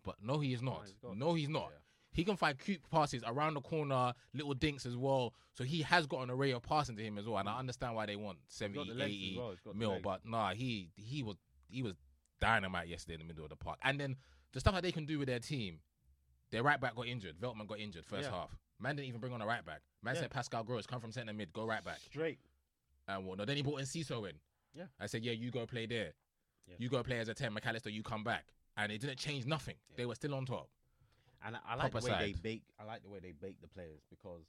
But 0.02 0.16
no, 0.22 0.40
he 0.40 0.52
is 0.52 0.62
not. 0.62 0.82
Oh, 0.82 1.10
he's 1.10 1.18
no, 1.18 1.34
he's 1.34 1.48
not. 1.48 1.68
Yeah. 1.70 1.78
He 2.12 2.24
can 2.24 2.36
find 2.36 2.56
cute 2.56 2.80
passes 2.90 3.22
around 3.26 3.54
the 3.54 3.60
corner, 3.60 4.12
little 4.32 4.54
dinks 4.54 4.86
as 4.86 4.96
well. 4.96 5.34
So 5.52 5.64
he 5.64 5.82
has 5.82 6.06
got 6.06 6.22
an 6.22 6.30
array 6.30 6.52
of 6.52 6.62
passing 6.62 6.96
to 6.96 7.02
him 7.02 7.18
as 7.18 7.26
well. 7.26 7.38
And 7.38 7.48
I 7.48 7.54
mm. 7.54 7.58
understand 7.58 7.96
why 7.96 8.06
they 8.06 8.14
want 8.14 8.38
70, 8.48 8.78
got 8.78 8.86
the 8.86 8.94
legs 8.94 9.10
as 9.10 9.16
80 9.16 9.36
well, 9.36 9.50
he's 9.50 9.60
got 9.60 9.72
the 9.72 9.78
mil. 9.78 9.98
But 10.02 10.20
nah, 10.24 10.52
he 10.52 10.90
he 10.96 11.22
was 11.24 11.36
he 11.68 11.82
was 11.82 11.94
dynamite 12.40 12.88
yesterday 12.88 13.14
in 13.14 13.20
the 13.20 13.26
middle 13.26 13.44
of 13.44 13.50
the 13.50 13.56
park. 13.56 13.78
And 13.82 13.98
then 13.98 14.16
the 14.52 14.60
stuff 14.60 14.74
that 14.74 14.82
they 14.82 14.92
can 14.92 15.06
do 15.06 15.18
with 15.18 15.26
their 15.26 15.40
team, 15.40 15.80
their 16.50 16.62
right 16.62 16.80
back 16.80 16.94
got 16.94 17.06
injured. 17.06 17.36
Veltman 17.40 17.66
got 17.66 17.80
injured 17.80 18.06
first 18.06 18.28
Yeah. 18.30 18.36
half. 18.36 18.56
Man 18.78 18.94
didn't 18.96 19.08
even 19.08 19.20
bring 19.20 19.32
on 19.32 19.42
a 19.42 19.46
right 19.46 19.64
back. 19.64 19.82
Man 20.02 20.14
Yeah. 20.14 20.22
said 20.22 20.30
Pascal 20.30 20.62
Gross, 20.62 20.86
come 20.86 21.00
from 21.00 21.10
centre 21.10 21.32
mid, 21.32 21.52
go 21.52 21.64
right 21.64 21.84
back. 21.84 21.98
Straight. 21.98 22.38
And 23.08 23.24
what 23.24 23.30
whatnot. 23.30 23.48
Then 23.48 23.56
he 23.56 23.62
brought 23.62 23.80
Enciso 23.80 24.28
in. 24.28 24.36
Yeah. 24.72 24.86
I 25.00 25.06
said, 25.06 25.24
yeah, 25.24 25.32
you 25.32 25.50
go 25.50 25.66
play 25.66 25.86
there. 25.86 26.14
Yeah. 26.66 26.76
You 26.78 26.88
go 26.88 27.02
play 27.02 27.18
as 27.18 27.28
a 27.28 27.34
10, 27.34 27.52
Mac 27.52 27.66
Allister, 27.66 27.90
you 27.90 28.02
come 28.02 28.24
back. 28.24 28.46
And 28.76 28.90
it 28.90 29.00
didn't 29.00 29.18
change 29.18 29.46
nothing. 29.46 29.76
Yeah. 29.90 29.94
They 29.98 30.06
were 30.06 30.14
still 30.14 30.34
on 30.34 30.46
top. 30.46 30.68
And 31.46 31.56
I, 31.56 31.58
I 31.68 31.74
like 31.76 31.92
the 31.92 32.00
way 32.10 32.16
they 32.18 32.32
bake. 32.32 32.62
I 32.80 32.84
like 32.84 33.02
the 33.02 33.10
way 33.10 33.18
they 33.20 33.32
bake 33.32 33.60
the 33.60 33.68
players 33.68 34.00
because, 34.08 34.44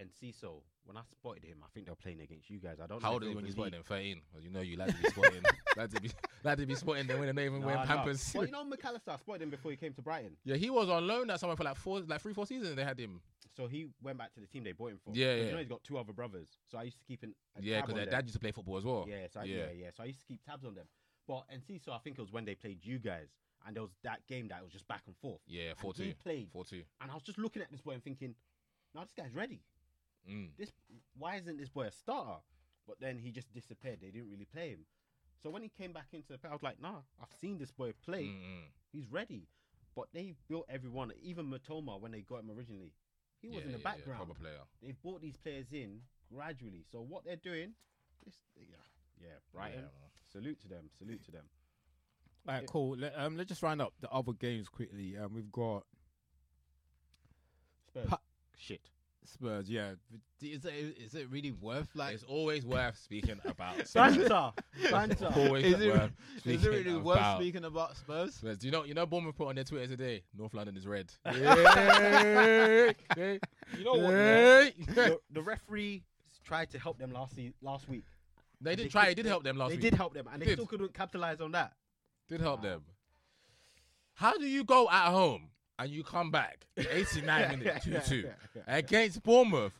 Enciso, 0.00 0.62
when 0.84 0.96
I 0.96 1.02
spotted 1.10 1.44
him, 1.44 1.58
I 1.62 1.66
think 1.74 1.86
they 1.86 1.92
were 1.92 1.96
playing 1.96 2.22
against 2.22 2.48
you 2.48 2.58
guys. 2.58 2.78
I 2.82 2.86
don't. 2.86 3.02
How 3.02 3.10
know 3.10 3.14
old 3.14 3.22
is 3.24 3.28
he 3.28 3.34
when 3.34 3.44
you 3.44 3.52
spotted 3.52 3.74
him? 3.74 3.82
13. 3.86 4.20
Well, 4.32 4.42
you 4.42 4.50
know 4.50 4.60
you 4.60 4.76
like 4.76 4.96
to 4.96 5.02
be 5.02 5.08
spotting. 5.10 5.42
like 5.76 5.90
to 5.90 6.00
be 6.00 6.10
like 6.42 6.58
to 6.58 6.66
be 6.66 6.74
spotting 6.74 7.06
them 7.06 7.18
when 7.18 7.26
they're 7.26 7.34
not 7.34 7.42
even 7.42 7.54
league. 7.58 7.66
wearing 7.66 7.82
pampers. 7.82 8.32
Well, 8.34 8.46
you 8.46 8.52
know 8.52 8.64
Mac 8.64 8.84
Allister, 8.84 9.10
I 9.10 9.16
spotted 9.16 9.42
him 9.42 9.50
before 9.50 9.70
he 9.70 9.76
came 9.76 9.92
to 9.92 10.02
Brighton. 10.02 10.32
yeah, 10.44 10.56
he 10.56 10.70
was 10.70 10.88
on 10.88 11.06
loan 11.06 11.28
at 11.30 11.38
somewhere 11.38 11.56
for 11.56 11.64
like 11.64 11.76
four, 11.76 12.00
like 12.00 12.20
three, 12.22 12.32
four 12.32 12.46
seasons. 12.46 12.74
They 12.74 12.84
had 12.84 12.98
him. 12.98 13.20
So 13.54 13.66
he 13.66 13.88
went 14.02 14.16
back 14.16 14.32
to 14.34 14.40
the 14.40 14.46
team 14.46 14.64
they 14.64 14.72
bought 14.72 14.92
him 14.92 14.98
for. 15.04 15.12
Yeah, 15.14 15.34
yeah. 15.34 15.44
You 15.44 15.52
know 15.52 15.58
he's 15.58 15.68
got 15.68 15.84
two 15.84 15.98
other 15.98 16.14
brothers. 16.14 16.48
So 16.70 16.78
I 16.78 16.84
used 16.84 16.98
to 16.98 17.04
keep 17.04 17.22
an, 17.22 17.34
Yeah, 17.60 17.82
because 17.82 17.94
their 17.94 18.06
them. 18.06 18.12
dad 18.12 18.24
used 18.24 18.34
to 18.34 18.40
play 18.40 18.52
football 18.52 18.78
as 18.78 18.84
well. 18.84 19.04
Yeah, 19.06 19.26
so 19.30 19.40
I, 19.40 19.44
Yeah. 19.44 19.56
yeah, 19.56 19.64
yeah. 19.76 19.90
So 19.94 20.02
I 20.02 20.06
used 20.06 20.20
to 20.20 20.26
keep 20.26 20.42
tabs 20.44 20.64
on 20.64 20.74
them. 20.74 20.86
But 21.28 21.44
Enciso, 21.54 21.90
I 21.90 21.98
think 21.98 22.18
it 22.18 22.22
was 22.22 22.32
when 22.32 22.46
they 22.46 22.54
played 22.54 22.78
you 22.82 22.98
guys, 22.98 23.28
and 23.66 23.76
there 23.76 23.82
was 23.82 23.92
that 24.02 24.26
game 24.26 24.48
that 24.48 24.62
was 24.62 24.72
just 24.72 24.86
back 24.88 25.02
and 25.06 25.16
forth. 25.16 25.40
Yeah, 25.46 25.74
four 25.76 25.92
he 25.96 26.08
two, 26.10 26.14
played, 26.22 26.48
four 26.52 26.64
two. 26.64 26.82
and 27.00 27.10
I 27.10 27.14
was 27.14 27.22
just 27.22 27.38
looking 27.38 27.62
at 27.62 27.70
this 27.70 27.80
boy 27.80 27.92
and 27.92 28.02
thinking, 28.04 28.34
now 28.94 29.02
this 29.02 29.12
guy's 29.16 29.34
ready. 29.34 29.60
Mm. 30.30 30.50
This 30.58 30.70
why 31.18 31.36
isn't 31.36 31.58
this 31.58 31.68
boy 31.68 31.84
a 31.84 31.92
starter?" 31.92 32.40
But 32.86 33.00
then 33.00 33.18
he 33.18 33.30
just 33.30 33.52
disappeared. 33.52 33.98
They 34.00 34.10
didn't 34.10 34.30
really 34.30 34.44
play 34.44 34.70
him. 34.70 34.84
So 35.42 35.50
when 35.50 35.62
he 35.62 35.68
came 35.68 35.92
back 35.92 36.06
into 36.12 36.32
the 36.32 36.38
play, 36.38 36.50
I 36.50 36.52
was 36.52 36.62
like, 36.62 36.80
"Nah, 36.80 37.02
I've 37.20 37.32
seen 37.40 37.58
this 37.58 37.70
boy 37.72 37.92
play. 38.04 38.24
Mm-mm. 38.24 38.64
He's 38.92 39.08
ready." 39.10 39.48
But 39.94 40.06
they 40.14 40.34
built 40.48 40.66
everyone, 40.70 41.12
even 41.22 41.50
Mitoma 41.50 42.00
when 42.00 42.12
they 42.12 42.22
got 42.22 42.40
him 42.40 42.50
originally. 42.50 42.92
He 43.40 43.48
was 43.48 43.58
Yeah, 43.58 43.62
in 43.66 43.72
the 43.72 43.78
yeah, 43.78 43.84
yeah, 43.84 43.96
background. 43.96 44.18
proper 44.24 44.40
player. 44.40 44.60
They've 44.82 45.00
brought 45.02 45.20
these 45.20 45.36
players 45.36 45.66
in 45.72 46.00
gradually. 46.32 46.84
So 46.90 47.02
what 47.02 47.24
they're 47.24 47.36
doing, 47.36 47.74
this, 48.24 48.34
yeah, 48.56 48.76
yeah, 49.20 49.34
Brighton. 49.52 49.80
Yeah. 49.82 50.08
Salute 50.32 50.60
to 50.62 50.68
them. 50.68 50.88
Salute 50.96 51.22
to 51.24 51.30
them. 51.32 51.44
All 52.48 52.54
right, 52.54 52.66
cool. 52.66 52.96
Let, 52.96 53.14
um, 53.16 53.36
let's 53.36 53.48
just 53.48 53.62
round 53.62 53.80
up 53.80 53.92
the 54.00 54.10
other 54.10 54.32
games 54.32 54.68
quickly. 54.68 55.16
Um, 55.16 55.32
we've 55.34 55.52
got 55.52 55.84
Spurs. 57.88 58.06
Pa- 58.08 58.18
Shit. 58.56 58.80
Spurs. 59.24 59.70
Yeah, 59.70 59.92
is 60.40 60.64
it 60.64 60.96
is 61.00 61.14
it 61.14 61.30
really 61.30 61.52
worth 61.52 61.88
like? 61.94 62.14
it's 62.14 62.24
always 62.24 62.66
worth 62.66 62.98
speaking 62.98 63.40
about. 63.44 63.76
Spurs. 63.86 64.16
Banter. 64.16 64.52
Banter. 64.90 65.32
always 65.36 65.64
Is 65.66 65.80
it, 65.80 65.92
worth 65.94 66.10
is 66.34 66.40
speaking 66.40 66.64
it 66.64 66.68
really 66.86 66.96
worth 66.96 67.16
about 67.18 67.38
speaking 67.38 67.64
about 67.64 67.96
Spurs? 67.96 68.34
Spurs. 68.34 68.58
Do 68.58 68.66
you 68.66 68.72
know? 68.72 68.82
You 68.84 68.94
know, 68.94 69.06
Bournemouth 69.06 69.36
put 69.36 69.46
on 69.48 69.54
their 69.54 69.62
Twitter 69.64 69.86
today. 69.86 70.24
North 70.36 70.52
London 70.54 70.76
is 70.76 70.86
red. 70.88 71.12
Hey, 71.24 72.94
hey, 73.14 73.38
You 73.78 73.84
know 73.84 73.92
what? 73.92 74.10
yeah? 74.12 74.70
the, 74.88 75.20
the 75.30 75.42
referee 75.42 76.02
tried 76.44 76.70
to 76.72 76.78
help 76.80 76.98
them 76.98 77.12
last 77.12 77.36
se- 77.36 77.54
last 77.62 77.88
week. 77.88 78.04
They 78.60 78.74
They 78.74 78.82
did 78.84 78.90
try. 78.90 79.02
could- 79.04 79.12
It 79.12 79.14
did 79.22 79.26
help 79.26 79.44
them 79.44 79.56
last 79.56 79.70
week. 79.70 79.80
they 79.80 79.84
week. 79.86 79.90
did 79.92 79.96
help 79.96 80.14
them, 80.14 80.26
and 80.32 80.42
they 80.42 80.46
Did. 80.46 80.52
still 80.54 80.66
couldn't 80.66 80.92
capitalize 80.94 81.40
on 81.40 81.52
that. 81.52 81.74
Did 82.32 82.40
help 82.40 82.60
Wow. 82.62 82.70
them. 82.70 82.82
How 84.14 84.38
do 84.38 84.46
you 84.46 84.64
go 84.64 84.88
at 84.88 85.10
home 85.10 85.50
and 85.78 85.90
you 85.90 86.02
come 86.02 86.30
back 86.30 86.66
89 86.78 87.58
minutes 87.58 87.84
2 87.84 87.98
2 88.24 88.30
against 88.66 89.22
Bournemouth 89.22 89.74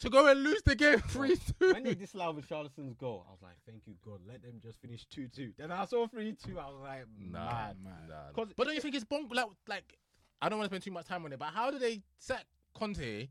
to 0.00 0.10
go 0.10 0.26
and 0.26 0.42
lose 0.42 0.60
the 0.66 0.74
game 0.76 0.98
3 1.00 1.34
2? 1.36 1.42
when 1.60 1.76
2? 1.76 1.82
they 1.84 1.94
disallowed 1.94 2.36
Richarlison's 2.36 2.94
goal, 2.94 3.24
I 3.26 3.30
was 3.32 3.40
like, 3.42 3.56
"Thank 3.66 3.86
you, 3.86 3.94
God. 4.04 4.20
Let 4.28 4.42
them 4.42 4.60
just 4.62 4.80
finish 4.82 5.06
two-two. 5.06 5.54
Then 5.56 5.72
I 5.72 5.86
saw 5.86 6.06
three-two. 6.06 6.58
I 6.58 6.66
was 6.66 6.80
like, 6.82 7.04
Nah, 7.18 7.38
"Mad." 7.50 7.76
man. 7.82 7.92
nah. 8.08 8.44
But 8.56 8.64
don't 8.66 8.74
you 8.74 8.82
think 8.82 8.94
it's 8.94 9.04
bonk? 9.06 9.32
Like, 9.34 9.46
like, 9.66 9.98
I 10.42 10.50
don't 10.50 10.58
want 10.58 10.70
to 10.70 10.74
spend 10.74 10.84
too 10.84 10.90
much 10.92 11.06
time 11.06 11.24
on 11.24 11.32
it, 11.32 11.38
but 11.38 11.48
how 11.54 11.70
do 11.70 11.78
they 11.78 12.02
sack 12.18 12.44
Conte, 12.74 13.28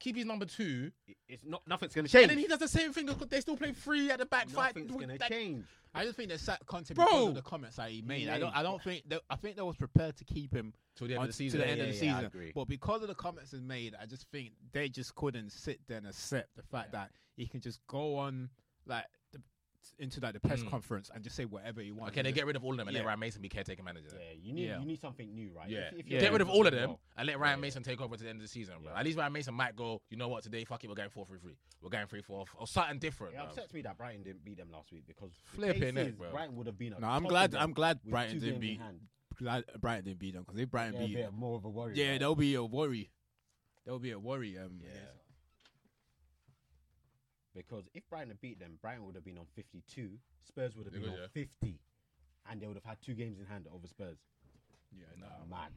keep 0.00 0.16
his 0.16 0.24
number 0.26 0.46
two, 0.46 0.90
It's 1.28 1.44
not. 1.44 1.62
Nothing's 1.68 1.94
gonna 1.94 2.08
change. 2.08 2.22
and 2.24 2.30
then 2.32 2.38
he 2.38 2.46
does 2.48 2.58
the 2.58 2.66
same 2.68 2.92
thing? 2.92 3.06
They 3.28 3.40
still 3.40 3.56
play 3.56 3.72
three 3.72 4.10
at 4.10 4.18
the 4.18 4.26
back, 4.26 4.48
fight. 4.48 4.74
Nothing's 4.74 4.90
gonna 4.92 5.16
like- 5.20 5.30
change. 5.30 5.64
I 5.92 6.04
just 6.04 6.16
think 6.16 6.28
they 6.28 6.36
sat 6.36 6.64
Conte 6.66 6.94
Bro. 6.94 7.04
because 7.04 7.28
of 7.28 7.34
the 7.34 7.42
comments 7.42 7.76
that 7.76 7.90
he 7.90 8.00
made. 8.00 8.28
I 8.28 8.38
don't. 8.38 8.52
made. 8.52 8.58
I 8.60 8.62
don't 8.62 8.80
think. 8.82 9.08
They, 9.08 9.18
I 9.28 9.34
think 9.36 9.56
they 9.56 9.62
was 9.62 9.76
prepared 9.76 10.16
to 10.18 10.24
keep 10.24 10.54
him 10.54 10.72
Till 10.96 11.08
the 11.08 11.14
end 11.14 11.18
on- 11.18 11.24
of 11.24 11.30
the 11.30 11.32
season. 11.36 11.58
to 11.60 11.64
the 11.66 11.70
end 11.70 11.78
Yeah, 11.78 11.84
of 11.86 11.98
the 11.98 12.06
yeah, 12.06 12.12
I 12.12 12.14
season. 12.16 12.26
agree. 12.26 12.52
But 12.54 12.64
because 12.68 13.02
of 13.02 13.08
the 13.08 13.14
comments 13.16 13.50
he 13.50 13.60
made, 13.60 13.94
I 14.00 14.06
just 14.06 14.26
think 14.30 14.52
they 14.72 14.88
just 14.88 15.14
couldn't 15.16 15.50
sit 15.50 15.80
there 15.88 15.98
and 15.98 16.06
accept 16.06 16.54
the 16.56 16.62
fact 16.62 16.92
that 16.92 17.10
he 17.36 17.46
can 17.46 17.60
just 17.60 17.80
go 17.88 18.16
on 18.16 18.50
like 18.86 19.04
the, 19.12 19.18
into 19.98 20.20
like 20.20 20.32
the 20.34 20.40
press 20.40 20.60
Mm. 20.60 20.70
conference 20.70 21.10
and 21.14 21.22
just 21.24 21.36
say 21.36 21.44
whatever 21.44 21.80
he 21.80 21.90
wants. 21.90 22.12
Okay, 22.12 22.22
they 22.22 22.32
get 22.32 22.46
rid 22.46 22.56
of 22.56 22.64
all 22.64 22.72
of 22.72 22.76
them 22.78 22.88
and 22.88 22.94
let 22.94 23.00
Yeah. 23.02 23.06
Ryan 23.08 23.20
Mason 23.20 23.42
be 23.42 23.48
caretaker 23.48 23.82
manager. 23.82 24.08
Yeah, 24.12 24.32
you 24.32 24.52
need 24.52 24.66
Yeah. 24.66 24.78
you 24.80 24.86
need 24.86 25.00
something 25.00 25.32
new, 25.34 25.52
right? 25.52 25.68
Yeah. 25.68 25.88
If- 25.88 26.00
if 26.00 26.06
Yeah. 26.06 26.12
you're 26.12 26.20
Get 26.20 26.32
rid 26.32 26.40
of 26.42 26.48
all 26.50 26.66
of 26.66 26.72
them 26.72 26.90
well. 26.90 27.00
and 27.16 27.26
let 27.26 27.38
Ryan 27.38 27.58
Yeah, 27.58 27.62
Mason 27.62 27.82
take 27.82 28.00
over 28.00 28.16
to 28.16 28.22
the 28.22 28.28
end 28.28 28.38
of 28.38 28.42
the 28.42 28.48
season, 28.48 28.80
bro. 28.82 28.92
Yeah. 28.92 28.98
At 28.98 29.04
least 29.04 29.18
Ryan 29.18 29.32
Mason 29.32 29.54
might 29.54 29.76
go, 29.76 30.02
you 30.10 30.16
know 30.16 30.28
what, 30.28 30.42
today, 30.42 30.64
fuck 30.64 30.82
it, 30.84 30.88
we're 30.88 30.94
going 30.94 31.10
4 31.10 31.26
3 31.26 31.38
3. 31.38 31.56
We're 31.80 31.90
going 31.90 32.06
3 32.06 32.22
4 32.22 32.44
or 32.56 32.66
something 32.66 32.98
different. 32.98 33.34
It 33.34 33.36
bro. 33.38 33.46
upsets 33.46 33.72
me 33.72 33.82
that 33.82 33.96
Brighton 33.96 34.22
didn't 34.22 34.44
beat 34.44 34.58
them 34.58 34.70
last 34.70 34.92
week 34.92 35.06
because 35.06 35.32
the 35.52 35.56
Flipping 35.56 35.80
case 35.80 35.96
it, 35.96 36.06
is 36.08 36.14
bro. 36.14 36.30
Brighton 36.30 36.56
would 36.56 36.66
have 36.66 36.78
been. 36.78 36.94
No, 36.98 37.08
I'm 37.08 37.24
glad. 37.24 37.54
I'm 37.54 37.72
glad 37.72 38.00
with 38.04 38.10
Brighton 38.10 38.38
didn't 38.38 38.60
games 38.60 38.80
in 38.80 38.88
beat. 38.88 39.36
Glad 39.38 39.64
Brighton 39.80 40.04
didn't 40.04 40.18
beat 40.18 40.34
them 40.34 40.42
because 40.44 40.58
if 40.60 40.70
Brighton 40.70 40.94
Yeah, 40.94 41.00
a 41.00 41.06
beat, 41.06 41.14
bit 41.16 41.32
more 41.32 41.56
of 41.56 41.64
a 41.64 41.70
worry. 41.70 41.96
yeah, 41.96 42.10
right? 42.10 42.18
there'll 42.18 42.36
be 42.36 42.54
a 42.54 42.62
worry. 42.64 43.10
There'll 43.84 43.98
be 44.00 44.10
a 44.10 44.18
worry. 44.18 44.58
Um, 44.58 44.80
Yeah. 44.84 44.90
Against- 47.54 47.68
Because 47.68 47.84
if 47.94 48.08
Brighton 48.08 48.28
had 48.28 48.40
beat 48.40 48.58
them, 48.58 48.78
Brighton 48.80 49.04
would 49.06 49.14
have 49.14 49.24
been 49.24 49.38
on 49.38 49.46
52. 49.54 50.18
Spurs 50.46 50.76
would 50.76 50.86
have 50.86 50.92
been 50.92 51.02
would, 51.02 51.20
on 51.22 51.28
50, 51.32 51.78
and 52.50 52.60
they 52.60 52.66
would 52.66 52.76
have 52.76 52.84
had 52.84 53.00
two 53.02 53.14
games 53.14 53.38
in 53.38 53.46
hand 53.46 53.66
over 53.72 53.86
Spurs. 53.86 54.18
yeah, 54.92 55.04
no, 55.18 55.26
Mad. 55.48 55.72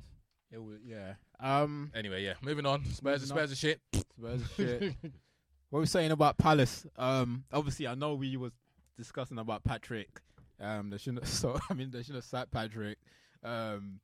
it 0.51 0.57
was. 0.61 0.79
Yeah. 0.83 1.15
Um, 1.39 1.91
Anyway, 1.95 2.23
yeah, 2.23 2.33
moving 2.41 2.65
on. 2.65 2.83
Spurs, 2.85 3.21
Moving 3.21 3.27
Spurs 3.27 3.51
are 3.51 3.55
shit. 3.55 3.81
Spurs 4.17 4.41
are 4.41 4.47
shit. 4.55 4.95
what 5.69 5.79
we're 5.79 5.85
saying 5.85 6.11
about 6.11 6.37
Palace? 6.37 6.85
Um, 6.97 7.43
obviously, 7.51 7.87
I 7.87 7.95
know 7.95 8.15
we 8.15 8.37
was 8.37 8.51
discussing 8.97 9.37
about 9.39 9.63
Patrick. 9.63 10.21
Um, 10.59 10.89
they 10.89 10.97
shouldn't. 10.97 11.25
So 11.27 11.59
I 11.69 11.73
mean, 11.73 11.91
they 11.91 12.03
should 12.03 12.15
have 12.15 12.23
sacked 12.23 12.51
Patrick. 12.51 12.97
Um, 13.43 13.99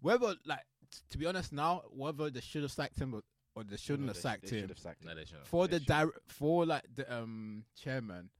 whether 0.00 0.34
like 0.44 0.60
t- 0.90 1.00
to 1.10 1.18
be 1.18 1.26
honest 1.26 1.52
now, 1.52 1.82
whether 1.90 2.28
they 2.30 2.40
should 2.40 2.62
have 2.62 2.72
sacked 2.72 3.00
him 3.00 3.22
or, 3.56 3.62
or 3.62 3.64
they 3.64 3.76
shouldn't 3.76 4.08
have 4.08 4.16
sacked 4.16 4.48
him 4.50 4.68
No, 5.04 5.14
they 5.14 5.24
shouldn't. 5.24 5.46
for 5.46 5.66
they 5.66 5.78
the 5.78 5.84
should. 5.84 5.86
dir- 6.12 6.20
for 6.28 6.66
like 6.66 6.84
the 6.94 7.12
um 7.12 7.64
chairman. 7.80 8.30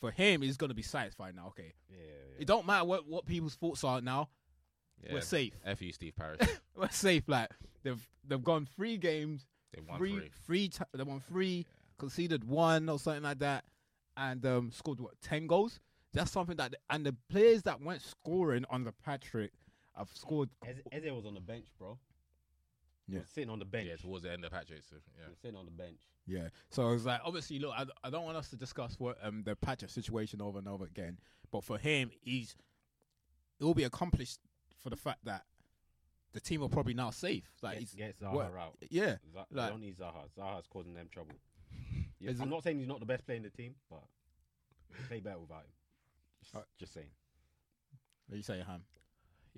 For 0.00 0.12
him, 0.12 0.42
he's 0.42 0.56
gonna 0.56 0.74
be 0.74 0.82
satisfied 0.82 1.34
now. 1.34 1.48
Okay, 1.48 1.72
Yeah, 1.90 1.96
it 2.38 2.46
don't 2.46 2.66
matter 2.66 2.84
what 2.84 3.06
what 3.08 3.26
people's 3.26 3.56
thoughts 3.56 3.82
are 3.82 4.00
now. 4.00 4.28
Yeah. 5.04 5.14
We're 5.14 5.20
safe. 5.22 5.54
F 5.64 5.82
you, 5.82 5.92
Steve 5.92 6.14
Parish. 6.16 6.40
We're 6.76 6.88
safe. 6.90 7.24
Like 7.26 7.50
they've 7.82 8.08
they've 8.26 8.42
gone 8.44 8.66
three 8.76 8.96
games 8.96 9.46
They 9.74 9.80
won 9.80 9.98
three, 9.98 10.12
three. 10.18 10.30
three 10.46 10.68
ti- 10.68 10.84
they 10.94 11.02
won 11.02 11.20
three, 11.20 11.66
conceded 11.98 12.44
one 12.44 12.88
or 12.88 12.98
something 13.00 13.22
like 13.24 13.38
that, 13.40 13.64
and 14.16 14.44
um, 14.46 14.70
scored 14.72 15.00
what 15.00 15.20
ten 15.20 15.46
goals. 15.48 15.80
That's 16.14 16.30
something 16.30 16.56
that, 16.56 16.74
and 16.90 17.04
the 17.04 17.14
players 17.28 17.62
that 17.64 17.80
went 17.82 18.00
scoring 18.02 18.64
under 18.70 18.92
Patrick 18.92 19.52
have 19.96 20.08
scored. 20.14 20.48
Eze, 20.66 20.76
Eze 20.90 21.12
was 21.12 21.26
on 21.26 21.34
the 21.34 21.40
bench, 21.40 21.66
bro. 21.78 21.98
He 23.08 23.14
Yeah. 23.14 23.20
was 23.20 23.28
sitting 23.30 23.50
on 23.50 23.58
the 23.58 23.64
bench. 23.64 23.88
Yeah, 23.88 23.96
towards 23.96 24.22
the 24.24 24.30
end 24.32 24.44
of 24.44 24.52
Patrick. 24.52 24.82
So, 24.88 24.96
yeah. 25.18 25.28
was 25.30 25.38
sitting 25.38 25.56
on 25.56 25.64
the 25.64 25.70
bench. 25.72 25.98
Yeah, 26.26 26.48
so 26.70 26.90
it's 26.92 27.06
like 27.06 27.22
obviously, 27.24 27.58
look, 27.58 27.72
I, 27.74 27.86
I 28.04 28.10
don't 28.10 28.24
want 28.24 28.36
us 28.36 28.50
to 28.50 28.56
discuss 28.56 28.96
what 29.00 29.16
um 29.22 29.42
the 29.44 29.56
Patrick 29.56 29.90
situation 29.90 30.42
over 30.42 30.58
and 30.58 30.68
over 30.68 30.84
again, 30.84 31.18
but 31.50 31.64
for 31.64 31.78
him, 31.78 32.10
he's 32.20 32.54
it 33.58 33.64
will 33.64 33.74
be 33.74 33.84
accomplished 33.84 34.38
for 34.78 34.90
the 34.90 34.96
fact 34.96 35.24
that 35.24 35.44
the 36.34 36.40
team 36.40 36.62
are 36.62 36.68
probably 36.68 36.92
now 36.94 37.08
safe. 37.10 37.50
Like, 37.62 37.74
Get, 37.74 37.80
he's, 37.80 37.94
get 37.94 38.20
Zaha 38.20 38.32
what- 38.32 38.54
out. 38.54 38.76
yeah, 38.90 39.16
Za- 39.32 39.38
like- 39.38 39.46
they 39.50 39.68
don't 39.70 39.80
need 39.80 39.96
Zaha. 39.96 40.28
Zaha's 40.36 40.66
causing 40.66 40.94
them 40.94 41.08
trouble. 41.10 41.34
Yeah, 42.20 42.30
I'm 42.32 42.42
it- 42.42 42.46
not 42.50 42.62
saying 42.64 42.78
he's 42.78 42.88
not 42.88 42.98
the 43.00 43.06
best 43.06 43.24
player 43.24 43.36
in 43.38 43.44
the 43.44 43.50
team, 43.50 43.74
but 43.88 44.02
play 45.08 45.20
better 45.20 45.38
without 45.38 45.60
him. 45.64 45.72
Just, 46.42 46.54
Uh, 46.54 46.60
just 46.78 46.92
saying. 46.92 47.10
what 48.26 48.36
you 48.36 48.42
say, 48.42 48.58
Ham? 48.66 48.82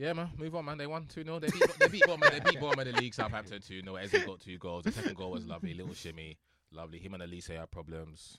Yeah, 0.01 0.15
man. 0.15 0.31
Move 0.39 0.55
on, 0.57 0.65
man. 0.65 0.79
They 0.79 0.87
won 0.87 1.05
2 1.07 1.25
0. 1.25 1.39
They 1.41 1.49
beat, 1.49 1.63
they 1.79 1.89
beat 1.89 2.07
bottom, 2.07 2.23
they 2.33 2.41
beat 2.41 2.59
bottom 2.61 2.79
of 2.79 2.87
the 2.87 2.93
league, 3.01 3.13
Southampton 3.13 3.61
2 3.61 3.83
0. 3.83 3.97
Eze 3.97 4.25
got 4.25 4.41
two 4.41 4.57
goals. 4.57 4.85
The 4.85 4.93
second 4.93 5.15
goal 5.17 5.31
was 5.31 5.47
lovely. 5.47 5.75
Little 5.75 5.93
shimmy. 5.95 6.39
Lovely. 6.73 6.99
Him 6.99 7.15
and 7.15 7.23
Olise 7.23 7.55
have 7.55 7.71
problems. 7.71 8.39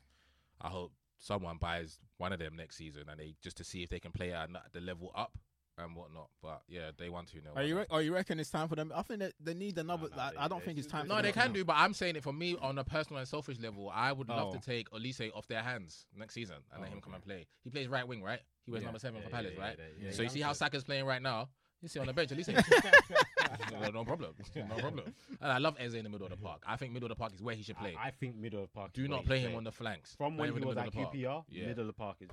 I 0.60 0.70
hope 0.70 0.92
someone 1.20 1.58
buys 1.58 2.00
one 2.18 2.34
of 2.34 2.40
them 2.40 2.56
next 2.56 2.78
season 2.78 3.04
and 3.10 3.20
they 3.20 3.36
just 3.44 3.58
to 3.58 3.64
see 3.64 3.84
if 3.84 3.90
they 3.90 4.00
can 4.00 4.12
play 4.12 4.34
at 4.34 4.50
the 4.74 4.82
level 4.82 5.12
up 5.16 5.38
and 5.78 5.96
whatnot. 5.96 6.30
But 6.42 6.64
yeah, 6.68 6.92
they 6.98 7.10
won 7.10 7.26
2 7.26 7.42
0. 7.42 7.54
Are 7.56 7.64
you 7.64 7.78
re- 7.78 7.86
are 7.92 8.02
you 8.02 8.14
reckon 8.16 8.40
it's 8.40 8.50
time 8.50 8.68
for 8.68 8.76
them? 8.76 8.92
I 8.96 9.04
think 9.04 9.20
that 9.20 9.34
they 9.40 9.54
need 9.54 9.78
another. 9.78 10.08
no, 10.10 10.18
like, 10.18 10.34
they- 10.34 10.40
I 10.40 10.48
don't 10.48 10.60
they- 10.62 10.66
think 10.66 10.80
it's 10.80 10.88
time. 10.88 11.08
No, 11.08 11.18
for 11.18 11.22
they 11.22 11.32
them 11.32 11.42
can 11.44 11.52
now. 11.52 11.56
do, 11.60 11.66
but 11.66 11.76
I'm 11.78 11.94
saying 11.94 12.16
it 12.16 12.24
for 12.24 12.34
me 12.34 12.58
on 12.60 12.80
a 12.80 12.84
personal 12.84 13.20
and 13.20 13.28
selfish 13.28 13.60
level. 13.60 13.92
I 13.94 14.12
would 14.12 14.30
love 14.30 14.50
Oh. 14.50 14.58
to 14.58 14.60
take 14.60 14.90
Olise 14.90 15.30
off 15.36 15.48
their 15.48 15.62
hands 15.62 16.06
next 16.18 16.34
season 16.34 16.58
and 16.74 16.82
let 16.82 16.90
Oh, 16.90 16.96
him 16.96 17.02
come 17.02 17.14
and 17.14 17.24
play. 17.24 17.46
He 17.64 17.70
plays 17.70 17.88
right 17.88 18.08
wing, 18.08 18.24
right? 18.24 18.40
He 18.66 18.72
wears 18.72 18.82
Yeah. 18.82 18.88
number 18.88 19.00
seven 19.00 19.20
Yeah, 19.22 19.24
for 19.28 19.32
Palace, 19.32 19.54
yeah, 19.56 19.62
right? 19.64 19.78
yeah, 19.80 20.06
yeah, 20.08 20.12
so 20.12 20.22
you 20.24 20.30
see 20.30 20.42
how 20.42 20.54
Saka's 20.54 20.84
playing 20.84 21.06
right 21.06 21.22
now. 21.22 21.50
You 21.82 21.88
sit 21.88 22.00
on 22.00 22.06
the 22.08 22.14
bench 22.14 22.32
at 22.32 22.38
least. 22.38 22.50
no, 23.72 23.90
no 23.90 24.06
problem. 24.06 24.36
No 24.56 24.76
problem. 24.78 25.14
And 25.42 25.52
I 25.52 25.58
love 25.58 25.76
Eze 25.80 25.96
in 25.96 26.04
the 26.04 26.10
middle 26.10 26.28
of 26.28 26.32
the 26.32 26.38
park. 26.38 26.62
I 26.68 26.76
think 26.76 26.94
middle 26.94 27.08
of 27.08 27.18
the 27.18 27.20
park 27.20 27.34
is 27.34 27.42
where 27.42 27.56
he 27.56 27.64
should 27.64 27.78
play. 27.78 27.96
I, 28.00 28.08
I 28.08 28.12
think 28.12 28.36
middle 28.36 28.62
of 28.64 28.70
the 28.70 28.74
park. 28.80 28.94
Do 28.94 29.08
not 29.08 29.26
play 29.26 29.42
should 29.42 29.50
him 29.52 29.58
on 29.58 29.64
the 29.64 29.72
flanks. 29.72 30.14
From 30.16 30.36
Play 30.38 30.52
when 30.52 30.62
he 30.62 30.68
was 30.68 30.78
at 30.78 30.88
of. 30.88 30.94
QPR, 30.94 31.44
Yeah. 31.50 31.66
middle 31.68 31.82
of 31.82 31.88
the 31.88 31.94
park 31.94 32.18
is, 32.22 32.30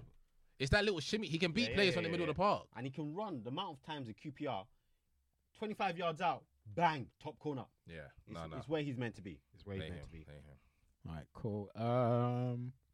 It's 0.59 0.71
that 0.71 0.85
little 0.85 1.01
shimmy. 1.01 1.29
He 1.29 1.39
can 1.39 1.53
beat 1.53 1.71
Yeah, 1.71 1.77
players 1.77 1.89
yeah, 1.89 1.95
from 1.95 2.03
the 2.03 2.09
yeah, 2.09 2.13
middle 2.13 2.29
of 2.29 2.37
the 2.37 2.39
park. 2.39 2.67
and 2.77 2.85
he 2.85 2.91
can 2.93 3.15
run. 3.15 3.43
The 3.43 3.49
amount 3.49 3.79
of 3.79 3.83
times 3.87 4.09
at 4.11 4.17
QPR, 4.19 4.67
25 5.57 5.97
yards 5.99 6.21
out, 6.21 6.45
bang, 6.75 7.07
top 7.23 7.39
corner. 7.39 7.65
Yeah. 7.87 8.01
It's, 8.27 8.35
No, 8.35 8.47
no. 8.49 8.57
it's 8.59 8.69
where 8.69 8.83
he's 8.83 8.99
meant 8.99 9.15
to 9.17 9.23
be. 9.23 9.41
It's 9.55 9.65
where 9.65 9.77
Play 9.77 9.87
he's 9.87 9.93
him. 9.95 9.99
meant 10.01 10.11
to 10.11 10.17
be. 10.19 10.25
Play. 10.25 10.35
All 11.09 11.15
right, 11.15 11.27
cool. 11.33 11.71
Um, 11.75 11.85
Now 11.85 12.88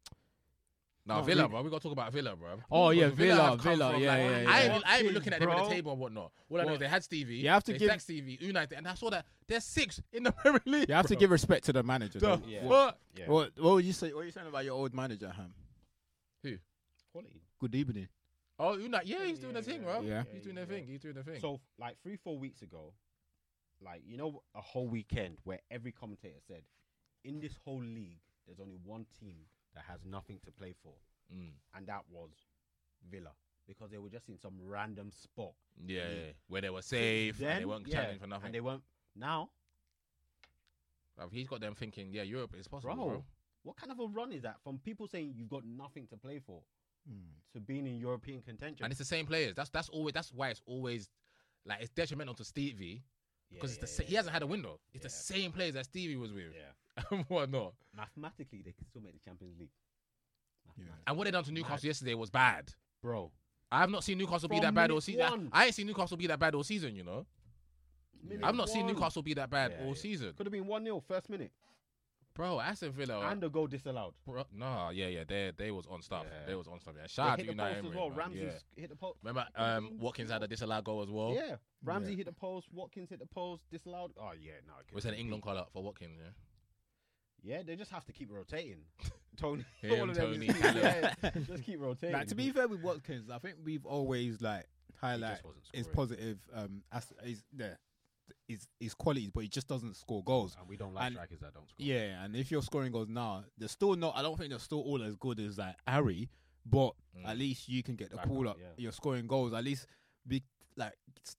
No, 1.07 1.21
Villa, 1.21 1.43
we- 1.43 1.49
bro. 1.49 1.61
We 1.61 1.69
got 1.69 1.77
to 1.77 1.83
talk 1.83 1.91
about 1.91 2.11
Villa, 2.11 2.35
bro. 2.35 2.49
Oh, 2.71 2.89
yeah, 2.89 3.05
Because 3.05 3.17
Villa, 3.19 3.57
Villa, 3.61 3.91
from, 3.91 4.01
yeah, 4.01 4.09
like- 4.09 4.21
yeah, 4.23 4.29
I 4.49 4.63
yeah. 4.63 4.73
ain't, 4.75 4.83
I 4.87 4.93
ain't 4.95 5.03
even 5.03 5.13
looking 5.13 5.33
at 5.33 5.39
them 5.39 5.49
in 5.51 5.57
the 5.57 5.69
table 5.69 5.91
and 5.91 6.01
whatnot. 6.01 6.31
All 6.49 6.59
I 6.61 6.63
know 6.63 6.73
is 6.73 6.79
they 6.79 6.87
had 6.87 7.03
Stevie. 7.03 7.35
you 7.35 7.49
have 7.49 7.63
to 7.65 7.73
they 7.73 7.77
give- 7.77 8.01
Stevie, 8.01 8.37
Unai, 8.39 8.71
and 8.75 8.87
I 8.87 8.95
saw 8.95 9.11
that 9.11 9.25
they're 9.47 9.59
six 9.61 10.01
in 10.11 10.23
the 10.23 10.31
Premier 10.41 10.61
League. 10.65 10.89
you 10.89 10.95
have 10.95 11.05
to 11.07 11.15
give 11.15 11.29
respect 11.29 11.65
to 11.65 11.73
the 11.73 11.83
manager. 11.83 12.17
the 12.19 12.25
though. 12.37 12.41
Yeah. 12.47 12.67
fuck? 12.67 12.97
Yeah. 13.15 13.25
What, 13.27 13.51
what 13.59 13.73
would 13.75 13.85
you 13.85 13.93
say? 13.93 14.11
What 14.13 14.21
are 14.21 14.25
you 14.25 14.31
saying 14.31 14.47
about 14.47 14.65
your 14.65 14.73
old 14.73 14.93
manager, 14.95 15.29
Ham? 15.35 15.53
Quality. 17.11 17.41
Good 17.59 17.75
evening. 17.75 18.07
Oh, 18.59 18.77
Unai, 18.77 19.01
yeah, 19.05 19.23
he's 19.25 19.39
doing 19.39 19.53
Yeah, 19.55 19.61
the 19.61 19.65
thing, 19.65 19.81
yeah, 19.81 19.87
bro. 19.93 20.01
yeah. 20.01 20.23
He's 20.33 20.41
doing 20.41 20.55
the 20.55 20.65
thing. 20.65 20.85
He's 20.85 20.99
doing 20.99 21.15
the 21.15 21.23
thing. 21.23 21.39
So, 21.39 21.61
like 21.79 21.97
three, 22.03 22.17
four 22.17 22.37
weeks 22.37 22.61
ago, 22.61 22.93
like 23.81 24.01
you 24.05 24.17
know, 24.17 24.41
a 24.53 24.61
whole 24.61 24.87
weekend 24.87 25.37
where 25.43 25.59
every 25.71 25.91
commentator 25.91 26.39
said, 26.47 26.63
in 27.23 27.39
this 27.39 27.53
whole 27.63 27.81
league, 27.81 28.19
there's 28.45 28.59
only 28.59 28.77
one 28.83 29.05
team 29.19 29.35
that 29.75 29.83
has 29.87 29.99
nothing 30.05 30.39
to 30.45 30.51
play 30.51 30.73
for, 30.83 30.93
Mm. 31.33 31.51
and 31.75 31.87
that 31.87 32.01
was 32.09 32.31
Villa, 33.09 33.31
because 33.67 33.91
they 33.91 33.97
were 33.97 34.09
just 34.09 34.29
in 34.29 34.37
some 34.37 34.53
random 34.61 35.11
spot. 35.11 35.53
Yeah, 35.85 36.09
yeah, 36.09 36.31
where 36.47 36.61
they 36.61 36.69
were 36.69 36.81
safe 36.81 37.39
and 37.41 37.61
they 37.61 37.65
weren't 37.65 37.87
yeah, 37.87 37.93
challenging 37.95 38.19
for 38.19 38.27
nothing. 38.27 38.45
and 38.47 38.55
they 38.55 38.61
weren't. 38.61 38.83
Now, 39.15 39.49
Bruv, 41.17 41.31
he's 41.31 41.47
got 41.47 41.61
them 41.61 41.75
thinking, 41.75 42.09
yeah, 42.11 42.23
Europe 42.23 42.53
is 42.57 42.67
possible, 42.67 42.95
bro, 42.95 43.05
bro. 43.09 43.25
what 43.63 43.77
kind 43.77 43.91
of 43.91 43.99
a 43.99 44.05
run 44.07 44.31
is 44.31 44.41
that 44.43 44.59
from 44.63 44.77
people 44.79 45.07
saying 45.07 45.33
you've 45.35 45.49
got 45.49 45.63
nothing 45.65 46.07
to 46.07 46.17
play 46.17 46.39
for 46.39 46.61
Hmm. 47.07 47.33
to 47.53 47.59
being 47.59 47.85
in 47.87 47.97
European 47.97 48.41
contention? 48.41 48.83
And 48.83 48.91
it's 48.91 48.99
the 48.99 49.05
same 49.05 49.25
players. 49.27 49.55
That's 49.55 49.69
that's 49.69 49.89
always 49.89 50.13
that's 50.13 50.33
why 50.33 50.49
it's 50.49 50.61
always 50.65 51.09
like 51.65 51.79
it's 51.81 51.91
detrimental 51.91 52.33
to 52.35 52.43
Stevie 52.43 53.03
because 53.51 53.71
it's 53.71 53.79
the 53.81 53.87
sa- 53.87 54.03
he 54.03 54.15
hasn't 54.15 54.33
had 54.33 54.41
a 54.41 54.47
window. 54.47 54.79
It's 54.93 55.03
the 55.03 55.09
same 55.09 55.51
players 55.51 55.75
that 55.75 55.85
Stevie 55.85 56.15
was 56.15 56.33
with 56.33 56.53
Yeah, 56.53 56.71
and 57.11 57.25
whatnot. 57.27 57.73
mathematically, 57.95 58.61
they 58.63 58.71
can 58.71 58.85
still 58.85 59.01
make 59.01 59.13
the 59.13 59.19
Champions 59.19 59.57
League. 59.59 59.69
Yeah. 60.77 60.85
And 61.07 61.17
what 61.17 61.25
they 61.25 61.31
done 61.31 61.43
to 61.43 61.51
Newcastle 61.51 61.87
yesterday 61.87 62.13
was 62.15 62.29
bad. 62.29 62.73
bro. 63.01 63.31
I 63.71 63.79
have 63.79 63.89
not 63.89 64.03
seen 64.03 64.17
Newcastle 64.17 64.47
be 64.47 64.59
that 64.59 64.73
bad 64.73 64.91
all 64.91 65.01
season. 65.01 65.21
one. 65.21 65.49
I, 65.51 65.63
I 65.63 65.65
ain't 65.65 65.75
seen 65.75 65.87
Newcastle 65.87 66.15
be 66.17 66.27
that 66.27 66.39
bad 66.39 66.53
all 66.55 66.63
season. 66.63 66.95
You 66.95 67.03
know, 67.03 67.25
Minute 68.23 68.45
I've 68.45 68.55
not 68.55 68.69
seen. 68.69 68.85
Newcastle 68.87 69.21
be 69.23 69.33
that 69.33 69.49
bad 69.49 69.71
Yeah, 69.71 69.83
all 69.85 69.89
yeah. 69.95 70.01
season, 70.01 70.33
Could 70.37 70.45
have 70.45 70.51
been 70.53 70.65
one 70.67 70.83
0 70.83 71.01
first 71.07 71.29
minute, 71.29 71.51
bro. 72.35 72.59
Aston 72.59 72.91
Villa, 72.91 73.19
and 73.27 73.43
a 73.43 73.49
goal 73.49 73.67
disallowed. 73.67 74.13
bro, 74.25 74.45
nah, 74.53 74.91
yeah, 74.91 75.07
yeah, 75.07 75.23
they 75.27 75.51
they 75.57 75.71
was 75.71 75.85
on 75.87 76.01
stuff. 76.01 76.25
Yeah. 76.29 76.45
They 76.47 76.55
was 76.55 76.67
on 76.67 76.79
stuff. 76.79 76.93
Yeah, 76.99 77.07
shout 77.07 77.29
out 77.31 77.37
hit 77.39 77.43
to 77.47 77.47
the 77.47 77.51
United. 77.53 77.81
post 77.83 77.89
as 77.91 77.95
well. 77.97 78.09
man. 78.09 78.17
Ramsey 78.17 78.39
Yeah. 78.45 78.81
hit 78.81 78.89
the 78.89 78.95
post. 78.95 79.17
Remember, 79.23 79.47
um, 79.55 79.97
Watkins 79.99 80.31
had 80.31 80.43
a 80.43 80.47
disallowed 80.47 80.83
goal 80.83 81.01
as 81.03 81.09
well. 81.09 81.33
Yeah, 81.33 81.55
Ramsey 81.83 82.11
Yeah. 82.11 82.17
hit 82.17 82.25
the 82.27 82.33
post. 82.33 82.67
Watkins 82.71 83.09
hit 83.09 83.19
the 83.19 83.25
post. 83.25 83.63
Disallowed. 83.71 84.11
Oh 84.17 84.31
yeah, 84.39 84.53
no. 84.67 84.73
it 84.87 84.93
Was 84.93 85.05
an 85.05 85.15
England 85.15 85.43
call 85.43 85.57
up 85.57 85.69
for 85.73 85.83
Watkins? 85.83 86.17
Yeah. 86.19 86.29
Yeah, 87.45 87.61
they 87.65 87.75
just 87.75 87.91
have 87.91 88.03
to 88.05 88.11
keep 88.11 88.31
rotating. 88.31 88.79
Toney, 89.37 89.65
Him, 89.81 89.91
all 90.01 90.09
of 90.09 90.15
them 90.15 90.31
Toney, 90.33 90.47
just, 90.47 90.59
Callum. 90.61 90.77
yeah, 90.81 91.13
just 91.47 91.63
keep 91.63 91.79
rotating. 91.81 92.13
Like, 92.13 92.27
to 92.29 92.35
be 92.35 92.49
fair 92.51 92.67
with 92.67 92.81
Watkins, 92.81 93.29
I 93.29 93.37
think 93.37 93.55
we've 93.63 93.85
always 93.85 94.41
like 94.41 94.65
He 94.89 94.97
highlight 95.05 95.39
his 95.73 95.87
positive 95.87 96.37
um 96.53 96.81
as 96.91 97.05
his 97.23 97.43
yeah, 97.57 97.73
his 98.47 98.65
his 98.79 98.93
qualities, 98.93 99.29
but 99.33 99.41
he 99.43 99.49
just 99.49 99.67
doesn't 99.67 99.95
score 99.97 100.23
goals. 100.23 100.55
and 100.59 100.67
we 100.69 100.77
don't 100.77 100.93
like 100.93 101.07
and- 101.07 101.15
strikers 101.15 101.39
that 101.41 101.53
don't 101.53 101.67
score. 101.69 101.85
Yeah, 101.85 102.23
and 102.23 102.35
if 102.35 102.49
you're 102.49 102.61
scoring 102.61 102.91
goals 102.93 103.09
now, 103.09 103.43
they're 103.57 103.67
still 103.67 103.95
not. 103.95 104.15
I 104.15 104.21
don't 104.21 104.37
think 104.37 104.49
they're 104.51 104.59
still 104.59 104.81
all 104.81 105.03
as 105.03 105.15
good 105.17 105.39
as 105.41 105.57
like 105.57 105.75
Harry, 105.85 106.29
but 106.65 106.93
Mm. 107.17 107.29
at 107.29 107.37
least 107.37 107.69
you 107.69 107.83
can 107.83 107.95
get 107.95 108.09
the 108.09 108.17
Back 108.17 108.27
call 108.27 108.47
up, 108.47 108.55
up. 108.55 108.57
yeah. 108.61 108.67
You're 108.77 108.91
scoring 108.93 109.27
goals. 109.27 109.53
At 109.53 109.63
least 109.63 109.85
be 110.27 110.43
like 110.77 110.93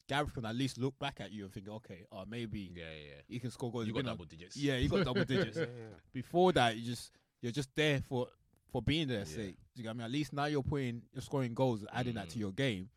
Gareth 0.09 0.33
can 0.35 0.45
at 0.47 0.55
least 0.57 0.79
look 0.79 0.99
back 0.99 1.21
at 1.21 1.31
you 1.33 1.45
and 1.45 1.53
think, 1.53 1.69
okay, 1.69 2.07
or 2.11 2.25
maybe 2.29 2.73
Yeah, 2.75 2.85
yeah. 2.85 2.91
yeah. 3.17 3.23
you 3.29 3.41
can 3.41 3.51
score 3.51 3.71
goals. 3.71 3.85
You 3.87 3.89
You've 3.89 3.97
got 3.97 4.01
been 4.05 4.09
on- 4.11 4.17
double 4.17 4.25
digits. 4.25 4.57
Yeah, 4.57 4.77
you 4.77 4.89
got 4.89 5.05
double 5.05 5.25
digits. 5.27 5.57
Yeah, 5.59 5.65
yeah. 5.65 5.97
Before 6.13 6.53
that, 6.53 6.77
you 6.77 6.83
just 6.85 7.13
you're 7.43 7.53
just 7.53 7.69
there 7.77 8.01
for 8.09 8.29
for 8.73 8.83
being 8.83 9.09
there. 9.09 9.19
Yeah. 9.21 9.25
Sake. 9.25 9.57
You 9.75 9.83
get 9.83 9.89
what 9.89 9.91
I 9.91 9.99
mean? 9.99 10.05
At 10.07 10.11
least 10.11 10.33
now 10.33 10.47
you're 10.47 10.63
putting 10.63 11.03
you're 11.13 11.23
scoring 11.23 11.55
goals, 11.55 11.85
adding 11.93 12.15
that 12.15 12.31
to 12.31 12.37
Mm. 12.37 12.41
your 12.41 12.53
game. 12.53 12.89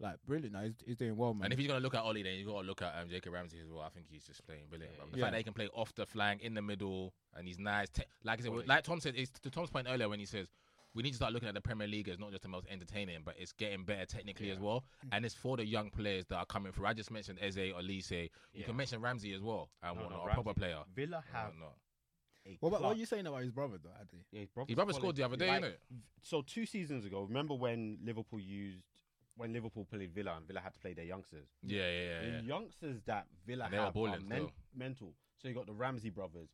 Like 0.00 0.14
brilliant. 0.26 0.52
Now 0.52 0.62
he's, 0.62 0.74
he's 0.86 0.96
doing 0.96 1.16
well, 1.16 1.34
man. 1.34 1.46
And 1.46 1.52
if 1.54 1.58
you're 1.58 1.66
gonna 1.68 1.80
look 1.80 1.94
at 1.94 2.02
Ollie, 2.02 2.22
then 2.22 2.34
you 2.34 2.44
gotta 2.46 2.64
look 2.66 2.82
at 2.82 2.94
um, 3.00 3.08
Jacob 3.08 3.32
Ramsey 3.32 3.58
as 3.64 3.68
well. 3.68 3.82
I 3.82 3.88
think 3.88 4.06
he's 4.08 4.24
just 4.24 4.46
playing 4.46 4.62
brilliant. 4.68 4.92
Yeah, 4.94 5.02
bro. 5.02 5.10
The 5.10 5.18
yeah. 5.18 5.24
fact 5.24 5.32
that 5.32 5.38
he 5.38 5.44
can 5.44 5.54
play 5.54 5.68
off 5.74 5.92
the 5.96 6.06
flank, 6.06 6.42
in 6.42 6.54
the 6.54 6.62
middle, 6.62 7.12
and 7.36 7.48
he's 7.48 7.58
nice. 7.58 7.88
Te- 7.88 8.04
like 8.22 8.38
I 8.38 8.42
said, 8.44 8.52
like 8.68 8.84
Tom 8.84 9.00
said, 9.00 9.14
it's 9.16 9.32
to 9.40 9.50
Tom's 9.50 9.70
point 9.70 9.88
earlier 9.90 10.08
when 10.08 10.20
he 10.20 10.26
says 10.26 10.46
we 10.94 11.02
need 11.02 11.10
to 11.10 11.16
start 11.16 11.32
looking 11.32 11.48
at 11.48 11.54
the 11.54 11.60
Premier 11.60 11.86
League 11.86 12.08
as 12.08 12.18
not 12.18 12.30
just 12.30 12.42
the 12.42 12.48
most 12.48 12.66
entertaining, 12.70 13.18
but 13.24 13.34
it's 13.38 13.52
getting 13.52 13.84
better 13.84 14.06
technically 14.06 14.50
as 14.50 14.58
well. 14.58 14.84
Mm. 15.04 15.08
And 15.12 15.24
it's 15.24 15.34
for 15.34 15.56
the 15.56 15.64
young 15.64 15.90
players 15.90 16.26
that 16.26 16.36
are 16.36 16.46
coming 16.46 16.72
through. 16.72 16.86
I 16.86 16.94
just 16.94 17.10
mentioned 17.10 17.38
Eze, 17.40 17.56
Olise. 17.56 18.10
You 18.10 18.28
Yeah. 18.54 18.66
can 18.66 18.76
mention 18.76 19.00
Ramsey 19.00 19.32
as 19.34 19.42
well, 19.42 19.70
and 19.82 19.96
No, 19.96 20.02
whatnot, 20.02 20.24
no, 20.24 20.30
a 20.30 20.34
proper 20.34 20.54
player. 20.54 20.82
Villa 20.94 21.22
have 21.32 21.54
No, 21.54 21.60
no. 21.60 21.72
a 22.46 22.56
what 22.60 22.68
about 22.70 22.82
what 22.82 22.96
are 22.96 22.98
you 22.98 23.06
saying 23.06 23.26
about 23.26 23.42
his 23.42 23.50
brother 23.52 23.76
though, 23.82 23.92
Adi? 24.00 24.24
Yeah, 24.32 24.40
his 24.40 24.48
brother's 24.50 24.68
His 24.70 24.76
brother 24.76 24.92
scored 24.94 25.16
the 25.16 25.22
other 25.24 25.36
quality. 25.36 25.60
day, 25.60 25.68
Like, 25.68 25.78
innit? 25.92 26.00
So 26.22 26.42
two 26.42 26.64
seasons 26.66 27.04
ago, 27.04 27.22
remember 27.22 27.54
when 27.54 27.98
Liverpool 28.02 28.40
used 28.40 28.84
when 29.36 29.52
Liverpool 29.52 29.84
played 29.84 30.12
Villa 30.12 30.34
and 30.36 30.46
Villa 30.48 30.58
had 30.60 30.72
to 30.74 30.80
play 30.80 30.94
their 30.94 31.04
youngsters. 31.04 31.46
Yeah, 31.62 31.78
yeah, 31.88 32.00
yeah. 32.02 32.20
The 32.22 32.26
yeah. 32.38 32.40
youngsters 32.40 33.00
that 33.04 33.28
Villa 33.46 33.66
And 33.66 33.74
have 33.74 33.84
are 33.84 33.92
balling 33.92 34.26
men- 34.26 34.50
mental. 34.74 35.14
So 35.36 35.46
you 35.46 35.54
got 35.54 35.66
the 35.66 35.74
Ramsey 35.74 36.10
brothers. 36.10 36.48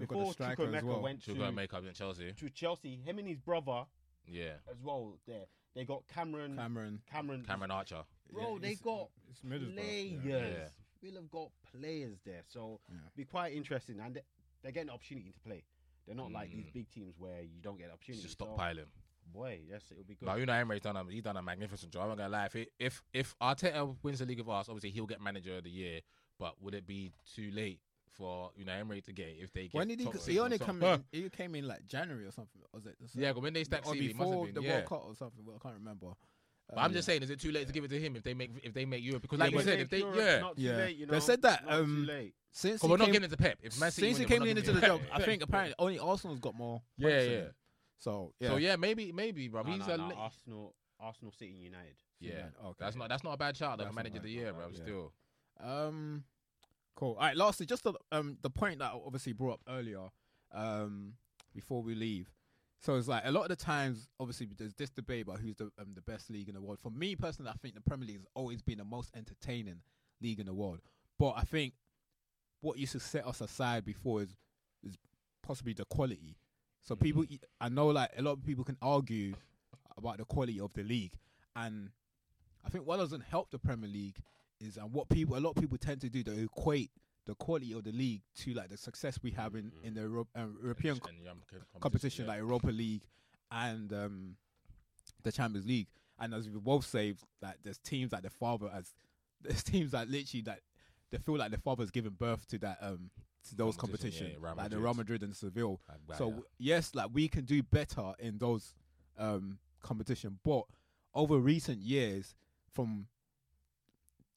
They've 0.00 0.08
got 0.08 0.14
the 0.14 0.20
Before 0.20 0.32
striker 0.32 0.74
as 0.76 0.82
well. 0.82 1.00
went 1.02 1.22
Should 1.22 1.34
to, 1.34 1.40
go 1.40 1.44
and 1.46 1.56
make 1.56 1.72
up 1.74 1.84
in 1.86 1.92
Chelsea. 1.94 2.32
to 2.32 2.50
Chelsea, 2.50 2.96
him 2.96 3.18
and 3.18 3.28
his 3.28 3.38
brother 3.38 3.84
Yeah, 4.26 4.54
as 4.70 4.80
well. 4.82 5.18
There, 5.26 5.44
they 5.74 5.84
got 5.84 6.06
Cameron. 6.08 6.56
Cameron. 6.56 7.00
Cameron. 7.10 7.44
Cameron 7.46 7.70
Archer. 7.70 8.02
Bro, 8.32 8.42
Yeah, 8.54 8.58
they 8.60 8.66
it's- 8.72 8.80
got 8.82 9.10
it's 9.28 9.40
Middlesbrough. 9.42 9.74
players. 9.74 10.24
Yeah. 10.24 10.38
Yeah. 10.48 10.68
Villa 11.02 11.20
have 11.20 11.30
got 11.30 11.50
players 11.72 12.18
there, 12.24 12.42
so 12.48 12.80
Yeah. 12.90 12.96
be 13.16 13.24
quite 13.24 13.52
interesting. 13.54 14.00
And 14.00 14.16
they- 14.16 14.22
they're 14.62 14.72
getting 14.72 14.88
an 14.90 14.94
opportunity 14.94 15.30
to 15.32 15.40
play. 15.40 15.64
They're 16.06 16.14
not 16.16 16.32
like 16.32 16.50
these 16.50 16.66
Mm. 16.66 16.72
big 16.72 16.90
teams 16.90 17.18
where 17.18 17.42
you 17.42 17.60
don't 17.60 17.76
get 17.76 17.84
an 17.86 17.92
opportunity. 17.92 18.22
Just 18.22 18.38
So, 18.38 18.46
stockpiling. 18.46 18.88
boy, 19.26 19.62
yes, 19.66 19.90
it'll 19.92 20.04
be 20.04 20.14
good. 20.16 20.26
But 20.26 20.38
Unai 20.38 20.60
Emery's 20.60 20.82
done 20.82 20.96
a 20.96 21.04
he's 21.10 21.22
done 21.22 21.36
a 21.36 21.42
magnificent 21.42 21.92
job. 21.92 22.02
I'm 22.04 22.08
not 22.10 22.16
gonna 22.18 22.28
lie. 22.30 22.46
If 22.46 22.56
it, 22.56 22.72
if 22.78 23.02
if 23.12 23.38
Arteta 23.38 23.96
wins 24.02 24.18
the 24.18 24.26
league 24.26 24.40
of 24.40 24.48
us, 24.48 24.68
obviously 24.68 24.90
he'll 24.90 25.06
get 25.06 25.20
manager 25.20 25.56
of 25.58 25.64
the 25.64 25.70
year. 25.70 26.00
But 26.38 26.60
would 26.62 26.74
it 26.74 26.86
be 26.86 27.12
too 27.34 27.50
late 27.50 27.80
for 28.12 28.50
Unai 28.60 28.80
Emery 28.80 29.00
to 29.02 29.12
get 29.12 29.28
it 29.28 29.36
if 29.40 29.52
they 29.52 29.64
get? 29.68 29.74
When 29.74 29.88
did 29.88 29.98
he? 29.98 30.04
top 30.06 30.14
He 30.14 30.20
six 30.20 30.38
only 30.38 30.58
something? 30.58 30.80
come 30.80 31.02
in. 31.12 31.22
He 31.22 31.28
came 31.30 31.54
in 31.54 31.66
like 31.66 31.86
January 31.86 32.26
or 32.26 32.32
something. 32.32 32.60
Was 32.72 32.86
it? 32.86 32.96
Yeah, 33.14 33.32
but 33.32 33.42
when 33.42 33.52
they 33.52 33.64
stack 33.64 33.86
or 33.86 33.94
CV, 33.94 34.08
before 34.08 34.46
have 34.46 34.54
the. 34.54 34.62
Yeah. 34.62 34.72
World 34.76 34.86
Cup 34.86 35.02
or 35.06 35.14
something. 35.14 35.44
Well, 35.44 35.56
I 35.58 35.62
can't 35.62 35.78
remember. 35.78 36.08
But 36.68 36.78
I'm 36.78 36.86
Um, 36.86 36.92
just 36.92 37.06
saying, 37.06 37.22
is 37.24 37.30
it 37.30 37.40
too 37.40 37.50
late 37.50 37.66
to 37.66 37.72
give 37.72 37.82
it 37.84 37.88
to 37.88 38.00
him 38.00 38.14
if 38.14 38.22
they 38.22 38.32
make 38.34 38.50
if 38.62 38.72
they 38.72 38.84
make 38.84 39.02
Europe? 39.02 39.22
Because 39.22 39.38
Yeah, 39.38 39.44
like 39.46 39.54
you 39.54 39.62
said, 39.62 39.80
if 39.80 39.90
they 39.90 39.98
Europe 39.98 40.16
yeah, 40.16 40.38
not 40.40 40.56
too 40.56 40.62
Yeah. 40.62 40.76
late, 40.76 40.96
you 40.96 41.06
They 41.06 41.20
said 41.20 41.42
that, 41.42 41.64
not 41.64 41.70
too 41.72 41.82
um, 41.82 42.06
late. 42.06 42.34
since 42.52 42.82
we're 42.82 42.96
not 42.96 43.04
came, 43.06 43.12
giving 43.12 43.26
it 43.26 43.30
to 43.30 43.36
Pep. 43.36 43.58
If 43.62 43.80
Man 43.80 43.90
City 43.90 44.06
since 44.08 44.18
he 44.18 44.24
came 44.24 44.42
we're 44.42 44.48
into 44.50 44.72
the 44.72 44.80
job, 44.80 45.00
I 45.12 45.22
think 45.22 45.42
apparently 45.46 45.74
only 45.78 45.98
Arsenal's 45.98 46.38
got 46.38 46.54
more. 46.54 46.80
Yeah, 46.96 47.22
yeah. 47.22 47.44
So 47.98 48.34
yeah. 48.38 48.48
So 48.50 48.56
yeah, 48.56 48.76
maybe 48.76 49.10
maybe, 49.12 49.48
bro. 49.48 49.64
He's 49.64 49.86
no, 49.86 49.94
a 49.94 49.96
no, 49.96 50.14
Arsenal, 50.16 50.74
Arsenal, 51.00 51.32
City, 51.32 51.50
United. 51.52 51.96
yeah. 52.20 52.46
Okay. 52.64 52.76
That's 52.78 52.94
not 52.96 53.08
that's 53.08 53.24
not 53.24 53.32
a 53.32 53.36
bad 53.36 53.56
shout 53.56 53.78
though 53.78 53.84
for 53.84 53.86
That's 53.88 53.96
manager 53.96 54.18
of 54.18 54.22
the 54.22 54.30
year, 54.30 54.46
not 54.52 54.56
bro. 54.56 54.68
yeah. 54.68 54.76
Still, 54.82 55.12
Um, 55.58 56.24
cool. 56.96 57.14
All 57.14 57.26
right. 57.26 57.36
Lastly, 57.36 57.66
just 57.66 57.84
the 57.84 57.94
um 58.12 58.38
the 58.42 58.50
point 58.50 58.78
that 58.80 58.92
I 58.92 58.98
obviously 59.04 59.32
brought 59.32 59.54
up 59.54 59.60
earlier, 59.68 60.08
um, 60.52 61.14
before 61.54 61.82
we 61.82 61.94
leave. 61.94 62.30
So 62.82 62.96
it's 62.96 63.08
like 63.08 63.22
a 63.26 63.30
lot 63.30 63.42
of 63.42 63.48
the 63.48 63.56
times, 63.56 64.08
obviously, 64.18 64.48
there's 64.56 64.74
this 64.74 64.88
debate 64.88 65.24
about 65.24 65.40
who's 65.40 65.56
the 65.56 65.70
um, 65.78 65.92
the 65.94 66.00
best 66.02 66.30
league 66.30 66.48
in 66.48 66.54
the 66.54 66.62
world. 66.62 66.78
For 66.80 66.90
me 66.90 67.14
personally, 67.14 67.50
I 67.50 67.58
think 67.60 67.74
the 67.74 67.80
Premier 67.82 68.06
League 68.06 68.16
has 68.16 68.26
always 68.34 68.62
been 68.62 68.78
the 68.78 68.84
most 68.84 69.10
entertaining 69.14 69.82
league 70.22 70.40
in 70.40 70.46
the 70.46 70.54
world. 70.54 70.80
But 71.18 71.34
I 71.36 71.42
think 71.42 71.74
what 72.62 72.78
used 72.78 72.92
to 72.92 73.00
set 73.00 73.26
us 73.26 73.40
aside 73.40 73.84
before 73.84 74.22
is 74.22 74.34
is 74.82 74.96
possibly 75.42 75.74
the 75.74 75.84
quality. 75.84 76.36
So 76.82 76.96
people, 76.96 77.26
I 77.60 77.68
know, 77.68 77.88
like 77.88 78.10
a 78.16 78.22
lot 78.22 78.32
of 78.32 78.44
people 78.44 78.64
can 78.64 78.78
argue 78.80 79.34
about 79.98 80.16
the 80.16 80.24
quality 80.24 80.58
of 80.58 80.72
the 80.72 80.82
league, 80.82 81.12
and 81.54 81.90
I 82.64 82.70
think 82.70 82.86
what 82.86 82.96
doesn't 82.96 83.24
help 83.24 83.50
the 83.50 83.58
Premier 83.58 83.90
League 83.90 84.16
is, 84.60 84.76
and 84.76 84.92
what 84.92 85.08
people, 85.08 85.36
a 85.36 85.40
lot 85.40 85.50
of 85.50 85.56
people 85.56 85.78
tend 85.78 86.00
to 86.02 86.08
do, 86.08 86.22
they 86.22 86.42
equate 86.42 86.90
the 87.26 87.34
quality 87.34 87.72
of 87.72 87.84
the 87.84 87.92
league 87.92 88.22
to 88.34 88.54
like 88.54 88.70
the 88.70 88.76
success 88.76 89.18
we 89.22 89.30
have 89.32 89.54
in 89.54 89.70
in 89.82 89.94
the 89.94 90.00
Euro- 90.02 90.28
uh, 90.34 90.46
European 90.62 90.98
And 91.08 91.24
young 91.24 91.36
co- 91.50 91.58
competition 91.80 92.24
yeah. 92.24 92.30
like 92.32 92.38
Europa 92.40 92.68
League 92.68 93.02
and 93.50 93.92
um, 93.92 94.36
the 95.22 95.30
Champions 95.32 95.66
League. 95.66 95.88
And 96.18 96.34
as 96.34 96.48
we 96.48 96.58
both 96.58 96.86
say, 96.86 97.14
that 97.40 97.58
there's 97.62 97.78
teams 97.78 98.12
like 98.12 98.22
the 98.22 98.30
father 98.30 98.70
as 98.74 98.92
there's 99.42 99.62
teams 99.62 99.92
that 99.92 100.08
literally 100.08 100.42
that 100.42 100.60
they 101.10 101.18
feel 101.18 101.36
like 101.38 101.50
the 101.50 101.58
father's 101.58 101.90
given 101.90 102.12
birth 102.12 102.46
to 102.48 102.58
that 102.58 102.78
um 102.82 103.10
to 103.48 103.54
those 103.56 103.74
Competition, 103.76 104.10
competitions, 104.26 104.44
yeah, 104.44 104.52
like 104.62 104.70
the 104.70 104.78
Real 104.78 104.92
Madrid 104.92 105.22
and 105.22 105.34
Seville. 105.34 105.80
Like, 105.88 105.98
wow, 106.08 106.14
So 106.16 106.28
yeah. 106.28 106.74
yes, 106.76 106.94
like 106.94 107.08
we 107.12 107.26
can 107.28 107.44
do 107.46 107.62
better 107.62 108.12
in 108.18 108.36
those 108.38 108.74
um 109.18 109.58
competition, 109.82 110.38
but 110.44 110.64
over 111.14 111.38
recent 111.38 111.78
years, 111.80 112.34
from 112.72 113.06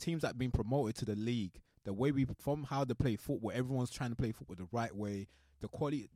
teams 0.03 0.21
that 0.21 0.27
have 0.29 0.37
been 0.37 0.51
promoted 0.51 0.95
to 0.97 1.05
the 1.05 1.15
league, 1.15 1.59
the 1.85 1.93
way 1.93 2.11
we 2.11 2.25
from 2.39 2.63
how 2.63 2.83
they 2.85 2.93
play 2.93 3.15
football, 3.15 3.51
everyone's 3.53 3.89
trying 3.89 4.09
to 4.11 4.15
play 4.15 4.31
football 4.31 4.55
the 4.57 4.67
right 4.71 4.95
way. 4.95 5.27
The 5.61 5.67
quality, 5.67 6.09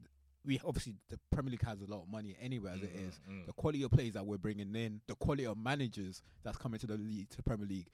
we 0.45 0.59
obviously 0.65 0.95
the 1.09 1.19
Premier 1.31 1.51
League 1.51 1.65
has 1.65 1.81
a 1.81 1.85
lot 1.85 2.01
of 2.03 2.09
money 2.09 2.35
anyway 2.41 2.71
as 2.75 2.81
it 2.83 2.95
Mm, 2.95 3.07
is. 3.07 3.19
mm. 3.29 3.45
The 3.45 3.53
quality 3.53 3.83
of 3.83 3.91
players 3.91 4.13
that 4.13 4.25
we're 4.25 4.37
bringing 4.37 4.75
in, 4.75 5.01
the 5.07 5.15
quality 5.15 5.45
of 5.45 5.57
managers 5.57 6.21
that's 6.43 6.57
coming 6.57 6.79
to 6.79 6.87
the 6.87 6.97
league, 6.97 7.29
to 7.31 7.43
Premier 7.43 7.67
League, 7.67 7.87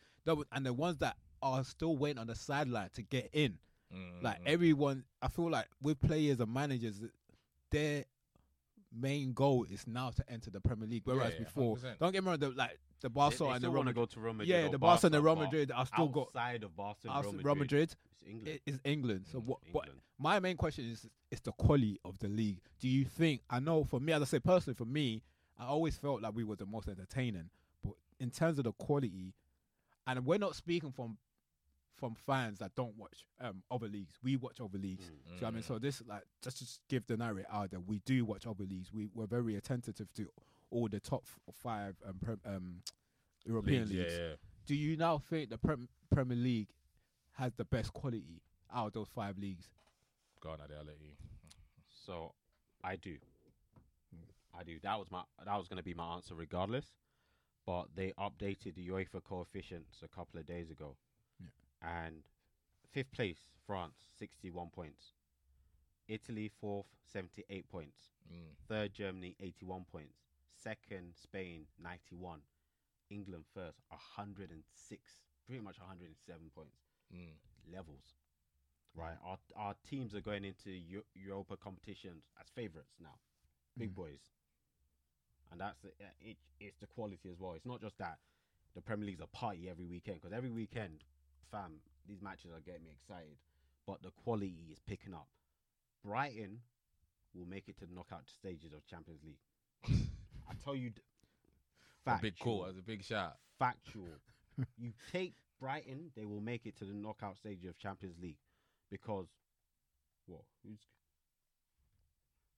and 0.51 0.65
the 0.65 0.73
ones 0.73 0.97
that 0.99 1.15
are 1.41 1.63
still 1.63 1.95
waiting 1.97 2.19
on 2.19 2.27
the 2.27 2.35
sideline 2.35 2.89
to 2.93 3.01
get 3.03 3.29
in. 3.33 3.57
Mm, 3.93 4.23
Like 4.23 4.39
mm. 4.39 4.47
everyone, 4.47 5.03
I 5.21 5.27
feel 5.27 5.49
like 5.49 5.67
with 5.81 5.99
players 6.01 6.39
and 6.39 6.51
managers, 6.53 7.01
their 7.71 8.05
main 8.95 9.33
goal 9.33 9.65
is 9.69 9.85
now 9.87 10.09
to 10.11 10.23
enter 10.29 10.49
the 10.51 10.59
Premier 10.61 10.87
League. 10.87 11.01
Whereas 11.05 11.33
Yeah, 11.33 11.43
before, 11.45 11.77
100%. 11.77 11.99
don't 11.99 12.11
get 12.11 12.23
me 12.23 12.29
wrong, 12.29 12.39
the, 12.39 12.49
like 12.51 12.79
the 13.01 13.09
They, 13.09 13.13
Barca 13.13 13.43
and 13.45 13.55
the 13.55 13.57
still 13.59 13.69
Real 13.71 13.77
want 13.77 13.87
to 13.87 13.89
Madrid, 13.91 13.95
go 13.95 14.05
to 14.13 14.19
Real 14.19 14.33
Madrid. 14.33 14.49
yeah, 14.49 14.67
the 14.69 14.77
Barca 14.77 15.05
and 15.07 15.13
the 15.15 15.21
Real 15.21 15.35
but 15.35 15.43
Madrid 15.45 15.71
are 15.71 15.85
still 15.85 16.07
got 16.07 16.27
outside 16.35 16.63
of 16.63 16.75
Barca 16.75 16.99
and 17.05 17.11
us, 17.11 17.23
Real 17.25 17.31
Madrid. 17.33 17.45
Real 17.45 17.55
Madrid. 17.55 17.95
It's 18.21 18.29
England. 18.29 18.59
is 18.65 18.79
England. 18.85 19.25
So 19.31 19.39
Mm, 19.39 19.45
what? 19.45 19.59
But 19.73 19.79
England. 19.85 20.01
my 20.19 20.39
main 20.39 20.55
question 20.57 20.89
is 20.89 21.07
is 21.31 21.41
the 21.41 21.51
quality 21.51 21.99
of 22.05 22.17
the 22.19 22.27
league. 22.29 22.59
Do 22.79 22.87
you 22.87 23.03
think? 23.05 23.41
I 23.49 23.59
know 23.59 23.83
for 23.83 23.99
me, 23.99 24.13
as 24.13 24.21
I 24.21 24.25
say 24.25 24.39
personally, 24.39 24.75
for 24.75 24.85
me, 24.85 25.23
I 25.57 25.65
always 25.65 25.97
felt 25.97 26.21
like 26.21 26.33
we 26.35 26.43
were 26.43 26.55
the 26.55 26.65
most 26.65 26.87
entertaining. 26.87 27.49
But 27.83 27.93
in 28.19 28.29
terms 28.29 28.57
of 28.59 28.63
the 28.65 28.71
quality, 28.73 29.33
and 30.07 30.25
we're 30.25 30.37
not 30.37 30.55
speaking 30.55 30.91
from 30.91 31.17
from 32.03 32.15
fans 32.15 32.59
that 32.59 32.75
don't 32.75 32.97
watch 32.97 33.23
um 33.39 33.63
other 33.71 33.87
leagues. 33.87 34.15
We 34.21 34.35
watch 34.35 34.59
other 34.59 34.77
leagues. 34.77 35.05
Mm. 35.05 35.07
Do 35.07 35.13
you 35.13 35.41
what 35.41 35.47
I 35.47 35.51
mean? 35.51 35.63
Mm. 35.63 35.67
So 35.67 35.79
this 35.79 36.03
like 36.05 36.23
just 36.41 36.59
just 36.59 36.81
give 36.89 37.07
the 37.07 37.15
narrative 37.15 37.45
out 37.49 37.71
that 37.71 37.87
we 37.87 37.99
do 37.99 38.25
watch 38.25 38.45
other 38.45 38.65
leagues. 38.65 38.91
We 38.91 39.07
we're 39.15 39.25
very 39.25 39.55
attentive 39.55 39.95
to 40.15 40.27
all 40.69 40.89
the 40.89 40.99
top 40.99 41.23
five 41.53 41.95
um, 42.05 42.15
prem, 42.21 42.41
um 42.45 42.81
European 43.45 43.83
Leagues, 43.83 43.91
leagues. 43.91 44.13
Yeah, 44.17 44.19
yeah. 44.19 44.33
Do 44.65 44.75
you 44.75 44.97
now 44.97 45.17
think 45.17 45.49
the 45.49 45.57
Prem- 45.57 45.87
Premier 46.13 46.35
League 46.35 46.67
has 47.37 47.53
the 47.55 47.63
best 47.63 47.93
quality 47.93 48.41
out 48.73 48.87
of 48.87 48.93
those 48.93 49.07
five 49.15 49.37
leagues? 49.37 49.69
Go 50.41 50.49
on, 50.49 50.59
Ade, 50.59 50.75
I'll 50.77 50.85
let 50.85 50.99
you. 50.99 51.11
So 52.05 52.33
I 52.83 52.97
do. 52.97 53.15
I 54.59 54.63
do. 54.63 54.77
That 54.83 54.99
was 54.99 55.09
my 55.09 55.21
that 55.45 55.57
was 55.57 55.69
gonna 55.69 55.83
be 55.83 55.93
my 55.93 56.15
answer 56.15 56.35
regardless. 56.35 56.85
But 57.65 57.85
they 57.95 58.11
updated 58.19 58.75
the 58.75 58.89
UEFA 58.89 59.23
coefficients 59.23 60.01
a 60.03 60.09
couple 60.09 60.37
of 60.37 60.45
days 60.45 60.69
ago. 60.69 60.97
And 61.83 62.23
fifth 62.91 63.11
place, 63.11 63.39
France, 63.67 63.95
sixty 64.17 64.49
one 64.49 64.69
points. 64.69 65.13
Italy 66.07 66.49
fourth, 66.61 66.87
seventy 67.11 67.43
eight 67.49 67.67
points. 67.69 68.11
Mm. 68.31 68.55
Third, 68.67 68.93
Germany, 68.93 69.35
eighty 69.39 69.65
one 69.65 69.85
points. 69.91 70.19
Second, 70.55 71.13
Spain, 71.21 71.65
ninety 71.81 72.15
one. 72.15 72.39
England 73.09 73.43
first, 73.53 73.79
hundred 73.91 74.49
and 74.49 74.63
six. 74.73 75.19
Pretty 75.45 75.61
much 75.61 75.77
hundred 75.77 76.07
and 76.07 76.15
seven 76.25 76.49
points. 76.55 76.77
Mm. 77.13 77.35
levels. 77.71 78.15
Right, 78.95 79.17
our 79.25 79.37
our 79.55 79.75
teams 79.89 80.13
are 80.13 80.21
going 80.21 80.45
into 80.45 80.69
Eu- 80.69 81.03
Europa 81.15 81.57
competitions 81.57 82.23
as 82.39 82.47
favourites 82.55 82.93
now, 83.01 83.15
big 83.77 83.91
Mm. 83.91 83.95
boys, 83.95 84.19
and 85.51 85.59
that's 85.59 85.79
the, 85.81 85.89
uh, 85.89 86.09
it. 86.21 86.37
It's 86.59 86.77
the 86.79 86.87
quality 86.87 87.29
as 87.29 87.39
well. 87.39 87.53
It's 87.53 87.65
not 87.65 87.81
just 87.81 87.97
that 87.97 88.19
the 88.75 88.81
Premier 88.81 89.07
League's 89.07 89.21
a 89.21 89.27
party 89.27 89.67
every 89.69 89.85
weekend 89.85 90.21
because 90.21 90.31
every 90.33 90.51
weekend, 90.51 91.03
fam, 91.53 91.79
these 92.07 92.21
matches 92.21 92.51
are 92.51 92.59
getting 92.59 92.83
me 92.83 92.91
excited, 92.91 93.37
but 93.87 94.01
the 94.01 94.11
quality 94.23 94.67
is 94.71 94.79
picking 94.87 95.13
up. 95.13 95.27
Brighton 96.03 96.59
will 97.33 97.45
make 97.45 97.69
it 97.69 97.77
to 97.79 97.85
the 97.85 97.93
knockout 97.93 98.27
stages 98.27 98.73
of 98.73 98.85
Champions 98.87 99.21
League. 99.23 99.39
I 100.49 100.53
tell 100.63 100.75
you, 100.75 100.89
d- 100.89 101.01
A 102.07 102.15
big 102.21 102.37
call. 102.39 102.63
factual 102.63 102.73
That 102.73 102.79
a 102.79 102.81
big 102.83 103.03
shot. 103.03 103.37
factual. 103.59 104.19
you 104.77 104.91
take 105.11 105.35
Brighton, 105.59 106.11
they 106.15 106.25
will 106.25 106.41
make 106.41 106.65
it 106.65 106.77
to 106.79 106.85
the 106.85 106.93
knockout 106.93 107.37
stage 107.37 107.63
of 107.65 107.77
Champions 107.77 108.15
League 108.21 108.37
because, 108.91 109.27
well, 110.27 110.45
who's? 110.65 110.79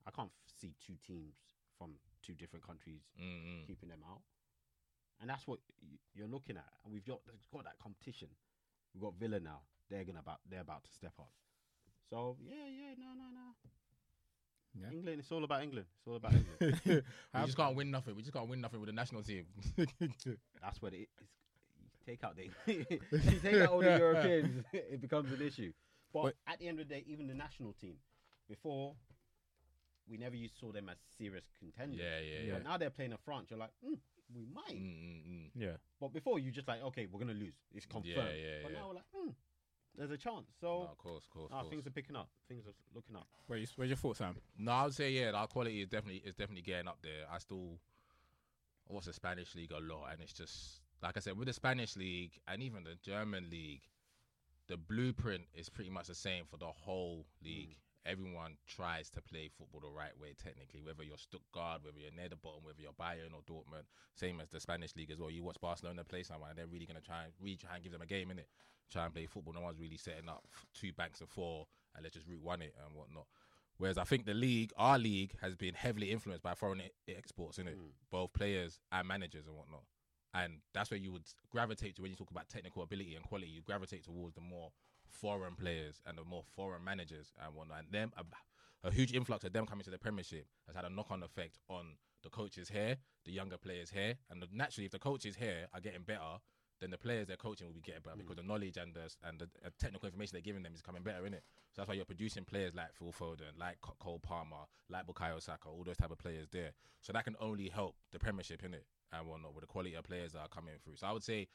I 0.07 0.11
can't 0.11 0.29
f- 0.29 0.53
see 0.61 0.73
two 0.85 0.95
teams 1.05 1.35
from 1.77 1.91
two 2.23 2.33
different 2.33 2.65
countries 2.65 3.01
Mm-mm. 3.21 3.65
keeping 3.67 3.89
them 3.89 3.99
out, 4.09 4.21
and 5.21 5.29
that's 5.29 5.47
what 5.47 5.59
y- 5.81 5.97
you're 6.15 6.27
looking 6.27 6.57
at. 6.57 6.65
And 6.83 6.93
we've 6.93 7.05
got 7.05 7.19
got 7.53 7.63
that 7.65 7.77
competition. 7.81 8.29
We've 8.95 9.01
got 9.03 9.13
Villa 9.19 9.39
now. 9.41 9.59
They're 9.89 10.05
gonna 10.05 10.19
about 10.19 10.39
they're 10.49 10.61
about 10.61 10.83
to 10.85 10.91
step 10.91 11.11
up. 11.19 11.29
So 12.09 12.37
yeah, 12.41 12.55
yeah, 12.55 12.93
no, 12.97 13.07
no, 13.13 13.25
no. 13.29 13.51
Yeah. 14.81 14.91
England, 14.91 15.19
it's 15.19 15.31
all 15.31 15.43
about 15.43 15.63
England. 15.63 15.85
It's 15.97 16.07
all 16.07 16.15
about 16.15 16.33
England. 16.33 16.81
We 17.33 17.41
just 17.45 17.57
can't 17.57 17.75
win 17.75 17.91
nothing. 17.91 18.15
We 18.15 18.21
just 18.21 18.33
can't 18.33 18.49
win 18.49 18.59
nothing 18.61 18.79
with 18.79 18.87
the 18.87 18.93
national 18.93 19.23
team. 19.23 19.45
That's 20.61 20.81
what 20.81 20.93
it 20.93 21.07
is. 21.21 21.27
Take 22.05 22.23
out 22.23 22.35
the 22.35 22.49
you 22.71 23.39
take 23.41 23.55
out 23.61 23.69
all 23.69 23.79
the 23.79 23.97
Europeans, 23.97 24.63
it 24.73 25.01
becomes 25.01 25.31
an 25.31 25.41
issue. 25.45 25.71
But 26.13 26.23
But- 26.23 26.35
at 26.47 26.59
the 26.59 26.67
end 26.67 26.79
of 26.79 26.87
the 26.87 26.93
day, 26.95 27.03
even 27.07 27.27
the 27.27 27.33
national 27.33 27.73
team, 27.73 27.95
before 28.47 28.95
we 30.07 30.17
never 30.17 30.35
used 30.35 30.57
saw 30.59 30.71
them 30.71 30.87
as 30.89 30.97
serious 31.17 31.45
contenders. 31.57 31.99
yeah, 31.99 32.19
yeah, 32.19 32.47
yeah. 32.47 32.53
But 32.53 32.63
now 32.63 32.77
they're 32.77 32.91
playing 32.91 33.13
a 33.13 33.17
France. 33.17 33.47
You're 33.49 33.59
like, 33.59 33.71
mm, 33.83 33.97
we 34.33 34.45
might. 34.53 34.75
Mm-mm-mm. 34.75 35.49
Yeah. 35.55 35.77
But 35.99 36.13
before 36.13 36.39
you 36.39 36.51
just 36.51 36.67
like, 36.67 36.83
okay, 36.83 37.07
we're 37.11 37.19
gonna 37.19 37.33
lose. 37.33 37.53
It's 37.73 37.85
confirmed. 37.85 38.15
yeah, 38.15 38.63
but 38.63 38.71
yeah. 38.71 38.79
now 38.79 38.87
we're 38.87 38.95
like, 38.95 39.03
mm, 39.15 39.33
there's 39.97 40.11
a 40.11 40.17
chance. 40.17 40.47
No, 40.61 40.67
So 40.67 40.89
of 40.91 40.97
course, 40.97 41.23
of 41.25 41.29
course, 41.29 41.51
ah, 41.53 41.61
of 41.61 41.69
things 41.69 41.87
are 41.87 41.91
picking 41.91 42.15
up. 42.15 42.29
Things 42.47 42.65
are 42.67 42.73
looking 42.93 43.15
up. 43.15 43.27
Where's, 43.47 43.71
where's 43.75 43.89
your 43.89 43.97
thoughts, 43.97 44.19
Sam? 44.19 44.35
No, 44.57 44.71
I 44.71 44.83
would 44.85 44.93
say 44.93 45.11
yeah, 45.11 45.31
our 45.31 45.47
quality 45.47 45.81
is 45.81 45.87
definitely 45.87 46.21
is 46.25 46.35
definitely 46.35 46.63
getting 46.63 46.87
up 46.87 46.97
there. 47.01 47.25
I 47.31 47.37
still 47.39 47.79
I 48.89 48.93
watch 48.93 49.05
the 49.05 49.13
Spanish 49.13 49.55
league 49.55 49.71
a 49.71 49.79
lot, 49.79 50.09
and 50.11 50.21
it's 50.21 50.33
just 50.33 50.81
like 51.01 51.17
I 51.17 51.19
said 51.19 51.37
with 51.37 51.47
the 51.47 51.53
Spanish 51.53 51.95
league 51.95 52.31
and 52.47 52.61
even 52.61 52.83
the 52.83 52.97
German 53.03 53.49
league, 53.49 53.81
the 54.67 54.77
blueprint 54.77 55.43
is 55.53 55.69
pretty 55.69 55.89
much 55.89 56.07
the 56.07 56.15
same 56.15 56.45
for 56.49 56.57
the 56.57 56.65
whole 56.65 57.25
league. 57.43 57.77
Everyone 58.05 58.57
tries 58.67 59.09
to 59.11 59.21
play 59.21 59.49
football 59.49 59.81
the 59.81 59.89
right 59.89 60.17
way, 60.19 60.33
technically. 60.41 60.81
Whether 60.81 61.03
you're 61.03 61.17
Stuttgart, 61.17 61.81
whether 61.83 61.97
you're 61.97 62.11
near 62.15 62.29
the 62.29 62.35
bottom, 62.35 62.63
whether 62.63 62.81
you're 62.81 62.93
Bayern 62.93 63.33
or 63.33 63.41
Dortmund, 63.41 63.85
same 64.13 64.39
as 64.39 64.49
the 64.49 64.59
Spanish 64.59 64.95
league 64.95 65.11
as 65.11 65.19
well. 65.19 65.31
You 65.31 65.43
watch 65.43 65.57
Barcelona 65.59 66.03
play 66.03 66.23
someone, 66.23 66.49
and 66.51 66.59
they're 66.59 66.67
really 66.67 66.85
gonna 66.85 67.01
try 67.01 67.23
and 67.23 67.33
really 67.41 67.57
try 67.57 67.73
and 67.75 67.83
give 67.83 67.91
them 67.91 68.01
a 68.01 68.05
game 68.05 68.29
in 68.31 68.39
it. 68.39 68.47
Try 68.91 69.05
and 69.05 69.13
play 69.13 69.25
football. 69.25 69.53
No 69.53 69.61
one's 69.61 69.79
really 69.79 69.97
setting 69.97 70.29
up 70.29 70.45
two 70.73 70.93
banks 70.93 71.21
of 71.21 71.29
four 71.29 71.65
and 71.95 72.03
let's 72.03 72.15
just 72.15 72.27
root 72.27 72.41
one 72.41 72.61
it 72.61 72.75
and 72.85 72.95
whatnot. 72.95 73.25
Whereas 73.77 73.97
I 73.97 74.03
think 74.03 74.25
the 74.25 74.33
league, 74.33 74.71
our 74.77 74.99
league, 74.99 75.33
has 75.41 75.55
been 75.55 75.73
heavily 75.73 76.11
influenced 76.11 76.43
by 76.43 76.53
foreign 76.53 76.81
e- 76.81 76.91
exports 77.13 77.57
in 77.57 77.67
it, 77.67 77.77
Mm. 77.77 77.91
both 78.11 78.31
players 78.33 78.79
and 78.91 79.07
managers 79.07 79.47
and 79.47 79.55
whatnot. 79.57 79.83
And 80.33 80.61
that's 80.73 80.91
where 80.91 80.99
you 80.99 81.11
would 81.11 81.25
gravitate 81.49 81.95
to 81.95 82.01
when 82.01 82.11
you 82.11 82.17
talk 82.17 82.29
about 82.31 82.47
technical 82.49 82.83
ability 82.83 83.15
and 83.15 83.25
quality. 83.25 83.49
You 83.49 83.61
gravitate 83.61 84.03
towards 84.03 84.35
the 84.35 84.41
more 84.41 84.71
foreign 85.15 85.55
players 85.55 85.99
and 86.05 86.17
the 86.17 86.23
more 86.23 86.43
foreign 86.55 86.83
managers 86.83 87.31
and 87.43 87.55
whatnot. 87.55 87.79
And 87.79 87.91
them, 87.91 88.11
a, 88.17 88.87
a 88.87 88.91
huge 88.91 89.13
influx 89.13 89.43
of 89.43 89.53
them 89.53 89.65
coming 89.65 89.83
to 89.83 89.91
the 89.91 89.97
Premiership 89.97 90.45
has 90.67 90.75
had 90.75 90.85
a 90.85 90.89
knock-on 90.89 91.23
effect 91.23 91.57
on 91.69 91.95
the 92.23 92.29
coaches 92.29 92.69
here, 92.69 92.97
the 93.25 93.31
younger 93.31 93.57
players 93.57 93.89
here, 93.89 94.15
and 94.29 94.41
the, 94.41 94.47
naturally, 94.51 94.85
if 94.85 94.91
the 94.91 94.99
coaches 94.99 95.35
here 95.35 95.67
are 95.73 95.79
getting 95.79 96.01
better, 96.01 96.39
then 96.81 96.91
the 96.91 96.97
players 96.97 97.27
they're 97.27 97.37
coaching 97.37 97.67
will 97.67 97.73
be 97.73 97.81
getting 97.81 98.01
better 98.01 98.17
because 98.17 98.35
the 98.35 98.43
knowledge 98.43 98.77
and 98.77 98.93
the 98.93 99.09
and 99.23 99.39
the 99.39 99.45
uh, 99.65 99.69
technical 99.79 100.07
information 100.07 100.31
they're 100.33 100.41
giving 100.41 100.61
them 100.61 100.73
is 100.75 100.81
coming 100.81 101.03
better 101.03 101.25
in 101.25 101.33
it. 101.33 101.43
So 101.73 101.81
that's 101.81 101.89
why 101.89 101.95
you're 101.95 102.05
producing 102.05 102.43
players 102.43 102.75
like 102.75 102.93
Phil 102.93 103.13
Foden, 103.17 103.57
like 103.57 103.77
Cole 103.81 104.19
Palmer, 104.19 104.67
like 104.89 105.07
Bukayo 105.07 105.41
Saka, 105.41 105.69
all 105.69 105.83
those 105.85 105.97
type 105.97 106.11
of 106.11 106.17
players 106.17 106.47
there. 106.51 106.71
So 107.01 107.13
that 107.13 107.23
can 107.23 107.35
only 107.39 107.69
help 107.69 107.95
the 108.11 108.19
Premiership 108.19 108.63
in 108.63 108.73
it 108.73 108.85
and 109.13 109.25
whatnot 109.25 109.53
with 109.53 109.61
the 109.61 109.67
quality 109.67 109.95
of 109.95 110.03
players 110.03 110.33
that 110.33 110.39
are 110.39 110.47
coming 110.49 110.73
through. 110.83 110.97
So 110.97 111.07
I 111.07 111.11
would 111.11 111.23
say 111.23 111.47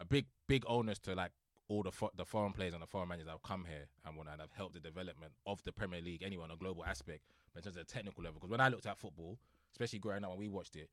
a 0.00 0.04
big 0.04 0.26
big 0.48 0.64
onus 0.66 0.98
to 1.00 1.14
like 1.14 1.30
all 1.68 1.82
the 1.82 1.90
fo- 1.92 2.10
the 2.16 2.24
foreign 2.24 2.52
players 2.52 2.74
and 2.74 2.82
the 2.82 2.86
foreign 2.86 3.08
managers 3.08 3.26
that 3.26 3.32
have 3.32 3.42
come 3.42 3.64
here 3.64 3.86
and 4.04 4.16
whatnot 4.16 4.34
and 4.34 4.40
have 4.42 4.52
helped 4.52 4.74
the 4.74 4.80
development 4.80 5.32
of 5.46 5.62
the 5.64 5.72
Premier 5.72 6.00
League 6.00 6.22
anyway 6.22 6.44
on 6.44 6.50
a 6.50 6.56
global 6.56 6.84
aspect, 6.84 7.22
but 7.52 7.60
in 7.60 7.64
terms 7.64 7.76
of 7.76 7.86
the 7.86 7.92
technical 7.92 8.22
level. 8.22 8.38
Because 8.38 8.50
when 8.50 8.60
I 8.60 8.68
looked 8.68 8.86
at 8.86 8.98
football, 8.98 9.38
especially 9.72 9.98
growing 9.98 10.22
up 10.24 10.30
when 10.30 10.38
we 10.38 10.48
watched 10.48 10.76
it, 10.76 10.88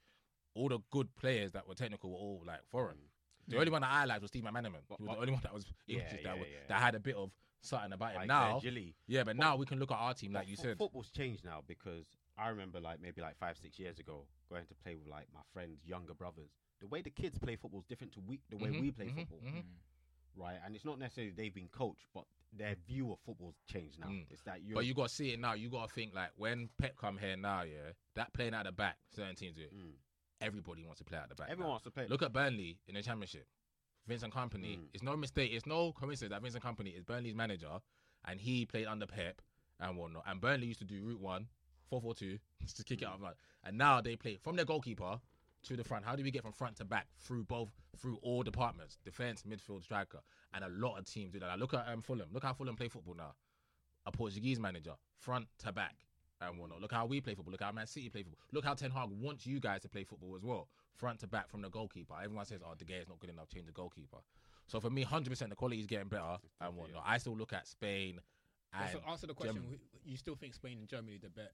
all 0.55 0.69
the 0.69 0.79
good 0.91 1.13
players 1.15 1.51
that 1.53 1.67
were 1.67 1.75
technical 1.75 2.09
were 2.11 2.17
all 2.17 2.43
like 2.45 2.63
foreign. 2.69 2.97
The 3.47 3.57
only 3.59 3.71
one 3.71 3.81
that 3.81 3.91
I 3.91 4.05
liked 4.05 4.21
was 4.21 4.29
Steve 4.29 4.43
McManaman. 4.43 4.81
But- 4.87 4.97
He 4.97 5.03
was 5.03 5.07
but- 5.09 5.13
the 5.15 5.19
only 5.21 5.33
one 5.33 5.41
that 5.43 5.53
was 5.53 5.65
Yeah, 5.85 5.97
English 5.97 6.11
that, 6.11 6.23
yeah, 6.23 6.33
was, 6.35 6.47
yeah. 6.49 6.67
that 6.69 6.81
had 6.81 6.95
a 6.95 6.99
bit 6.99 7.15
of 7.15 7.31
something 7.61 7.91
about 7.93 8.11
him. 8.11 8.17
Like 8.19 8.27
now, 8.27 8.51
their 8.59 8.71
Gilly. 8.71 8.95
yeah, 9.07 9.23
but 9.23 9.35
now 9.35 9.55
we 9.57 9.65
can 9.65 9.79
look 9.79 9.91
at 9.91 9.97
our 9.97 10.13
team 10.13 10.31
like 10.33 10.47
you 10.47 10.55
fo- 10.55 10.63
said. 10.63 10.77
football's 10.77 11.09
changed 11.11 11.43
now 11.43 11.61
because 11.67 12.05
I 12.37 12.47
remember 12.49 12.79
like 12.79 12.99
maybe 13.01 13.21
like 13.21 13.37
five 13.37 13.57
six 13.57 13.77
years 13.79 13.99
ago 13.99 14.25
going 14.49 14.65
to 14.65 14.73
play 14.75 14.95
with 14.95 15.07
like 15.07 15.27
my 15.33 15.41
friends' 15.53 15.85
younger 15.85 16.13
brothers. 16.13 16.49
The 16.79 16.87
way 16.87 17.01
the 17.01 17.09
kids 17.11 17.37
play 17.37 17.55
football 17.57 17.79
is 17.81 17.85
different 17.85 18.13
to 18.13 18.21
we, 18.21 18.39
the 18.49 18.57
way 18.57 18.69
Mhm, 18.69 18.79
we 18.81 18.91
play 18.91 19.05
mhm, 19.07 19.15
football, 19.15 19.39
mhm. 19.43 19.63
Right? 20.35 20.57
And 20.65 20.75
it's 20.75 20.85
not 20.85 20.99
necessarily 20.99 21.33
they've 21.35 21.53
been 21.53 21.69
coached, 21.71 22.05
but 22.13 22.23
their 22.55 22.75
view 22.87 23.11
of 23.11 23.19
football's 23.25 23.55
changed 23.71 23.99
now. 23.99 24.07
Mm. 24.07 24.25
It's 24.29 24.41
that 24.43 24.63
you're. 24.63 24.75
But 24.75 24.85
you 24.85 24.93
got 24.93 25.09
to 25.09 25.13
see 25.13 25.31
it 25.31 25.39
now. 25.39 25.53
You 25.53 25.69
got 25.69 25.87
to 25.89 25.93
think 25.93 26.13
like 26.13 26.29
when 26.37 26.69
Pep 26.77 26.95
come 26.97 27.17
here 27.17 27.35
now, 27.37 27.63
yeah, 27.63 27.91
that 28.15 28.33
playing 28.33 28.53
at 28.53 28.65
the 28.65 28.71
back, 28.71 28.97
certain 29.15 29.35
teams 29.35 29.55
do 29.55 29.61
it. 29.63 29.73
Mm. 29.75 29.93
Everybody 30.41 30.83
wants 30.83 30.99
to 30.99 31.05
play 31.05 31.17
at 31.17 31.29
the 31.29 31.35
back. 31.35 31.47
Everyone 31.49 31.67
now. 31.67 31.71
wants 31.71 31.83
to 31.85 31.91
play. 31.91 32.05
Look 32.09 32.21
at 32.21 32.33
Burnley 32.33 32.77
in 32.87 32.95
the 32.95 33.01
Championship. 33.01 33.47
Vincent 34.07 34.33
Kompany. 34.33 34.77
Mm. 34.77 34.87
It's 34.93 35.03
no 35.03 35.15
mistake. 35.15 35.51
It's 35.53 35.65
no 35.65 35.93
coincidence 35.93 36.31
that 36.31 36.41
Vincent 36.41 36.63
Kompany 36.63 36.97
is 36.97 37.03
Burnley's 37.03 37.35
manager, 37.35 37.79
and 38.25 38.39
he 38.41 38.65
played 38.65 38.85
under 38.87 39.05
Pep 39.07 39.41
and 39.79 39.97
whatnot. 39.97 40.23
And 40.27 40.41
Burnley 40.41 40.67
used 40.67 40.79
to 40.79 40.85
do 40.85 41.01
route 41.01 41.21
one, 41.21 41.47
four 41.89 42.01
four 42.01 42.13
two, 42.13 42.37
just 42.61 42.77
to 42.77 42.83
kick 42.83 43.01
it 43.01 43.07
Mm. 43.07 43.25
out. 43.25 43.37
And 43.63 43.77
now 43.77 44.01
they 44.01 44.15
play 44.17 44.37
from 44.43 44.57
their 44.57 44.65
goalkeeper 44.65 45.19
to 45.63 45.75
the 45.75 45.83
front? 45.83 46.05
How 46.05 46.15
do 46.15 46.23
we 46.23 46.31
get 46.31 46.43
from 46.43 46.51
front 46.51 46.77
to 46.77 46.85
back 46.85 47.07
through 47.19 47.43
both 47.43 47.69
through 47.97 48.17
all 48.21 48.43
departments, 48.43 48.97
defense, 49.03 49.43
midfield, 49.47 49.83
striker, 49.83 50.19
and 50.53 50.63
a 50.63 50.69
lot 50.69 50.97
of 50.97 51.05
teams 51.05 51.31
do 51.31 51.39
that. 51.39 51.47
Like, 51.47 51.59
look 51.59 51.73
at 51.73 51.87
um, 51.87 52.01
Fulham. 52.01 52.27
Look 52.31 52.43
how 52.43 52.53
Fulham 52.53 52.75
play 52.75 52.87
football 52.87 53.15
now. 53.15 53.33
A 54.05 54.11
Portuguese 54.11 54.59
manager, 54.59 54.93
front 55.17 55.47
to 55.59 55.71
back, 55.71 55.95
and 56.41 56.59
whatnot. 56.59 56.81
Look 56.81 56.91
how 56.91 57.05
we 57.05 57.21
play 57.21 57.35
football. 57.35 57.51
Look 57.51 57.61
how 57.61 57.71
Man 57.71 57.87
City 57.87 58.09
play 58.09 58.23
football. 58.23 58.39
Look 58.51 58.65
how 58.65 58.73
Ten 58.73 58.91
Hag 58.91 59.09
wants 59.09 59.45
you 59.45 59.59
guys 59.59 59.81
to 59.81 59.89
play 59.89 60.03
football 60.03 60.35
as 60.35 60.43
well, 60.43 60.67
front 60.95 61.19
to 61.21 61.27
back 61.27 61.49
from 61.49 61.61
the 61.61 61.69
goalkeeper. 61.69 62.13
Everyone 62.21 62.45
says, 62.45 62.61
"Oh, 62.65 62.73
De 62.77 62.83
Gea 62.83 63.01
is 63.01 63.07
not 63.07 63.19
good 63.19 63.29
enough. 63.29 63.47
Change 63.49 63.65
the 63.65 63.71
goalkeeper." 63.71 64.17
So 64.67 64.79
for 64.79 64.89
me, 64.89 65.03
hundred 65.03 65.29
percent, 65.29 65.49
the 65.49 65.55
quality 65.55 65.79
is 65.79 65.87
getting 65.87 66.09
better 66.09 66.37
and 66.59 66.75
whatnot. 66.75 67.03
I 67.05 67.17
still 67.17 67.37
look 67.37 67.53
at 67.53 67.67
Spain. 67.67 68.19
And 68.73 68.89
So 68.91 68.99
answer 69.09 69.27
the 69.27 69.33
question. 69.33 69.55
Germany. 69.57 69.79
You 70.03 70.17
still 70.17 70.35
think 70.35 70.53
Spain 70.53 70.79
and 70.79 70.87
Germany 70.87 71.19
the 71.21 71.29
bet? 71.29 71.51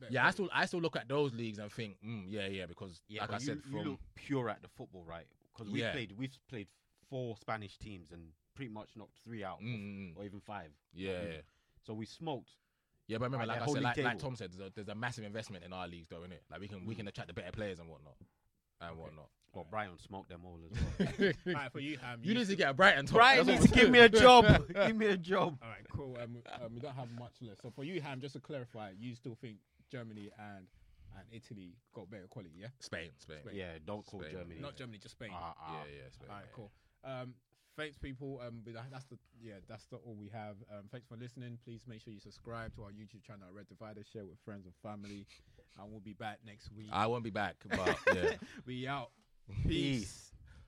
Better 0.00 0.12
Yeah, 0.12 0.26
I 0.26 0.30
still 0.30 0.48
I 0.52 0.66
still 0.66 0.80
look 0.80 0.96
at 0.96 1.08
those 1.08 1.32
leagues 1.34 1.58
and 1.58 1.70
think, 1.72 1.96
mm, 2.04 2.24
yeah, 2.28 2.46
yeah, 2.46 2.66
because 2.66 3.00
Yeah, 3.08 3.22
like 3.22 3.30
but 3.30 3.36
I 3.36 3.38
said, 3.38 3.56
you, 3.66 3.72
you 3.72 3.82
from 3.82 3.90
look 3.92 4.00
pure 4.14 4.48
at 4.50 4.62
the 4.62 4.68
football, 4.68 5.04
right? 5.04 5.26
Because 5.52 5.70
we 5.72 5.80
Yeah. 5.80 5.92
played, 5.92 6.12
we've 6.16 6.36
played 6.48 6.68
four 7.08 7.36
Spanish 7.36 7.76
teams 7.78 8.10
and 8.12 8.22
pretty 8.54 8.72
much 8.72 8.90
knocked 8.96 9.18
three 9.24 9.42
out, 9.44 9.60
Mm, 9.60 9.66
mm, 9.66 10.12
mm. 10.14 10.16
or 10.16 10.24
even 10.24 10.40
five. 10.40 10.70
yeah, 10.92 11.22
yeah. 11.22 11.40
So 11.86 11.94
we 11.94 12.06
smoked. 12.06 12.50
Yeah, 13.06 13.16
but 13.18 13.24
remember, 13.24 13.46
Right, 13.46 13.60
like 13.60 13.68
I 13.68 13.72
said, 13.72 13.82
like, 13.82 13.96
like. 13.96 14.18
Tom 14.18 14.36
said, 14.36 14.52
there's 14.52 14.68
a, 14.68 14.72
there's 14.74 14.88
a 14.88 14.94
massive 14.94 15.24
investment 15.24 15.64
in 15.64 15.72
our 15.72 15.88
leagues, 15.88 16.08
though, 16.10 16.20
innit? 16.20 16.40
Like 16.50 16.60
we 16.60 16.68
can 16.68 16.84
we 16.84 16.94
can 16.94 17.08
attract 17.08 17.28
the 17.28 17.34
better 17.34 17.52
players 17.52 17.78
and 17.78 17.88
whatnot, 17.88 18.16
and 18.82 18.98
whatnot. 18.98 19.28
Well, 19.54 19.66
Brian 19.70 19.98
smoked 19.98 20.28
them 20.28 20.42
all 20.44 20.60
as 20.62 20.70
well. 21.18 21.32
Alright, 21.48 21.72
for 21.72 21.80
you, 21.80 21.96
Ham. 21.96 22.20
You 22.22 22.34
need 22.34 22.46
to 22.48 22.54
get 22.54 22.68
a 22.68 22.74
Brighton 22.74 23.06
top. 23.06 23.14
Brian 23.14 23.46
That's 23.46 23.60
needs 23.60 23.72
to 23.72 23.78
give 23.78 23.90
me 23.90 24.00
a 24.00 24.08
job. 24.08 24.44
give 24.86 24.94
me 24.94 25.06
a 25.06 25.16
job. 25.16 25.58
All 25.62 25.68
right, 25.70 25.86
cool. 25.90 26.18
Um, 26.22 26.36
um, 26.62 26.74
we 26.74 26.80
don't 26.80 26.94
have 26.94 27.10
much 27.18 27.32
left. 27.40 27.62
So 27.62 27.70
for 27.74 27.82
you, 27.82 27.98
Ham, 28.02 28.20
just 28.20 28.34
to 28.34 28.40
clarify, 28.40 28.90
you 29.00 29.14
still 29.14 29.34
think 29.40 29.56
Germany 29.90 30.30
and 30.38 30.66
and 31.16 31.26
Italy 31.32 31.74
got 31.94 32.10
better 32.10 32.26
quality, 32.28 32.54
yeah? 32.60 32.68
Spain, 32.80 33.10
Spain. 33.18 33.38
Spain. 33.42 33.56
Yeah, 33.56 33.78
don't 33.84 34.04
call 34.06 34.20
Spain. 34.20 34.32
Germany. 34.32 34.60
Not 34.60 34.76
Germany, 34.76 34.98
just 34.98 35.16
Spain. 35.16 35.30
Ah, 35.32 35.54
ah. 35.60 35.72
Yeah, 35.72 36.02
yeah, 36.02 36.10
Spain. 36.10 36.28
All 36.30 36.36
right, 36.36 36.44
yeah. 36.44 36.54
cool. 36.54 36.70
Um, 37.04 37.34
thanks, 37.76 37.96
people. 37.96 38.40
Um, 38.46 38.60
but 38.64 38.74
that's 38.90 39.06
the 39.06 39.18
yeah, 39.42 39.54
that's 39.68 39.86
the 39.86 39.96
all 39.96 40.16
we 40.18 40.28
have. 40.28 40.56
Um, 40.70 40.84
thanks 40.92 41.06
for 41.06 41.16
listening. 41.16 41.58
Please 41.64 41.84
make 41.88 42.02
sure 42.02 42.12
you 42.12 42.20
subscribe 42.20 42.74
to 42.76 42.82
our 42.82 42.90
YouTube 42.90 43.22
channel, 43.26 43.48
Red 43.52 43.68
Divider. 43.68 44.02
Share 44.12 44.26
with 44.26 44.38
friends 44.44 44.66
and 44.66 44.74
family, 44.82 45.26
and 45.78 45.90
we'll 45.90 46.00
be 46.00 46.14
back 46.14 46.38
next 46.44 46.70
week. 46.76 46.88
I 46.92 47.06
won't 47.06 47.24
be 47.24 47.30
back, 47.30 47.56
but 47.68 47.98
yeah. 48.14 48.30
we 48.66 48.86
out. 48.86 49.10
Peace. 49.66 50.27